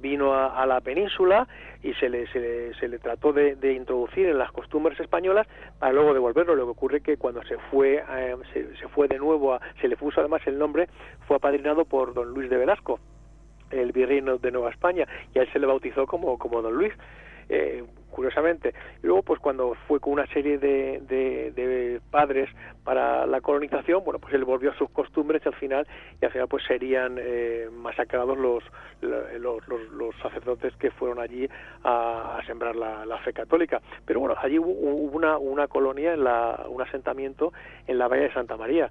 vino 0.00 0.34
a, 0.34 0.64
la 0.66 0.80
península 0.80 1.46
y 1.82 1.94
se 1.94 2.08
le, 2.08 2.26
se 2.26 2.88
le, 2.88 2.98
trató 2.98 3.32
de, 3.32 3.72
introducir 3.72 4.26
en 4.26 4.38
las 4.38 4.52
costumbres 4.52 4.98
españolas 5.00 5.46
para 5.78 5.92
luego 5.92 6.14
devolverlo. 6.14 6.54
Lo 6.54 6.64
que 6.64 6.70
ocurre 6.70 7.00
que 7.00 7.16
cuando 7.16 7.42
se 7.44 7.58
fue, 7.70 8.02
eh, 8.16 8.36
se, 8.52 8.88
fue 8.88 9.08
de 9.08 9.18
nuevo, 9.18 9.58
se 9.80 9.88
le 9.88 9.96
puso 9.96 10.20
además 10.20 10.42
el 10.46 10.58
nombre, 10.58 10.88
fue 11.26 11.36
apadrinado 11.36 11.84
por 11.84 12.14
don 12.14 12.32
Luis 12.32 12.48
de 12.50 12.56
Velasco 12.56 13.00
el 13.70 13.92
virrey 13.92 14.22
de 14.22 14.50
Nueva 14.50 14.70
España 14.70 15.06
y 15.34 15.38
a 15.38 15.42
él 15.42 15.48
se 15.52 15.58
le 15.58 15.66
bautizó 15.66 16.06
como, 16.06 16.38
como 16.38 16.62
don 16.62 16.74
Luis. 16.74 16.92
Eh, 17.50 17.84
curiosamente. 18.10 18.74
Y 19.02 19.06
luego, 19.06 19.22
pues 19.22 19.40
cuando 19.40 19.74
fue 19.86 20.00
con 20.00 20.14
una 20.14 20.26
serie 20.28 20.58
de, 20.58 21.00
de, 21.00 22.00
padres 22.10 22.48
para 22.84 23.26
la 23.26 23.40
colonización, 23.40 24.02
bueno, 24.04 24.18
pues 24.18 24.34
él 24.34 24.44
volvió 24.44 24.70
a 24.70 24.74
sus 24.76 24.90
costumbres 24.90 25.46
al 25.46 25.54
final, 25.54 25.86
y 26.20 26.24
al 26.24 26.32
final 26.32 26.48
pues 26.48 26.64
serían 26.64 27.16
eh, 27.18 27.68
masacrados 27.72 28.38
los 28.38 28.64
los, 29.00 29.62
los, 29.68 30.14
sacerdotes 30.22 30.74
que 30.76 30.90
fueron 30.90 31.20
allí 31.20 31.48
a, 31.84 32.40
sembrar 32.46 32.74
la, 32.74 33.18
fe 33.18 33.32
católica. 33.32 33.80
Pero 34.04 34.20
bueno, 34.20 34.34
allí 34.38 34.58
hubo, 34.58 34.72
una, 34.72 35.38
una 35.38 35.68
colonia, 35.68 36.14
en 36.14 36.24
la, 36.24 36.64
un 36.68 36.82
asentamiento 36.82 37.52
en 37.86 37.98
la 37.98 38.08
Bahía 38.08 38.24
de 38.24 38.32
Santa 38.32 38.56
María. 38.56 38.90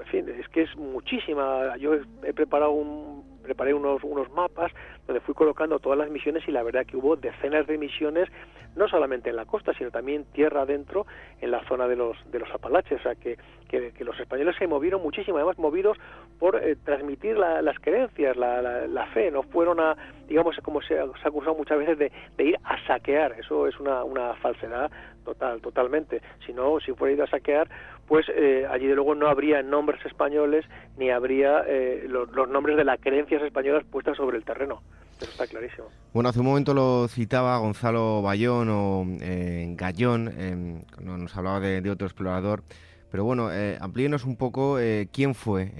En 0.00 0.06
fin, 0.06 0.28
es 0.28 0.48
que 0.48 0.62
es 0.62 0.76
muchísima. 0.76 1.76
Yo 1.76 1.94
he 1.94 2.32
preparado 2.32 2.72
un 2.72 3.35
preparé 3.46 3.72
unos, 3.72 4.02
unos 4.04 4.30
mapas 4.32 4.72
donde 5.06 5.20
fui 5.20 5.34
colocando 5.34 5.78
todas 5.78 5.98
las 5.98 6.10
misiones 6.10 6.46
y 6.46 6.52
la 6.52 6.62
verdad 6.62 6.84
que 6.84 6.96
hubo 6.96 7.16
decenas 7.16 7.66
de 7.66 7.78
misiones, 7.78 8.28
no 8.74 8.88
solamente 8.88 9.30
en 9.30 9.36
la 9.36 9.46
costa, 9.46 9.72
sino 9.72 9.90
también 9.90 10.24
tierra 10.32 10.62
adentro, 10.62 11.06
en 11.40 11.50
la 11.50 11.64
zona 11.66 11.88
de 11.88 11.96
los, 11.96 12.16
de 12.30 12.40
los 12.40 12.50
Apalaches. 12.50 13.00
O 13.00 13.02
sea, 13.02 13.14
que, 13.14 13.38
que, 13.68 14.04
los 14.04 14.18
españoles 14.20 14.54
se 14.58 14.66
movieron 14.66 15.02
muchísimo, 15.02 15.38
además 15.38 15.58
movidos 15.58 15.96
por 16.38 16.56
eh, 16.56 16.76
transmitir 16.84 17.36
las 17.38 17.78
creencias, 17.80 18.36
la, 18.36 18.60
la, 18.86 19.06
fe, 19.06 19.30
no 19.30 19.42
fueron 19.42 19.80
a, 19.80 19.96
digamos, 20.28 20.56
como 20.62 20.82
se, 20.82 20.88
se 20.88 20.98
ha 20.98 21.28
acusado 21.28 21.54
muchas 21.54 21.78
veces, 21.78 21.98
de, 21.98 22.12
de, 22.36 22.44
ir 22.44 22.58
a 22.64 22.84
saquear. 22.86 23.32
Eso 23.38 23.66
es 23.66 23.78
una, 23.80 24.04
una 24.04 24.34
falsedad 24.34 24.90
total, 25.24 25.60
totalmente. 25.60 26.20
Si 26.44 26.52
no, 26.52 26.78
si 26.80 26.92
fuera 26.92 27.14
ido 27.14 27.24
a 27.24 27.28
saquear, 27.28 27.68
pues 28.06 28.26
eh, 28.28 28.66
allí 28.70 28.86
de 28.86 28.94
luego 28.94 29.14
no 29.14 29.28
habría 29.28 29.62
nombres 29.62 30.04
españoles 30.04 30.64
ni 30.96 31.10
habría 31.10 31.62
eh, 31.66 32.06
los, 32.08 32.28
nombres 32.48 32.76
de 32.76 32.84
las 32.84 33.00
creencias 33.00 33.42
españolas 33.42 33.84
puestas 33.84 34.16
sobre 34.16 34.36
el 34.36 34.44
terreno. 34.44 34.82
Eso 35.20 35.30
está 35.30 35.46
clarísimo. 35.46 35.88
Bueno, 36.12 36.28
hace 36.28 36.40
un 36.40 36.46
momento 36.46 36.74
lo 36.74 37.08
citaba 37.08 37.56
Gonzalo 37.58 38.20
Bayón 38.22 38.68
o 38.68 39.06
eh, 39.22 39.66
Gallón, 39.74 40.30
eh, 40.36 40.82
nos 41.00 41.36
hablaba 41.36 41.60
de, 41.60 41.90
otro 41.90 42.06
explorador. 42.06 42.62
Pero 43.10 43.24
bueno, 43.24 43.50
eh, 43.50 43.78
amplíenos 43.80 44.24
un 44.24 44.36
poco 44.36 44.78
quién 45.12 45.34
fue 45.34 45.70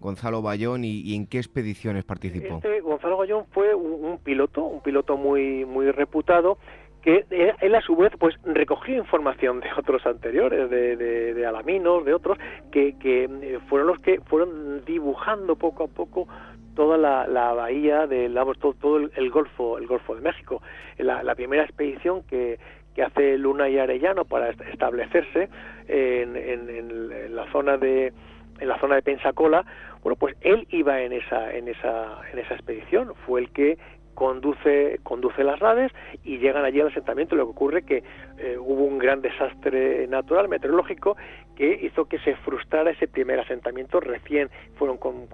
Gonzalo 0.00 0.40
Bayón 0.40 0.84
y, 0.84 1.14
en 1.14 1.26
qué 1.26 1.38
expediciones 1.38 2.04
participó. 2.04 2.56
Este 2.56 2.80
Gonzalo 2.80 3.18
Bayón 3.18 3.44
fue 3.50 3.74
un, 3.74 4.04
un, 4.04 4.18
piloto, 4.18 4.62
un 4.62 4.80
piloto 4.80 5.16
muy 5.16 5.66
muy 5.66 5.90
reputado 5.90 6.56
que 7.02 7.24
él 7.60 7.74
a 7.74 7.80
su 7.80 7.96
vez 7.96 8.12
pues 8.18 8.36
recogió 8.44 8.96
información 8.96 9.60
de 9.60 9.68
otros 9.76 10.06
anteriores, 10.06 10.70
de, 10.70 10.96
de, 10.96 11.46
Alaminos, 11.46 12.04
de 12.04 12.14
otros, 12.14 12.38
que, 12.70 12.96
que, 12.98 13.24
eh, 13.24 13.58
fueron 13.68 13.88
los 13.88 13.98
que 14.00 14.20
fueron 14.20 14.84
dibujando 14.84 15.56
poco 15.56 15.84
a 15.84 15.88
poco 15.88 16.28
toda 16.74 16.96
la, 16.96 17.26
la 17.26 17.52
bahía 17.52 18.06
de 18.06 18.30
todo, 18.60 18.74
todo 18.74 18.96
el, 18.98 19.30
Golfo, 19.30 19.78
el 19.78 19.86
Golfo 19.86 20.14
de 20.14 20.22
México. 20.22 20.62
La, 20.98 21.34
primera 21.34 21.64
expedición 21.64 22.22
que, 22.22 22.58
que 22.94 23.02
hace 23.02 23.36
Luna 23.36 23.68
y 23.68 23.78
Arellano 23.78 24.24
para 24.24 24.50
establecerse 24.50 25.48
en, 25.88 26.36
en, 26.36 26.70
en, 26.70 27.34
la 27.34 27.50
zona 27.50 27.76
de 27.76 28.12
en 28.60 28.68
la 28.68 28.78
zona 28.78 28.94
de 28.94 29.02
Pensacola, 29.02 29.64
bueno, 30.04 30.14
pues 30.14 30.36
él 30.42 30.68
iba 30.70 31.00
en 31.00 31.12
esa 31.12 31.52
en 31.52 31.66
esa 31.66 32.20
en 32.32 32.38
esa 32.38 32.54
expedición, 32.54 33.12
fue 33.26 33.40
el 33.40 33.50
que 33.50 33.76
conduce, 34.14 35.00
conduce 35.02 35.44
las 35.44 35.60
naves 35.60 35.92
y 36.24 36.38
llegan 36.38 36.64
allí 36.64 36.80
al 36.80 36.88
asentamiento. 36.88 37.36
Lo 37.36 37.46
que 37.46 37.50
ocurre 37.50 37.82
que 37.82 38.02
eh, 38.38 38.56
hubo 38.58 38.84
un 38.84 38.98
gran 38.98 39.22
desastre 39.22 40.06
natural, 40.08 40.48
meteorológico, 40.48 41.16
que 41.56 41.80
hizo 41.82 42.06
que 42.06 42.18
se 42.20 42.36
frustrara 42.36 42.90
ese 42.90 43.08
primer 43.08 43.40
asentamiento. 43.40 44.00
Recién 44.00 44.50
fueron 44.76 44.96
con, 44.98 45.26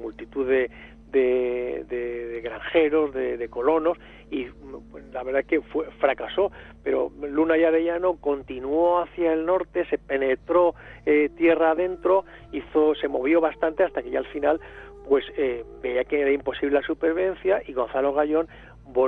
multitud 0.00 0.48
de, 0.48 0.70
de, 1.10 2.40
granjeros, 2.42 3.12
de, 3.14 3.48
colonos, 3.48 3.98
y 4.30 4.46
pues, 4.90 5.04
la 5.12 5.22
verdad 5.22 5.44
que 5.44 5.60
fue, 5.60 5.86
fracasó. 5.98 6.50
Pero 6.82 7.10
Luna 7.20 7.56
y 7.56 7.64
Arellano 7.64 8.16
continuó 8.16 9.00
hacia 9.00 9.32
el 9.32 9.46
norte, 9.46 9.86
se 9.86 9.98
penetró 9.98 10.74
eh, 11.04 11.30
tierra 11.36 11.72
adentro, 11.72 12.24
hizo, 12.52 12.94
se 12.94 13.08
movió 13.08 13.40
bastante 13.40 13.84
hasta 13.84 14.02
que 14.02 14.10
ya 14.10 14.18
al 14.18 14.26
final 14.26 14.60
pues 15.08 15.24
veía 15.82 16.02
que 16.02 16.20
era 16.20 16.32
imposible 16.32 16.80
la 16.80 16.84
supervivencia 16.84 17.62
y 17.64 17.72
Gonzalo 17.74 18.12
Gallón 18.12 18.48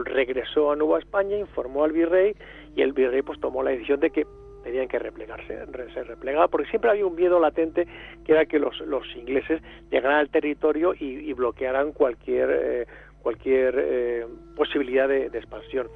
regresó 0.04 0.70
a 0.70 0.76
Nueva 0.76 0.98
España, 0.98 1.36
informó 1.36 1.84
al 1.84 1.92
virrey 1.92 2.34
y 2.74 2.82
el 2.82 2.92
virrey 2.92 3.22
pues 3.22 3.40
tomó 3.40 3.62
la 3.62 3.70
decisión 3.70 4.00
de 4.00 4.10
que 4.10 4.26
tenían 4.62 4.88
que 4.88 4.98
replegarse, 4.98 5.58
se 5.94 6.04
replegaba, 6.04 6.48
porque 6.48 6.68
siempre 6.68 6.90
había 6.90 7.06
un 7.06 7.14
miedo 7.14 7.40
latente 7.40 7.86
que 8.24 8.32
era 8.32 8.46
que 8.46 8.58
los, 8.58 8.78
los 8.80 9.04
ingleses 9.16 9.62
llegaran 9.90 10.18
al 10.18 10.30
territorio 10.30 10.94
y, 10.98 11.32
bloquearan 11.32 11.92
cualquier, 11.92 12.50
eh, 12.50 12.86
cualquier 13.22 13.74
eh, 13.78 14.26
posibilidad 14.56 15.08
de, 15.08 15.26
expansión. 15.26 15.88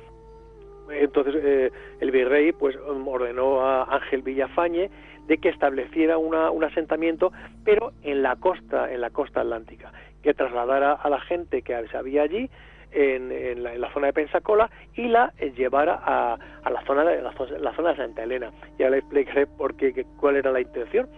Entonces 0.91 1.35
eh, 1.43 1.71
el 2.01 2.11
virrey 2.11 2.53
pues 2.53 2.77
ordenó 2.77 3.65
a 3.65 3.85
Ángel 3.85 4.23
Villafañe 4.23 4.91
de 5.27 5.39
que 5.39 5.49
estableciera 5.49 6.19
una, 6.19 6.51
un 6.51 6.65
asentamiento, 6.65 7.33
pero 7.65 7.93
en 8.03 8.23
la 8.23 8.37
costa, 8.37 8.93
en 8.93 9.01
la 9.01 9.11
costa 9.11 9.41
atlántica, 9.41 9.93
que 10.23 10.35
trasladara 10.35 10.93
a 10.93 11.09
la 11.09 11.21
gente 11.21 11.63
que 11.63 11.75
había 11.75 12.23
allí 12.23 12.51
en, 12.93 13.63
la, 13.63 13.93
zona 13.93 14.09
de 14.09 14.13
Pensacola 14.13 14.71
y 14.95 15.09
la 15.09 15.33
eh, 15.39 15.53
llevara 15.57 16.01
a, 16.05 16.39
la 16.71 16.85
zona 16.85 17.05
de 17.05 17.23
la, 17.23 17.33
zona 17.33 17.91
de 17.91 17.97
Santa 17.97 18.23
Elena. 18.23 18.51
Ya 18.79 18.91
le 18.91 18.99
explicaré 18.99 19.47
por 19.47 19.75
qué, 19.77 20.05
cuál 20.19 20.37
era 20.37 20.51
la 20.51 20.61
intención. 20.61 21.09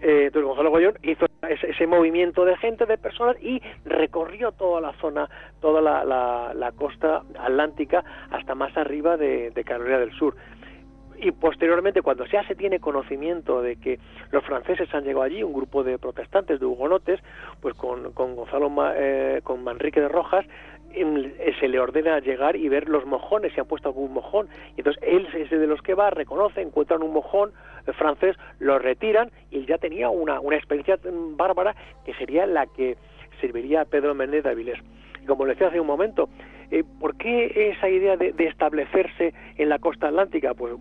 Eh, 0.00 0.26
entonces 0.26 0.46
Gonzalo 0.46 0.70
Goyón 0.70 0.94
hizo 1.02 1.26
ese, 1.48 1.86
movimiento 1.86 2.44
de 2.44 2.56
gente, 2.56 2.86
de 2.86 2.98
personas 2.98 3.36
y 3.42 3.60
recorrió 3.84 4.52
toda 4.52 4.80
la 4.80 4.92
zona, 4.94 5.28
toda 5.60 5.80
la, 5.80 6.72
costa 6.76 7.22
atlántica 7.38 8.04
hasta 8.30 8.54
más 8.54 8.76
arriba 8.76 9.16
de, 9.16 9.52
Carolina 9.64 9.98
del 9.98 10.12
Sur 10.12 10.36
y 11.20 11.32
posteriormente 11.32 12.00
cuando 12.00 12.24
ya 12.26 12.46
se 12.46 12.54
tiene 12.54 12.78
conocimiento 12.78 13.60
de 13.60 13.74
que 13.74 13.98
los 14.30 14.44
franceses 14.44 14.92
han 14.94 15.02
llegado 15.02 15.22
allí, 15.22 15.42
un 15.42 15.52
grupo 15.52 15.82
de 15.82 15.98
protestantes, 15.98 16.60
de 16.60 16.66
hugonotes, 16.66 17.20
pues 17.60 17.74
con, 17.74 18.12
con 18.12 18.36
Gonzalo, 18.36 18.70
eh, 18.94 19.40
con 19.42 19.64
Manrique 19.64 20.00
de 20.00 20.08
Rojas, 20.08 20.46
se 21.60 21.68
le 21.68 21.80
ordena 21.80 22.18
llegar 22.20 22.56
y 22.56 22.68
ver 22.68 22.88
los 22.88 23.06
mojones, 23.06 23.52
si 23.52 23.60
han 23.60 23.66
puesto 23.66 23.88
algún 23.88 24.12
mojón. 24.12 24.48
Y 24.76 24.80
entonces 24.80 25.02
él 25.06 25.26
es 25.34 25.50
de 25.50 25.66
los 25.66 25.82
que 25.82 25.94
va, 25.94 26.10
reconoce, 26.10 26.60
encuentran 26.60 27.02
un 27.02 27.12
mojón 27.12 27.52
eh, 27.86 27.92
francés, 27.92 28.36
lo 28.58 28.78
retiran 28.78 29.30
y 29.50 29.64
ya 29.66 29.78
tenía 29.78 30.08
una, 30.08 30.40
una 30.40 30.56
experiencia 30.56 30.98
bárbara 31.36 31.74
que 32.04 32.14
sería 32.14 32.46
la 32.46 32.66
que 32.66 32.96
serviría 33.40 33.82
a 33.82 33.84
Pedro 33.84 34.14
Méndez 34.14 34.44
de 34.44 34.50
Avilés. 34.50 34.78
Como 35.26 35.44
le 35.44 35.52
decía 35.52 35.68
hace 35.68 35.80
un 35.80 35.86
momento, 35.86 36.28
eh, 36.70 36.84
¿por 37.00 37.16
qué 37.16 37.72
esa 37.76 37.88
idea 37.88 38.16
de, 38.16 38.32
de, 38.32 38.46
establecerse 38.46 39.34
en 39.56 39.68
la 39.68 39.78
costa 39.78 40.08
atlántica? 40.08 40.54
Pues 40.54 40.74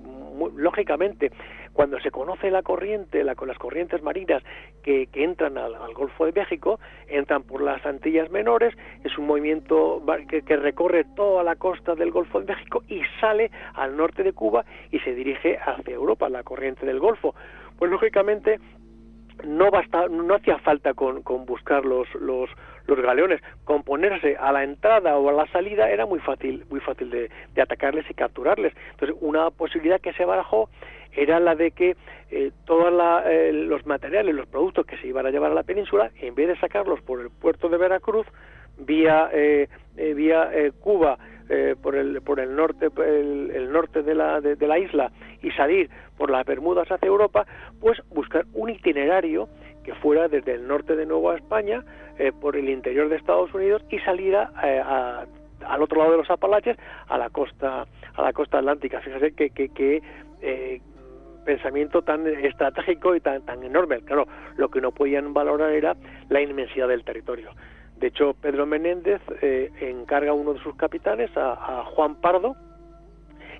lógicamente, 0.55 1.31
cuando 1.77 1.99
se 1.99 2.09
conoce 2.09 2.49
la 2.49 2.63
corriente, 2.63 3.23
la, 3.23 3.35
las 3.45 3.57
corrientes 3.59 4.01
marinas 4.01 4.41
que, 4.81 5.07
entran 5.13 5.59
al, 5.59 5.75
Golfo 5.93 6.25
de 6.25 6.31
México, 6.31 6.79
entran 7.07 7.43
por 7.43 7.61
las 7.61 7.85
Antillas 7.85 8.31
Menores, 8.31 8.75
es 9.03 9.15
un 9.19 9.27
movimiento 9.27 10.01
que, 10.27 10.55
recorre 10.55 11.05
toda 11.15 11.43
la 11.43 11.55
costa 11.55 11.93
del 11.93 12.09
Golfo 12.09 12.39
de 12.39 12.51
México 12.51 12.81
y 12.87 13.03
sale 13.21 13.51
al 13.75 13.95
norte 13.95 14.23
de 14.23 14.33
Cuba 14.33 14.65
y 14.91 14.97
se 15.01 15.13
dirige 15.13 15.59
hacia 15.59 15.93
Europa, 15.93 16.27
la 16.29 16.41
corriente 16.41 16.83
del 16.83 16.99
Golfo. 16.99 17.35
Pues 17.77 17.91
lógicamente 17.91 18.59
no 19.45 19.69
basta, 19.69 20.07
no 20.07 20.33
hacía 20.33 20.57
falta 20.57 20.95
con, 20.95 21.21
con 21.21 21.45
buscar 21.45 21.85
los, 21.85 22.07
los, 22.15 22.49
los 22.87 22.99
galeones, 22.99 23.39
con 23.65 23.83
ponerse 23.83 24.35
a 24.35 24.51
la 24.51 24.63
entrada 24.63 25.15
o 25.15 25.29
a 25.29 25.33
la 25.33 25.45
salida 25.51 25.91
era 25.91 26.07
muy 26.07 26.17
fácil, 26.21 26.65
muy 26.71 26.79
fácil 26.79 27.11
de, 27.11 27.29
de 27.53 27.61
atacarles 27.61 28.09
y 28.09 28.15
capturarles. 28.15 28.73
Entonces, 28.93 29.15
una 29.21 29.51
posibilidad 29.51 30.01
que 30.01 30.13
se 30.13 30.25
barajó 30.25 30.71
era 31.13 31.39
la 31.39 31.55
de 31.55 31.71
que 31.71 31.95
eh, 32.31 32.51
todos 32.65 32.93
eh, 33.25 33.51
los 33.53 33.85
materiales, 33.85 34.35
los 34.35 34.47
productos 34.47 34.85
que 34.85 34.97
se 34.97 35.07
iban 35.07 35.25
a 35.25 35.31
llevar 35.31 35.51
a 35.51 35.55
la 35.55 35.63
península, 35.63 36.11
en 36.19 36.35
vez 36.35 36.47
de 36.47 36.59
sacarlos 36.59 37.01
por 37.01 37.21
el 37.21 37.29
puerto 37.29 37.69
de 37.69 37.77
Veracruz, 37.77 38.27
vía, 38.77 39.29
eh, 39.33 39.67
eh 39.95 40.13
vía 40.13 40.51
Cuba, 40.79 41.17
por 41.81 41.95
el 41.95 42.21
por 42.21 42.41
el 42.41 42.55
norte 42.57 42.89
el, 42.97 43.71
norte 43.71 44.03
de 44.03 44.13
la 44.13 44.41
de, 44.41 44.67
la 44.67 44.77
isla 44.77 45.13
y 45.41 45.49
salir 45.51 45.89
por 46.17 46.29
las 46.29 46.45
Bermudas 46.45 46.91
hacia 46.91 47.07
Europa 47.07 47.47
pues 47.79 47.97
buscar 48.09 48.45
un 48.53 48.69
itinerario 48.69 49.47
que 49.87 49.95
fuera 49.95 50.27
desde 50.27 50.55
el 50.55 50.67
norte 50.67 50.97
de 50.97 51.05
Nueva 51.05 51.37
España 51.37 51.85
eh, 52.19 52.33
por 52.33 52.57
el 52.57 52.67
interior 52.67 53.07
de 53.07 53.15
Estados 53.15 53.53
Unidos 53.53 53.81
y 53.89 53.99
saliera 53.99 54.51
eh, 54.61 54.81
al 55.65 55.81
otro 55.81 55.99
lado 55.99 56.11
de 56.11 56.17
los 56.17 56.29
Apalaches 56.29 56.75
a 57.07 57.17
la 57.17 57.29
costa 57.29 57.85
a 58.15 58.21
la 58.21 58.33
costa 58.33 58.57
atlántica. 58.57 58.99
Fíjese 58.99 59.31
que, 59.31 59.49
que, 59.49 60.01
eh, 60.41 60.81
pensamiento 61.47 62.01
tan 62.01 62.27
estratégico 62.27 63.15
y 63.15 63.21
tan 63.21 63.41
tan 63.45 63.63
enorme. 63.63 64.01
Claro 64.01 64.27
lo 64.57 64.69
que 64.69 64.81
no 64.81 64.91
podían 64.91 65.33
valorar 65.33 65.71
era 65.71 65.95
la 66.27 66.41
inmensidad 66.41 66.89
del 66.89 67.05
territorio. 67.05 67.51
De 67.95 68.07
hecho 68.07 68.35
Pedro 68.41 68.65
Menéndez 68.65 69.21
encarga 69.79 70.31
a 70.31 70.33
uno 70.33 70.53
de 70.53 70.59
sus 70.59 70.75
capitanes 70.75 71.31
a 71.37 71.85
Juan 71.85 72.15
Pardo 72.15 72.57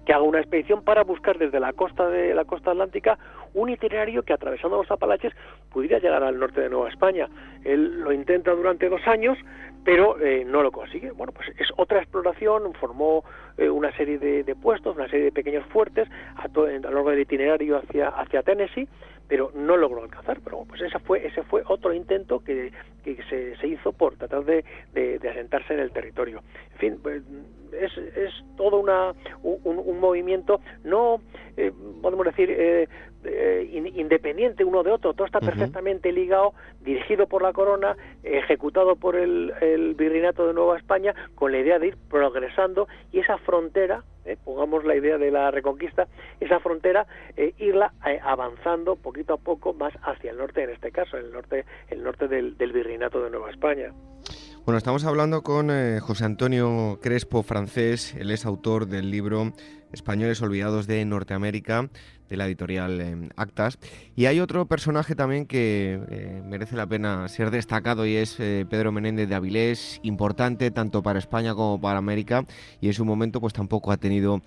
que 0.06 0.14
haga 0.14 0.24
una 0.24 0.40
expedición 0.40 0.84
para 0.84 1.04
buscar 1.04 1.38
desde 1.38 1.60
la 1.60 1.74
costa 1.74 2.08
de 2.10 2.34
la 2.34 2.46
costa 2.46 2.72
atlántica 2.72 3.18
un 3.54 3.70
itinerario 3.70 4.24
que 4.24 4.34
atravesando 4.34 4.78
los 4.78 4.92
Apalaches 4.92 5.34
pudiera 5.72 6.00
llegar 6.00 6.24
al 6.24 6.40
norte 6.40 6.62
de 6.62 6.70
Nueva 6.70 6.90
España. 6.90 7.28
Él 7.64 8.02
lo 8.02 8.12
intenta 8.12 8.52
durante 8.52 8.90
dos 8.90 9.06
años, 9.08 9.38
pero 9.84 10.20
eh, 10.20 10.44
no 10.46 10.64
lo 10.64 10.72
consigue. 10.72 11.12
Bueno, 11.12 11.32
pues 11.32 11.48
es 11.58 11.70
otra 11.78 12.00
exploración, 12.00 12.74
formó 12.74 13.24
eh, 13.58 13.70
una 13.70 13.96
serie 13.96 14.18
de, 14.18 14.56
puestos, 14.56 14.96
una 14.96 15.08
serie 15.08 15.26
de 15.26 15.32
pequeños 15.32 15.66
fuertes 15.68 16.08
a, 16.36 16.48
lo 16.48 16.68
largo 16.92 17.12
del 17.12 17.22
itinerario 17.22 17.78
hacia, 17.78 18.10
hacia 18.10 18.44
Tennessee, 18.44 18.88
pero 19.28 19.52
no 19.56 19.78
logró 19.78 20.04
alcanzar. 20.04 20.40
Pero 20.44 20.66
pues 20.68 20.82
ese 20.82 21.00
fue, 21.00 21.26
ese 21.26 21.44
fue 21.44 21.64
otro 21.68 21.94
intento 21.94 22.44
que, 22.44 22.72
que 23.04 23.18
se, 23.30 23.56
se, 23.58 23.68
hizo 23.68 23.94
por 23.94 24.16
tratar 24.16 24.44
de, 24.44 24.66
de, 24.94 25.30
asentarse 25.30 25.74
en 25.74 25.80
el 25.80 25.92
territorio. 25.92 26.42
En 26.74 26.78
fin, 26.80 27.00
pues, 27.02 27.24
es, 27.74 27.98
es 27.98 28.34
todo 28.56 28.78
una, 28.78 29.14
un, 29.44 30.00
movimiento, 30.00 30.62
no 30.84 31.22
eh, 31.56 31.72
podemos 32.02 32.26
decir 32.26 32.50
eh, 32.52 32.88
eh, 33.24 33.92
independiente 33.96 34.64
uno 34.64 34.84
de 34.84 34.92
otro, 34.92 35.14
todo 35.14 35.26
está 35.26 35.40
perfectamente 35.40 36.12
ligado, 36.12 36.54
dirigido 36.82 37.28
por 37.28 37.42
la 37.42 37.54
corona, 37.54 37.96
ejecutado 38.24 38.96
por 38.96 39.16
el, 39.16 39.54
el 39.62 39.96
virreinato 39.96 40.48
de 40.48 40.54
Nueva 40.54 40.78
España, 40.78 41.14
con 41.36 41.52
la 41.52 41.60
idea 41.60 41.80
de 41.80 41.88
ir 41.88 41.98
progresando 42.10 42.88
y 43.12 43.20
esa 43.20 43.38
frontera, 43.40 44.04
pongamos 44.44 44.84
la 44.84 44.96
idea 44.96 45.18
de 45.18 45.32
la 45.32 45.52
reconquista, 45.52 46.08
esa 46.40 46.60
frontera 46.60 47.08
irla 47.58 47.94
avanzando 48.24 48.98
poquito 48.98 49.36
a 49.36 49.38
poco 49.38 49.74
más 49.74 49.94
hacia 50.04 50.32
el 50.32 50.38
norte, 50.38 50.64
en 50.64 50.72
este 50.72 50.92
caso, 50.92 51.18
el 51.18 51.32
norte, 51.32 51.66
el 51.90 52.04
norte 52.04 52.28
del, 52.28 52.58
del 52.58 52.74
virreinato 52.74 53.24
de 53.24 53.30
Nueva 53.30 53.52
España. 53.52 53.94
Bueno, 54.68 54.80
estamos 54.80 55.06
hablando 55.06 55.44
con 55.44 55.72
eh, 55.72 56.02
José 56.02 56.26
Antonio 56.26 57.00
Crespo, 57.02 57.42
francés. 57.42 58.14
Él 58.20 58.32
es 58.32 58.46
autor 58.46 58.86
del 58.88 59.10
libro 59.10 59.54
Españoles 59.94 60.42
Olvidados 60.42 60.88
de 60.88 61.06
Norteamérica, 61.06 61.90
de 62.28 62.36
la 62.36 62.48
editorial 62.48 63.00
eh, 63.00 63.30
Actas. 63.38 63.80
Y 64.18 64.26
hay 64.26 64.42
otro 64.42 64.66
personaje 64.66 65.16
también 65.16 65.46
que 65.46 66.02
eh, 66.10 66.42
merece 66.46 66.76
la 66.76 66.86
pena 66.86 67.30
ser 67.30 67.50
destacado 67.50 68.06
y 68.06 68.18
es 68.18 68.36
Pedro 68.36 68.92
Menéndez 68.92 69.30
de 69.30 69.36
Avilés, 69.36 70.02
importante 70.04 70.70
tanto 70.70 71.02
para 71.02 71.20
España 71.20 71.56
como 71.56 71.80
para 71.80 72.00
América. 72.00 72.44
Y 72.82 72.88
en 72.88 72.94
su 72.94 73.06
momento, 73.06 73.40
pues 73.40 73.54
tampoco 73.54 73.94
ha 73.94 73.98
tenido 73.98 74.42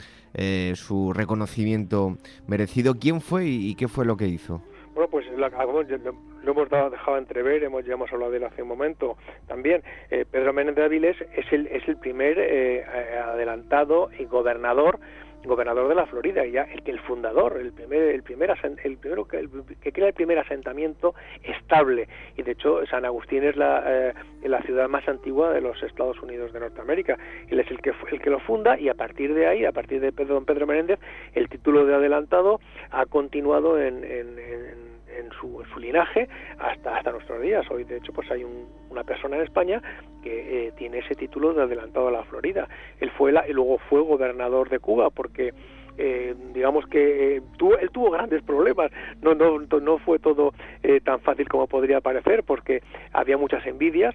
su 0.75 1.15
reconocimiento 1.15 2.19
merecido. 2.47 2.95
¿Quién 2.97 3.23
fue 3.23 3.47
y, 3.47 3.75
qué 3.75 3.89
fue 3.89 4.05
lo 4.05 4.19
que 4.19 4.29
hizo? 4.29 4.63
Bueno, 4.95 5.09
pues 5.09 5.27
la, 5.37 5.49
lo 5.49 6.53
hemos 6.53 6.69
dejado 6.69 7.17
entrever, 7.17 7.63
hemos, 7.63 7.85
ya 7.85 7.95
hemos 7.95 8.13
hablado 8.13 8.33
de 8.33 8.39
él 8.39 8.45
hace 8.45 8.63
un 8.63 8.69
momento 8.69 9.17
también. 9.47 9.83
Eh, 10.11 10.25
Pedro 10.31 10.53
Menéndez 10.53 10.83
de 10.83 10.85
Avilés 10.85 11.17
es 11.37 11.53
el, 11.53 11.67
es 11.69 11.87
el 11.89 11.97
primer 11.97 12.39
eh, 12.39 12.85
adelantado 12.85 14.11
y 14.19 14.25
gobernador 14.25 14.99
gobernador 15.45 15.89
de 15.89 15.95
la 15.95 16.07
Florida, 16.07 16.45
ya 16.47 16.63
el 16.63 16.83
que 16.83 16.91
el 16.91 17.01
fundador, 17.01 17.59
el 17.59 17.73
primer, 17.73 18.03
el 18.03 18.23
primer, 18.23 18.51
el 18.85 18.97
primero 18.99 19.27
que, 19.27 19.49
que, 19.81 19.93
crea 19.93 20.09
el 20.09 20.15
primer 20.15 20.39
asentamiento 20.39 21.15
estable 21.43 22.09
y 22.37 22.43
de 22.43 22.53
hecho 22.53 22.85
San 22.87 23.05
Agustín 23.05 23.45
es 23.45 23.57
la, 23.57 23.83
eh, 23.87 24.15
la 24.43 24.63
ciudad 24.63 24.89
más 24.89 25.09
antigua 25.09 25.53
de 25.53 25.61
los 25.61 25.83
Estados 25.83 26.21
Unidos 26.21 26.53
de 26.53 26.61
Norteamérica. 26.61 27.19
Él 27.49 27.61
es 27.61 27.71
el 27.71 27.81
que 27.81 27.93
el 28.11 28.21
que 28.21 28.31
lo 28.31 28.41
funda 28.41 28.79
y 28.79 28.89
a 28.89 28.95
partir 28.95 29.35
de 29.35 29.47
ahí, 29.47 29.65
a 29.65 29.73
partir 29.73 30.01
de 30.01 30.13
Pedro, 30.13 30.35
don 30.35 30.45
Pedro 30.45 30.67
Menéndez, 30.67 30.99
el 31.35 31.49
título 31.49 31.85
de 31.87 31.95
adelantado 31.95 32.61
ha 32.91 33.07
continuado 33.07 33.81
en, 33.81 34.05
en 34.05 34.39
en 34.39 34.90
su, 35.41 35.63
linaje 35.79 36.29
hasta, 36.59 36.97
hasta 36.97 37.13
nuestros 37.13 37.41
días. 37.41 37.69
Hoy, 37.71 37.85
de 37.85 37.99
hecho, 37.99 38.13
pues 38.13 38.31
hay 38.31 38.45
una 38.91 39.05
persona 39.05 39.37
en 39.37 39.43
España 39.43 39.83
que 40.23 40.67
eh, 40.67 40.73
tiene 40.77 40.99
ese 40.99 41.15
título 41.15 41.53
de 41.53 41.63
adelantado 41.63 42.09
a 42.09 42.13
la 42.13 42.25
Florida. 42.25 42.69
Él 42.99 43.11
fue 43.11 43.33
la, 43.33 43.49
y 43.49 43.53
luego 43.53 43.79
fue 43.89 44.01
gobernador 44.01 44.69
de 44.69 44.79
Cuba 44.79 45.11
porque 45.11 45.53
eh, 45.99 46.35
digamos 46.55 46.87
que 46.87 47.37
eh, 47.37 47.43
tuvo, 47.59 47.79
él 47.79 47.91
tuvo 47.91 48.11
grandes 48.11 48.43
problemas, 48.43 48.91
no, 49.21 49.35
no, 49.35 49.59
no 49.59 49.99
fue 49.99 50.19
todo 50.19 50.53
tan 51.05 51.21
fácil 51.21 51.49
como 51.49 51.67
podría 51.67 52.01
parecer 52.01 52.43
porque 52.45 52.83
había 53.13 53.37
muchas 53.37 53.67
envidias 53.67 54.15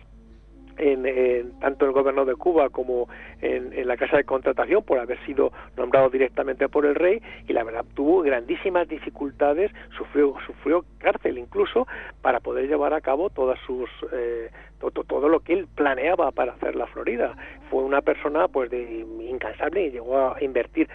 en, 0.78 1.60
tanto 1.60 1.86
en 1.86 1.90
el 1.90 1.94
gobierno 1.94 2.26
de 2.26 2.36
Cuba 2.36 2.70
como 2.70 3.08
en, 3.42 3.88
la 3.88 3.98
casa 3.98 4.18
de 4.18 4.24
contratación 4.24 4.84
por 4.84 5.00
haber 5.00 5.24
sido 5.26 5.52
nombrado 5.78 6.10
directamente 6.10 6.68
por 6.70 6.86
el 6.86 6.96
rey 6.96 7.22
y 7.48 7.54
la 7.54 7.64
verdad 7.64 7.86
tuvo 7.94 8.22
grandísimas 8.22 8.88
dificultades, 8.88 9.72
sufrió, 9.98 10.36
sufrió 10.46 10.86
cárcel 11.00 11.38
incluso 11.38 11.88
para 12.22 12.40
poder 12.40 12.68
llevar 12.68 12.94
a 12.94 13.02
cabo 13.02 13.30
todas 13.30 13.60
sus 13.66 13.90
eh, 14.12 14.50
todo, 14.80 15.04
todo, 15.04 15.30
lo 15.30 15.40
que 15.40 15.54
él 15.54 15.68
planeaba 15.74 16.32
para 16.32 16.54
hacer 16.54 16.76
la 16.76 16.88
Florida. 16.88 17.36
Fue 17.70 17.84
una 17.84 18.02
persona 18.02 18.48
pues 18.48 18.70
de 18.70 19.06
incansable 19.22 19.88
y 19.88 19.92
llegó 19.92 20.18
a 20.18 20.38
invertir 20.42 20.90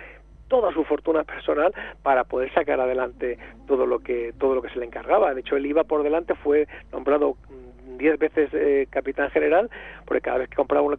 toda 0.48 0.72
su 0.72 0.84
fortuna 0.84 1.24
personal 1.24 1.72
para 2.02 2.24
poder 2.24 2.52
sacar 2.52 2.80
adelante 2.80 3.38
todo 3.66 3.86
lo 3.86 4.00
que 4.00 4.34
todo 4.38 4.54
lo 4.54 4.60
que 4.60 4.68
se 4.70 4.78
le 4.78 4.84
encargaba. 4.84 5.32
De 5.32 5.40
hecho, 5.40 5.56
él 5.56 5.64
iba 5.64 5.84
por 5.84 6.02
delante, 6.02 6.34
fue 6.34 6.66
nombrado 6.92 7.36
diez 7.98 8.18
veces 8.18 8.50
eh, 8.52 8.86
capitán 8.90 9.30
general, 9.30 9.70
porque 10.10 10.22
cada 10.22 10.38
vez 10.38 10.48
que 10.48 10.56
compraba 10.56 10.84
una, 10.84 10.96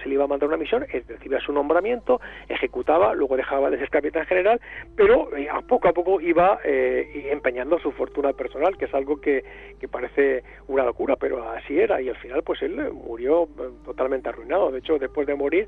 se 0.00 0.08
le 0.08 0.14
iba 0.14 0.22
a 0.22 0.28
mandar 0.28 0.48
una 0.48 0.56
misión, 0.56 0.86
recibía 1.08 1.40
su 1.40 1.52
nombramiento, 1.52 2.20
ejecutaba, 2.48 3.12
luego 3.12 3.36
dejaba 3.36 3.68
de 3.68 3.78
ser 3.78 3.90
capitán 3.90 4.26
general, 4.26 4.60
pero 4.94 5.36
eh, 5.36 5.48
a 5.50 5.60
poco 5.62 5.88
a 5.88 5.92
poco 5.92 6.20
iba 6.20 6.60
eh, 6.62 7.30
empeñando 7.32 7.80
su 7.80 7.90
fortuna 7.90 8.32
personal, 8.32 8.78
que 8.78 8.84
es 8.84 8.94
algo 8.94 9.20
que, 9.20 9.42
que, 9.80 9.88
parece 9.88 10.44
una 10.68 10.84
locura, 10.84 11.16
pero 11.16 11.50
así 11.50 11.80
era, 11.80 12.00
y 12.00 12.08
al 12.08 12.16
final 12.18 12.44
pues 12.44 12.62
él 12.62 12.92
murió 12.92 13.48
totalmente 13.84 14.28
arruinado. 14.28 14.70
De 14.70 14.78
hecho, 14.78 15.00
después 15.00 15.26
de 15.26 15.34
morir, 15.34 15.66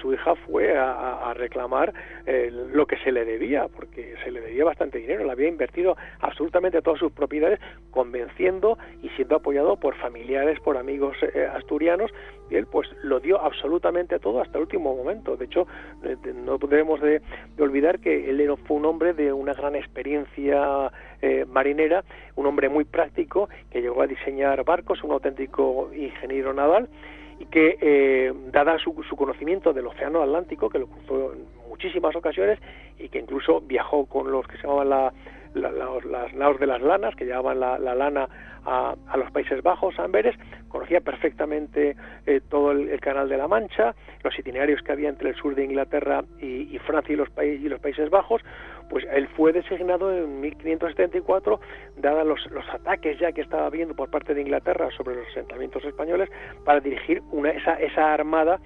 su 0.00 0.14
hija 0.14 0.36
fue 0.46 0.78
a, 0.78 1.34
reclamar 1.34 1.92
lo 2.50 2.86
que 2.86 2.98
se 2.98 3.10
le 3.10 3.24
debía, 3.24 3.66
porque 3.66 4.14
se 4.22 4.30
le 4.30 4.42
debía 4.42 4.64
bastante 4.64 4.98
dinero, 4.98 5.24
le 5.24 5.32
había 5.32 5.48
invertido 5.48 5.96
absolutamente 6.20 6.82
todas 6.82 7.00
sus 7.00 7.10
propiedades, 7.10 7.58
convenciendo 7.90 8.78
y 9.02 9.08
siendo 9.10 9.36
apoyado 9.36 9.76
por 9.76 9.96
familiares, 9.96 10.60
por 10.60 10.76
amigos 10.76 11.16
eh, 11.34 11.48
asturianos, 11.52 12.11
y 12.50 12.56
él 12.56 12.66
pues 12.66 12.88
lo 13.02 13.20
dio 13.20 13.40
absolutamente 13.40 14.18
todo 14.18 14.40
hasta 14.40 14.58
el 14.58 14.62
último 14.62 14.94
momento. 14.94 15.36
De 15.36 15.46
hecho, 15.46 15.66
eh, 16.02 16.16
no 16.34 16.58
debemos 16.58 17.00
de, 17.00 17.22
olvidar 17.58 17.98
que 18.00 18.28
él 18.28 18.42
fue 18.66 18.76
un 18.76 18.84
hombre 18.84 19.14
de 19.14 19.32
una 19.32 19.54
gran 19.54 19.74
experiencia 19.74 20.92
eh, 21.20 21.44
marinera, 21.48 22.04
un 22.36 22.46
hombre 22.46 22.68
muy 22.68 22.84
práctico, 22.84 23.48
que 23.70 23.80
llegó 23.80 24.02
a 24.02 24.06
diseñar 24.06 24.64
barcos, 24.64 25.02
un 25.02 25.12
auténtico 25.12 25.90
ingeniero 25.94 26.52
naval, 26.52 26.88
y 27.38 27.46
que, 27.46 28.32
dada 28.52 28.78
su, 28.78 29.02
su, 29.08 29.16
conocimiento 29.16 29.72
del 29.72 29.86
Océano 29.86 30.22
Atlántico, 30.22 30.68
que 30.68 30.78
lo 30.78 30.86
cruzó 30.86 31.32
en 31.32 31.44
muchísimas 31.68 32.14
ocasiones 32.14 32.60
y 32.98 33.08
que 33.08 33.18
incluso 33.18 33.60
viajó 33.62 34.06
con 34.06 34.30
los 34.30 34.46
que 34.46 34.56
se 34.58 34.62
llamaban 34.62 34.90
la, 34.90 35.12
las 35.54 36.34
naos 36.34 36.58
de 36.58 36.66
las 36.66 36.82
lanas, 36.82 37.14
que 37.16 37.24
llevaban 37.24 37.60
la, 37.60 37.78
lana 37.78 38.28
a, 38.64 39.16
los 39.16 39.30
Países 39.30 39.62
Bajos, 39.62 39.98
a 39.98 40.04
Amberes, 40.04 40.34
conocía 40.68 41.00
perfectamente 41.00 41.96
eh, 42.26 42.40
todo 42.48 42.72
el, 42.72 42.98
Canal 43.00 43.28
de 43.28 43.36
la 43.36 43.48
Mancha, 43.48 43.94
los 44.22 44.38
itinerarios 44.38 44.82
que 44.82 44.92
había 44.92 45.08
entre 45.08 45.30
el 45.30 45.36
sur 45.36 45.54
de 45.54 45.64
Inglaterra 45.64 46.24
y, 46.40 46.78
Francia 46.78 47.12
y 47.12 47.16
los, 47.16 47.28
y 47.42 47.68
los 47.68 47.80
Países 47.80 48.10
Bajos, 48.10 48.42
pues 48.88 49.04
él 49.12 49.28
fue 49.36 49.52
designado 49.52 50.12
en 50.16 50.40
1574, 50.40 51.60
dados 51.96 52.26
los, 52.26 52.50
los, 52.50 52.68
ataques 52.68 53.18
ya 53.18 53.32
que 53.32 53.40
estaba 53.40 53.66
habiendo 53.66 53.94
por 53.94 54.10
parte 54.10 54.34
de 54.34 54.42
Inglaterra 54.42 54.88
sobre 54.96 55.16
los 55.16 55.26
asentamientos 55.28 55.84
españoles, 55.84 56.28
para 56.64 56.80
dirigir 56.80 57.22
una, 57.30 57.50
esa, 57.50 57.74
esa 57.74 58.12
armada 58.12 58.60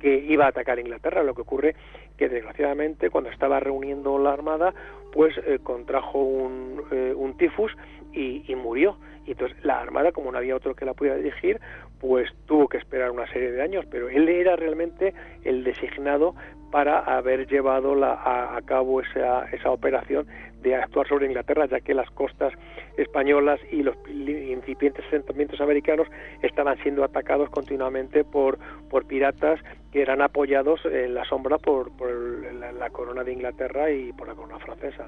que 0.00 0.18
iba 0.18 0.46
a 0.46 0.48
atacar 0.48 0.78
Inglaterra. 0.78 1.22
Lo 1.22 1.34
que 1.34 1.42
ocurre 1.42 1.74
que 2.16 2.28
desgraciadamente 2.28 3.10
cuando 3.10 3.30
estaba 3.30 3.60
reuniendo 3.60 4.18
la 4.18 4.32
armada, 4.32 4.74
pues 5.16 5.34
contrajo 5.62 6.18
un, 6.18 6.82
eh, 6.90 7.14
tifus 7.38 7.74
y, 8.12 8.54
murió. 8.54 8.98
Y 9.24 9.30
entonces 9.32 9.56
la 9.64 9.80
armada, 9.80 10.12
como 10.12 10.30
no 10.30 10.36
había 10.36 10.54
otro 10.54 10.76
que 10.76 10.84
la 10.84 10.92
pudiera 10.92 11.16
dirigir, 11.16 11.58
pues 11.98 12.30
tuvo 12.44 12.68
que 12.68 12.76
esperar 12.76 13.10
una 13.10 13.26
serie 13.32 13.50
de 13.50 13.62
años. 13.62 13.86
Pero 13.90 14.10
él 14.10 14.28
era 14.28 14.56
realmente 14.56 15.14
el 15.42 15.64
designado 15.64 16.34
para 16.70 16.98
haber 16.98 17.46
llevado 17.46 17.94
la, 17.94 18.12
a, 18.12 18.60
cabo 18.66 19.00
esa, 19.00 19.46
esa 19.52 19.70
operación 19.70 20.26
de 20.66 20.74
actuar 20.74 21.06
sobre 21.08 21.26
Inglaterra, 21.26 21.66
ya 21.66 21.80
que 21.80 21.94
las 21.94 22.10
costas 22.10 22.52
españolas 22.96 23.60
y 23.70 23.82
los 23.82 23.96
incipientes 24.08 25.04
asentamientos 25.06 25.60
americanos 25.60 26.08
estaban 26.42 26.76
siendo 26.82 27.04
atacados 27.04 27.48
continuamente 27.50 28.24
por, 28.24 28.58
piratas 29.06 29.60
que 29.92 30.02
eran 30.02 30.22
apoyados 30.22 30.80
en 30.86 31.14
la 31.14 31.24
sombra 31.24 31.58
por, 31.58 31.96
por 31.96 32.10
la, 32.54 32.90
corona 32.90 33.22
de 33.22 33.32
Inglaterra 33.32 33.90
y 33.90 34.12
por 34.12 34.26
la 34.26 34.34
corona 34.34 34.58
francesa. 34.58 35.05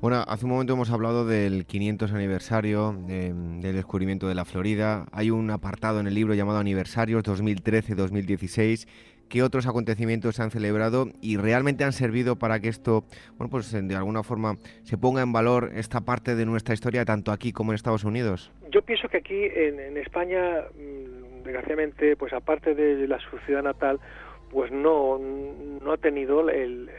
Bueno, 0.00 0.22
hace 0.28 0.44
un 0.44 0.50
momento 0.50 0.74
hemos 0.74 0.90
hablado 0.90 1.26
del 1.26 1.64
500 1.64 2.12
aniversario 2.12 2.94
del 3.06 3.60
descubrimiento 3.74 4.28
de 4.28 4.34
la 4.34 4.44
Florida. 4.44 5.06
Hay 5.10 5.30
un 5.30 5.50
apartado 5.50 6.00
en 6.00 6.06
el 6.06 6.14
libro 6.14 6.34
llamado 6.34 6.58
Aniversarios 6.58 7.24
2013-2016 7.24 8.86
qué 9.28 9.42
otros 9.42 9.66
acontecimientos 9.66 10.36
se 10.36 10.42
han 10.42 10.50
celebrado 10.50 11.08
y 11.20 11.36
realmente 11.36 11.84
han 11.84 11.92
servido 11.92 12.36
para 12.36 12.60
que 12.60 12.68
esto, 12.68 13.04
bueno, 13.36 13.50
pues 13.50 13.72
de 13.72 13.96
alguna 13.96 14.22
forma 14.22 14.56
se 14.82 14.98
ponga 14.98 15.22
en 15.22 15.32
valor 15.32 15.70
esta 15.74 16.02
parte 16.02 16.34
de 16.34 16.46
nuestra 16.46 16.74
historia 16.74 17.04
tanto 17.04 17.32
aquí 17.32 17.52
como 17.52 17.72
en 17.72 17.76
Estados 17.76 18.04
Unidos. 18.04 18.52
Yo 18.70 18.82
pienso 18.82 19.08
que 19.08 19.18
aquí 19.18 19.44
en, 19.44 19.96
España, 19.96 20.62
mm, 20.74 21.42
desgraciadamente, 21.42 22.16
pues 22.16 22.32
aparte 22.32 22.74
de 22.74 23.06
la 23.08 23.18
su 23.18 23.38
ciudad 23.38 23.62
natal, 23.62 23.98
pues 24.50 24.70
no, 24.70 25.18
no 25.18 25.92
ha 25.92 25.96
tenido 25.96 26.48
el, 26.48 26.90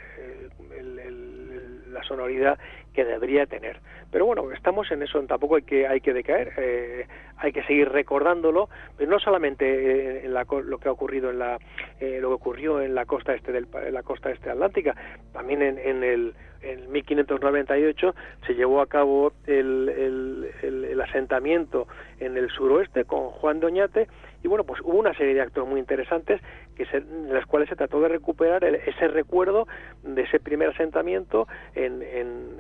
la 1.92 2.04
sonoridad 2.04 2.58
que 2.94 3.06
debería 3.06 3.46
tener. 3.46 3.80
Pero 4.12 4.26
bueno, 4.26 4.52
estamos 4.52 4.90
en 4.92 5.04
eso, 5.04 5.22
tampoco 5.24 5.56
hay 5.56 5.64
que, 5.64 5.88
hay 5.88 6.02
que 6.02 6.14
decaer, 6.14 6.54
eh, 6.58 7.08
hay 7.38 7.52
que 7.52 7.64
seguir 7.64 7.90
recordándolo, 7.90 8.70
no 9.06 9.20
solamente 9.20 9.66
eh, 9.66 10.26
en 10.26 10.34
lo 10.34 10.78
que 10.80 10.90
ha 10.90 10.92
ocurrido 10.92 11.30
en 11.30 11.40
la, 11.40 11.60
eh, 12.00 12.20
lo 12.22 12.30
que 12.30 12.36
ocurrió 12.36 12.82
en 12.82 12.96
la 12.96 13.06
costa 13.06 13.34
este 13.34 13.52
del, 13.52 13.68
la 13.92 14.04
costa 14.04 14.32
este 14.32 14.50
atlántica, 14.50 14.96
también 15.34 15.62
en, 15.62 15.78
en 15.78 16.04
el 16.04 16.34
en 16.62 16.92
1598 16.92 18.16
se 18.46 18.56
llevó 18.56 18.82
a 18.82 18.88
cabo 18.88 19.32
el, 19.46 19.90
el, 19.90 20.50
el, 20.64 21.02
asentamiento 21.02 21.88
en 22.20 22.36
el 22.36 22.50
suroeste 22.50 23.06
con 23.06 23.30
Juan 23.30 23.60
Doñate 23.60 24.08
y 24.44 24.48
bueno 24.48 24.64
pues 24.64 24.82
hubo 24.82 24.98
una 24.98 25.14
serie 25.14 25.34
de 25.34 25.42
actos 25.42 25.68
muy 25.68 25.80
interesantes 25.80 26.42
que 26.76 26.88
en 26.92 27.34
las 27.34 27.46
cuales 27.46 27.70
se 27.70 27.76
trató 27.76 28.00
de 28.02 28.10
recuperar 28.10 28.64
ese 28.64 29.08
recuerdo 29.08 29.68
de 30.04 30.22
ese 30.22 30.40
primer 30.40 30.70
asentamiento 30.70 31.48
en, 31.74 32.02
en 32.04 32.58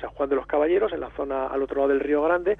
San 0.00 0.10
Juan 0.10 0.28
de 0.28 0.36
los 0.36 0.46
Caballeros, 0.46 0.92
en 0.92 1.00
la 1.00 1.10
zona 1.10 1.46
al 1.46 1.62
otro 1.62 1.76
lado 1.76 1.88
del 1.88 2.00
Río 2.00 2.22
Grande, 2.22 2.56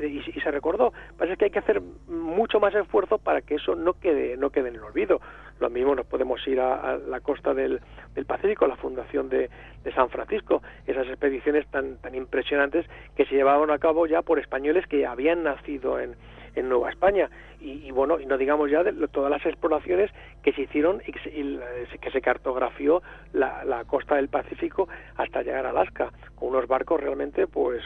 y, 0.00 0.40
se 0.40 0.50
recordó. 0.50 0.92
Parece 1.16 1.36
que 1.36 1.46
hay 1.46 1.50
que 1.50 1.58
hacer 1.58 1.80
mucho 2.08 2.60
más 2.60 2.74
esfuerzo 2.74 3.18
para 3.18 3.42
que 3.42 3.56
eso 3.56 3.74
no 3.74 3.94
quede, 3.94 4.36
no 4.36 4.50
quede 4.50 4.68
en 4.68 4.76
el 4.76 4.82
olvido. 4.82 5.20
Lo 5.58 5.70
mismo 5.70 5.94
nos 5.94 6.06
podemos 6.06 6.46
ir 6.46 6.60
a, 6.60 6.98
la 6.98 7.20
costa 7.20 7.52
del, 7.54 7.80
del, 8.14 8.24
Pacífico, 8.24 8.66
la 8.66 8.76
fundación 8.76 9.28
de, 9.28 9.50
de, 9.82 9.92
San 9.92 10.08
Francisco, 10.08 10.62
esas 10.86 11.06
expediciones 11.08 11.66
tan, 11.68 11.96
tan 11.98 12.14
impresionantes 12.14 12.86
que 13.16 13.24
se 13.26 13.34
llevaban 13.34 13.70
a 13.70 13.78
cabo 13.78 14.06
ya 14.06 14.22
por 14.22 14.38
españoles 14.38 14.86
que 14.86 15.06
habían 15.06 15.42
nacido 15.42 15.98
en, 15.98 16.14
en 16.54 16.68
Nueva 16.68 16.90
España. 16.90 17.30
Y, 17.60 17.92
bueno, 17.92 18.18
y 18.18 18.26
no 18.26 18.38
digamos 18.38 18.70
ya 18.70 18.82
de 18.82 18.92
todas 19.06 19.30
las 19.30 19.46
exploraciones 19.46 20.10
que 20.42 20.52
se 20.52 20.62
hicieron 20.62 21.00
y 21.06 21.12
que 21.12 22.10
se, 22.10 22.20
cartografió 22.20 23.02
la, 23.32 23.64
la, 23.64 23.84
costa 23.84 24.16
del 24.16 24.28
Pacífico 24.28 24.88
hasta 25.16 25.42
llegar 25.42 25.66
a 25.66 25.70
Alaska, 25.70 26.10
con 26.34 26.48
unos 26.48 26.66
barcos 26.66 27.00
realmente 27.00 27.46
pues 27.46 27.80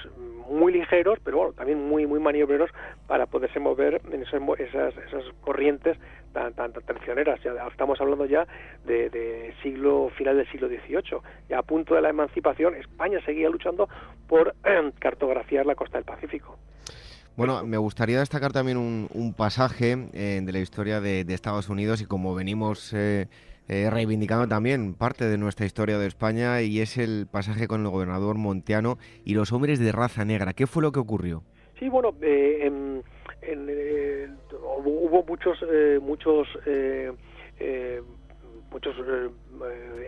muy 0.49 0.73
ligeros, 0.73 1.19
pero 1.23 1.39
bueno, 1.39 1.53
también 1.53 1.87
muy 1.87 2.07
muy 2.07 2.21
maniobreros 2.21 2.71
para 3.07 3.27
poderse 3.27 3.61
mover 3.61 4.01
en 4.11 4.23
esas, 4.23 4.43
esas, 4.59 5.25
corrientes 5.43 5.99
tan, 6.33 6.55
tan, 6.55 6.73
traicioneras. 6.73 7.43
Ya 7.43 7.53
estamos 7.71 8.01
hablando 8.01 8.25
ya 8.27 8.47
de, 8.85 9.55
siglo 9.63 10.11
final 10.17 10.37
del 10.37 10.51
siglo 10.51 10.69
XVIII. 10.69 11.21
Ya 11.49 11.59
a 11.59 11.63
punto 11.63 11.95
de 11.95 12.01
la 12.01 12.11
emancipación, 12.11 12.75
España 12.75 13.21
seguía 13.25 13.49
luchando 13.49 13.89
por 14.27 14.55
cartografiar 14.99 15.67
la 15.67 15.75
costa 15.75 15.99
del 15.99 16.05
Pacífico. 16.05 16.57
Bueno, 17.37 17.67
me 17.67 17.77
gustaría 17.77 18.21
destacar 18.21 18.53
también 18.53 18.79
un, 18.79 19.35
pasaje 19.37 20.09
eh, 20.15 20.41
de 20.43 20.53
la 20.53 20.59
historia 20.59 21.03
de, 21.03 21.21
Estados 21.29 21.69
Unidos 21.69 22.01
y 22.01 22.07
como 22.07 22.35
venimos 22.35 22.95
eh, 22.95 23.29
eh, 23.69 23.91
reivindicando 23.91 24.49
también 24.49 24.95
parte 24.95 25.27
de 25.27 25.37
nuestra 25.37 25.67
historia 25.67 25.99
de 25.99 26.07
España 26.07 26.63
y 26.63 26.81
es 26.81 26.97
el 26.97 27.27
pasaje 27.31 27.69
con 27.69 27.83
el 27.83 27.89
gobernador 27.89 28.39
Monteano 28.39 28.97
y 29.23 29.35
los 29.35 29.53
hombres 29.53 29.79
de 29.79 29.93
raza 29.93 30.25
negra. 30.25 30.55
¿Qué 30.55 30.67
fue 30.67 30.83
lo 30.83 30.93
que 30.93 31.01
ocurrió? 31.01 31.43
Sí, 31.79 31.91
bueno, 31.91 32.15
hubo 34.75 35.23
muchos, 35.29 35.59
muchos 36.01 36.49
muchos 38.71 38.97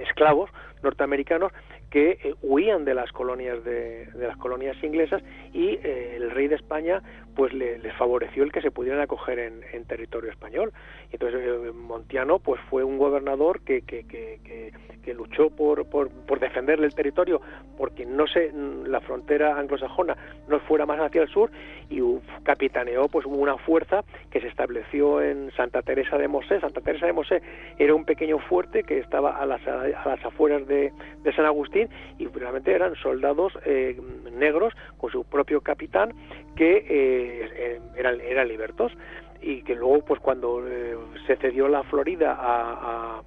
esclavos 0.01 0.51
norteamericanos 0.83 1.53
que 1.90 2.19
eh, 2.23 2.35
huían 2.43 2.85
de 2.85 2.94
las 2.94 3.10
colonias 3.12 3.62
de, 3.65 4.09
las 4.15 4.36
colonias 4.36 4.77
inglesas 4.82 5.23
y 5.52 5.78
eh, 5.82 6.16
el 6.16 6.31
rey 6.31 6.48
de 6.48 6.56
España 6.56 7.02
pues 7.35 7.52
les 7.55 7.94
favoreció 7.94 8.43
el 8.43 8.51
que 8.51 8.60
se 8.60 8.73
pudieran 8.73 9.01
acoger 9.01 9.39
en, 9.39 9.85
territorio 9.85 10.28
español. 10.28 10.73
Entonces 11.12 11.40
eh, 11.40 11.73
Montiano 11.73 12.40
pues 12.40 12.60
fue 12.69 12.82
un 12.82 12.98
gobernador 12.98 13.60
que, 13.60 13.82
que, 13.82 14.73
luchó 15.15 15.48
por, 15.48 15.89
por, 15.89 16.39
defenderle 16.39 16.85
el 16.85 16.94
territorio 16.94 17.40
porque 17.78 18.05
no 18.05 18.27
se 18.27 18.52
la 18.52 19.01
frontera 19.01 19.59
anglosajona 19.59 20.15
no 20.48 20.60
fuera 20.60 20.85
más 20.85 21.01
hacia 21.01 21.23
el 21.23 21.28
sur 21.28 21.51
y 21.89 22.02
capitaneó 22.43 23.09
pues 23.09 23.24
una 23.24 23.56
fuerza 23.56 24.05
que 24.31 24.43
se 24.43 24.48
estableció 24.48 25.23
en 25.23 25.51
Santa 25.52 25.81
Teresa 25.81 26.19
de 26.19 26.28
Mosé. 26.28 26.60
Santa 26.60 26.82
Teresa 26.82 27.06
de 27.06 27.15
Mosé 27.15 27.40
era 27.78 27.94
un 27.94 28.05
pequeño 28.05 28.39
fuerte 28.39 28.82
que 28.82 28.98
estaba 28.98 29.39
a 29.39 29.47
las, 29.47 29.66
a 29.66 29.86
las 29.86 30.23
afueras 30.27 30.66
de 30.66 30.93
San 31.35 31.47
Agustín 31.47 31.78
y 32.19 32.27
realmente 32.27 32.73
eran 32.73 32.95
soldados 32.97 33.53
eh, 33.65 34.01
negros 34.33 34.73
con 34.97 35.11
su 35.11 35.25
propio 35.25 35.61
capitán 35.61 36.15
que 36.57 36.79
eh, 36.79 37.51
eh, 37.55 37.81
eran, 37.97 38.21
eran 38.21 38.49
libertos 38.49 38.93
y 39.41 39.63
que 39.63 39.75
luego 39.75 40.05
pues 40.05 40.21
cuando 40.21 40.65
se 41.27 41.37
cedió 41.37 41.69
la 41.69 41.85
Florida 41.85 42.37
a, 42.39 43.23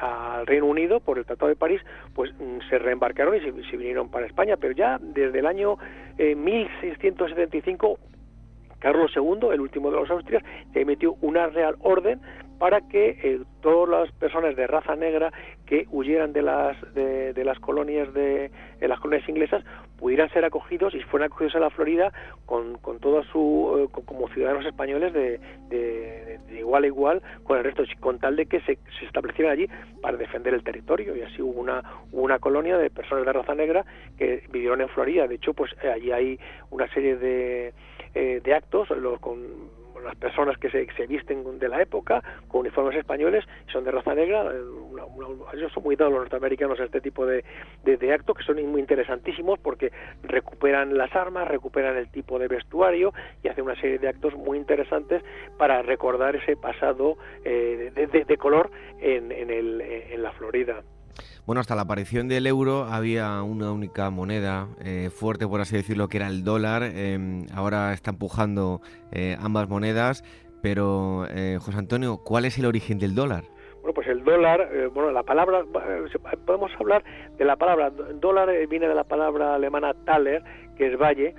al 0.00 0.46
Reino 0.46 0.66
Unido 0.66 0.98
por 1.00 1.18
el 1.18 1.26
Tratado 1.26 1.48
de 1.48 1.56
París, 1.56 1.80
pues 2.14 2.32
mm, 2.32 2.68
se 2.68 2.78
reembarcaron 2.78 3.36
y 3.36 3.40
se, 3.40 3.76
vinieron 3.76 4.10
para 4.10 4.26
España, 4.26 4.56
pero 4.56 4.72
ya 4.72 4.98
desde 5.00 5.38
el 5.38 5.46
año 5.46 5.76
1675 6.18 7.98
Carlos 8.82 9.12
II, 9.14 9.50
el 9.52 9.60
último 9.60 9.92
de 9.92 9.96
los 9.98 10.10
Austrias, 10.10 10.42
emitió 10.74 11.14
una 11.20 11.46
real 11.46 11.76
orden 11.80 12.20
para 12.62 12.80
que 12.80 13.18
eh, 13.24 13.40
todas 13.60 13.88
las 13.88 14.12
personas 14.12 14.54
de 14.54 14.68
raza 14.68 14.94
negra 14.94 15.32
que 15.66 15.88
huyeran 15.90 16.32
de 16.32 16.42
las 16.42 16.76
de, 16.94 17.34
las 17.44 17.58
colonias 17.58 18.14
de, 18.14 18.52
las 18.80 19.00
colonias 19.00 19.28
inglesas 19.28 19.64
pudieran 19.98 20.30
ser 20.30 20.44
acogidos 20.44 20.94
y 20.94 21.00
fueran 21.00 21.26
acogidos 21.26 21.56
a 21.56 21.58
la 21.58 21.70
Florida 21.70 22.12
con, 22.46 22.78
con 22.78 23.00
toda 23.00 23.24
su 23.24 23.90
eh, 23.92 24.02
como 24.06 24.28
ciudadanos 24.28 24.64
españoles 24.64 25.12
de, 25.12 25.40
de, 25.70 26.38
igual 26.56 26.84
a 26.84 26.86
igual 26.86 27.22
con 27.42 27.58
el 27.58 27.64
resto 27.64 27.82
con 27.98 28.20
tal 28.20 28.36
de 28.36 28.46
que 28.46 28.60
se, 28.60 28.78
se, 28.96 29.06
establecieran 29.06 29.54
allí 29.54 29.66
para 30.00 30.16
defender 30.16 30.54
el 30.54 30.62
territorio. 30.62 31.16
Y 31.16 31.22
así 31.22 31.42
hubo 31.42 31.60
una 31.60 31.82
una 32.12 32.38
colonia 32.38 32.78
de 32.78 32.90
personas 32.90 33.26
de 33.26 33.32
raza 33.32 33.56
negra 33.56 33.84
que 34.16 34.44
vivieron 34.52 34.80
en 34.80 34.88
Florida. 34.90 35.26
De 35.26 35.34
hecho 35.34 35.52
pues 35.52 35.72
allí 35.82 36.12
hay 36.12 36.38
una 36.70 36.86
serie 36.94 37.16
de, 37.16 37.74
eh, 38.14 38.40
de 38.40 38.54
actos 38.54 38.88
los, 38.90 39.18
con 39.18 39.81
las 40.04 40.16
personas 40.16 40.58
que 40.58 40.70
se, 40.70 41.06
visten 41.06 41.58
de 41.58 41.68
la 41.68 41.82
época, 41.82 42.22
con 42.48 42.60
uniformes 42.60 42.96
españoles, 42.96 43.44
son 43.72 43.84
de 43.84 43.90
raza 43.90 44.14
negra, 44.14 44.44
eh, 44.52 44.62
ellos 45.54 45.72
son 45.72 45.82
muy 45.82 45.96
dados 45.96 46.12
los 46.12 46.22
norteamericanos 46.22 46.78
a 46.80 46.84
este 46.84 47.00
tipo 47.00 47.26
de, 47.26 47.44
de, 47.84 48.12
actos 48.12 48.36
que 48.36 48.44
son 48.44 48.64
muy 48.66 48.80
interesantísimos 48.80 49.58
porque 49.58 49.92
recuperan 50.22 50.96
las 50.96 51.14
armas, 51.14 51.48
recuperan 51.48 51.96
el 51.96 52.10
tipo 52.10 52.38
de 52.38 52.48
vestuario 52.48 53.12
y 53.42 53.48
hacen 53.48 53.64
una 53.64 53.80
serie 53.80 53.98
de 53.98 54.08
actos 54.08 54.34
muy 54.34 54.58
interesantes 54.58 55.22
para 55.58 55.82
recordar 55.82 56.36
ese 56.36 56.56
pasado 56.56 57.16
eh, 57.44 57.92
de, 57.94 58.36
color 58.36 58.70
en, 59.00 59.32
en, 59.32 59.50
el, 59.50 59.80
en 59.80 60.22
la 60.22 60.32
Florida. 60.32 60.82
Bueno, 61.44 61.60
hasta 61.60 61.74
la 61.74 61.82
aparición 61.82 62.28
del 62.28 62.46
euro 62.46 62.84
había 62.84 63.42
una 63.42 63.72
única 63.72 64.10
moneda 64.10 64.68
eh, 64.84 65.10
fuerte, 65.10 65.46
por 65.46 65.60
así 65.60 65.76
decirlo, 65.76 66.08
que 66.08 66.18
era 66.18 66.28
el 66.28 66.44
dólar. 66.44 66.84
Em, 66.84 67.46
ahora 67.52 67.92
está 67.92 68.10
empujando 68.10 68.80
eh, 69.10 69.36
ambas 69.40 69.68
monedas. 69.68 70.24
Pero, 70.62 71.26
eh, 71.28 71.58
José 71.60 71.78
Antonio, 71.78 72.18
¿cuál 72.18 72.44
es 72.44 72.56
el 72.58 72.66
origen 72.66 73.00
del 73.00 73.16
dólar? 73.16 73.44
Bueno, 73.80 73.94
pues 73.94 74.06
el 74.06 74.22
dólar, 74.22 74.70
bueno, 74.94 75.10
la 75.10 75.24
palabra, 75.24 75.64
podemos 76.46 76.70
hablar 76.78 77.02
de 77.36 77.44
la 77.44 77.56
palabra, 77.56 77.90
dólar 77.90 78.48
viene 78.68 78.86
de 78.86 78.94
la 78.94 79.02
palabra 79.02 79.56
alemana 79.56 79.92
Thaler, 80.04 80.44
que 80.76 80.92
es 80.92 80.96
valle, 80.96 81.34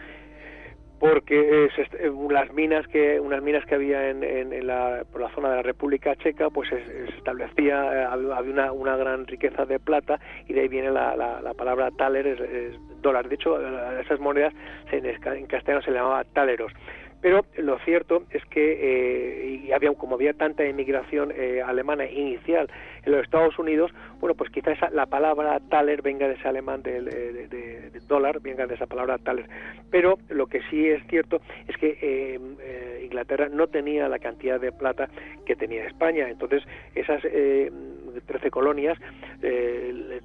porque 1.04 1.66
eh, 1.66 2.12
las 2.30 2.54
minas 2.54 2.88
que 2.88 3.20
unas 3.20 3.44
minas 3.44 3.66
que 3.66 3.76
había 3.76 4.10
en, 4.10 4.66
la, 4.66 5.04
por 5.12 5.20
la 5.20 5.30
zona 5.36 5.50
de 5.50 5.58
la 5.58 5.62
República 5.62 6.16
Checa 6.16 6.50
pues 6.50 6.70
se, 6.70 6.80
establecía 7.18 8.04
eh, 8.04 8.06
había 8.34 8.72
una, 8.72 8.96
gran 8.96 9.28
riqueza 9.28 9.66
de 9.66 9.80
plata 9.80 10.22
y 10.48 10.54
de 10.54 10.62
ahí 10.62 10.70
viene 10.70 10.92
la, 10.92 11.18
la, 11.18 11.54
palabra 11.56 11.92
taler 11.92 12.26
es, 12.26 13.02
dólar. 13.02 13.28
De 13.28 13.36
hecho 13.36 13.60
esas 14.00 14.18
monedas 14.22 14.54
en, 14.94 15.06
en 15.06 15.46
castellano 15.46 15.82
se 15.84 15.92
llamaba 15.92 16.24
taleros 16.24 16.72
pero 17.24 17.46
lo 17.56 17.80
cierto 17.80 18.24
es 18.32 18.44
que 18.48 19.64
eh, 19.64 19.74
había, 19.74 19.94
como 19.94 20.16
había 20.16 20.34
tanta 20.34 20.66
inmigración 20.66 21.32
eh, 21.34 21.62
alemana 21.66 22.06
inicial 22.06 22.70
en 23.06 23.14
los 23.14 23.24
Estados 23.24 23.58
Unidos, 23.58 23.92
bueno, 24.20 24.36
pues 24.36 24.52
quizás 24.52 24.78
la 24.92 25.06
palabra 25.06 25.62
taler 25.70 26.02
venga 26.02 26.28
de 26.28 26.34
ese 26.34 26.50
alemán 26.50 26.84
del 26.84 27.06
de, 27.06 27.92
dólar, 28.10 28.42
venga 28.42 28.68
de 28.68 28.76
esa 28.76 28.88
palabra 28.88 29.18
taler. 29.20 29.48
Pero 29.90 30.20
lo 30.28 30.48
que 30.48 30.60
sí 30.70 30.86
es 30.86 31.02
cierto 31.08 31.40
es 31.70 31.78
que 31.78 31.98
eh, 32.02 33.02
Inglaterra 33.06 33.48
no 33.48 33.68
tenía 33.68 34.10
la 34.10 34.20
cantidad 34.20 34.60
de 34.60 34.74
plata 34.74 35.08
que 35.46 35.56
tenía 35.56 35.86
España. 35.86 36.30
Entonces, 36.30 36.62
esas 36.94 37.22
13 37.22 38.52
colonias, 38.52 38.98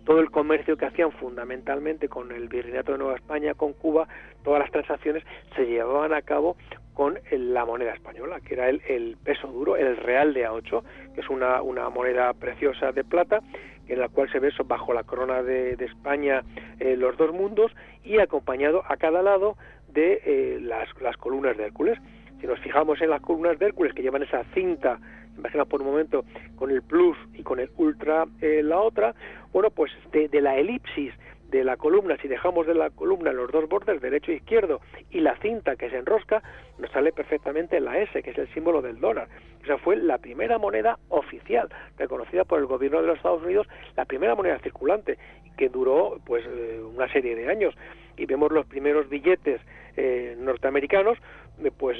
todo 0.04 0.18
el 0.18 0.32
comercio 0.32 0.76
que 0.76 0.86
hacían 0.86 1.12
fundamentalmente 1.12 2.08
con 2.08 2.32
el 2.32 2.48
Virreinato 2.48 2.92
de 2.92 2.98
Nueva 2.98 3.14
España, 3.14 3.54
con 3.54 3.72
Cuba, 3.72 4.08
todas 4.42 4.60
las 4.60 4.72
transacciones 4.72 5.22
se 5.54 5.64
llevaban 5.64 6.12
a 6.12 6.22
cabo 6.22 6.56
con 6.98 7.16
la 7.30 7.64
moneda 7.64 7.94
española, 7.94 8.40
que 8.40 8.54
era 8.54 8.68
el, 8.68 9.16
peso 9.22 9.46
duro, 9.46 9.76
el 9.76 9.96
real 9.98 10.34
de 10.34 10.48
A8, 10.48 10.82
que 11.14 11.20
es 11.20 11.30
una, 11.30 11.62
una 11.62 11.88
moneda 11.90 12.32
preciosa 12.32 12.90
de 12.90 13.04
plata, 13.04 13.38
en 13.86 14.00
la 14.00 14.08
cual 14.08 14.28
se 14.32 14.40
ve 14.40 14.50
bajo 14.66 14.92
la 14.92 15.04
corona 15.04 15.44
de, 15.44 15.74
España 15.74 16.42
eh, 16.80 16.96
los 16.96 17.16
dos 17.16 17.32
mundos 17.32 17.70
y 18.02 18.18
acompañado 18.18 18.82
a 18.84 18.96
cada 18.96 19.22
lado 19.22 19.56
de 19.92 20.20
eh, 20.24 20.58
las, 20.60 20.88
las 21.00 21.16
columnas 21.18 21.56
de 21.56 21.66
Hércules. 21.66 22.00
Si 22.40 22.48
nos 22.48 22.58
fijamos 22.58 23.00
en 23.00 23.10
las 23.10 23.20
columnas 23.20 23.60
de 23.60 23.66
Hércules 23.66 23.94
que 23.94 24.02
llevan 24.02 24.24
esa 24.24 24.42
cinta, 24.52 24.98
imagina 25.36 25.66
por 25.66 25.80
un 25.82 25.86
momento, 25.86 26.24
con 26.56 26.72
el 26.72 26.82
plus 26.82 27.16
y 27.32 27.44
con 27.44 27.60
el 27.60 27.70
ultra 27.76 28.24
eh, 28.40 28.60
la 28.64 28.80
otra, 28.80 29.14
bueno, 29.52 29.70
pues 29.70 29.92
de 30.10 30.40
la 30.40 30.56
elipsis 30.56 31.14
de 31.48 31.64
la 31.64 31.76
columna, 31.76 32.16
si 32.20 32.28
dejamos 32.28 32.66
de 32.66 32.74
la 32.74 32.90
columna 32.90 33.32
los 33.32 33.50
dos 33.50 33.68
bordes, 33.68 34.00
derecho 34.00 34.32
e 34.32 34.36
izquierdo, 34.36 34.80
y 35.10 35.20
la 35.20 35.36
cinta 35.36 35.76
que 35.76 35.88
se 35.88 35.96
enrosca, 35.96 36.42
nos 36.78 36.90
sale 36.90 37.12
perfectamente 37.12 37.80
la 37.80 37.98
S, 37.98 38.22
que 38.22 38.30
es 38.30 38.38
el 38.38 38.52
símbolo 38.52 38.82
del 38.82 39.00
dólar. 39.00 39.28
O 39.62 39.66
sea, 39.66 39.78
fue 39.78 39.96
la 39.96 40.18
primera 40.18 40.58
moneda 40.58 40.98
oficial, 41.08 41.68
reconocida 41.96 42.44
por 42.44 42.58
el 42.58 42.66
gobierno 42.66 43.00
de 43.00 43.08
los 43.08 43.16
Estados 43.16 43.42
Unidos, 43.42 43.66
la 43.96 44.04
primera 44.04 44.34
moneda 44.34 44.58
circulante, 44.58 45.18
que 45.56 45.68
duró 45.70 46.18
pues 46.24 46.44
eh, 46.46 46.80
una 46.82 47.10
serie 47.10 47.34
de 47.34 47.48
años. 47.48 47.74
Y 48.16 48.26
vemos 48.26 48.52
los 48.52 48.66
primeros 48.66 49.08
billetes 49.08 49.60
eh, 49.96 50.36
norteamericanos, 50.38 51.18
eh, 51.64 51.70
pues 51.76 51.98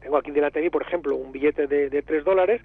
tengo 0.00 0.16
aquí 0.16 0.32
delante 0.32 0.58
de 0.58 0.64
mí, 0.64 0.70
por 0.70 0.82
ejemplo, 0.82 1.14
un 1.14 1.30
billete 1.30 1.68
de, 1.68 1.88
de 1.88 2.02
3 2.02 2.24
dólares, 2.24 2.60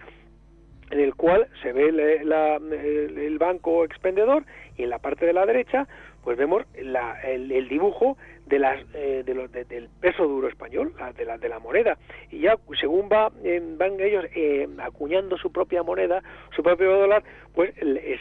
en 0.91 0.99
el 0.99 1.15
cual 1.15 1.47
se 1.61 1.73
ve 1.73 1.89
el, 1.89 3.37
banco 3.39 3.83
expendedor 3.83 4.43
y 4.77 4.83
en 4.83 4.89
la 4.89 4.99
parte 4.99 5.25
de 5.25 5.33
la 5.33 5.45
derecha 5.45 5.87
pues 6.23 6.37
vemos 6.37 6.65
el, 6.73 7.69
dibujo 7.69 8.17
de 8.47 8.59
las, 8.59 8.83
eh, 8.93 9.23
del 9.25 9.89
peso 10.01 10.27
duro 10.27 10.49
español, 10.49 10.93
de 11.15 11.23
la, 11.23 11.37
de 11.37 11.47
la 11.47 11.59
moneda. 11.59 11.97
Y 12.29 12.39
ya 12.39 12.57
según 12.77 13.07
va, 13.09 13.31
eh, 13.45 13.61
van 13.77 13.97
ellos 14.01 14.25
eh, 14.35 14.67
acuñando 14.79 15.37
su 15.37 15.53
propia 15.53 15.83
moneda, 15.83 16.21
su 16.53 16.63
propio 16.63 16.97
dólar, 16.97 17.23
pues 17.55 17.73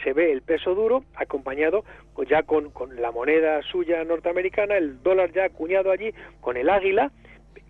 se 0.05 0.13
ve 0.13 0.31
el 0.31 0.41
peso 0.41 0.73
duro 0.73 1.03
acompañado 1.15 1.83
ya 2.29 2.43
con, 2.43 2.71
con 2.71 2.95
la 3.01 3.11
moneda 3.11 3.61
suya 3.63 4.01
norteamericana, 4.05 4.77
el 4.77 5.03
dólar 5.03 5.33
ya 5.33 5.43
acuñado 5.43 5.91
allí 5.91 6.13
con 6.39 6.55
el 6.55 6.69
águila, 6.69 7.11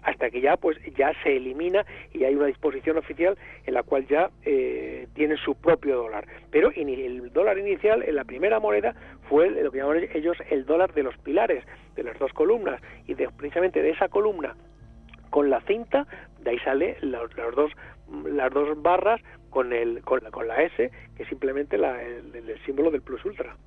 hasta 0.08 0.30
que 0.30 0.40
ya 0.40 0.56
pues 0.56 0.78
ya 0.96 1.12
se 1.22 1.36
elimina 1.36 1.86
y 2.14 2.24
hay 2.24 2.34
una 2.34 2.46
disposición 2.46 2.98
oficial 2.98 3.38
en 3.66 3.74
la 3.74 3.84
cual 3.84 4.08
ya 4.08 4.32
eh, 4.46 5.06
tiene 5.14 5.36
su 5.36 5.54
propio 5.56 5.98
dólar. 5.98 6.26
Pero 6.50 6.72
el 6.72 7.34
dólar 7.34 7.58
inicial 7.58 8.04
en 8.04 8.16
la 8.16 8.24
primera 8.24 8.62
moneda 8.62 8.96
fue 9.28 9.50
lo 9.50 9.70
que 9.70 9.80
llaman 9.80 10.08
ellos 10.14 10.38
el 10.50 10.66
dólar 10.66 10.94
de 10.94 11.04
los 11.04 11.18
pilares, 11.18 11.66
de 11.96 12.04
las 12.04 12.18
dos 12.20 12.32
columnas, 12.32 12.82
y 13.06 13.16
de, 13.16 13.28
precisamente 13.30 13.82
de 13.82 13.90
esa 13.90 14.08
columna 14.08 14.56
con 15.30 15.50
la 15.50 15.60
cinta, 15.62 16.08
de 16.40 16.52
ahí 16.52 16.60
sale 16.60 16.96
los, 17.02 17.30
dos, 17.36 17.72
las 18.32 18.54
dos 18.54 18.82
barras 18.82 19.20
con, 19.50 19.74
el, 19.74 20.02
con, 20.04 20.24
la, 20.24 20.32
con 20.32 20.48
la 20.48 20.64
S, 20.64 20.90
que 21.18 21.24
es 21.24 21.28
simplemente 21.28 21.76
el, 21.76 21.84
el 21.84 22.58
símbolo 22.66 22.92
del 22.92 23.02
plus 23.02 23.26
ultra. 23.26 23.58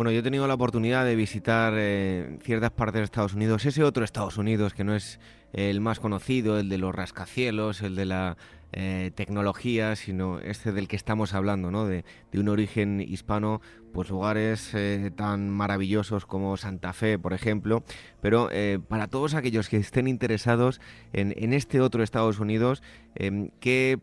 Bueno, 0.00 0.12
yo 0.12 0.20
he 0.20 0.22
tenido 0.22 0.46
la 0.46 0.54
oportunidad 0.54 1.04
de 1.04 1.14
visitar 1.14 1.74
eh, 1.76 2.38
ciertas 2.42 2.70
partes 2.70 3.00
de 3.00 3.04
Estados 3.04 3.34
Unidos, 3.34 3.66
ese 3.66 3.84
otro 3.84 4.02
Estados 4.02 4.38
Unidos 4.38 4.72
que 4.72 4.82
no 4.82 4.96
es 4.96 5.20
el 5.52 5.82
más 5.82 6.00
conocido, 6.00 6.58
el 6.58 6.70
de 6.70 6.78
los 6.78 6.94
rascacielos, 6.94 7.82
el 7.82 7.96
de 7.96 8.06
la 8.06 8.38
eh, 8.72 9.10
tecnología, 9.14 9.96
sino 9.96 10.38
este 10.38 10.72
del 10.72 10.88
que 10.88 10.96
estamos 10.96 11.34
hablando, 11.34 11.70
¿no? 11.70 11.86
de, 11.86 12.04
un 12.34 12.48
origen 12.48 13.00
hispano, 13.00 13.60
pues 13.92 14.10
lugares 14.10 14.72
eh, 14.74 15.10
tan 15.14 15.50
maravillosos 15.50 16.26
como 16.26 16.56
Santa 16.56 16.92
Fe, 16.92 17.18
por 17.18 17.32
ejemplo, 17.32 17.82
pero 18.20 18.48
para 18.88 19.08
todos 19.08 19.34
aquellos 19.34 19.68
que 19.68 19.76
estén 19.76 20.06
interesados 20.06 20.80
en, 21.12 21.52
este 21.52 21.80
otro 21.80 22.02
Estados 22.02 22.38
Unidos, 22.38 22.82
em, 23.14 23.50
¿qué, 23.60 23.98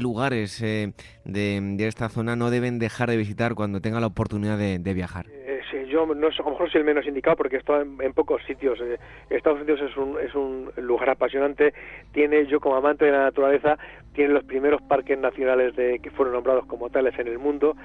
lugares 0.00 0.60
de, 0.60 0.94
esta 1.78 2.08
zona 2.08 2.36
no 2.36 2.50
deben 2.50 2.78
dejar 2.78 3.10
de 3.10 3.16
visitar 3.16 3.54
cuando 3.54 3.80
tengan 3.80 4.00
la 4.00 4.06
oportunidad 4.08 4.58
de 4.58 4.94
viajar? 4.94 5.26
Yo 5.96 6.14
no 6.14 6.30
sé, 6.30 6.42
a 6.42 6.44
lo 6.44 6.50
mejor 6.50 6.70
soy 6.70 6.80
el 6.80 6.84
menos 6.84 7.06
indicado 7.06 7.36
porque 7.36 7.56
he 7.56 7.58
estado 7.58 7.80
en, 7.80 8.12
pocos 8.12 8.42
sitios. 8.44 8.78
Eh, 8.80 8.98
Estados 9.30 9.60
Unidos 9.60 9.80
es 9.80 9.96
un, 9.96 10.18
es 10.20 10.34
un 10.34 10.70
lugar 10.76 11.10
apasionante. 11.10 11.72
Tiene, 12.12 12.46
yo 12.46 12.60
como 12.60 12.76
amante 12.76 13.06
de 13.06 13.12
la 13.12 13.24
naturaleza, 13.24 13.78
tiene 14.12 14.34
los 14.34 14.44
primeros 14.44 14.82
parques 14.82 15.18
nacionales 15.18 15.74
de, 15.74 15.98
que 16.00 16.10
fueron 16.10 16.34
nombrados 16.34 16.66
como 16.66 16.90
tales 16.90 17.18
en 17.18 17.28
el 17.28 17.38
mundo. 17.38 17.76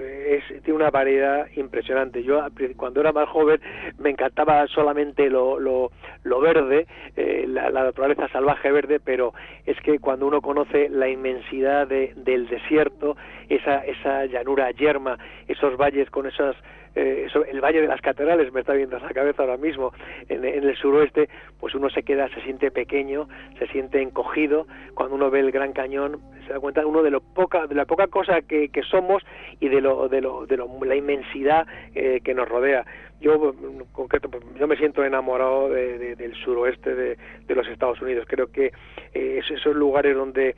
Eh, 0.00 0.40
es, 0.40 0.62
tiene 0.62 0.76
una 0.76 0.90
variedad 0.90 1.46
impresionante. 1.56 2.22
Yo 2.22 2.40
cuando 2.76 3.00
era 3.00 3.12
más 3.12 3.28
joven 3.28 3.60
me 3.98 4.10
encantaba 4.10 4.66
solamente 4.68 5.28
lo, 5.28 5.58
lo, 5.58 5.90
lo 6.24 6.40
verde, 6.40 6.86
eh, 7.16 7.44
la, 7.48 7.70
naturaleza 7.70 8.28
salvaje 8.28 8.70
verde, 8.70 9.00
pero 9.00 9.34
es 9.66 9.78
que 9.80 9.98
cuando 9.98 10.26
uno 10.26 10.40
conoce 10.40 10.88
la 10.88 11.08
inmensidad 11.08 11.86
de, 11.86 12.12
del 12.16 12.48
desierto, 12.48 13.16
esa, 13.48 13.84
esa 13.84 14.24
llanura 14.26 14.70
yerma, 14.70 15.18
esos 15.48 15.76
valles 15.76 16.08
con 16.10 16.26
esas 16.26 16.56
eh, 16.98 17.28
el 17.50 17.60
Valle 17.60 17.80
de 17.80 17.86
las 17.86 18.00
Catedrales 18.00 18.52
me 18.52 18.60
está 18.60 18.72
viendo 18.72 18.96
a 18.96 19.00
la 19.00 19.10
cabeza 19.10 19.42
ahora 19.42 19.56
mismo, 19.56 19.92
en, 20.28 20.44
el 20.44 20.76
suroeste, 20.76 21.28
pues 21.60 21.74
uno 21.74 21.88
se 21.90 22.02
queda, 22.02 22.28
se 22.30 22.40
siente 22.42 22.70
pequeño, 22.70 23.28
se 23.58 23.66
siente 23.68 24.02
encogido, 24.02 24.66
cuando 24.94 25.14
uno 25.14 25.30
ve 25.30 25.40
el 25.40 25.52
Gran 25.52 25.72
Cañón, 25.72 26.20
se 26.46 26.52
da 26.52 26.60
cuenta 26.60 26.84
uno 26.84 27.02
de 27.02 27.10
lo 27.10 27.20
poca, 27.20 27.66
de 27.66 27.74
la 27.74 27.84
poca 27.84 28.08
cosa 28.08 28.42
que, 28.42 28.70
somos 28.90 29.22
y 29.60 29.68
de 29.68 29.80
lo, 29.80 30.08
de 30.08 30.20
lo, 30.20 30.46
de 30.46 30.56
la 30.56 30.96
inmensidad 30.96 31.66
eh, 31.94 32.20
que 32.24 32.34
nos 32.34 32.48
rodea. 32.48 32.84
Yo, 33.20 33.52
concreto, 33.92 34.30
yo 34.58 34.66
me 34.68 34.76
siento 34.76 35.04
enamorado 35.04 35.70
del 35.70 36.34
suroeste 36.44 36.94
de, 36.94 37.54
los 37.54 37.66
Estados 37.66 38.00
Unidos. 38.00 38.26
Creo 38.28 38.50
que 38.52 38.72
eh, 39.12 39.40
esos 39.40 39.74
lugares 39.74 40.14
donde 40.14 40.54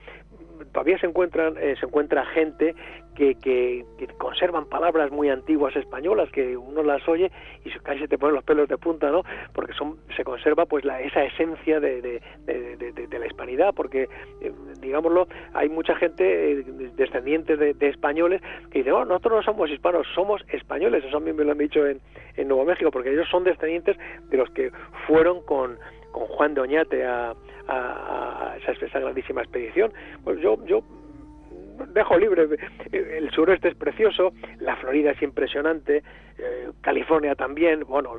todavía 0.73 0.99
se 0.99 1.07
encuentran 1.07 1.57
eh, 1.59 1.75
se 1.79 1.87
encuentra 1.87 2.25
gente 2.27 2.75
que, 3.15 3.35
que, 3.35 3.85
conservan 4.19 4.67
palabras 4.67 5.11
muy 5.11 5.29
antiguas 5.29 5.75
españolas 5.77 6.31
que 6.31 6.57
uno 6.57 6.83
las 6.83 7.07
oye 7.09 7.31
y 7.65 7.71
casi 7.81 8.01
se 8.01 8.09
te 8.09 8.17
ponen 8.17 8.37
los 8.37 8.45
pelos 8.45 8.69
de 8.69 8.79
punta 8.79 9.11
no 9.11 9.23
porque 9.53 9.73
son 9.75 9.99
se 10.17 10.25
conserva 10.25 10.67
pues 10.67 10.85
la, 10.85 11.01
esa 11.01 11.25
esencia 11.25 11.81
de, 11.81 12.01
de, 12.01 12.21
de, 12.47 13.19
la 13.19 13.27
hispanidad 13.27 13.75
porque 13.75 14.09
eh, 14.41 14.53
digámoslo 14.81 15.27
hay 15.53 15.69
mucha 15.69 15.95
gente 15.97 16.53
eh, 16.53 16.65
descendientes 16.97 17.59
de, 17.59 17.89
españoles 17.89 18.41
que 18.71 18.79
dicen 18.79 18.95
oh 18.95 19.05
nosotros 19.05 19.35
no 19.35 19.43
somos 19.43 19.71
hispanos 19.71 20.07
somos 20.15 20.43
españoles 20.49 21.05
eso 21.05 21.17
a 21.17 21.21
mí 21.21 21.33
me 21.33 21.45
lo 21.45 21.53
han 21.53 21.59
dicho 21.59 21.87
en, 21.87 22.01
en 22.37 22.49
Nuevo 22.49 22.65
México 22.65 22.91
porque 22.91 23.13
ellos 23.13 23.29
son 23.31 23.45
descendientes 23.45 23.97
de 24.31 24.37
los 24.37 24.51
que 24.51 24.71
fueron 25.07 25.43
con 25.43 25.79
con 26.13 26.27
Juan 26.27 26.55
de 26.55 26.61
Oñate 26.61 27.05
a, 27.05 27.35
a, 27.69 28.57
esa, 28.61 28.73
esa, 28.73 28.99
grandísima 28.99 29.43
expedición. 29.43 29.93
Pues 30.25 30.41
yo, 30.41 30.65
yo 30.67 30.83
dejo 31.95 32.19
libre. 32.19 32.47
El 32.93 33.31
sureste 33.31 33.69
es 33.69 33.75
precioso, 33.75 34.33
la 34.59 34.77
Florida 34.77 35.13
es 35.13 35.23
impresionante, 35.23 36.03
eh, 36.43 36.71
California 36.81 37.35
también, 37.35 37.85
bueno, 37.87 38.15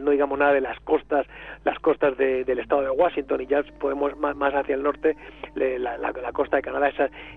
no 0.00 0.10
digamos 0.10 0.38
nada 0.38 0.52
de 0.52 0.60
las 0.60 0.78
costas, 0.80 1.26
las 1.64 1.78
costas 1.80 2.16
del 2.16 2.58
estado 2.58 2.82
de 2.82 2.90
Washington 2.90 3.40
y 3.40 3.46
ya 3.46 3.62
podemos 3.80 4.16
más, 4.16 4.54
hacia 4.54 4.74
el 4.74 4.82
norte, 4.82 5.16
la, 5.54 6.32
costa 6.32 6.56
de 6.56 6.62
Canadá, 6.62 6.90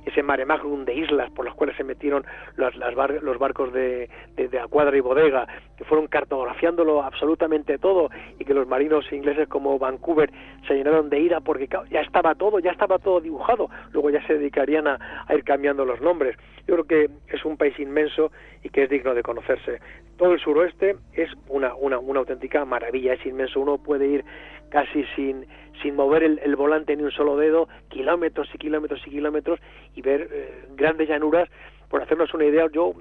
ese 0.06 0.24
mare 0.24 0.46
magnum 0.46 0.86
de 0.86 0.94
islas 0.94 1.32
por 1.32 1.46
las 1.46 1.56
cuales 1.56 1.76
se 1.76 1.84
metieron 1.84 2.24
los, 2.56 2.76
los 2.76 3.40
barcos 3.40 3.74
de, 3.74 4.10
de, 4.36 4.48
de 4.48 4.60
Acuadra 4.60 4.96
y 4.96 5.00
Bodega, 5.00 5.48
que 5.78 5.84
fueron 5.86 6.08
cartografiándolo 6.08 7.02
absolutamente 7.04 7.78
todo 7.78 8.10
y 8.40 8.46
que 8.46 8.54
los 8.54 8.68
marinos 8.68 9.12
ingleses 9.12 9.48
como 9.48 9.80
Vancouver 9.80 10.32
se 10.68 10.76
llenaron 10.76 11.10
de 11.10 11.20
ira 11.20 11.40
porque 11.40 11.68
ya 11.90 12.02
estaba 12.02 12.36
todo, 12.36 12.60
ya 12.60 12.72
estaba 12.72 13.00
todo 13.00 13.20
dibujado, 13.20 13.70
luego 13.92 14.10
ya 14.10 14.26
se 14.28 14.36
dedicarían 14.36 14.88
a, 14.88 15.26
a 15.28 15.36
ir 15.36 15.44
cambiando 15.44 15.86
los 15.86 16.02
nombres. 16.02 16.38
Yo 16.68 16.76
creo 16.76 16.86
que 16.86 17.10
es 17.34 17.44
un 17.46 17.58
país 17.58 17.78
inmenso 17.80 18.32
y 18.64 18.70
que 18.70 18.84
es 18.84 18.90
digno 18.90 19.14
de 19.14 19.24
conocerse. 19.24 19.80
Todo 20.18 20.34
el 20.34 20.40
suroeste 20.40 20.96
es 21.14 21.30
una, 21.48 21.74
una, 21.76 22.00
una 22.00 22.20
auténtica 22.20 22.64
maravilla, 22.66 23.14
es 23.14 23.26
inmenso. 23.26 23.60
Uno 23.60 23.78
puede 23.78 24.08
ir 24.08 24.26
casi 24.70 25.04
sin, 25.16 25.46
sin 25.82 25.96
mover 25.96 26.24
el, 26.24 26.56
volante 26.56 26.96
ni 26.96 27.04
un 27.04 27.12
solo 27.12 27.38
dedo, 27.38 27.68
kilómetros 27.90 28.50
y 28.54 28.58
kilómetros 28.58 29.02
y 29.06 29.10
kilómetros 29.10 29.60
y 29.96 30.02
ver 30.02 30.30
eh, 30.32 30.66
grandes 30.76 31.10
llanuras. 31.10 31.50
Por 31.90 32.02
hacernos 32.02 32.34
una 32.34 32.46
idea, 32.46 32.68
yo 32.72 32.94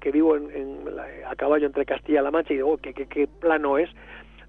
que 0.00 0.10
vivo 0.10 0.34
en, 0.36 0.78
a 1.26 1.36
caballo 1.36 1.66
entre 1.66 1.84
Castilla 1.84 2.20
y 2.20 2.24
La 2.24 2.30
Mancha 2.30 2.54
y 2.54 2.56
digo, 2.56 2.78
¿qué, 2.78 2.94
qué, 2.94 3.06
qué 3.06 3.26
plano 3.26 3.76
es? 3.76 3.90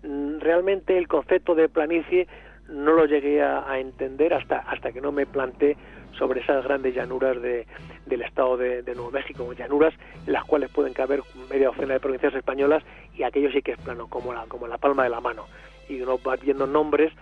Mm, 0.04 0.40
realmente 0.40 0.98
el 0.98 1.08
concepto 1.08 1.56
de 1.56 1.68
planicie 1.68 2.28
no 2.70 2.94
lo 2.94 3.06
llegué 3.06 3.42
a, 3.42 3.80
entender 3.80 4.34
hasta, 4.34 4.60
hasta 4.60 4.92
que 4.92 5.02
no 5.02 5.12
me 5.12 5.26
planté 5.26 5.76
sobre 6.18 6.42
esas 6.42 6.64
grandes 6.64 6.94
llanuras 6.94 7.42
de, 7.42 7.66
del 8.06 8.22
estado 8.22 8.58
de, 8.58 8.84
Nuevo 8.96 9.12
México, 9.12 9.52
llanuras 9.54 9.94
en 10.26 10.34
las 10.34 10.44
cuales 10.46 10.70
pueden 10.70 10.94
caber 10.94 11.22
media 11.50 11.68
docena 11.68 11.94
de 11.94 12.00
provincias 12.00 12.34
españolas 12.34 12.84
y 13.16 13.24
aquello 13.24 13.52
sí 13.52 13.62
que 13.62 13.72
es 13.72 13.78
plano, 13.80 14.08
como 14.08 14.34
la, 14.34 14.46
como 14.46 14.68
la 14.68 14.78
palma 14.78 15.04
de 15.04 15.10
la 15.10 15.22
mano. 15.22 15.46
Y 15.88 16.02
uno 16.02 16.20
va 16.26 16.36
viendo 16.36 16.68
nombres, 16.68 17.14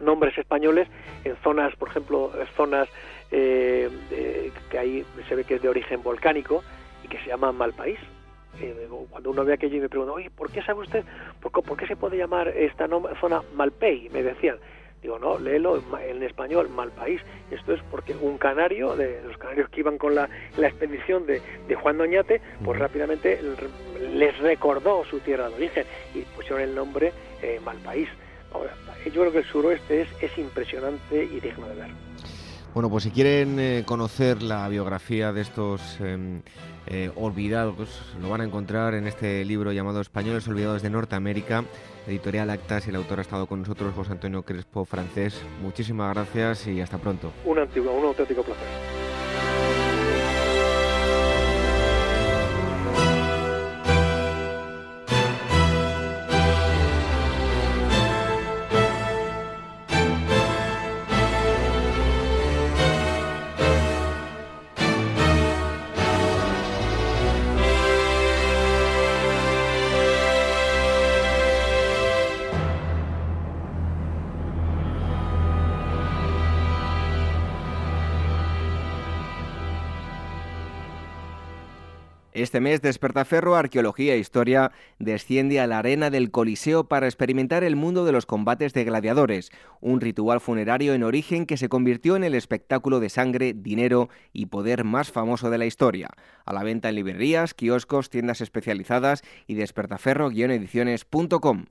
nombres 0.00 0.36
españoles 0.38 0.88
en 1.24 1.36
zonas, 1.36 1.74
por 1.76 1.88
ejemplo, 1.88 2.32
zonas 2.56 2.88
eh, 3.30 3.90
que 4.70 4.78
ahí 4.78 5.04
se 5.28 5.34
ve 5.34 5.44
que 5.44 5.54
es 5.54 5.62
de 5.62 5.68
origen 5.68 6.02
volcánico 6.02 6.62
y 7.04 7.08
que 7.08 7.18
se 7.18 7.28
llaman 7.28 7.56
Malpaís. 7.56 7.98
Eh, 8.60 8.86
cuando 9.10 9.30
uno 9.30 9.44
ve 9.44 9.54
aquello 9.54 9.78
y 9.78 9.80
me 9.80 9.88
pregunta, 9.88 10.12
¿por 10.36 10.50
qué 10.50 10.62
sabe 10.62 10.80
usted, 10.80 11.04
por, 11.40 11.76
qué 11.76 11.86
se 11.86 11.96
puede 11.96 12.18
llamar 12.18 12.48
esta 12.48 12.86
zona 13.20 13.42
Malpey? 13.54 14.10
Me 14.10 14.22
decían, 14.22 14.56
Digo, 15.02 15.18
no, 15.18 15.36
léelo 15.36 15.82
en 16.00 16.22
español, 16.22 16.68
mal 16.68 16.90
país. 16.92 17.20
Esto 17.50 17.74
es 17.74 17.80
porque 17.90 18.14
un 18.14 18.38
canario, 18.38 18.94
de 18.94 19.20
los 19.26 19.36
canarios 19.36 19.68
que 19.70 19.80
iban 19.80 19.98
con 19.98 20.14
la, 20.14 20.28
la 20.56 20.68
expedición 20.68 21.26
de, 21.26 21.42
de, 21.66 21.74
Juan 21.74 21.98
Doñate, 21.98 22.40
pues 22.64 22.78
rápidamente 22.78 23.40
les 24.14 24.38
recordó 24.38 25.04
su 25.04 25.18
tierra 25.18 25.48
de 25.48 25.54
origen 25.56 25.84
y 26.14 26.20
pusieron 26.20 26.60
el 26.60 26.74
nombre 26.74 27.12
eh, 27.42 27.60
Malpaís. 27.64 28.08
Ahora, 28.52 28.74
yo 29.06 29.22
creo 29.22 29.32
que 29.32 29.38
el 29.38 29.44
suroeste 29.44 30.02
es, 30.02 30.08
es 30.20 30.38
impresionante 30.38 31.24
y 31.24 31.40
digno 31.40 31.66
de 31.66 31.74
ver. 31.74 31.90
Bueno, 32.72 32.88
pues 32.88 33.04
si 33.04 33.10
quieren 33.10 33.58
eh, 33.58 33.82
conocer 33.84 34.42
la 34.42 34.66
biografía 34.68 35.32
de 35.32 35.42
estos 35.42 36.00
em, 36.00 36.42
eh, 36.92 37.10
olvidados, 37.16 38.00
lo 38.20 38.28
van 38.28 38.42
a 38.42 38.44
encontrar 38.44 38.94
en 38.94 39.06
este 39.06 39.44
libro 39.44 39.72
llamado 39.72 40.00
Españoles 40.00 40.46
Olvidados 40.46 40.82
de 40.82 40.90
Norteamérica, 40.90 41.64
Editorial 42.06 42.50
Actas, 42.50 42.86
y 42.86 42.90
el 42.90 42.96
autor 42.96 43.18
ha 43.18 43.22
estado 43.22 43.46
con 43.46 43.60
nosotros, 43.60 43.94
José 43.94 44.12
Antonio 44.12 44.42
Crespo, 44.42 44.84
francés. 44.84 45.42
Muchísimas 45.62 46.14
gracias 46.14 46.66
y 46.66 46.80
hasta 46.80 46.98
pronto. 46.98 47.32
Un, 47.44 47.58
antiguo, 47.58 47.92
un 47.92 48.04
auténtico 48.04 48.42
placer. 48.42 49.01
Este 82.42 82.58
mes 82.58 82.82
Despertaferro, 82.82 83.54
Arqueología 83.54 84.14
e 84.14 84.18
Historia 84.18 84.72
desciende 84.98 85.60
a 85.60 85.68
la 85.68 85.78
arena 85.78 86.10
del 86.10 86.32
Coliseo 86.32 86.88
para 86.88 87.06
experimentar 87.06 87.62
el 87.62 87.76
mundo 87.76 88.04
de 88.04 88.10
los 88.10 88.26
combates 88.26 88.72
de 88.72 88.82
gladiadores, 88.82 89.52
un 89.80 90.00
ritual 90.00 90.40
funerario 90.40 90.92
en 90.92 91.04
origen 91.04 91.46
que 91.46 91.56
se 91.56 91.68
convirtió 91.68 92.16
en 92.16 92.24
el 92.24 92.34
espectáculo 92.34 92.98
de 92.98 93.10
sangre, 93.10 93.54
dinero 93.56 94.08
y 94.32 94.46
poder 94.46 94.82
más 94.82 95.12
famoso 95.12 95.50
de 95.50 95.58
la 95.58 95.66
historia. 95.66 96.08
A 96.44 96.52
la 96.52 96.64
venta 96.64 96.88
en 96.88 96.96
librerías, 96.96 97.54
kioscos, 97.54 98.10
tiendas 98.10 98.40
especializadas 98.40 99.22
y 99.46 99.54
despertaferro-ediciones.com. 99.54 101.66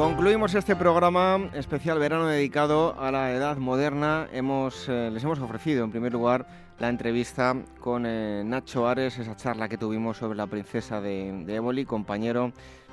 Concluimos 0.00 0.54
este 0.54 0.76
programa 0.76 1.50
especial 1.52 1.98
verano 1.98 2.26
dedicado 2.26 2.98
a 2.98 3.10
la 3.10 3.32
edad 3.34 3.58
moderna. 3.58 4.28
Eh, 4.32 4.40
les 5.12 5.24
hemos 5.24 5.38
ofrecido 5.40 5.84
en 5.84 5.90
primer 5.90 6.10
lugar 6.10 6.46
la 6.78 6.88
entrevista 6.88 7.54
con 7.80 8.06
eh, 8.06 8.42
Nacho 8.42 8.88
Ares, 8.88 9.18
esa 9.18 9.36
charla 9.36 9.68
que 9.68 9.76
tuvimos 9.76 10.16
sobre 10.16 10.38
la 10.38 10.46
princesa 10.46 11.02
de, 11.02 11.44
de 11.44 11.54
Éboli, 11.56 11.84
compañero 11.84 12.50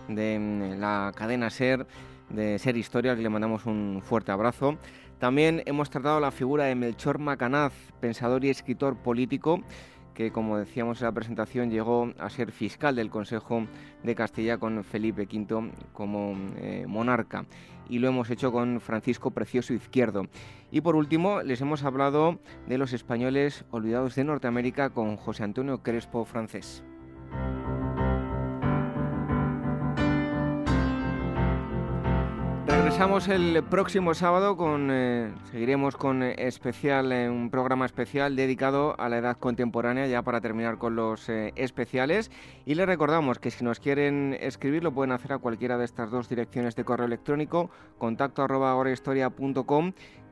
de 0.10 0.38
mm, 0.38 0.82
la 0.82 1.14
cadena 1.16 1.50
SER, 1.50 1.88
de 2.28 2.60
SER 2.60 2.76
Historia, 2.76 3.16
que 3.16 3.22
le 3.22 3.30
mandamos 3.30 3.66
un 3.66 4.02
fuerte 4.04 4.34
abrazo. 4.34 4.76
También 5.18 5.64
hemos 5.66 5.90
tratado 5.90 6.20
la 6.20 6.32
figura 6.32 6.66
de 6.66 6.76
Melchor 6.76 7.20
Macanaz, 7.20 7.72
pensador 8.02 8.44
y 8.44 8.50
escritor 8.50 8.98
político 8.98 9.62
que, 10.18 10.32
como 10.32 10.58
decíamos 10.58 11.00
en 11.00 11.06
la 11.06 11.12
presentación, 11.12 11.70
llegó 11.70 12.12
a 12.18 12.32
ser 12.32 12.52
fiscal 12.52 12.96
del 12.96 13.12
Consejo 13.12 13.68
de 14.02 14.16
Castilla 14.16 14.58
con 14.58 14.84
Felipe 14.84 15.28
V 15.32 15.72
como 15.94 16.36
eh, 16.58 16.86
monarca. 16.88 17.46
y 17.88 18.00
lo 18.00 18.08
hemos 18.08 18.32
hecho 18.32 18.52
con 18.52 18.82
Francisco 18.82 19.30
Precioso 19.30 19.76
Izquierdo. 19.76 20.24
Y 20.72 20.82
por 20.82 20.96
último, 20.96 21.44
les 21.44 21.62
hemos 21.62 21.84
hablado 21.84 22.40
de 22.68 22.80
los 22.80 22.94
españoles 22.94 23.64
olvidados 23.70 24.16
de 24.16 24.24
Norteamérica 24.24 24.90
con 24.90 25.18
José 25.18 25.44
Antonio 25.44 25.84
Crespo 25.84 26.26
Francés. 26.26 26.84
Regresamos 32.88 33.28
el 33.28 33.66
próximo 33.66 34.14
sábado 34.14 34.56
con 34.56 34.88
eh, 34.92 35.34
seguiremos 35.52 35.98
con 35.98 36.24
especial 36.24 37.12
eh, 37.12 37.30
un 37.30 37.50
programa 37.50 37.86
especial 37.86 38.38
dedicado 38.38 38.96
a 38.98 39.10
la 39.10 39.18
edad 39.18 39.36
contemporánea 39.36 40.08
ya 40.08 40.22
para 40.22 40.40
terminar 40.40 40.78
con 40.78 40.96
los 40.96 41.28
eh, 41.28 41.52
especiales. 41.58 42.32
Y 42.66 42.76
les 42.76 42.86
recordamos 42.86 43.40
que 43.40 43.52
si 43.52 43.66
nos 43.66 43.82
quieren 43.82 44.38
escribir 44.40 44.84
lo 44.84 44.94
pueden 44.94 45.12
hacer 45.12 45.34
a 45.34 45.40
cualquiera 45.40 45.78
de 45.78 45.84
estas 45.84 46.10
dos 46.12 46.30
direcciones 46.30 46.78
de 46.78 46.86
correo 46.86 47.08
electrónico 47.08 47.70
contacto 47.98 48.42
arroba 48.42 48.74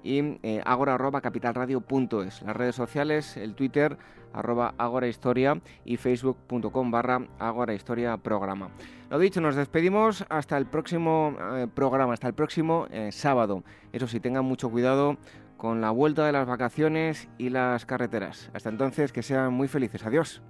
y 0.06 0.40
eh, 0.44 0.62
agora.capitalradio.es. 0.64 2.44
Las 2.44 2.56
redes 2.56 2.76
sociales, 2.76 3.36
el 3.36 3.56
Twitter, 3.56 3.98
arroba 4.32 4.76
agorahistoria 4.78 5.60
y 5.84 5.98
facebook.com 5.98 6.92
barra 6.92 7.28
agorahistoria 7.40 8.16
programa. 8.18 8.70
Lo 9.10 9.18
dicho, 9.18 9.42
nos 9.42 9.56
despedimos 9.56 10.24
hasta 10.30 10.58
el 10.58 10.68
próximo 10.68 11.36
eh, 11.56 11.68
programa, 11.74 12.14
hasta 12.14 12.28
el 12.28 12.34
próximo 12.34 12.88
eh, 12.92 13.12
sábado. 13.12 13.64
Eso 13.92 14.08
sí, 14.08 14.20
tengan 14.20 14.46
mucho 14.46 14.70
cuidado 14.70 15.18
con 15.58 15.82
la 15.82 15.90
vuelta 15.90 16.26
de 16.26 16.34
las 16.34 16.46
vacaciones 16.46 17.28
y 17.38 17.50
las 17.50 17.86
carreteras. 17.86 18.52
Hasta 18.54 18.70
entonces, 18.70 19.12
que 19.12 19.24
sean 19.24 19.54
muy 19.54 19.68
felices. 19.68 20.06
Adiós. 20.06 20.44